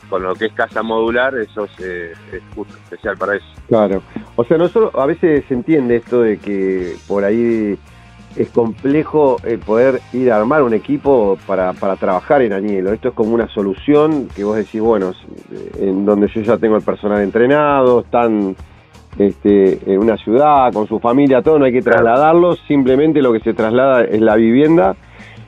con 0.08 0.22
lo 0.22 0.34
que 0.34 0.46
es 0.46 0.52
casa 0.52 0.82
modular, 0.82 1.34
eso 1.36 1.64
es, 1.64 1.70
eh, 1.80 2.12
justo 2.54 2.74
especial 2.84 3.16
para 3.16 3.36
eso. 3.36 3.46
Claro, 3.68 4.02
o 4.36 4.44
sea, 4.44 4.56
no 4.56 4.68
solo, 4.68 4.90
a 4.98 5.06
veces 5.06 5.44
se 5.48 5.54
entiende 5.54 5.96
esto 5.96 6.20
de 6.20 6.38
que 6.38 6.96
por 7.06 7.24
ahí 7.24 7.78
es 8.36 8.50
complejo 8.50 9.38
el 9.44 9.58
poder 9.58 10.00
ir 10.12 10.30
a 10.30 10.36
armar 10.36 10.62
un 10.62 10.74
equipo 10.74 11.38
para, 11.46 11.72
para 11.72 11.96
trabajar 11.96 12.42
en 12.42 12.52
Añelo. 12.52 12.92
Esto 12.92 13.08
es 13.08 13.14
como 13.14 13.34
una 13.34 13.48
solución 13.48 14.28
que 14.34 14.44
vos 14.44 14.56
decís, 14.56 14.80
bueno, 14.80 15.12
en 15.78 16.04
donde 16.04 16.28
yo 16.28 16.42
ya 16.42 16.58
tengo 16.58 16.76
el 16.76 16.82
personal 16.82 17.22
entrenado, 17.22 18.00
están 18.00 18.54
este, 19.18 19.78
en 19.90 19.98
una 19.98 20.16
ciudad, 20.16 20.72
con 20.72 20.86
su 20.86 21.00
familia, 21.00 21.42
todo, 21.42 21.58
no 21.58 21.64
hay 21.64 21.72
que 21.72 21.82
trasladarlos, 21.82 22.60
simplemente 22.66 23.22
lo 23.22 23.32
que 23.32 23.40
se 23.40 23.54
traslada 23.54 24.04
es 24.04 24.20
la 24.20 24.36
vivienda. 24.36 24.96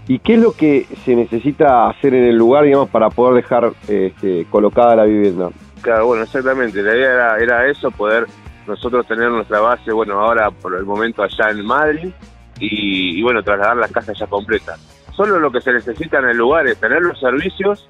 ¿Y 0.07 0.21
qué 0.21 0.35
es 0.35 0.41
lo 0.41 0.53
que 0.53 0.87
se 1.05 1.15
necesita 1.15 1.87
hacer 1.87 2.15
en 2.15 2.25
el 2.25 2.37
lugar, 2.37 2.65
digamos, 2.65 2.89
para 2.89 3.11
poder 3.11 3.43
dejar 3.43 3.73
este, 3.89 4.47
colocada 4.51 4.97
la 4.97 5.05
vivienda? 5.05 5.51
Claro, 5.83 6.07
bueno, 6.07 6.23
exactamente. 6.23 6.83
La 6.83 6.97
idea 6.97 7.13
era, 7.13 7.39
era 7.39 7.71
eso, 7.71 7.91
poder 7.91 8.27
nosotros 8.67 9.07
tener 9.07 9.31
nuestra 9.31 9.61
base, 9.61 9.93
bueno, 9.93 10.21
ahora 10.21 10.51
por 10.51 10.75
el 10.75 10.85
momento 10.85 11.23
allá 11.23 11.51
en 11.51 11.65
Madrid, 11.65 12.11
y, 12.59 13.23
bueno, 13.23 13.43
trasladar 13.43 13.77
las 13.77 13.91
casas 13.91 14.19
ya 14.19 14.27
completas. 14.27 14.81
Solo 15.17 15.39
lo 15.39 15.51
que 15.51 15.61
se 15.61 15.73
necesita 15.73 16.19
en 16.19 16.27
el 16.27 16.37
lugar 16.37 16.67
es 16.67 16.79
tener 16.79 17.03
los 17.03 17.19
servicios, 17.19 17.89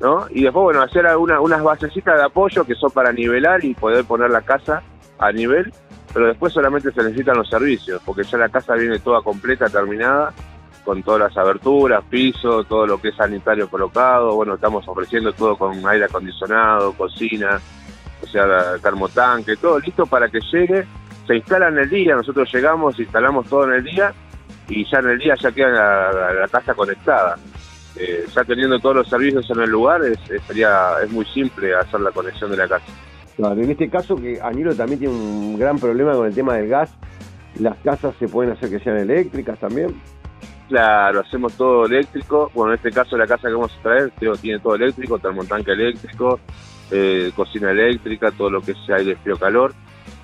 ¿no? 0.00 0.26
Y 0.30 0.42
después, 0.42 0.64
bueno, 0.64 0.82
hacer 0.82 1.06
alguna, 1.06 1.40
unas 1.40 1.62
basecitas 1.62 2.16
de 2.16 2.24
apoyo 2.24 2.64
que 2.64 2.74
son 2.74 2.90
para 2.90 3.12
nivelar 3.12 3.64
y 3.64 3.74
poder 3.74 4.04
poner 4.04 4.30
la 4.30 4.42
casa 4.42 4.82
a 5.18 5.32
nivel, 5.32 5.72
pero 6.12 6.26
después 6.26 6.52
solamente 6.52 6.92
se 6.92 7.02
necesitan 7.02 7.36
los 7.36 7.48
servicios, 7.48 8.00
porque 8.04 8.24
ya 8.24 8.38
la 8.38 8.48
casa 8.48 8.74
viene 8.74 8.98
toda 8.98 9.22
completa, 9.22 9.68
terminada, 9.68 10.32
con 10.84 11.02
todas 11.02 11.20
las 11.20 11.36
aberturas, 11.36 12.04
piso, 12.08 12.64
todo 12.64 12.86
lo 12.86 13.00
que 13.00 13.08
es 13.08 13.16
sanitario 13.16 13.68
colocado, 13.68 14.34
bueno, 14.34 14.54
estamos 14.54 14.86
ofreciendo 14.86 15.32
todo 15.32 15.56
con 15.56 15.86
aire 15.88 16.04
acondicionado, 16.04 16.92
cocina, 16.92 17.58
o 18.22 18.26
sea, 18.26 18.76
termotanque, 18.82 19.56
todo 19.56 19.78
listo 19.80 20.06
para 20.06 20.28
que 20.28 20.40
llegue, 20.52 20.86
se 21.26 21.36
instala 21.36 21.68
en 21.68 21.78
el 21.78 21.88
día, 21.88 22.16
nosotros 22.16 22.48
llegamos, 22.52 22.98
instalamos 22.98 23.46
todo 23.48 23.64
en 23.64 23.74
el 23.74 23.84
día 23.84 24.12
y 24.68 24.84
ya 24.90 24.98
en 24.98 25.10
el 25.10 25.18
día 25.18 25.34
ya 25.40 25.52
queda 25.52 26.12
la, 26.34 26.48
casa 26.48 26.74
conectada. 26.74 27.36
Eh, 27.96 28.26
ya 28.34 28.42
teniendo 28.44 28.78
todos 28.80 28.96
los 28.96 29.08
servicios 29.08 29.48
en 29.50 29.60
el 29.60 29.70
lugar, 29.70 30.02
es, 30.04 30.18
sería, 30.46 30.94
es 31.02 31.10
muy 31.12 31.24
simple 31.26 31.74
hacer 31.74 32.00
la 32.00 32.10
conexión 32.10 32.50
de 32.50 32.56
la 32.56 32.68
casa. 32.68 32.86
Claro, 33.36 33.60
en 33.60 33.70
este 33.70 33.88
caso 33.88 34.16
que 34.16 34.40
Añilo 34.40 34.74
también 34.74 34.98
tiene 34.98 35.14
un 35.14 35.58
gran 35.58 35.78
problema 35.78 36.12
con 36.12 36.26
el 36.26 36.34
tema 36.34 36.54
del 36.54 36.68
gas, 36.68 36.92
las 37.58 37.76
casas 37.78 38.14
se 38.18 38.28
pueden 38.28 38.52
hacer 38.52 38.70
que 38.70 38.80
sean 38.80 38.98
eléctricas 38.98 39.58
también. 39.58 39.94
Claro, 40.68 41.20
hacemos 41.20 41.52
todo 41.54 41.86
eléctrico. 41.86 42.50
Bueno, 42.54 42.72
en 42.72 42.76
este 42.76 42.90
caso 42.90 43.16
la 43.16 43.26
casa 43.26 43.48
que 43.48 43.54
vamos 43.54 43.76
a 43.78 43.82
traer 43.82 44.12
tiene 44.40 44.58
todo 44.58 44.74
eléctrico, 44.74 45.18
termotanque 45.18 45.72
eléctrico, 45.72 46.40
eh, 46.90 47.30
cocina 47.36 47.70
eléctrica, 47.70 48.30
todo 48.30 48.50
lo 48.50 48.60
que 48.60 48.72
es 48.72 48.78
aire 48.90 49.16
frío 49.16 49.36
calor, 49.36 49.74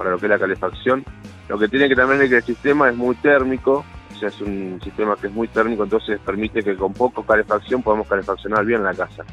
para 0.01 0.13
lo 0.13 0.19
que 0.19 0.25
es 0.25 0.31
la 0.31 0.39
calefacción. 0.39 1.05
Lo 1.47 1.59
que 1.59 1.69
tiene 1.69 1.87
que 1.87 1.95
también 1.95 2.23
es 2.23 2.31
que 2.31 2.37
el 2.37 2.43
sistema 2.43 2.89
es 2.89 2.97
muy 2.97 3.15
térmico, 3.17 3.85
o 4.11 4.19
sea, 4.19 4.31
es 4.31 4.41
un 4.41 4.81
sistema 4.83 5.15
que 5.21 5.27
es 5.27 5.33
muy 5.35 5.47
térmico, 5.49 5.85
entonces 5.85 6.19
permite 6.25 6.63
que 6.63 6.75
con 6.75 6.95
poco 6.95 7.23
calefacción 7.23 7.83
podamos 7.83 8.09
calefaccionar 8.09 8.65
bien 8.65 8.83
la 8.83 8.95
casa. 8.95 9.25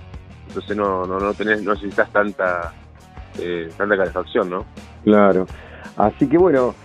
Entonces 0.50 0.76
no, 0.76 1.06
no, 1.06 1.22
no, 1.22 1.34
tenés, 1.34 1.64
no 1.64 1.74
necesitas 1.74 2.12
tanta, 2.12 2.74
eh, 3.40 3.72
tanta 3.78 3.96
calefacción, 3.96 4.50
¿no? 4.50 4.66
Claro. 5.06 5.48
Así 5.96 6.28
que 6.28 6.38
bueno, 6.38 6.76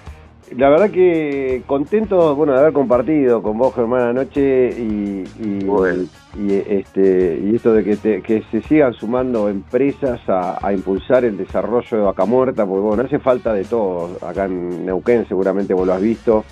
la 0.57 0.69
verdad 0.69 0.91
que 0.91 1.63
contento 1.67 2.35
bueno 2.35 2.53
de 2.53 2.61
haber 2.61 2.73
compartido 2.73 3.43
con 3.43 3.59
vos 3.59 3.75
Germán 3.75 4.03
anoche 4.03 4.71
y, 4.71 5.25
y, 5.41 6.53
este 6.69 7.41
y 7.43 7.55
esto 7.55 7.73
de 7.73 7.85
que, 7.85 8.23
que 8.23 8.43
se 8.51 8.63
sigan 8.63 8.93
sumando 8.95 9.49
empresas 9.49 10.21
a, 10.29 10.73
impulsar 10.73 11.25
el 11.25 11.37
desarrollo 11.37 11.97
de 11.97 12.03
Vaca 12.03 12.25
Muerta 12.25 12.67
porque 12.67 12.81
bueno 12.81 13.03
hace 13.05 13.19
falta 13.19 13.53
de 13.53 13.65
todo. 13.65 14.17
Acá 14.27 14.47
en 14.47 14.87
Neuquén 14.87 15.27
seguramente 15.29 15.75
vos 15.75 15.87
lo 15.87 15.95
has 15.95 16.03
visto. 16.03 16.45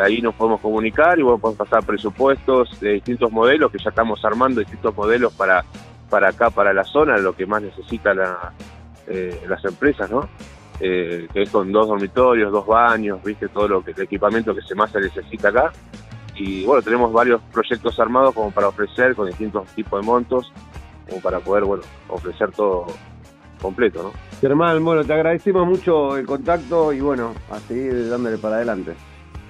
Ahí 0.00 0.22
nos 0.22 0.36
podemos 0.36 0.60
comunicar 0.60 1.18
y 1.18 1.22
bueno, 1.22 1.38
podemos 1.38 1.66
pasar 1.66 1.84
presupuestos 1.84 2.78
de 2.78 2.92
distintos 2.92 3.32
modelos, 3.32 3.72
que 3.72 3.78
ya 3.78 3.90
estamos 3.90 4.24
armando 4.24 4.60
distintos 4.60 4.96
modelos 4.96 5.32
para, 5.32 5.64
para 6.08 6.28
acá, 6.28 6.50
para 6.50 6.72
la 6.72 6.84
zona, 6.84 7.18
lo 7.18 7.34
que 7.34 7.44
más 7.44 7.60
necesitan 7.62 8.16
eh, 9.08 9.42
las 9.48 9.64
empresas, 9.64 10.08
¿no? 10.08 10.28
Eh, 10.78 11.26
que 11.32 11.42
es 11.42 11.50
con 11.50 11.72
dos 11.72 11.88
dormitorios, 11.88 12.52
dos 12.52 12.66
baños, 12.66 13.20
viste, 13.24 13.48
todo 13.48 13.66
lo 13.66 13.84
que 13.84 13.90
el 13.90 14.02
equipamiento 14.02 14.54
que 14.54 14.62
se 14.62 14.76
más 14.76 14.92
se 14.92 15.00
necesita 15.00 15.48
acá 15.48 15.72
y 16.40 16.64
bueno, 16.64 16.80
tenemos 16.80 17.12
varios 17.12 17.42
proyectos 17.52 18.00
armados 18.00 18.34
como 18.34 18.50
para 18.50 18.68
ofrecer 18.68 19.14
con 19.14 19.26
distintos 19.26 19.68
tipos 19.74 20.00
de 20.00 20.06
montos, 20.06 20.50
como 21.06 21.20
para 21.20 21.38
poder, 21.40 21.64
bueno, 21.64 21.82
ofrecer 22.08 22.50
todo 22.52 22.86
completo, 23.60 24.04
¿no? 24.04 24.12
Germán, 24.40 24.82
bueno, 24.82 25.04
te 25.04 25.12
agradecemos 25.12 25.66
mucho 25.66 26.16
el 26.16 26.24
contacto 26.24 26.94
y 26.94 27.00
bueno, 27.00 27.34
a 27.50 27.58
seguir 27.60 28.08
dándole 28.08 28.38
para 28.38 28.56
adelante. 28.56 28.94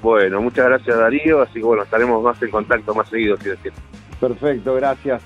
Bueno, 0.03 0.43
muchas 0.43 0.67
gracias 0.67 0.99
Darío, 0.99 1.43
así 1.43 1.61
que 1.61 1.65
bueno, 1.65 1.85
estaremos 1.85 2.25
más 2.25 2.43
en 2.43 2.51
contacto 2.51 2.93
más 2.93 3.09
seguido, 3.09 3.37
si 3.37 3.51
decir. 3.51 3.73
Perfecto, 4.19 4.75
gracias. 4.75 5.23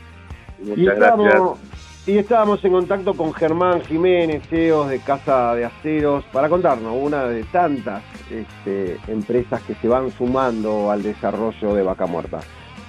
Muchas 0.59 0.97
gracias. 0.97 1.84
Y 2.07 2.19
estábamos 2.19 2.63
en 2.63 2.73
contacto 2.73 3.15
con 3.15 3.33
Germán 3.33 3.81
Jiménez, 3.81 4.43
CEO 4.51 4.87
de 4.87 4.99
Casa 4.99 5.55
de 5.55 5.65
Aceros, 5.65 6.23
para 6.33 6.51
contarnos 6.51 6.95
una 7.01 7.25
de 7.25 7.45
tantas 7.45 8.03
este, 8.31 8.99
empresas 9.09 9.63
que 9.63 9.75
se 9.77 9.89
van 9.89 10.11
sumando 10.11 10.91
al 10.91 11.03
desarrollo 11.03 11.75
de 11.75 11.83
Vaca 11.83 12.05
Muerta. 12.05 12.41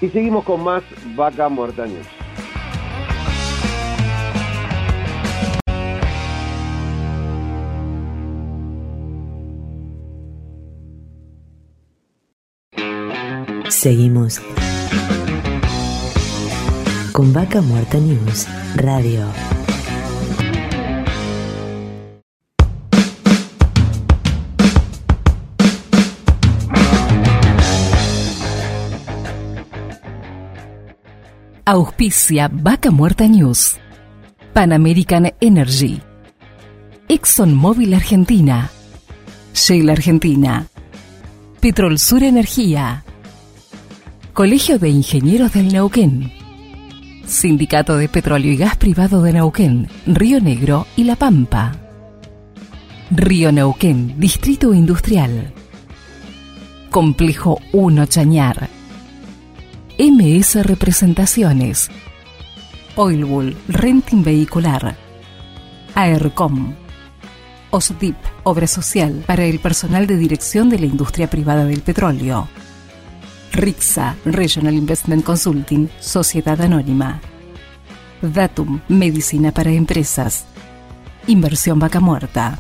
Y 0.02 0.10
seguimos 0.10 0.44
con 0.44 0.62
más 0.62 0.84
Vaca 1.16 1.48
Muerta 1.48 1.86
News. 1.86 2.06
Seguimos 13.70 14.42
con 17.16 17.32
Vaca 17.32 17.62
Muerta 17.62 17.98
News 17.98 18.46
Radio. 18.76 19.26
Auspicia 31.64 32.50
Vaca 32.52 32.92
Muerta 32.92 33.30
News. 33.30 33.78
Pan 34.52 34.74
American 34.74 35.32
Energy. 35.40 36.02
ExxonMobil 37.08 37.94
Argentina. 37.94 38.70
Shell 39.54 39.90
Argentina. 39.90 40.68
Petrol 41.62 41.98
Sur 41.98 42.24
Energía. 42.24 43.06
Colegio 44.34 44.78
de 44.80 44.90
Ingenieros 44.90 45.54
del 45.54 45.72
Neuquén. 45.72 46.45
Sindicato 47.28 47.98
de 47.98 48.08
Petróleo 48.08 48.52
y 48.52 48.58
Gas 48.58 48.78
Privado 48.78 49.22
de 49.24 49.34
Neuquén, 49.34 49.88
Río 50.06 50.40
Negro 50.40 50.86
y 50.96 51.06
La 51.06 51.16
Pampa. 51.16 51.72
Río 53.10 53.52
Neuquén, 53.52 54.20
Distrito 54.20 54.74
Industrial. 54.74 55.52
Complejo 56.92 57.60
1 57.74 58.06
Chañar. 58.06 58.70
MS 59.98 60.66
Representaciones. 60.66 61.90
Oilbull, 62.96 63.58
Renting 63.70 64.24
Vehicular. 64.24 64.96
AERCOM. 65.96 66.76
OSDIP, 67.72 68.16
Obra 68.44 68.68
Social 68.68 69.24
para 69.26 69.46
el 69.46 69.60
personal 69.60 70.06
de 70.06 70.18
dirección 70.18 70.70
de 70.70 70.80
la 70.80 70.86
industria 70.86 71.30
privada 71.30 71.66
del 71.66 71.82
petróleo. 71.82 72.48
RIXA, 73.56 74.18
Regional 74.26 74.74
Investment 74.74 75.24
Consulting, 75.24 75.88
Sociedad 76.02 76.60
Anónima. 76.60 77.22
Datum, 78.22 78.82
Medicina 78.90 79.54
para 79.54 79.72
Empresas. 79.72 80.46
Inversión 81.28 81.80
Vaca 81.80 82.02
Muerta. 82.02 82.60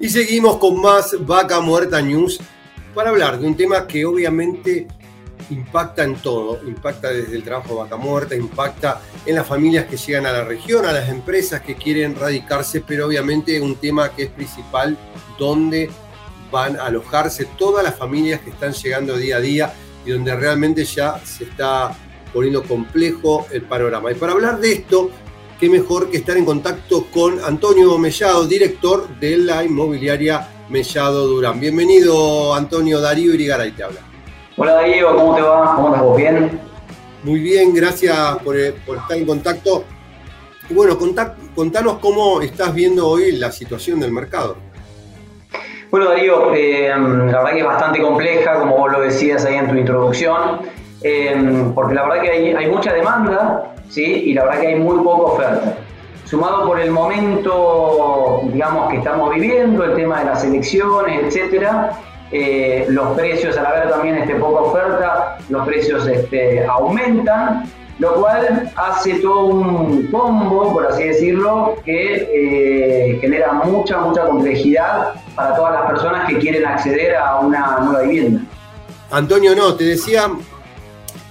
Y 0.00 0.08
seguimos 0.08 0.56
con 0.56 0.80
más 0.82 1.14
Vaca 1.20 1.60
Muerta 1.60 2.02
News 2.02 2.40
para 2.92 3.10
hablar 3.10 3.38
de 3.38 3.46
un 3.46 3.56
tema 3.56 3.86
que 3.86 4.04
obviamente 4.04 4.88
impacta 5.50 6.04
en 6.04 6.16
todo, 6.16 6.60
impacta 6.66 7.08
desde 7.08 7.36
el 7.36 7.42
trabajo 7.42 7.70
de 7.70 7.80
Vaca 7.80 7.96
Muerta, 7.96 8.34
impacta 8.34 9.00
en 9.26 9.34
las 9.34 9.46
familias 9.46 9.86
que 9.86 9.96
llegan 9.96 10.26
a 10.26 10.32
la 10.32 10.44
región, 10.44 10.86
a 10.86 10.92
las 10.92 11.08
empresas 11.08 11.60
que 11.60 11.74
quieren 11.74 12.14
radicarse, 12.14 12.80
pero 12.80 13.06
obviamente 13.06 13.60
un 13.60 13.76
tema 13.76 14.10
que 14.10 14.24
es 14.24 14.30
principal, 14.30 14.96
donde 15.38 15.90
van 16.50 16.76
a 16.76 16.86
alojarse 16.86 17.46
todas 17.58 17.84
las 17.84 17.94
familias 17.94 18.40
que 18.40 18.50
están 18.50 18.72
llegando 18.72 19.16
día 19.16 19.36
a 19.36 19.40
día 19.40 19.72
y 20.04 20.10
donde 20.10 20.34
realmente 20.34 20.84
ya 20.84 21.20
se 21.24 21.44
está 21.44 21.96
poniendo 22.32 22.62
complejo 22.62 23.46
el 23.50 23.62
panorama. 23.62 24.10
Y 24.10 24.14
para 24.14 24.32
hablar 24.32 24.60
de 24.60 24.72
esto, 24.72 25.10
qué 25.58 25.68
mejor 25.68 26.10
que 26.10 26.18
estar 26.18 26.36
en 26.36 26.44
contacto 26.44 27.06
con 27.12 27.42
Antonio 27.44 27.96
Mellado, 27.98 28.46
director 28.46 29.08
de 29.20 29.36
la 29.36 29.64
inmobiliaria 29.64 30.48
Mellado 30.68 31.26
Durán. 31.26 31.60
Bienvenido, 31.60 32.54
Antonio 32.54 33.00
Darío 33.00 33.34
Irigaray 33.34 33.72
te 33.72 33.82
habla. 33.82 34.09
Hola 34.62 34.74
Darío, 34.74 35.16
¿cómo 35.16 35.34
te 35.34 35.40
va? 35.40 35.74
¿Cómo 35.74 35.88
estás 35.88 36.02
vos? 36.02 36.16
¿Bien? 36.18 36.60
Muy 37.24 37.40
bien, 37.40 37.74
gracias 37.74 38.36
por, 38.44 38.54
eh, 38.58 38.74
por 38.86 38.98
estar 38.98 39.16
en 39.16 39.24
contacto. 39.24 39.84
Y 40.68 40.74
bueno, 40.74 40.98
contá- 40.98 41.34
contanos 41.54 41.94
cómo 41.94 42.42
estás 42.42 42.74
viendo 42.74 43.08
hoy 43.08 43.32
la 43.32 43.50
situación 43.52 44.00
del 44.00 44.12
mercado. 44.12 44.56
Bueno 45.90 46.10
Darío, 46.10 46.52
eh, 46.52 46.90
la 46.90 47.38
verdad 47.38 47.52
que 47.52 47.60
es 47.60 47.64
bastante 47.64 48.02
compleja, 48.02 48.58
como 48.58 48.76
vos 48.76 48.92
lo 48.92 49.00
decías 49.00 49.46
ahí 49.46 49.54
en 49.54 49.66
tu 49.70 49.76
introducción, 49.76 50.58
eh, 51.02 51.64
porque 51.74 51.94
la 51.94 52.02
verdad 52.06 52.20
que 52.22 52.30
hay, 52.30 52.52
hay 52.52 52.66
mucha 52.70 52.92
demanda, 52.92 53.72
¿sí? 53.88 54.02
Y 54.04 54.34
la 54.34 54.44
verdad 54.44 54.60
que 54.60 54.66
hay 54.66 54.74
muy 54.78 55.02
poca 55.02 55.22
oferta. 55.32 55.78
Sumado 56.26 56.66
por 56.66 56.78
el 56.78 56.90
momento, 56.90 58.42
digamos, 58.52 58.90
que 58.90 58.98
estamos 58.98 59.34
viviendo, 59.34 59.84
el 59.84 59.96
tema 59.96 60.18
de 60.18 60.26
las 60.26 60.44
elecciones, 60.44 61.24
etcétera, 61.24 61.92
eh, 62.32 62.86
los 62.88 63.16
precios, 63.16 63.56
al 63.56 63.66
haber 63.66 63.90
también 63.90 64.16
este, 64.16 64.34
poca 64.36 64.60
oferta, 64.62 65.38
los 65.48 65.66
precios 65.66 66.06
este, 66.06 66.64
aumentan, 66.64 67.64
lo 67.98 68.14
cual 68.14 68.72
hace 68.76 69.14
todo 69.20 69.46
un 69.46 70.06
combo, 70.10 70.72
por 70.72 70.86
así 70.86 71.04
decirlo, 71.04 71.76
que 71.84 72.28
eh, 72.32 73.18
genera 73.20 73.52
mucha, 73.52 73.98
mucha 73.98 74.24
complejidad 74.26 75.14
para 75.34 75.54
todas 75.54 75.74
las 75.74 75.90
personas 75.90 76.28
que 76.28 76.38
quieren 76.38 76.66
acceder 76.66 77.16
a 77.16 77.40
una 77.40 77.78
nueva 77.80 78.02
vivienda. 78.02 78.40
Antonio, 79.10 79.54
no, 79.54 79.74
te 79.74 79.84
decía 79.84 80.30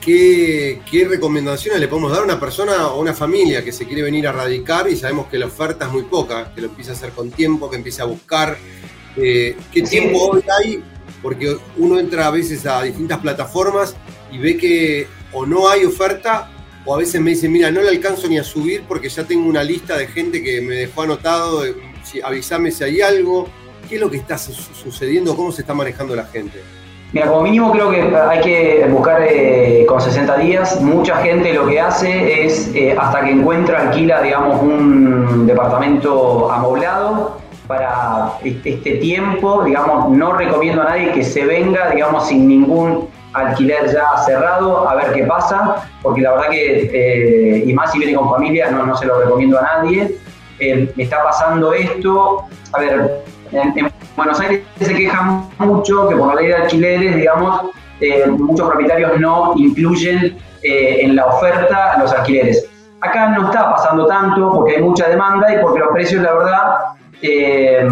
qué, 0.01 1.07
recomendaciones 1.09 1.79
le 1.79 1.87
podemos 1.87 2.11
dar 2.11 2.21
a 2.21 2.25
una 2.25 2.39
persona 2.39 2.87
o 2.87 3.01
una 3.01 3.13
familia 3.13 3.63
que 3.63 3.71
se 3.71 3.85
quiere 3.85 4.03
venir 4.03 4.27
a 4.27 4.31
radicar 4.31 4.89
y 4.89 4.95
sabemos 4.95 5.27
que 5.27 5.37
la 5.37 5.45
oferta 5.45 5.85
es 5.85 5.91
muy 5.91 6.03
poca, 6.03 6.51
que 6.53 6.61
lo 6.61 6.67
empieza 6.67 6.91
a 6.91 6.95
hacer 6.95 7.11
con 7.11 7.31
tiempo, 7.31 7.69
que 7.69 7.77
empieza 7.77 8.03
a 8.03 8.05
buscar. 8.05 8.57
Eh, 9.17 9.55
¿Qué 9.71 9.81
tiempo 9.81 10.29
hoy 10.31 10.43
hay? 10.59 10.83
Porque 11.21 11.57
uno 11.77 11.99
entra 11.99 12.27
a 12.27 12.31
veces 12.31 12.65
a 12.65 12.81
distintas 12.83 13.17
plataformas 13.19 13.95
y 14.31 14.37
ve 14.37 14.57
que 14.57 15.07
o 15.33 15.45
no 15.45 15.67
hay 15.69 15.83
oferta 15.85 16.49
o 16.85 16.95
a 16.95 16.97
veces 16.97 17.19
me 17.21 17.31
dicen, 17.31 17.51
mira, 17.51 17.69
no 17.71 17.81
le 17.81 17.89
alcanzo 17.89 18.27
ni 18.27 18.37
a 18.37 18.43
subir 18.43 18.83
porque 18.87 19.09
ya 19.09 19.23
tengo 19.25 19.47
una 19.47 19.63
lista 19.63 19.97
de 19.97 20.07
gente 20.07 20.41
que 20.41 20.61
me 20.61 20.75
dejó 20.75 21.01
anotado, 21.03 21.65
eh, 21.65 21.75
si- 22.03 22.21
avísame 22.21 22.71
si 22.71 22.83
hay 22.83 23.01
algo. 23.01 23.47
¿Qué 23.87 23.95
es 23.95 24.01
lo 24.01 24.09
que 24.09 24.17
está 24.17 24.37
su- 24.37 24.53
sucediendo? 24.53 25.35
¿Cómo 25.35 25.51
se 25.51 25.61
está 25.61 25.73
manejando 25.73 26.15
la 26.15 26.25
gente? 26.25 26.61
Mira, 27.11 27.27
como 27.27 27.41
mínimo 27.41 27.71
creo 27.71 27.89
que 27.89 28.01
hay 28.15 28.39
que 28.41 28.85
buscar 28.89 29.23
eh, 29.27 29.83
con 29.87 29.99
60 29.99 30.37
días. 30.37 30.79
Mucha 30.79 31.17
gente 31.17 31.51
lo 31.53 31.67
que 31.67 31.79
hace 31.81 32.45
es, 32.45 32.69
eh, 32.75 32.95
hasta 32.97 33.25
que 33.25 33.31
encuentra, 33.31 33.89
alquila, 33.89 34.21
digamos, 34.21 34.61
un 34.61 35.47
departamento 35.47 36.51
amoblado 36.51 37.41
para 37.69 38.33
este 38.43 38.95
tiempo. 38.95 39.63
Digamos, 39.63 40.09
no 40.09 40.33
recomiendo 40.33 40.81
a 40.81 40.85
nadie 40.85 41.11
que 41.11 41.23
se 41.23 41.45
venga, 41.45 41.91
digamos, 41.91 42.27
sin 42.27 42.47
ningún 42.47 43.07
alquiler 43.33 43.93
ya 43.93 44.17
cerrado, 44.25 44.89
a 44.89 44.95
ver 44.95 45.13
qué 45.13 45.23
pasa, 45.25 45.87
porque 46.01 46.21
la 46.21 46.31
verdad 46.31 46.49
que, 46.49 46.89
eh, 46.91 47.63
y 47.67 47.71
más 47.75 47.91
si 47.91 47.99
viene 47.99 48.15
con 48.15 48.27
familia, 48.27 48.71
no, 48.71 48.87
no 48.87 48.97
se 48.97 49.05
lo 49.05 49.21
recomiendo 49.21 49.59
a 49.59 49.61
nadie. 49.61 50.17
Eh, 50.59 50.91
está 50.97 51.23
pasando 51.23 51.71
esto, 51.73 52.45
a 52.73 52.79
ver, 52.79 53.23
en, 53.51 53.77
en 53.77 53.91
Buenos 54.15 54.39
Aires 54.39 54.63
se 54.81 54.95
quejan 54.95 55.47
mucho 55.59 56.09
que 56.09 56.15
por 56.15 56.33
la 56.33 56.41
ley 56.41 56.47
de 56.47 56.55
alquileres, 56.55 57.15
digamos, 57.17 57.69
eh, 58.01 58.25
muchos 58.27 58.67
propietarios 58.67 59.19
no 59.19 59.53
incluyen 59.57 60.37
eh, 60.63 61.01
en 61.01 61.15
la 61.15 61.27
oferta 61.27 61.97
los 61.99 62.11
alquileres. 62.11 62.67
Acá 63.01 63.29
no 63.29 63.45
está 63.45 63.71
pasando 63.75 64.07
tanto 64.07 64.51
porque 64.51 64.77
hay 64.77 64.81
mucha 64.81 65.07
demanda 65.07 65.53
y 65.53 65.59
porque 65.61 65.79
los 65.79 65.89
precios, 65.93 66.23
la 66.23 66.33
verdad, 66.33 66.75
eh, 67.21 67.87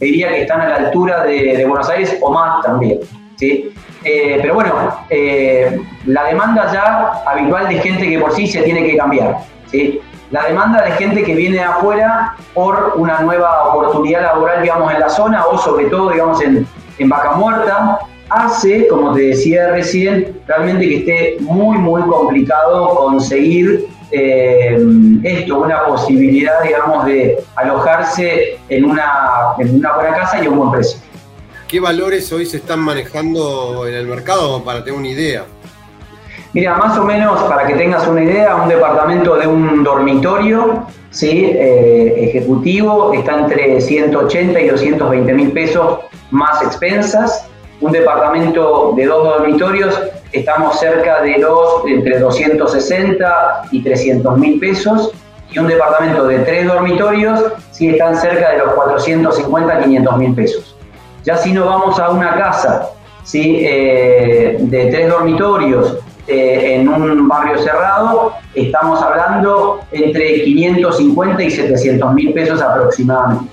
diría 0.00 0.28
que 0.28 0.42
están 0.42 0.60
a 0.60 0.68
la 0.68 0.76
altura 0.76 1.24
de, 1.24 1.56
de 1.56 1.64
Buenos 1.66 1.88
Aires 1.88 2.16
o 2.20 2.30
más 2.32 2.64
también. 2.64 3.00
¿sí? 3.36 3.72
Eh, 4.04 4.38
pero 4.40 4.54
bueno, 4.54 4.72
eh, 5.10 5.80
la 6.06 6.24
demanda 6.24 6.72
ya 6.72 7.22
habitual 7.26 7.68
de 7.68 7.80
gente 7.80 8.08
que 8.08 8.18
por 8.18 8.32
sí 8.32 8.46
se 8.46 8.62
tiene 8.62 8.84
que 8.84 8.96
cambiar. 8.96 9.38
¿sí? 9.70 10.00
La 10.30 10.44
demanda 10.44 10.82
de 10.82 10.92
gente 10.92 11.22
que 11.22 11.34
viene 11.34 11.56
de 11.56 11.64
afuera 11.64 12.34
por 12.54 12.94
una 12.96 13.20
nueva 13.20 13.68
oportunidad 13.68 14.22
laboral, 14.22 14.62
digamos, 14.62 14.92
en 14.92 15.00
la 15.00 15.08
zona 15.08 15.44
o 15.46 15.58
sobre 15.58 15.86
todo, 15.86 16.10
digamos, 16.10 16.40
en, 16.42 16.66
en 16.98 17.08
Vaca 17.08 17.32
Muerta, 17.32 17.98
hace, 18.28 18.88
como 18.88 19.12
te 19.12 19.22
decía 19.22 19.68
recién, 19.70 20.40
realmente 20.46 20.88
que 20.88 20.96
esté 20.96 21.36
muy, 21.40 21.78
muy 21.78 22.02
complicado 22.02 22.96
conseguir 22.96 23.86
eh, 24.10 24.78
esto, 25.22 25.58
una 25.58 25.84
posibilidad, 25.84 26.62
digamos, 26.62 27.04
de 27.06 27.38
alojarse 27.56 28.58
en 28.68 28.84
una, 28.84 29.54
en 29.58 29.76
una 29.76 29.92
buena 29.94 30.14
casa 30.14 30.42
y 30.42 30.46
a 30.46 30.50
un 30.50 30.58
buen 30.58 30.70
precio. 30.70 31.00
¿Qué 31.68 31.80
valores 31.80 32.32
hoy 32.32 32.46
se 32.46 32.58
están 32.58 32.80
manejando 32.80 33.86
en 33.86 33.94
el 33.94 34.06
mercado 34.06 34.62
para 34.62 34.84
tener 34.84 34.98
una 34.98 35.08
idea? 35.08 35.44
Mira, 36.52 36.76
más 36.76 36.96
o 36.96 37.04
menos 37.04 37.42
para 37.44 37.66
que 37.66 37.74
tengas 37.74 38.06
una 38.06 38.22
idea, 38.22 38.56
un 38.56 38.68
departamento 38.68 39.36
de 39.36 39.46
un 39.46 39.82
dormitorio 39.82 40.86
¿sí? 41.10 41.50
Eh, 41.54 42.28
ejecutivo 42.28 43.12
está 43.12 43.40
entre 43.40 43.80
180 43.80 44.60
y 44.60 44.68
220 44.68 45.32
mil 45.34 45.52
pesos 45.52 46.00
más 46.30 46.62
expensas. 46.62 47.46
Un 47.80 47.92
departamento 47.92 48.94
de 48.96 49.06
dos 49.06 49.24
dormitorios 49.24 50.00
estamos 50.38 50.78
cerca 50.78 51.22
de 51.22 51.38
los 51.38 51.86
entre 51.86 52.18
260 52.18 53.62
y 53.70 53.82
300 53.82 54.38
mil 54.38 54.58
pesos. 54.58 55.12
Y 55.50 55.58
un 55.58 55.68
departamento 55.68 56.26
de 56.26 56.40
tres 56.40 56.66
dormitorios 56.66 57.40
sí 57.70 57.88
están 57.88 58.16
cerca 58.16 58.50
de 58.50 58.58
los 58.58 58.74
450 58.74 59.80
500 59.80 60.18
mil 60.18 60.34
pesos. 60.34 60.76
Ya 61.24 61.36
si 61.36 61.52
nos 61.52 61.66
vamos 61.66 61.98
a 61.98 62.10
una 62.10 62.34
casa 62.36 62.90
¿sí? 63.22 63.60
Eh, 63.62 64.56
de 64.60 64.86
tres 64.86 65.08
dormitorios 65.08 65.98
eh, 66.26 66.76
en 66.76 66.88
un 66.88 67.28
barrio 67.28 67.58
cerrado, 67.58 68.32
estamos 68.54 69.00
hablando 69.00 69.80
entre 69.92 70.42
550 70.42 71.42
y 71.42 71.50
700 71.50 72.14
mil 72.14 72.32
pesos 72.32 72.60
aproximadamente. 72.60 73.46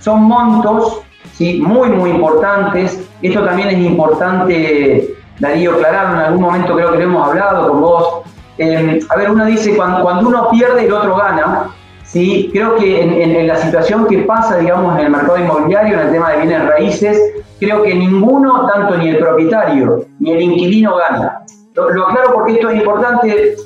Son 0.00 0.22
montos 0.22 1.02
¿sí? 1.32 1.60
muy, 1.60 1.88
muy 1.88 2.10
importantes. 2.10 3.00
Esto 3.22 3.44
también 3.44 3.68
es 3.68 3.78
importante, 3.78 5.14
Darío, 5.38 5.74
aclararlo. 5.74 6.14
En 6.14 6.26
algún 6.26 6.42
momento 6.42 6.74
creo 6.74 6.92
que 6.92 6.98
lo 6.98 7.04
hemos 7.04 7.28
hablado 7.28 7.68
con 7.68 7.80
vos. 7.80 8.22
Eh, 8.58 9.00
a 9.08 9.16
ver, 9.16 9.30
uno 9.30 9.44
dice, 9.46 9.76
cuando, 9.76 10.02
cuando 10.02 10.28
uno 10.28 10.48
pierde, 10.50 10.86
el 10.86 10.92
otro 10.92 11.16
gana. 11.16 11.70
¿sí? 12.04 12.50
Creo 12.52 12.76
que 12.76 13.02
en, 13.02 13.46
la 13.46 13.56
situación 13.56 14.06
que 14.06 14.18
pasa, 14.18 14.58
digamos, 14.58 14.98
en 14.98 15.06
el 15.06 15.10
mercado 15.10 15.38
inmobiliario, 15.38 15.94
en 15.94 16.06
el 16.06 16.12
tema 16.12 16.30
de 16.30 16.38
bienes 16.38 16.66
raíces, 16.66 17.18
creo 17.58 17.82
que 17.82 17.94
ninguno, 17.94 18.66
tanto 18.72 18.96
ni 18.96 19.08
el 19.08 19.18
propietario 19.18 20.06
ni 20.20 20.32
el 20.32 20.42
inquilino 20.42 20.96
gana. 20.96 21.40
Lo, 21.74 22.06
aclaro 22.06 22.32
porque 22.34 22.52
esto 22.52 22.70
es 22.70 22.76
importante. 22.76 23.56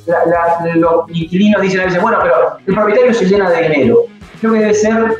Los 0.77 1.11
inquilinos 1.11 1.61
dicen 1.61 1.81
a 1.81 1.85
veces, 1.85 2.01
bueno, 2.01 2.19
pero 2.23 2.35
el 2.67 2.75
propietario 2.75 3.13
se 3.13 3.27
llena 3.27 3.51
de 3.51 3.69
dinero. 3.69 4.05
Creo 4.41 4.53
que 4.55 4.59
debe 4.61 4.75
ser, 4.75 5.15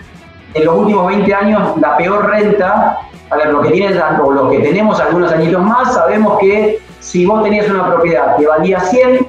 en 0.55 0.65
los 0.65 0.75
últimos 0.75 1.07
20 1.09 1.35
años, 1.35 1.79
la 1.79 1.97
peor 1.99 2.31
renta. 2.31 2.99
A 3.31 3.37
ver, 3.37 3.49
lo 3.53 3.61
que, 3.63 3.71
tienen, 3.71 4.01
o 4.23 4.33
lo 4.33 4.51
que 4.51 4.61
tenemos 4.61 5.01
algunos 5.01 5.31
añitos 5.33 5.63
más, 5.63 5.95
sabemos 5.95 6.39
que 6.39 6.79
si 7.01 7.27
vos 7.27 7.43
tenías 7.43 7.69
una 7.69 7.87
propiedad 7.87 8.37
que 8.37 8.47
valía 8.47 8.81
100, 8.81 9.27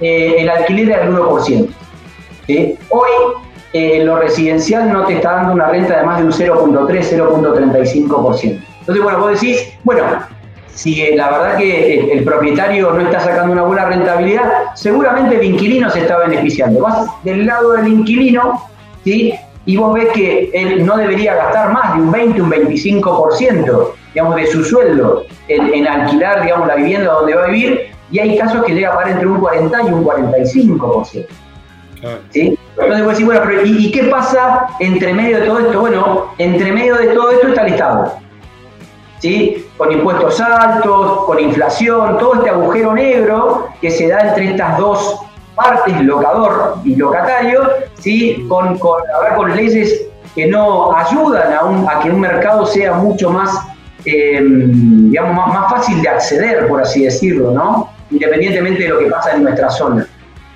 eh, 0.00 0.36
el 0.38 0.48
alquiler 0.48 0.88
era 0.88 1.02
el 1.04 1.14
1%. 1.14 1.68
¿sí? 2.46 2.78
Hoy 2.88 3.10
eh, 3.72 4.02
lo 4.04 4.18
residencial 4.18 4.92
no 4.92 5.04
te 5.04 5.14
está 5.14 5.32
dando 5.32 5.52
una 5.52 5.68
renta 5.68 5.98
de 5.98 6.04
más 6.04 6.18
de 6.18 6.24
un 6.24 6.32
0.3, 6.32 6.86
0.35%. 6.88 8.64
Entonces, 8.80 9.04
bueno, 9.04 9.18
vos 9.20 9.40
decís, 9.40 9.72
bueno, 9.84 10.02
si 10.74 11.14
la 11.14 11.30
verdad 11.30 11.58
que 11.58 12.12
el, 12.12 12.24
propietario 12.24 12.92
no 12.92 13.00
está 13.00 13.20
sacando 13.20 13.52
una 13.52 13.62
buena 13.62 13.84
rentabilidad, 13.84 14.50
seguramente 14.74 15.36
el 15.36 15.44
inquilino 15.44 15.90
se 15.90 16.00
está 16.00 16.16
beneficiando. 16.18 16.80
Vas 16.80 17.06
del 17.22 17.46
lado 17.46 17.72
del 17.72 17.88
inquilino, 17.88 18.62
¿sí? 19.04 19.34
Y 19.70 19.76
vos 19.76 19.94
ves 19.94 20.08
que 20.12 20.50
él 20.52 20.84
no 20.84 20.96
debería 20.96 21.36
gastar 21.36 21.72
más 21.72 21.94
de 21.94 22.02
un 22.02 22.10
20, 22.10 22.42
un 22.42 22.50
25%, 22.50 23.92
digamos, 24.12 24.34
de 24.34 24.46
su 24.48 24.64
sueldo 24.64 25.26
en, 25.46 25.86
alquilar, 25.86 26.42
digamos, 26.42 26.66
la 26.66 26.74
vivienda 26.74 27.12
donde 27.12 27.36
va 27.36 27.44
a 27.44 27.46
vivir, 27.46 27.92
y 28.10 28.18
hay 28.18 28.36
casos 28.36 28.64
que 28.64 28.74
llega 28.74 28.90
a 28.90 28.96
pagar 28.96 29.12
entre 29.12 29.28
un 29.28 29.38
40 29.38 29.82
y 29.82 29.92
un 29.92 30.04
45%. 30.04 31.26
¿Sí? 32.30 32.58
Entonces 32.78 33.04
vos 33.04 33.12
decís, 33.12 33.26
bueno, 33.26 33.42
pero 33.44 33.64
¿y, 33.64 33.86
¿y 33.86 33.92
qué 33.92 34.04
pasa 34.04 34.66
entre 34.80 35.14
medio 35.14 35.38
de 35.38 35.46
todo 35.46 35.60
esto? 35.60 35.80
Bueno, 35.80 36.34
entre 36.38 36.72
medio 36.72 36.96
de 36.96 37.06
todo 37.14 37.30
esto 37.30 37.46
está 37.46 37.64
el 37.64 37.74
Estado. 37.74 38.12
¿sí? 39.20 39.66
con 39.76 39.92
impuestos 39.92 40.40
altos, 40.40 41.26
con 41.26 41.38
inflación, 41.38 42.18
todo 42.18 42.34
este 42.34 42.50
agujero 42.50 42.92
negro 42.92 43.68
que 43.80 43.90
se 43.92 44.08
da 44.08 44.30
entre 44.30 44.50
estas 44.50 44.78
dos 44.78 45.20
partes, 45.54 46.00
locador 46.02 46.76
y 46.84 46.96
locatario, 46.96 47.62
¿sí? 47.98 48.46
con, 48.48 48.78
con, 48.78 49.02
con 49.36 49.56
leyes 49.56 50.06
que 50.34 50.46
no 50.46 50.94
ayudan 50.96 51.52
a, 51.52 51.92
a, 51.92 52.00
que 52.00 52.10
un 52.10 52.20
mercado 52.20 52.64
sea 52.66 52.94
mucho 52.94 53.30
más, 53.30 53.66
eh, 54.04 54.40
digamos, 54.42 55.48
más, 55.48 55.70
fácil 55.70 56.00
de 56.02 56.08
acceder, 56.08 56.68
por 56.68 56.80
así 56.80 57.04
decirlo, 57.04 57.50
¿no? 57.50 57.90
independientemente 58.10 58.82
de 58.84 58.88
lo 58.88 58.98
que 58.98 59.06
pasa 59.06 59.32
en 59.32 59.42
nuestra 59.42 59.70
zona. 59.70 60.06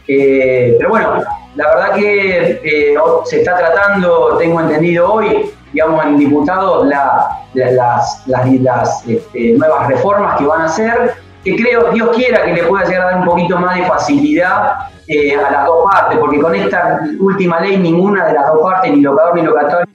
Eh, 0.06 0.74
pero 0.78 0.90
bueno, 0.90 1.22
la 1.54 1.68
verdad 1.68 1.94
que 1.94 2.60
eh, 2.64 2.94
se 3.24 3.38
está 3.38 3.56
tratando, 3.56 4.36
tengo 4.38 4.60
entendido 4.60 5.12
hoy, 5.12 5.50
digamos, 5.72 6.04
en 6.04 6.18
diputados 6.18 6.86
las, 6.86 7.26
las, 7.54 9.08
este, 9.08 9.52
nuevas 9.52 9.88
reformas 9.88 10.38
que 10.38 10.44
van 10.44 10.62
a 10.62 10.64
hacer, 10.66 11.14
que 11.44 11.56
creo, 11.56 11.92
Dios 11.92 12.16
quiera, 12.16 12.44
que 12.44 12.54
le 12.54 12.64
pueda 12.64 12.84
llegar 12.84 13.02
a 13.02 13.10
dar 13.10 13.20
un 13.20 13.26
poquito 13.26 13.58
más 13.58 13.76
de 13.78 13.84
facilidad 13.84 14.74
eh, 15.06 15.34
a 15.34 15.50
las 15.50 15.66
dos 15.66 15.84
partes, 15.92 16.18
porque 16.18 16.40
con 16.40 16.54
esta 16.54 17.00
última 17.18 17.60
ley 17.60 17.76
ninguna 17.76 18.26
de 18.26 18.34
las 18.34 18.46
dos 18.46 18.62
partes, 18.62 18.92
ni 18.92 19.00
locador 19.00 19.36
ni 19.36 19.42
locatorio, 19.42 19.86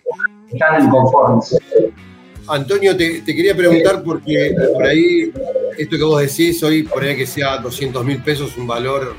están 0.51 0.89
conformes. 0.89 1.57
Antonio, 2.47 2.95
te, 2.95 3.23
quería 3.23 3.55
preguntar 3.55 4.03
porque 4.03 4.55
por 4.73 4.85
ahí, 4.85 5.31
esto 5.77 5.97
que 5.97 6.03
vos 6.03 6.21
decís, 6.21 6.61
hoy 6.63 6.83
por 6.83 7.03
ahí 7.03 7.15
que 7.15 7.27
sea 7.27 7.57
200 7.57 8.03
mil 8.03 8.21
pesos 8.23 8.57
un 8.57 8.65
valor 8.65 9.15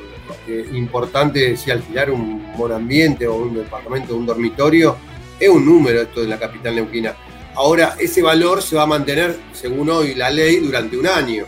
eh, 0.49 0.67
importante, 0.73 1.57
si 1.57 1.71
alquilar 1.71 2.11
un 2.11 2.43
ambiente 2.73 3.27
o 3.27 3.37
un 3.37 3.55
departamento, 3.55 4.17
un 4.17 4.27
dormitorio, 4.27 4.97
es 5.41 5.49
un 5.49 5.65
número 5.65 6.03
esto 6.03 6.21
de 6.21 6.29
la 6.29 6.39
capital 6.39 6.77
neuquina. 6.77 7.15
Ahora, 7.55 7.97
ese 7.99 8.23
valor 8.23 8.63
se 8.63 8.77
va 8.77 8.83
a 8.83 8.87
mantener, 8.87 9.37
según 9.53 9.89
hoy 9.91 10.15
la 10.15 10.31
ley, 10.31 10.57
durante 10.59 10.97
un 10.97 11.07
año. 11.07 11.47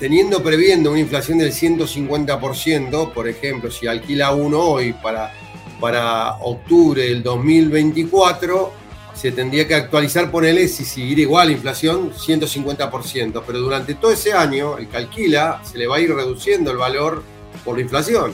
Teniendo 0.00 0.42
previendo 0.42 0.90
una 0.90 1.00
inflación 1.00 1.36
del 1.36 1.52
150%, 1.52 3.12
por 3.12 3.28
ejemplo, 3.28 3.70
si 3.70 3.86
alquila 3.86 4.32
uno 4.32 4.58
hoy 4.60 4.94
para, 4.94 5.30
para 5.78 6.36
octubre 6.36 7.02
del 7.02 7.22
2024, 7.22 8.72
se 9.12 9.30
tendría 9.30 9.68
que 9.68 9.74
actualizar, 9.74 10.30
ponele, 10.30 10.68
si 10.68 10.86
seguir 10.86 11.18
igual 11.18 11.48
la 11.48 11.52
inflación, 11.52 12.12
150%. 12.14 13.42
Pero 13.46 13.58
durante 13.58 13.94
todo 13.94 14.10
ese 14.10 14.32
año, 14.32 14.78
el 14.78 14.88
que 14.88 14.96
alquila 14.96 15.60
se 15.70 15.76
le 15.76 15.86
va 15.86 15.96
a 15.96 16.00
ir 16.00 16.14
reduciendo 16.14 16.70
el 16.70 16.78
valor 16.78 17.22
por 17.62 17.76
la 17.76 17.82
inflación. 17.82 18.32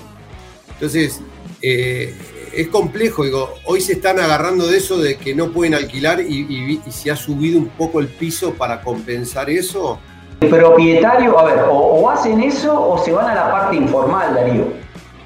Entonces, 0.69 1.21
eh, 1.63 2.15
es 2.53 2.69
complejo, 2.69 3.25
digo, 3.25 3.55
hoy 3.65 3.81
se 3.81 3.95
están 3.95 4.21
agarrando 4.21 4.69
de 4.69 4.79
eso 4.79 4.99
de 4.99 5.17
que 5.17 5.35
no 5.35 5.51
pueden 5.51 5.75
alquilar 5.75 6.21
y, 6.21 6.81
se 6.93 7.11
ha 7.11 7.17
subido 7.17 7.59
un 7.59 7.71
poco 7.71 7.99
el 7.99 8.07
piso 8.07 8.55
para 8.55 8.83
compensar 8.83 9.51
eso. 9.51 9.99
El 10.41 10.51
propietario, 10.51 11.39
a 11.39 11.45
ver, 11.45 11.65
o, 11.71 12.11
hacen 12.11 12.43
eso 12.43 12.91
o 12.91 12.99
se 12.99 13.13
van 13.13 13.27
a 13.27 13.35
la 13.35 13.51
parte 13.51 13.77
informal, 13.77 14.35
Darío. 14.35 14.65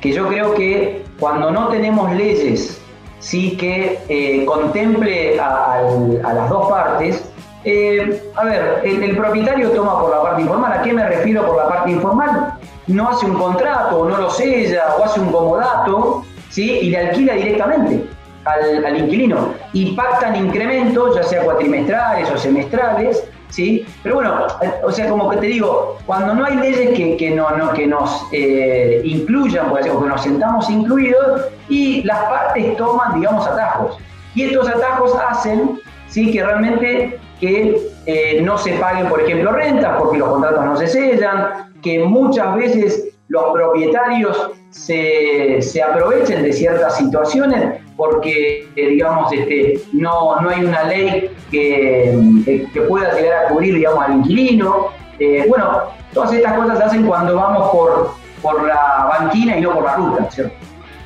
Que 0.01 0.13
yo 0.13 0.29
creo 0.29 0.55
que 0.55 1.05
cuando 1.19 1.51
no 1.51 1.69
tenemos 1.69 2.13
leyes 2.13 2.81
sí 3.19 3.57
que 3.57 3.99
eh, 4.09 4.45
contemple 4.47 5.39
a, 5.41 5.83
las 6.23 6.49
dos 6.49 6.69
partes, 6.69 7.29
eh, 7.65 8.23
a 8.37 8.45
ver, 8.45 8.83
el, 8.85 9.17
propietario 9.17 9.71
toma 9.71 10.01
por 10.01 10.11
la 10.11 10.23
parte 10.23 10.43
informal. 10.43 10.73
¿A 10.73 10.83
qué 10.83 10.93
me 10.93 11.07
refiero 11.07 11.45
por 11.45 11.57
la 11.57 11.69
parte 11.69 11.91
informal? 11.91 12.55
No 12.87 13.09
hace 13.09 13.27
un 13.27 13.35
contrato, 13.35 14.09
no 14.09 14.17
lo 14.17 14.31
sella, 14.31 14.95
o 14.99 15.05
hace 15.05 15.21
un 15.21 15.33
comodato, 15.33 16.25
¿sí? 16.49 16.79
y 16.83 16.91
le 16.91 16.99
alquila 16.99 17.35
directamente 17.35 18.07
al, 18.45 18.97
inquilino. 18.97 19.55
Y 19.73 19.93
pactan 19.93 20.37
incrementos, 20.37 21.17
ya 21.17 21.23
sea 21.25 21.43
cuatrimestrales 21.43 22.31
o 22.31 22.39
semestrales, 22.39 23.25
¿sí? 23.51 23.87
Pero 24.03 24.17
bueno, 24.17 24.47
o 24.83 24.91
sea, 24.91 25.09
como 25.09 25.31
que 25.31 25.37
te 25.39 25.47
digo, 25.47 25.99
cuando 26.07 26.35
no 26.35 26.45
hay 26.45 26.57
leyes 26.57 26.97
que, 26.97 27.17
que, 27.17 27.31
no, 27.31 27.49
que 27.75 27.87
nos 27.87 28.27
eh, 28.33 29.01
incluyan, 29.05 29.69
por 29.71 29.81
o 29.81 30.03
que 30.03 30.09
nos 30.09 30.23
sentamos 30.23 30.71
incluidos, 30.71 31.43
y 31.69 32.03
las 32.03 32.21
partes 32.25 32.77
toman, 32.77 33.21
digamos, 33.21 33.47
atajos. 33.47 33.99
Y 34.35 34.45
estos 34.45 34.69
atajos 34.69 35.15
hacen, 35.29 35.81
¿sí? 36.09 36.33
Que 36.33 36.45
realmente 36.45 37.19
que 37.41 37.81
eh, 38.07 38.41
no 38.43 38.59
se 38.59 38.73
paguen, 38.75 39.09
por 39.09 39.23
ejemplo, 39.23 39.53
rentas, 39.53 39.97
porque 39.99 40.19
los 40.19 40.29
contratos 40.29 40.65
no 40.65 40.77
se 40.77 40.87
sellan, 40.87 41.73
que 41.83 42.01
muchas 42.01 42.55
veces 42.55 43.09
los 43.29 43.53
propietarios 43.53 44.51
se, 44.71 45.63
se 45.63 45.83
aprovechen 45.83 46.43
de 46.43 46.53
ciertas 46.53 46.99
situaciones 46.99 47.80
porque, 48.01 48.67
eh, 48.77 48.89
digamos, 48.89 49.31
este, 49.31 49.79
no, 49.93 50.41
no 50.41 50.49
hay 50.49 50.65
una 50.65 50.85
ley 50.85 51.31
que, 51.51 52.15
eh, 52.47 52.67
que, 52.73 52.81
pueda 52.81 53.15
llegar 53.15 53.45
a 53.45 53.49
cubrir, 53.51 53.75
digamos, 53.75 54.03
al 54.03 54.15
inquilino. 54.15 54.87
Eh, 55.19 55.45
bueno, 55.47 55.83
todas 56.15 56.33
estas 56.33 56.57
cosas 56.57 56.79
se 56.79 56.85
hacen 56.85 57.07
cuando 57.07 57.37
vamos 57.37 57.71
por, 57.71 58.15
por 58.41 58.67
la 58.67 59.07
banquina 59.07 59.59
y 59.59 59.61
no 59.61 59.75
por 59.75 59.85
la 59.85 59.97
ruta, 59.97 60.31
¿cierto? 60.31 60.55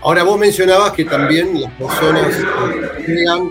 Ahora 0.03 0.23
vos 0.23 0.39
mencionabas 0.39 0.93
que 0.93 1.05
también 1.05 1.61
las 1.61 1.73
personas 1.73 2.39
llegan 3.05 3.51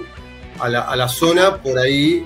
a 0.62 0.70
la, 0.70 0.80
a 0.84 0.96
la 0.96 1.10
zona 1.10 1.58
por 1.58 1.78
ahí 1.78 2.26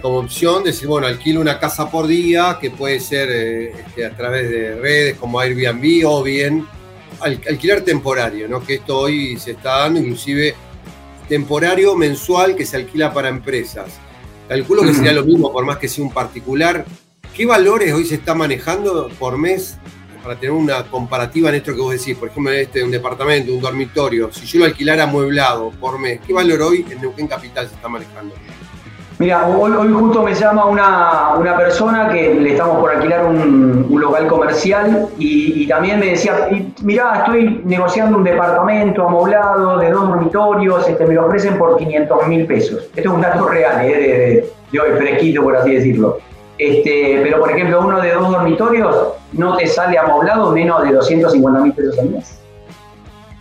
como 0.00 0.20
opción 0.20 0.64
decir, 0.64 0.88
bueno, 0.88 1.06
alquilo 1.06 1.42
una 1.42 1.58
casa 1.58 1.90
por 1.90 2.06
día, 2.06 2.56
que 2.58 2.70
puede 2.70 2.98
ser 2.98 3.28
este, 3.30 4.06
a 4.06 4.10
través 4.16 4.48
de 4.48 4.76
redes 4.76 5.18
como 5.18 5.38
Airbnb 5.38 6.06
o 6.06 6.22
bien 6.22 6.66
alquilar 7.24 7.80
temporario, 7.82 8.48
¿no? 8.48 8.64
que 8.64 8.74
esto 8.74 8.98
hoy 8.98 9.38
se 9.38 9.52
está 9.52 9.78
dando, 9.78 10.00
inclusive 10.00 10.54
temporario 11.28 11.96
mensual 11.96 12.54
que 12.54 12.66
se 12.66 12.76
alquila 12.76 13.12
para 13.12 13.28
empresas. 13.28 13.98
Calculo 14.48 14.82
que 14.82 14.92
sería 14.92 15.12
lo 15.12 15.24
mismo, 15.24 15.52
por 15.52 15.64
más 15.64 15.78
que 15.78 15.88
sea 15.88 16.04
un 16.04 16.12
particular. 16.12 16.84
¿Qué 17.34 17.46
valores 17.46 17.92
hoy 17.92 18.04
se 18.04 18.16
está 18.16 18.34
manejando 18.34 19.08
por 19.18 19.38
mes 19.38 19.78
para 20.22 20.38
tener 20.38 20.52
una 20.52 20.84
comparativa 20.84 21.48
en 21.48 21.56
esto 21.56 21.74
que 21.74 21.80
vos 21.80 21.98
decís? 21.98 22.16
Por 22.16 22.28
ejemplo, 22.28 22.52
en 22.52 22.60
este, 22.60 22.84
un 22.84 22.90
departamento, 22.90 23.52
un 23.54 23.60
dormitorio, 23.60 24.30
si 24.32 24.44
yo 24.46 24.60
lo 24.60 24.66
alquilara 24.66 25.04
amueblado 25.04 25.70
por 25.70 25.98
mes, 25.98 26.20
¿qué 26.26 26.32
valor 26.32 26.60
hoy 26.62 26.84
en 26.90 27.00
Neuquén 27.00 27.26
Capital 27.26 27.68
se 27.68 27.74
está 27.74 27.88
manejando? 27.88 28.34
Mira, 29.18 29.46
hoy, 29.46 29.92
justo 29.92 30.22
me 30.22 30.34
llama 30.34 30.66
una, 30.66 31.56
persona 31.56 32.08
que 32.08 32.34
le 32.34 32.52
estamos 32.52 32.80
por 32.80 32.90
alquilar 32.90 33.24
un, 33.26 33.86
local 34.00 34.26
comercial 34.26 35.08
y, 35.18 35.66
también 35.68 36.00
me 36.00 36.06
decía, 36.06 36.48
mira, 36.82 37.18
estoy 37.18 37.62
negociando 37.64 38.18
un 38.18 38.24
departamento 38.24 39.06
amoblado 39.06 39.78
de 39.78 39.90
dos 39.90 40.08
dormitorios, 40.08 40.88
este, 40.88 41.06
me 41.06 41.14
lo 41.14 41.26
ofrecen 41.26 41.56
por 41.56 41.76
500 41.76 42.26
mil 42.28 42.46
pesos. 42.46 42.90
Esto 42.94 43.00
es 43.00 43.06
un 43.06 43.20
dato 43.20 43.48
real, 43.48 43.84
eh, 43.84 44.50
de, 44.70 44.80
hoy, 44.80 44.90
fresquito 44.98 45.42
por 45.42 45.56
así 45.56 45.74
decirlo. 45.74 46.18
Este, 46.58 47.20
pero 47.22 47.40
por 47.40 47.50
ejemplo, 47.50 47.80
uno 47.80 48.00
de 48.00 48.12
dos 48.12 48.30
dormitorios 48.30 48.96
no 49.32 49.56
te 49.56 49.66
sale 49.66 49.96
amoblado 49.96 50.50
menos 50.50 50.82
de 50.82 50.92
250 50.92 51.60
mil 51.60 51.72
pesos 51.72 51.98
al 51.98 52.10
mes. 52.10 52.43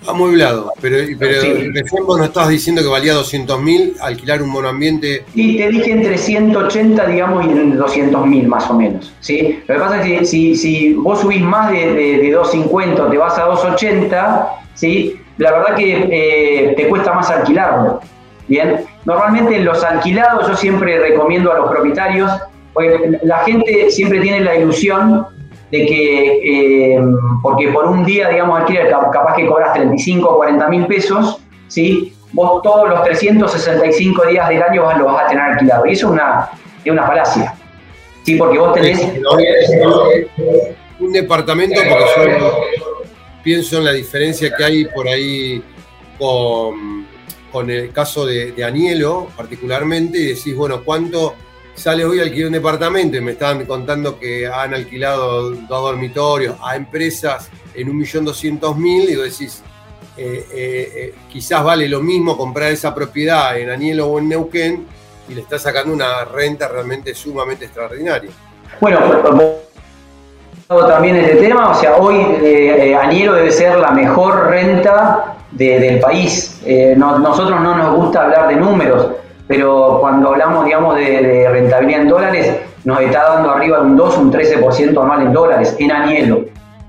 Amueblado, 0.08 0.74
pero, 0.82 0.98
pero 1.18 1.42
recién 1.74 2.06
vos 2.06 2.18
no 2.18 2.26
estabas 2.26 2.50
diciendo 2.50 2.82
que 2.82 2.88
valía 2.88 3.14
200 3.14 3.62
mil 3.62 3.96
alquilar 4.02 4.42
un 4.42 4.50
monoambiente. 4.50 5.24
Sí, 5.34 5.58
te 5.58 5.70
dije 5.70 5.92
entre 5.92 6.18
180, 6.18 7.06
digamos, 7.08 7.46
y 7.46 7.50
en 7.50 7.78
200 7.78 8.26
mil 8.28 8.48
más 8.48 8.70
o 8.70 8.74
menos. 8.74 9.14
¿sí? 9.20 9.60
Lo 9.68 9.76
que 9.76 9.80
pasa 9.80 10.02
es 10.02 10.20
que 10.20 10.26
si, 10.26 10.56
si 10.56 10.94
vos 10.94 11.22
subís 11.22 11.42
más 11.42 11.72
de, 11.72 11.94
de, 11.94 12.32
250 12.32 13.10
te 13.10 13.18
vas 13.18 13.38
a 13.38 13.44
280, 13.44 14.48
¿sí? 14.74 15.20
la 15.38 15.52
verdad 15.52 15.76
que 15.76 16.08
eh, 16.12 16.74
te 16.76 16.88
cuesta 16.88 17.14
más 17.14 17.30
alquilarlo. 17.30 18.00
Bien, 18.48 18.86
normalmente 19.06 19.60
los 19.60 19.84
alquilados 19.84 20.48
yo 20.48 20.56
siempre 20.56 21.00
recomiendo 21.00 21.52
a 21.52 21.58
los 21.60 21.72
propietarios, 21.72 22.32
porque 22.74 23.20
la 23.24 23.40
gente 23.40 23.90
siempre 23.90 24.20
tiene 24.20 24.42
la 24.42 24.56
ilusión 24.56 25.26
de 25.74 25.88
que, 25.88 26.94
eh, 26.94 27.02
porque 27.42 27.70
por 27.70 27.86
un 27.86 28.06
día, 28.06 28.30
digamos, 28.30 28.60
alquiler, 28.60 28.92
capaz 28.92 29.36
que 29.36 29.48
cobras 29.48 29.74
35 29.74 30.30
o 30.30 30.38
40 30.38 30.70
mil 30.70 30.86
pesos, 30.86 31.42
¿sí? 31.68 32.14
vos 32.32 32.62
todos 32.62 32.88
los 32.88 33.04
365 33.04 34.28
días 34.28 34.50
del 34.50 34.62
año 34.62 34.98
lo 35.00 35.06
vas 35.06 35.26
a 35.26 35.30
tener 35.30 35.44
alquilado. 35.44 35.88
Y 35.88 35.94
eso 35.94 36.08
es 36.08 36.14
una, 36.14 36.50
es 36.86 36.92
una 36.92 37.08
falacia. 37.08 37.56
Sí, 38.24 38.36
porque 38.36 38.60
vos 38.60 38.74
tenés... 38.74 39.02
Un 41.00 41.12
departamento, 41.12 41.82
porque 41.90 42.38
yo 42.40 42.62
pienso 43.44 43.80
en 43.80 43.86
la 43.86 43.94
diferencia 43.94 44.54
que 44.56 44.64
hay 44.64 44.86
por 44.86 45.08
ahí 45.08 45.64
con, 46.20 47.08
con 47.52 47.72
el 47.72 47.92
caso 47.92 48.28
de, 48.28 48.52
de 48.52 48.64
Anielo 48.64 49.28
particularmente 49.36 50.20
y 50.20 50.26
decís, 50.28 50.56
bueno, 50.56 50.84
¿cuánto 50.86 51.34
sale 51.76 52.06
hoy 52.06 52.20
alquilar 52.20 52.48
un 52.48 52.54
departamento? 52.54 53.18
Y 53.18 53.22
me 53.22 53.32
estaban 53.32 53.66
contando 53.66 54.20
que 54.20 54.48
han 54.48 54.74
alquilado 54.74 55.52
dos 55.52 55.68
dormitorios 55.68 56.56
a 56.64 56.76
empresas 56.76 57.50
en 57.74 57.92
1.200.000 57.92 59.10
y 59.10 59.16
vos 59.16 59.26
decís, 59.26 59.64
eh, 60.16 60.46
eh, 60.54 60.92
eh, 60.96 61.16
quizás 61.28 61.64
vale 61.64 61.90
lo 61.90 62.00
mismo 62.00 62.38
comprar 62.38 62.72
esa 62.72 62.94
propiedad 62.94 63.58
en 63.58 63.72
Anielo 63.72 64.08
o 64.08 64.20
en 64.20 64.30
Neuquén 64.30 64.86
y 65.28 65.34
le 65.34 65.42
está 65.42 65.58
sacando 65.58 65.92
una 65.92 66.24
renta 66.26 66.68
realmente 66.68 67.16
sumamente 67.16 67.66
extraordinaria. 67.66 68.30
Bueno, 68.80 69.00
también 70.88 71.16
este 71.16 71.38
tema, 71.38 71.72
o 71.72 71.76
sea, 71.76 71.96
hoy 71.96 72.16
Anielo 72.96 73.34
debe 73.34 73.52
ser 73.52 73.78
la 73.78 73.92
mejor 73.92 74.50
renta 74.50 75.38
del 75.52 76.00
país. 76.00 76.62
nosotros 76.98 77.60
no 77.62 77.76
nos 77.76 77.96
gusta 77.96 78.24
hablar 78.24 78.50
de 78.50 78.56
números, 78.56 79.08
pero 79.48 79.98
cuando 80.00 80.30
hablamos, 80.30 80.66
digamos, 80.66 80.96
de, 80.96 81.48
rentabilidad 81.50 82.02
en 82.02 82.08
dólares, 82.08 82.56
nos 82.84 83.00
está 83.02 83.24
dando 83.24 83.52
arriba 83.52 83.80
de 83.80 83.86
un 83.86 83.98
2, 83.98 84.18
un 84.18 84.32
13% 84.32 85.02
anual 85.02 85.22
en 85.22 85.34
dólares, 85.34 85.76
en 85.80 85.92
Anielo, 85.92 86.46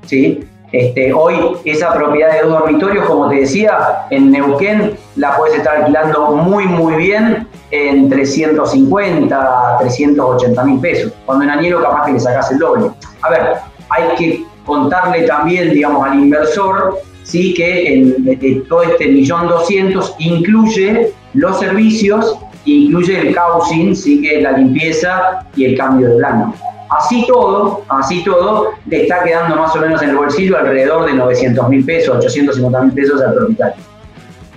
¿sí? 0.07 0.45
Este, 0.73 1.13
hoy 1.13 1.37
esa 1.65 1.95
propiedad 1.95 2.33
de 2.33 2.43
dos 2.43 2.59
dormitorios, 2.59 3.07
como 3.07 3.29
te 3.29 3.37
decía, 3.37 4.07
en 4.11 4.33
Neuquén 4.33 4.97
la 5.15 5.37
puedes 5.37 5.57
estar 5.59 5.77
alquilando 5.77 6.33
muy 6.33 6.67
muy 6.67 6.95
bien 6.97 7.47
en 7.71 8.09
350, 8.09 9.77
380 9.79 10.65
mil 10.65 10.81
pesos, 10.81 11.13
cuando 11.27 11.45
en 11.45 11.51
Anielo 11.51 11.81
capaz 11.81 12.07
que 12.07 12.15
le 12.15 12.21
sacas 12.21 12.51
el 12.51 12.59
doble. 12.59 12.91
A 13.23 13.31
ver, 13.31 13.53
hay 13.89 14.17
que 14.17 14.45
contarle 14.67 15.23
también, 15.23 15.71
digamos, 15.73 16.07
al 16.09 16.19
inversor, 16.19 16.99
sí, 17.23 17.55
que 17.55 17.95
en, 17.95 18.67
todo 18.69 18.83
este 18.83 19.07
millón 19.07 19.49
doscientos 19.49 20.15
incluye 20.19 21.13
los 21.35 21.59
servicios, 21.59 22.37
incluye 22.65 23.21
el 23.21 23.35
housing, 23.35 23.95
sí, 23.95 24.23
que 24.23 24.37
es 24.37 24.43
la 24.43 24.53
limpieza 24.53 25.47
y 25.57 25.67
el 25.67 25.77
cambio 25.77 26.11
de 26.11 26.17
plano. 26.17 26.55
Así 26.91 27.25
todo, 27.27 27.83
así 27.89 28.23
todo, 28.23 28.71
le 28.87 29.03
está 29.03 29.23
quedando 29.25 29.57
más 29.57 29.75
o 29.75 29.81
menos 29.81 30.01
en 30.03 30.11
el 30.11 30.17
bolsillo 30.17 30.57
alrededor 30.57 31.07
de 31.07 31.15
900 31.15 31.69
mil 31.69 31.85
pesos, 31.85 32.17
850 32.17 32.83
mil 32.83 32.93
pesos 32.93 33.21
al 33.21 33.35
propietario. 33.35 33.83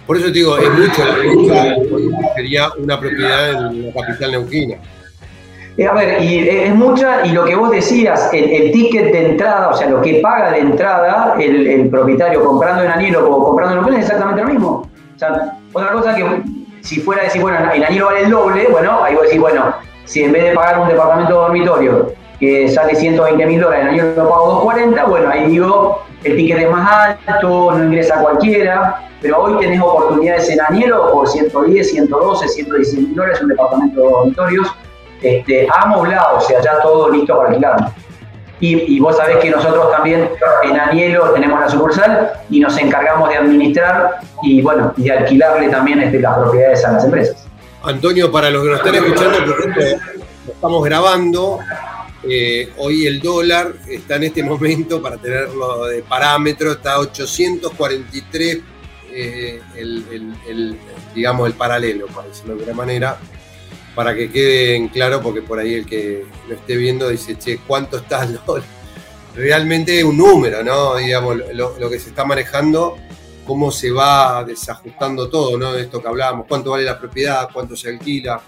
Por 0.05 0.17
eso 0.17 0.27
te 0.27 0.33
digo, 0.33 0.57
es 0.57 0.69
mucho 0.71 1.03
la 1.03 2.33
sería 2.35 2.69
una 2.77 2.99
propiedad 2.99 3.49
en 3.51 3.87
la 3.87 3.93
capital 3.93 4.31
neuquina. 4.31 4.77
Eh, 5.77 5.85
a 5.85 5.93
ver, 5.93 6.23
y 6.23 6.47
es 6.47 6.73
mucha, 6.73 7.25
y 7.25 7.33
lo 7.33 7.45
que 7.45 7.55
vos 7.55 7.69
decías, 7.69 8.29
el, 8.33 8.71
ticket 8.71 9.11
de 9.11 9.31
entrada, 9.31 9.69
o 9.69 9.77
sea, 9.77 9.89
lo 9.89 10.01
que 10.01 10.15
paga 10.15 10.51
de 10.51 10.59
entrada 10.59 11.35
el, 11.39 11.89
propietario 11.89 12.43
comprando 12.43 12.83
en 12.83 12.89
Anilo 12.89 13.29
o 13.29 13.45
comprando 13.45 13.75
en 13.75 13.81
Neuquén 13.81 13.99
es 13.99 14.05
exactamente 14.05 14.41
lo 14.41 14.49
mismo. 14.49 14.89
O 15.15 15.19
sea, 15.19 15.59
otra 15.73 15.91
cosa 15.91 16.15
que 16.15 16.23
si 16.87 17.01
fuera 17.01 17.21
a 17.21 17.25
decir, 17.25 17.41
bueno, 17.41 17.57
el 17.73 17.83
Anilo 17.83 18.05
vale 18.05 18.21
el 18.21 18.29
doble, 18.29 18.67
bueno, 18.71 19.03
ahí 19.03 19.13
vos 19.13 19.23
decís, 19.23 19.41
bueno, 19.41 19.75
si 20.05 20.23
en 20.23 20.31
vez 20.31 20.43
de 20.45 20.51
pagar 20.51 20.79
un 20.79 20.87
departamento 20.87 21.33
de 21.33 21.39
dormitorio 21.39 22.13
que 22.39 22.69
sale 22.69 22.95
120 22.95 23.45
mil 23.45 23.59
dólares, 23.59 23.87
el 23.87 23.99
año 23.99 24.03
lo 24.15 24.29
pago 24.29 24.47
240, 24.63 25.03
bueno, 25.03 25.29
ahí 25.29 25.47
digo, 25.47 26.03
el 26.23 26.37
ticket 26.37 26.59
es 26.59 26.71
más 26.71 27.17
alto, 27.27 27.71
no 27.73 27.83
ingresa 27.83 28.21
cualquiera, 28.21 29.01
pero 29.21 29.37
hoy 29.37 29.59
tenés 29.59 29.81
oportunidades 29.81 30.49
en 30.49 30.61
Anielo 30.61 31.11
por 31.11 31.27
110, 31.27 31.91
112, 31.91 32.47
116 32.47 33.07
mil 33.07 33.15
dólares, 33.15 33.41
un 33.41 33.49
departamento 33.49 34.01
de 34.01 34.07
dormitorios, 34.09 34.67
este, 35.21 35.67
amoblado, 35.77 36.37
o 36.37 36.41
sea, 36.41 36.61
ya 36.61 36.79
todo 36.79 37.09
listo 37.09 37.35
para 37.35 37.49
alquilar. 37.49 37.91
Y, 38.59 38.95
y, 38.95 38.99
vos 38.99 39.15
sabés 39.15 39.37
que 39.37 39.51
nosotros 39.51 39.91
también 39.91 40.29
en 40.63 40.79
Anielo 40.79 41.31
tenemos 41.31 41.59
la 41.59 41.69
sucursal 41.69 42.31
y 42.49 42.59
nos 42.59 42.75
encargamos 42.77 43.29
de 43.29 43.37
administrar 43.37 44.19
y 44.41 44.61
bueno, 44.61 44.93
y 44.97 45.03
de 45.03 45.11
alquilarle 45.11 45.69
también 45.69 46.01
este, 46.01 46.19
las 46.19 46.37
propiedades 46.37 46.83
a 46.83 46.93
las 46.93 47.05
empresas. 47.05 47.47
Antonio, 47.83 48.31
para 48.31 48.49
los 48.49 48.63
que 48.63 48.69
nos 48.69 48.79
están 48.79 48.95
escuchando, 48.95 49.45
por 49.45 49.59
ejemplo, 49.59 49.83
estamos 50.47 50.83
grabando 50.83 51.59
eh, 52.29 52.73
hoy 52.77 53.05
el 53.05 53.21
dólar 53.21 53.73
está 53.87 54.15
en 54.17 54.23
este 54.23 54.43
momento, 54.43 55.01
para 55.01 55.17
tenerlo 55.17 55.85
de 55.85 56.01
parámetro, 56.01 56.73
está 56.73 56.93
a 56.93 56.99
843, 56.99 58.59
eh, 59.13 59.61
el, 59.75 60.77
digamos, 61.15 61.47
el 61.47 61.53
paralelo, 61.53 62.07
para 62.07 62.27
decirlo 62.27 62.55
de 62.55 62.59
alguna 62.59 62.75
manera, 62.75 63.17
para 63.97 64.13
que 64.13 64.29
quede 64.29 64.75
en 64.75 64.89
claro, 64.89 65.21
porque 65.23 65.41
por 65.41 65.57
ahí 65.57 65.73
el 65.73 65.87
que 65.87 66.23
lo 66.47 66.53
esté 66.53 66.77
viendo 66.77 67.09
dice, 67.09 67.35
che, 67.35 67.57
¿cuánto 67.65 67.97
está 67.97 68.25
el 68.25 68.39
dólar? 68.45 68.67
Realmente 69.35 69.97
es 69.97 70.03
un 70.03 70.17
número, 70.17 70.63
¿no? 70.63 70.97
Digamos, 70.97 71.37
lo, 71.51 71.89
que 71.89 71.97
se 71.97 72.09
está 72.09 72.23
manejando, 72.23 72.95
cómo 73.43 73.71
se 73.71 73.89
va 73.89 74.43
desajustando 74.43 75.27
todo, 75.29 75.57
¿no? 75.57 75.73
De 75.73 75.81
esto 75.81 75.99
que 75.99 76.07
hablábamos, 76.07 76.45
cuánto 76.47 76.69
vale 76.69 76.83
la 76.83 76.99
propiedad, 76.99 77.49
cuánto 77.51 77.75
se 77.75 77.89
alquila 77.89 78.39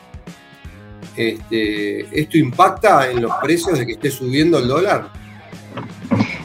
este, 1.15 2.01
¿Esto 2.21 2.37
impacta 2.37 3.09
en 3.09 3.23
los 3.23 3.33
precios 3.41 3.79
de 3.79 3.87
que 3.87 3.93
esté 3.93 4.11
subiendo 4.11 4.59
el 4.59 4.67
dólar? 4.67 5.05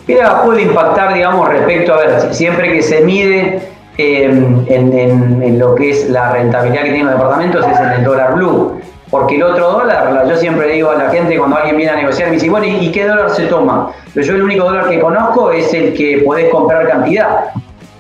Mira, 0.06 0.42
puede 0.44 0.62
impactar, 0.62 1.12
digamos, 1.12 1.46
respecto 1.46 1.92
a 1.92 1.98
ver, 1.98 2.34
siempre 2.34 2.72
que 2.72 2.82
se 2.82 3.02
mide 3.02 3.68
em, 3.98 4.64
en, 4.66 5.58
lo 5.58 5.74
que 5.74 5.90
es 5.90 6.08
la 6.08 6.32
rentabilidad 6.32 6.84
que 6.84 6.88
tienen 6.88 7.06
los 7.06 7.16
departamentos 7.16 7.66
es 7.66 7.78
en 7.78 7.90
el 7.90 8.04
dólar 8.04 8.34
blue. 8.34 8.80
Porque 9.14 9.36
el 9.36 9.44
otro 9.44 9.70
dólar, 9.70 10.26
yo 10.28 10.36
siempre 10.36 10.72
digo 10.72 10.90
a 10.90 10.96
la 10.96 11.08
gente 11.08 11.38
cuando 11.38 11.56
alguien 11.56 11.76
viene 11.76 11.92
a 11.92 11.94
negociar, 11.94 12.30
me 12.30 12.34
dice, 12.34 12.50
bueno, 12.50 12.66
¿y 12.66 12.90
qué 12.90 13.06
dólar 13.06 13.30
se 13.30 13.46
toma? 13.46 13.92
Pero 14.12 14.26
yo 14.26 14.34
el 14.34 14.42
único 14.42 14.64
dólar 14.64 14.88
que 14.88 14.98
conozco 14.98 15.52
es 15.52 15.72
el 15.72 15.94
que 15.94 16.22
podés 16.24 16.50
comprar 16.50 16.88
cantidad. 16.88 17.44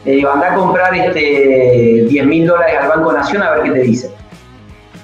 Le 0.04 0.10
digo, 0.10 0.30
anda 0.30 0.50
a 0.50 0.54
comprar 0.56 0.92
este 0.92 2.06
10 2.08 2.26
mil 2.26 2.48
dólares 2.48 2.74
al 2.80 2.88
Banco 2.88 3.12
Nación 3.12 3.42
a 3.42 3.52
ver 3.52 3.62
qué 3.62 3.70
te 3.70 3.78
dice. 3.82 4.10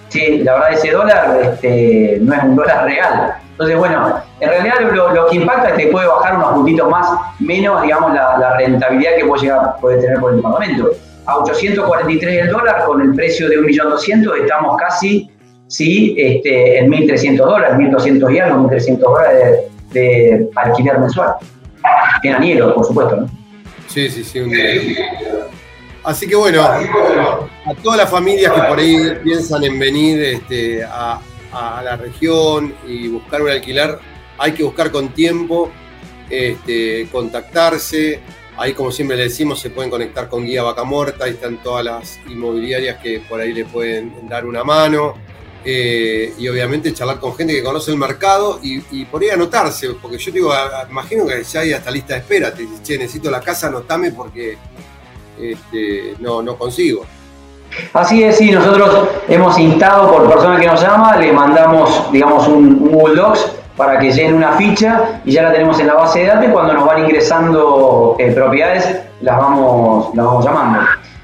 Sí, 0.09 0.39
la 0.39 0.55
verdad 0.55 0.73
ese 0.73 0.91
dólar 0.91 1.39
este, 1.45 2.19
no 2.23 2.35
es 2.35 2.43
un 2.43 2.57
dólar 2.57 2.87
real. 2.87 3.35
Entonces, 3.53 3.79
bueno, 3.79 4.21
en 4.41 4.49
realidad 4.49 4.81
lo, 4.93 5.27
que 5.29 5.37
impacta 5.37 5.69
es 5.69 5.75
que 5.75 5.87
puede 5.93 6.09
bajar 6.09 6.35
unos 6.35 6.55
puntitos 6.55 6.91
más, 6.91 7.07
menos, 7.39 7.83
digamos, 7.83 8.13
la, 8.15 8.57
rentabilidad 8.57 9.15
que 9.15 9.27
puede, 9.27 9.43
llegar, 9.43 9.77
puede 9.81 10.01
tener 10.01 10.19
por 10.19 10.33
el 10.33 10.39
departamento. 10.39 10.91
A 11.27 11.39
843 11.39 12.47
el 12.47 12.51
dólar, 12.51 12.85
con 12.85 13.01
el 13.01 13.15
precio 13.15 13.49
de 13.49 13.61
1.200.000, 13.61 14.41
estamos 14.41 14.77
casi, 14.77 15.31
sí, 15.71 16.15
este, 16.19 16.79
en 16.79 16.91
1.300 16.91 17.37
dólares, 17.37 17.77
1.200 17.79 18.35
y 18.35 18.39
algo, 18.41 18.69
1.300 18.69 18.99
dólares 18.99 19.61
de, 19.93 20.49
alquiler 20.57 20.99
mensual. 20.99 21.35
En 22.23 22.35
Anielo, 22.35 22.75
por 22.75 22.85
supuesto, 22.85 23.17
¿no? 23.17 23.31
Sí, 23.87 24.11
sí, 24.11 24.23
sí, 24.23 24.41
un 24.41 24.53
Así 26.03 26.27
que 26.27 26.35
bueno, 26.35 26.63
a 26.63 27.75
todas 27.83 27.99
las 27.99 28.11
familias 28.11 28.53
que 28.53 28.63
por 28.63 28.79
ahí 28.79 28.97
piensan 29.23 29.65
en 29.65 29.79
venir 29.79 30.21
este, 30.23 30.83
a, 30.83 31.21
la 31.53 31.97
región 31.97 32.75
y 32.87 33.09
buscar 33.09 33.43
un 33.43 33.51
alquiler, 33.51 33.99
hay 34.39 34.53
que 34.53 34.63
buscar 34.63 34.91
con 34.91 35.09
tiempo, 35.11 35.71
este, 36.29 37.09
contactarse. 37.13 38.21
Ahí, 38.57 38.73
como 38.73 38.91
siempre 38.91 39.17
le 39.17 39.25
decimos, 39.25 39.61
se 39.61 39.71
pueden 39.71 39.91
conectar 39.91 40.29
con 40.29 40.45
Guía 40.45 40.63
Vaca 40.63 40.85
Muerta, 40.85 41.25
ahí 41.25 41.33
están 41.33 41.63
todas 41.63 41.85
las 41.85 42.19
inmobiliarias 42.29 42.99
que 42.99 43.21
por 43.21 43.41
ahí 43.41 43.53
le 43.53 43.65
pueden 43.65 44.29
dar 44.29 44.47
una 44.47 44.65
mano. 44.65 45.15
Eh, 45.65 46.33
y 46.39 46.49
obviamente 46.49 46.93
charlar 46.95 47.21
con 47.21 47.35
gente 47.37 47.53
que 47.53 47.63
conoce 47.63 47.91
el 47.91 47.99
mercado 47.99 48.59
y, 48.63 49.05
por 49.05 49.23
ahí 49.23 49.29
anotarse, 49.29 49.91
porque 50.01 50.17
yo 50.17 50.33
digo, 50.33 50.53
imagino 50.91 51.27
que 51.27 51.43
ya 51.43 51.61
hay 51.61 51.73
hasta 51.75 51.91
lista 51.91 52.15
de 52.15 52.21
espera, 52.21 52.55
te 52.55 52.63
dice, 52.63 52.83
che, 52.83 52.99
necesito 52.99 53.31
la 53.31 53.41
casa, 53.41 53.67
anotame 53.67 54.11
porque 54.13 54.57
este, 55.39 56.15
no, 56.19 56.43
no 56.43 56.57
consigo. 56.57 57.05
Así 57.93 58.23
es, 58.23 58.39
sí, 58.39 58.51
nosotros 58.51 59.09
hemos 59.29 59.59
instado 59.59 60.11
por 60.11 60.29
persona 60.29 60.59
que 60.59 60.67
nos 60.67 60.81
llama, 60.81 61.17
le 61.17 61.33
mandamos, 61.33 62.11
digamos, 62.11 62.49
un, 62.49 62.91
Google 62.91 63.17
Docs 63.17 63.53
para 63.77 63.99
que 63.99 64.11
llenen 64.11 64.35
una 64.35 64.53
ficha 64.53 65.21
y 65.25 65.33
ya 65.33 65.43
la 65.43 65.53
tenemos 65.53 65.79
en 65.81 65.87
la 65.87 65.95
base 65.95 66.21
de 66.21 66.27
datos 66.27 66.47
y 66.47 66.49
cuando 66.49 66.75
nos 66.75 66.85
van 66.85 67.05
ingresando 67.05 68.17
eh, 68.19 68.33
propiedades 68.33 69.01
las 69.21 69.39
vamos, 69.39 70.15
las 70.15 70.27
vamos 70.27 70.45
llamando. 70.45 70.81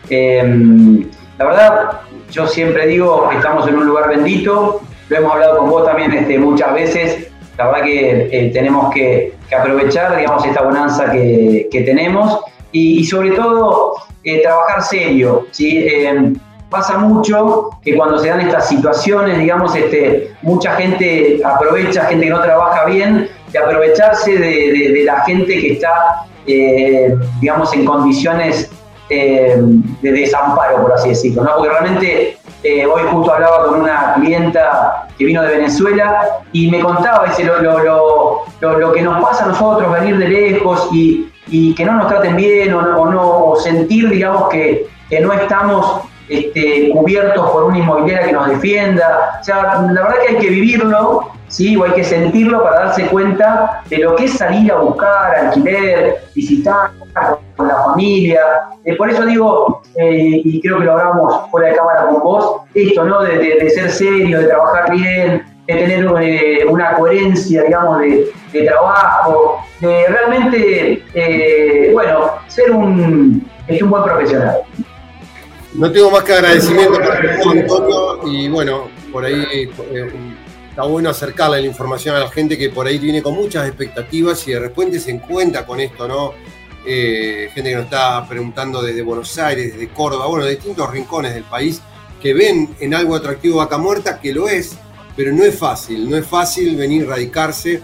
Em, 0.09 1.11
la 1.39 1.45
verdad, 1.45 1.91
yo 2.31 2.47
siempre 2.47 2.87
digo, 2.87 3.31
estamos 3.35 3.67
en 3.69 3.77
un 3.77 3.87
lugar 3.87 4.09
bendito, 4.09 4.81
lo 5.09 5.17
hemos 5.17 5.33
hablado 5.33 5.59
con 5.59 5.71
vos 5.71 5.85
también 5.85 6.13
este, 6.13 6.39
muchas 6.39 6.75
veces, 6.75 7.29
la 7.57 7.67
verdad 7.67 7.85
que 7.85 8.29
eh, 8.31 8.51
tenemos 8.53 8.93
que, 8.93 9.35
aprovechar, 9.57 10.17
digamos, 10.17 10.45
esta 10.45 10.63
bonanza 10.63 11.11
que, 11.13 11.69
que 11.71 11.83
tenemos 11.83 12.41
y, 12.73 13.05
sobre 13.05 13.31
todo 13.31 13.95
eh, 14.25 14.43
trabajar 14.43 14.83
serio. 14.83 15.47
¿sí? 15.53 15.79
Eh, 15.79 16.33
pasa 16.69 16.99
mucho 16.99 17.71
que 17.83 17.97
cuando 17.97 18.19
se 18.19 18.29
dan 18.29 18.41
estas 18.41 18.69
situaciones, 18.69 19.39
digamos, 19.39 19.75
este, 19.75 20.33
mucha 20.43 20.75
gente 20.75 21.41
aprovecha, 21.45 22.07
gente 22.07 22.27
que 22.27 22.31
no 22.31 22.43
trabaja 22.43 22.85
bien, 22.87 23.29
de 23.53 23.59
aprovecharse 23.59 24.37
de, 24.37 25.03
la 25.05 25.21
gente 25.23 25.61
que 25.61 25.73
está, 25.75 26.27
eh, 26.47 27.15
digamos, 27.41 27.73
en 27.73 27.85
condiciones 27.85 28.71
de 29.09 30.13
desamparo, 30.13 30.83
por 30.83 30.93
así 30.93 31.11
decirlo, 31.11 31.45
¿no? 31.45 31.57
Porque 31.57 31.71
realmente 31.71 32.39
hoy 32.91 33.03
justo 33.11 33.33
hablaba 33.33 33.67
con 33.67 33.81
una 33.83 34.15
clienta 34.15 35.07
que 35.17 35.25
vino 35.25 35.43
de 35.43 35.49
Venezuela 35.49 36.41
y 36.53 36.71
me 36.71 36.81
contaba 36.81 37.27
dice, 37.27 37.45
lo, 37.45 37.61
lo, 37.61 38.79
lo, 38.79 38.93
que 38.93 39.03
nos 39.03 39.23
pasa 39.23 39.45
a 39.45 39.49
nosotros, 39.49 39.93
venir 39.93 40.19
de 40.19 40.29
lejos 40.29 40.89
y, 40.93 41.31
y 41.49 41.75
que 41.75 41.85
no 41.85 41.93
nos 41.93 42.09
traten 42.09 42.37
bien 42.37 42.75
o 42.75 43.57
sentir, 43.57 44.09
digamos, 44.09 44.49
que, 44.49 44.87
no 45.21 45.33
estamos 45.33 46.03
este, 46.29 46.91
cubiertos 46.91 47.51
por 47.51 47.65
una 47.65 47.79
inmobiliaria 47.79 48.27
que 48.27 48.33
nos 48.33 48.49
defienda. 48.49 49.39
O 49.41 49.45
sea, 49.45 49.83
la 49.93 50.03
verdad 50.03 50.17
que 50.25 50.35
hay 50.35 50.39
que 50.39 50.51
vivirlo, 50.51 51.31
¿sí? 51.49 51.77
o 51.77 51.85
hay 51.85 51.93
que 51.93 52.05
sentirlo 52.05 52.63
para 52.63 52.87
darse 52.87 53.07
cuenta 53.07 53.83
de 53.89 53.99
lo 53.99 54.17
que 54.17 54.25
es 54.25 54.33
salir 54.33 54.71
a 54.73 54.77
buscar, 54.77 55.35
alquiler, 55.35 56.17
visitar 56.35 56.91
con 57.57 57.69
la 57.69 57.83
familia. 57.85 58.41
Eh, 58.85 58.97
por 58.97 59.11
eso 59.11 59.25
digo, 59.25 59.83
eh, 59.95 60.41
y 60.45 60.61
creo 60.61 60.79
que 60.79 60.85
lo 60.85 60.93
hablamos 60.93 61.51
fuera 61.51 61.69
de 61.69 61.77
cámara 61.77 62.07
con 62.07 62.23
vos, 62.23 62.63
esto, 62.75 63.05
¿no? 63.05 63.23
De, 63.23 63.71
ser 63.71 63.91
serio, 63.91 64.41
de 64.41 64.47
trabajar 64.47 64.91
bien, 64.91 65.45
de 65.67 65.75
tener 65.75 66.07
eh, 66.21 66.65
una 66.69 66.95
coherencia, 66.95 67.63
digamos, 67.63 68.01
de, 68.01 68.33
trabajo, 68.67 69.59
de 69.81 70.07
realmente, 70.09 71.93
bueno, 71.93 72.31
ser 72.47 72.71
un, 72.71 73.47
un 73.69 73.91
buen 73.91 74.03
profesional. 74.03 74.63
No 75.77 75.93
tengo 75.93 76.11
más 76.11 76.25
que 76.25 76.33
agradecimiento 76.33 76.99
para 76.99 77.35
Antonio 77.35 78.21
y 78.25 78.49
bueno, 78.49 78.89
por 79.13 79.25
ahí 79.25 79.45
eh, 79.53 80.13
está 80.77 80.87
bueno 80.87 81.09
acercarle 81.09 81.63
la 81.63 81.67
información 81.67 82.17
a 82.17 82.21
la 82.21 82.29
gente 82.29 82.59
que 82.59 82.69
por 82.69 82.87
ahí 82.87 82.99
viene 82.99 83.23
con 83.23 83.33
muchas 83.33 83.67
expectativas 83.67 84.47
y 84.47 84.53
de 84.53 84.61
repente 84.61 85.01
se 85.01 85.11
encuentra 85.11 85.65
con 85.65 85.81
esto, 85.81 86.07
¿no? 86.07 86.35
Eh, 86.87 87.49
gente 87.55 87.71
que 87.71 87.77
nos 87.77 87.85
está 87.87 88.29
preguntando 88.29 88.83
desde 88.83 89.01
Buenos 89.01 89.39
Aires, 89.39 89.73
desde 89.73 89.89
Córdoba, 89.89 90.27
bueno, 90.27 90.45
distintos 90.45 90.91
rincones 90.91 91.33
del 91.33 91.45
país, 91.45 91.81
que 92.21 92.35
ven 92.35 92.77
en 92.79 92.93
algo 92.93 93.17
atractivo 93.17 93.57
Vaca 93.57 93.79
Muerta, 93.79 94.21
que 94.21 94.35
lo 94.35 94.51
es, 94.51 94.77
pero 95.17 95.33
no 95.33 95.45
es 95.45 95.59
fácil, 95.59 96.11
no 96.11 96.15
es 96.19 96.27
fácil 96.27 96.77
venir, 96.77 97.09
radicarse. 97.09 97.81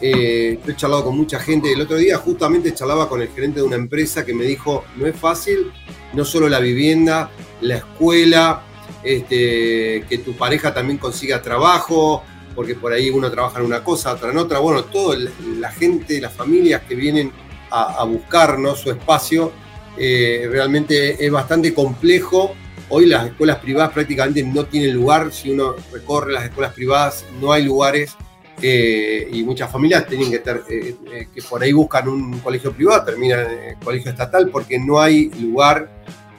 Eh, 0.00 0.58
he 0.66 0.74
charlado 0.74 1.04
con 1.04 1.16
mucha 1.16 1.38
gente. 1.38 1.72
El 1.72 1.82
otro 1.82 1.98
día 1.98 2.18
justamente 2.18 2.74
charlaba 2.74 3.08
con 3.08 3.22
el 3.22 3.28
gerente 3.28 3.60
de 3.60 3.66
una 3.66 3.76
empresa 3.76 4.24
que 4.24 4.34
me 4.34 4.42
dijo, 4.42 4.84
no 4.96 5.06
es 5.06 5.14
fácil, 5.14 5.70
no 6.14 6.24
solo 6.24 6.48
la 6.48 6.58
vivienda, 6.58 7.30
la 7.60 7.76
escuela, 7.76 8.64
este, 9.02 10.04
que 10.08 10.18
tu 10.18 10.34
pareja 10.34 10.74
también 10.74 10.98
consiga 10.98 11.40
trabajo, 11.42 12.22
porque 12.54 12.74
por 12.74 12.92
ahí 12.92 13.10
uno 13.10 13.30
trabaja 13.30 13.60
en 13.60 13.66
una 13.66 13.84
cosa, 13.84 14.12
otra 14.14 14.30
en 14.30 14.38
otra. 14.38 14.58
Bueno, 14.58 14.84
todo 14.84 15.14
la 15.58 15.70
gente, 15.70 16.20
las 16.20 16.32
familias 16.32 16.82
que 16.88 16.94
vienen 16.94 17.32
a, 17.70 18.02
buscarnos 18.04 18.80
su 18.80 18.90
espacio, 18.90 19.52
eh, 19.96 20.48
realmente 20.50 21.24
es 21.24 21.30
bastante 21.30 21.72
complejo. 21.72 22.54
Hoy 22.88 23.06
las 23.06 23.26
escuelas 23.26 23.58
privadas 23.58 23.92
prácticamente 23.92 24.42
no 24.42 24.64
tienen 24.64 24.94
lugar. 24.94 25.32
Si 25.32 25.50
uno 25.50 25.74
recorre 25.92 26.32
las 26.32 26.44
escuelas 26.44 26.72
privadas, 26.72 27.24
no 27.40 27.52
hay 27.52 27.64
lugares. 27.64 28.16
Eh, 28.60 29.28
y 29.32 29.44
muchas 29.44 29.70
familias 29.70 30.06
tienen 30.08 30.30
que 30.30 30.36
estar, 30.36 30.62
eh, 30.68 30.96
que 31.32 31.42
por 31.42 31.62
ahí 31.62 31.72
buscan 31.72 32.08
un 32.08 32.40
colegio 32.40 32.72
privado, 32.72 33.04
terminan 33.04 33.48
en 33.48 33.68
el 33.68 33.76
colegio 33.76 34.10
estatal 34.10 34.48
porque 34.50 34.80
no 34.80 35.00
hay 35.00 35.30
lugar 35.40 35.88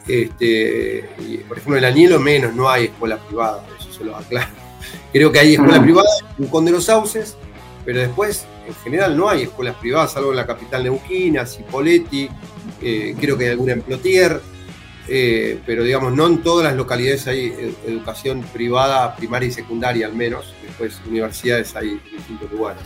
este, 0.10 1.08
por 1.48 1.58
ejemplo, 1.58 1.78
en 1.78 1.84
el 1.84 1.92
Anielo 1.92 2.20
menos, 2.20 2.54
no 2.56 2.68
hay 2.68 2.86
escuela 2.86 3.18
privada, 3.18 3.64
eso 3.80 3.94
se 3.94 4.04
lo 4.04 4.16
aclaro. 4.16 4.50
Creo 5.14 5.32
que 5.32 5.40
hay 5.40 5.54
escuela 5.54 5.82
privada 5.82 6.10
en 6.38 6.48
Con 6.48 6.66
de 6.66 6.72
los 6.72 6.86
Sauces, 6.86 7.38
pero 7.86 8.00
después, 8.00 8.46
en 8.68 8.74
general, 8.84 9.16
no 9.16 9.30
hay 9.30 9.44
escuelas 9.44 9.76
privadas, 9.76 10.14
salvo 10.14 10.32
en 10.32 10.38
la 10.38 10.48
capital 10.48 10.84
neuquina, 10.84 11.46
Cipoletti, 11.46 12.28
eh, 12.82 13.16
creo 13.20 13.38
que 13.38 13.46
hay 13.46 13.52
alguna 13.52 13.74
en 13.74 13.82
Plotier, 13.82 14.42
eh, 15.08 15.60
pero 15.66 15.84
digamos, 15.84 16.14
no 16.14 16.26
en 16.26 16.42
todas 16.42 16.66
las 16.66 16.76
localidades 16.76 17.28
hay 17.28 17.76
educación 17.86 18.42
privada, 18.54 19.16
primaria 19.16 19.50
y 19.50 19.52
secundaria 19.52 20.08
al 20.08 20.16
menos, 20.16 20.54
después 20.64 21.00
universidades 21.08 21.76
hay 21.76 21.90
en 21.90 22.18
distintos 22.18 22.52
lugares. 22.52 22.82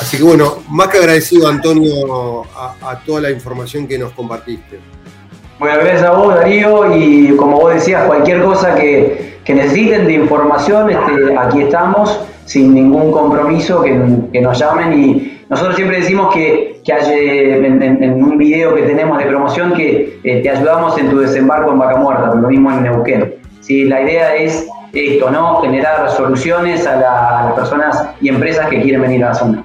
Así 0.00 0.16
que 0.16 0.22
bueno, 0.22 0.62
más 0.68 0.88
que 0.88 0.98
agradecido 0.98 1.48
Antonio 1.48 2.42
a 2.54 3.02
toda 3.04 3.22
la 3.22 3.30
información 3.30 3.86
que 3.86 3.98
nos 3.98 4.12
compartiste. 4.12 4.80
Bueno, 5.58 5.76
gracias 5.80 6.02
a 6.02 6.10
vos, 6.12 6.34
Darío, 6.34 6.96
y 6.96 7.36
como 7.36 7.60
vos 7.60 7.74
decías, 7.74 8.04
cualquier 8.06 8.42
cosa 8.42 8.74
que, 8.74 9.32
necesiten 9.46 10.06
de 10.06 10.14
información, 10.14 10.90
este, 10.90 11.36
aquí 11.38 11.62
estamos, 11.62 12.20
sin 12.46 12.74
ningún 12.74 13.12
compromiso, 13.12 13.82
que, 13.82 13.92
nos 14.40 14.58
llamen 14.58 14.92
y 14.98 15.44
nosotros 15.48 15.76
siempre 15.76 15.98
decimos 15.98 16.34
que, 16.34 16.80
que 16.84 16.92
hay, 16.92 17.64
en, 17.64 18.12
un 18.14 18.38
video 18.38 18.74
que 18.74 18.82
tenemos 18.82 19.18
de 19.18 19.26
promoción 19.26 19.74
que 19.74 20.18
eh, 20.24 20.40
te 20.42 20.50
ayudamos 20.50 20.96
en 20.98 21.10
tu 21.10 21.18
desembarco 21.18 21.72
en 21.72 21.78
Vaca 21.78 21.96
Muerta, 21.96 22.34
lo 22.34 22.48
mismo 22.48 22.72
en 22.72 22.84
Neuquén. 22.84 23.34
¿sí? 23.60 23.84
La 23.84 24.02
idea 24.02 24.34
es 24.34 24.66
esto, 24.92 25.30
¿no? 25.30 25.60
Generar 25.60 26.10
soluciones 26.10 26.86
a 26.86 26.96
las 26.96 27.52
personas 27.54 28.08
y 28.20 28.28
empresas 28.28 28.68
que 28.68 28.80
quieren 28.80 29.02
venir 29.02 29.24
a 29.24 29.28
la 29.28 29.34
zona. 29.34 29.64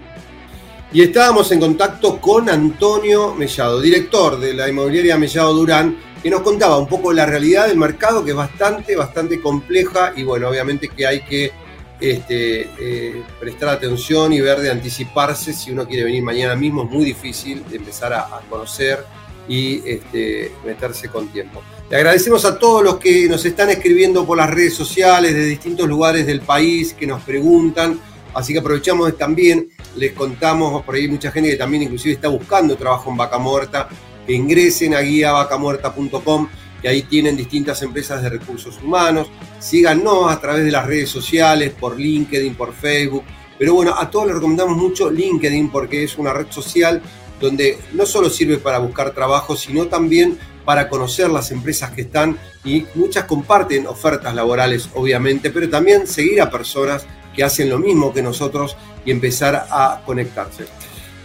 Y 0.92 1.02
estábamos 1.02 1.52
en 1.52 1.60
contacto 1.60 2.22
con 2.22 2.50
Antonio 2.50 3.34
Mellado, 3.36 3.82
director 3.82 4.40
de 4.40 4.54
la 4.54 4.70
inmobiliaria 4.70 5.18
Mellado 5.18 5.54
Durán, 5.54 5.98
que 6.24 6.30
nos 6.30 6.42
contaba 6.42 6.78
un 6.78 6.88
poco 6.88 7.12
la 7.12 7.26
realidad 7.26 7.68
del 7.68 7.78
mercado, 7.78 8.24
que 8.24 8.32
es 8.32 8.38
bastante, 8.38 8.96
bastante 8.96 9.42
compleja 9.42 10.14
y 10.16 10.24
bueno, 10.24 10.48
obviamente 10.48 10.88
que 10.88 11.06
hay 11.06 11.22
que 11.22 11.52
este, 12.00 12.70
eh, 12.80 13.24
prestar 13.38 13.70
atención 13.70 14.32
y 14.32 14.40
ver 14.40 14.60
de 14.60 14.72
anticiparse 14.72 15.52
si 15.52 15.72
uno 15.72 15.86
quiere 15.86 16.06
venir 16.06 16.24
mañana 16.24 16.56
mismo, 16.56 16.84
es 16.84 16.90
muy 16.90 17.04
difícil 17.04 17.64
empezar 17.70 18.14
a, 18.14 18.40
conocer 18.50 19.04
y 19.50 19.82
este, 19.86 20.54
meterse 20.66 21.10
con 21.10 21.28
tiempo. 21.28 21.62
Le 21.90 21.98
agradecemos 21.98 22.46
a 22.46 22.58
todos 22.58 22.82
los 22.84 22.98
que 22.98 23.28
nos 23.28 23.46
están 23.46 23.70
escribiendo 23.70 24.26
por 24.26 24.38
las 24.38 24.50
redes 24.50 24.74
sociales 24.74 25.34
de 25.34 25.44
distintos 25.44 25.88
lugares 25.88 26.26
del 26.26 26.42
país, 26.42 26.94
que 26.94 27.08
nos 27.08 27.24
preguntan, 27.24 28.00
así 28.38 28.54
que 28.54 28.60
aprovechamos 28.60 29.18
también 29.18 29.70
les 29.96 30.14
contamos, 30.14 30.84
por 30.84 30.94
ahí 30.94 31.08
mucha 31.08 31.32
gente 31.32 31.50
que 31.50 31.56
también 31.56 31.84
inclusive 31.84 32.14
está 32.14 32.28
buscando 32.28 32.78
trabajo 32.78 33.10
en 33.10 33.18
Vaca 33.18 33.40
Muerta, 33.40 33.90
ingresen 34.28 34.94
a 34.94 35.02
guiavacamuerta.com, 35.02 36.48
que 36.82 36.88
ahí 36.88 37.02
tienen 37.04 37.36
distintas 37.36 37.82
empresas 37.82 38.22
de 38.22 38.30
recursos 38.30 38.80
humanos. 38.84 39.28
Síganos 39.60 40.32
a 40.32 40.40
través 40.40 40.64
de 40.64 40.72
las 40.72 40.86
redes 40.86 41.10
sociales, 41.10 41.72
por 41.72 42.00
LinkedIn, 42.00 42.54
por 42.54 42.74
Facebook. 42.74 43.24
Pero 43.58 43.74
bueno, 43.74 43.96
a 43.98 44.10
todos 44.12 44.28
les 44.28 44.36
recomendamos 44.36 44.78
mucho 44.78 45.10
LinkedIn 45.10 45.72
porque 45.72 46.04
es 46.04 46.18
una 46.18 46.32
red 46.32 46.48
social 46.52 47.02
donde 47.40 47.80
no 47.94 48.06
solo 48.06 48.30
sirve 48.30 48.58
para 48.58 48.78
buscar 48.78 49.12
trabajo, 49.12 49.56
sino 49.56 49.88
también 49.88 50.38
para 50.66 50.90
conocer 50.90 51.30
las 51.30 51.52
empresas 51.52 51.92
que 51.92 52.02
están 52.02 52.38
y 52.64 52.86
muchas 52.94 53.24
comparten 53.24 53.88
ofertas 53.88 54.36
laborales, 54.36 54.90
obviamente, 54.94 55.50
pero 55.50 55.70
también 55.70 56.06
seguir 56.06 56.42
a 56.42 56.52
personas 56.52 57.08
que 57.38 57.44
hacen 57.44 57.70
lo 57.70 57.78
mismo 57.78 58.12
que 58.12 58.22
nosotros 58.22 58.76
y 59.06 59.12
empezar 59.12 59.68
a 59.70 60.02
conectarse. 60.06 60.66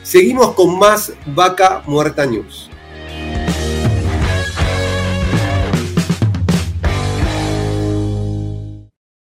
Seguimos 0.02 0.52
con 0.52 0.78
más 0.78 1.14
Vaca 1.26 1.82
Muerta 1.86 2.26
News. 2.26 2.68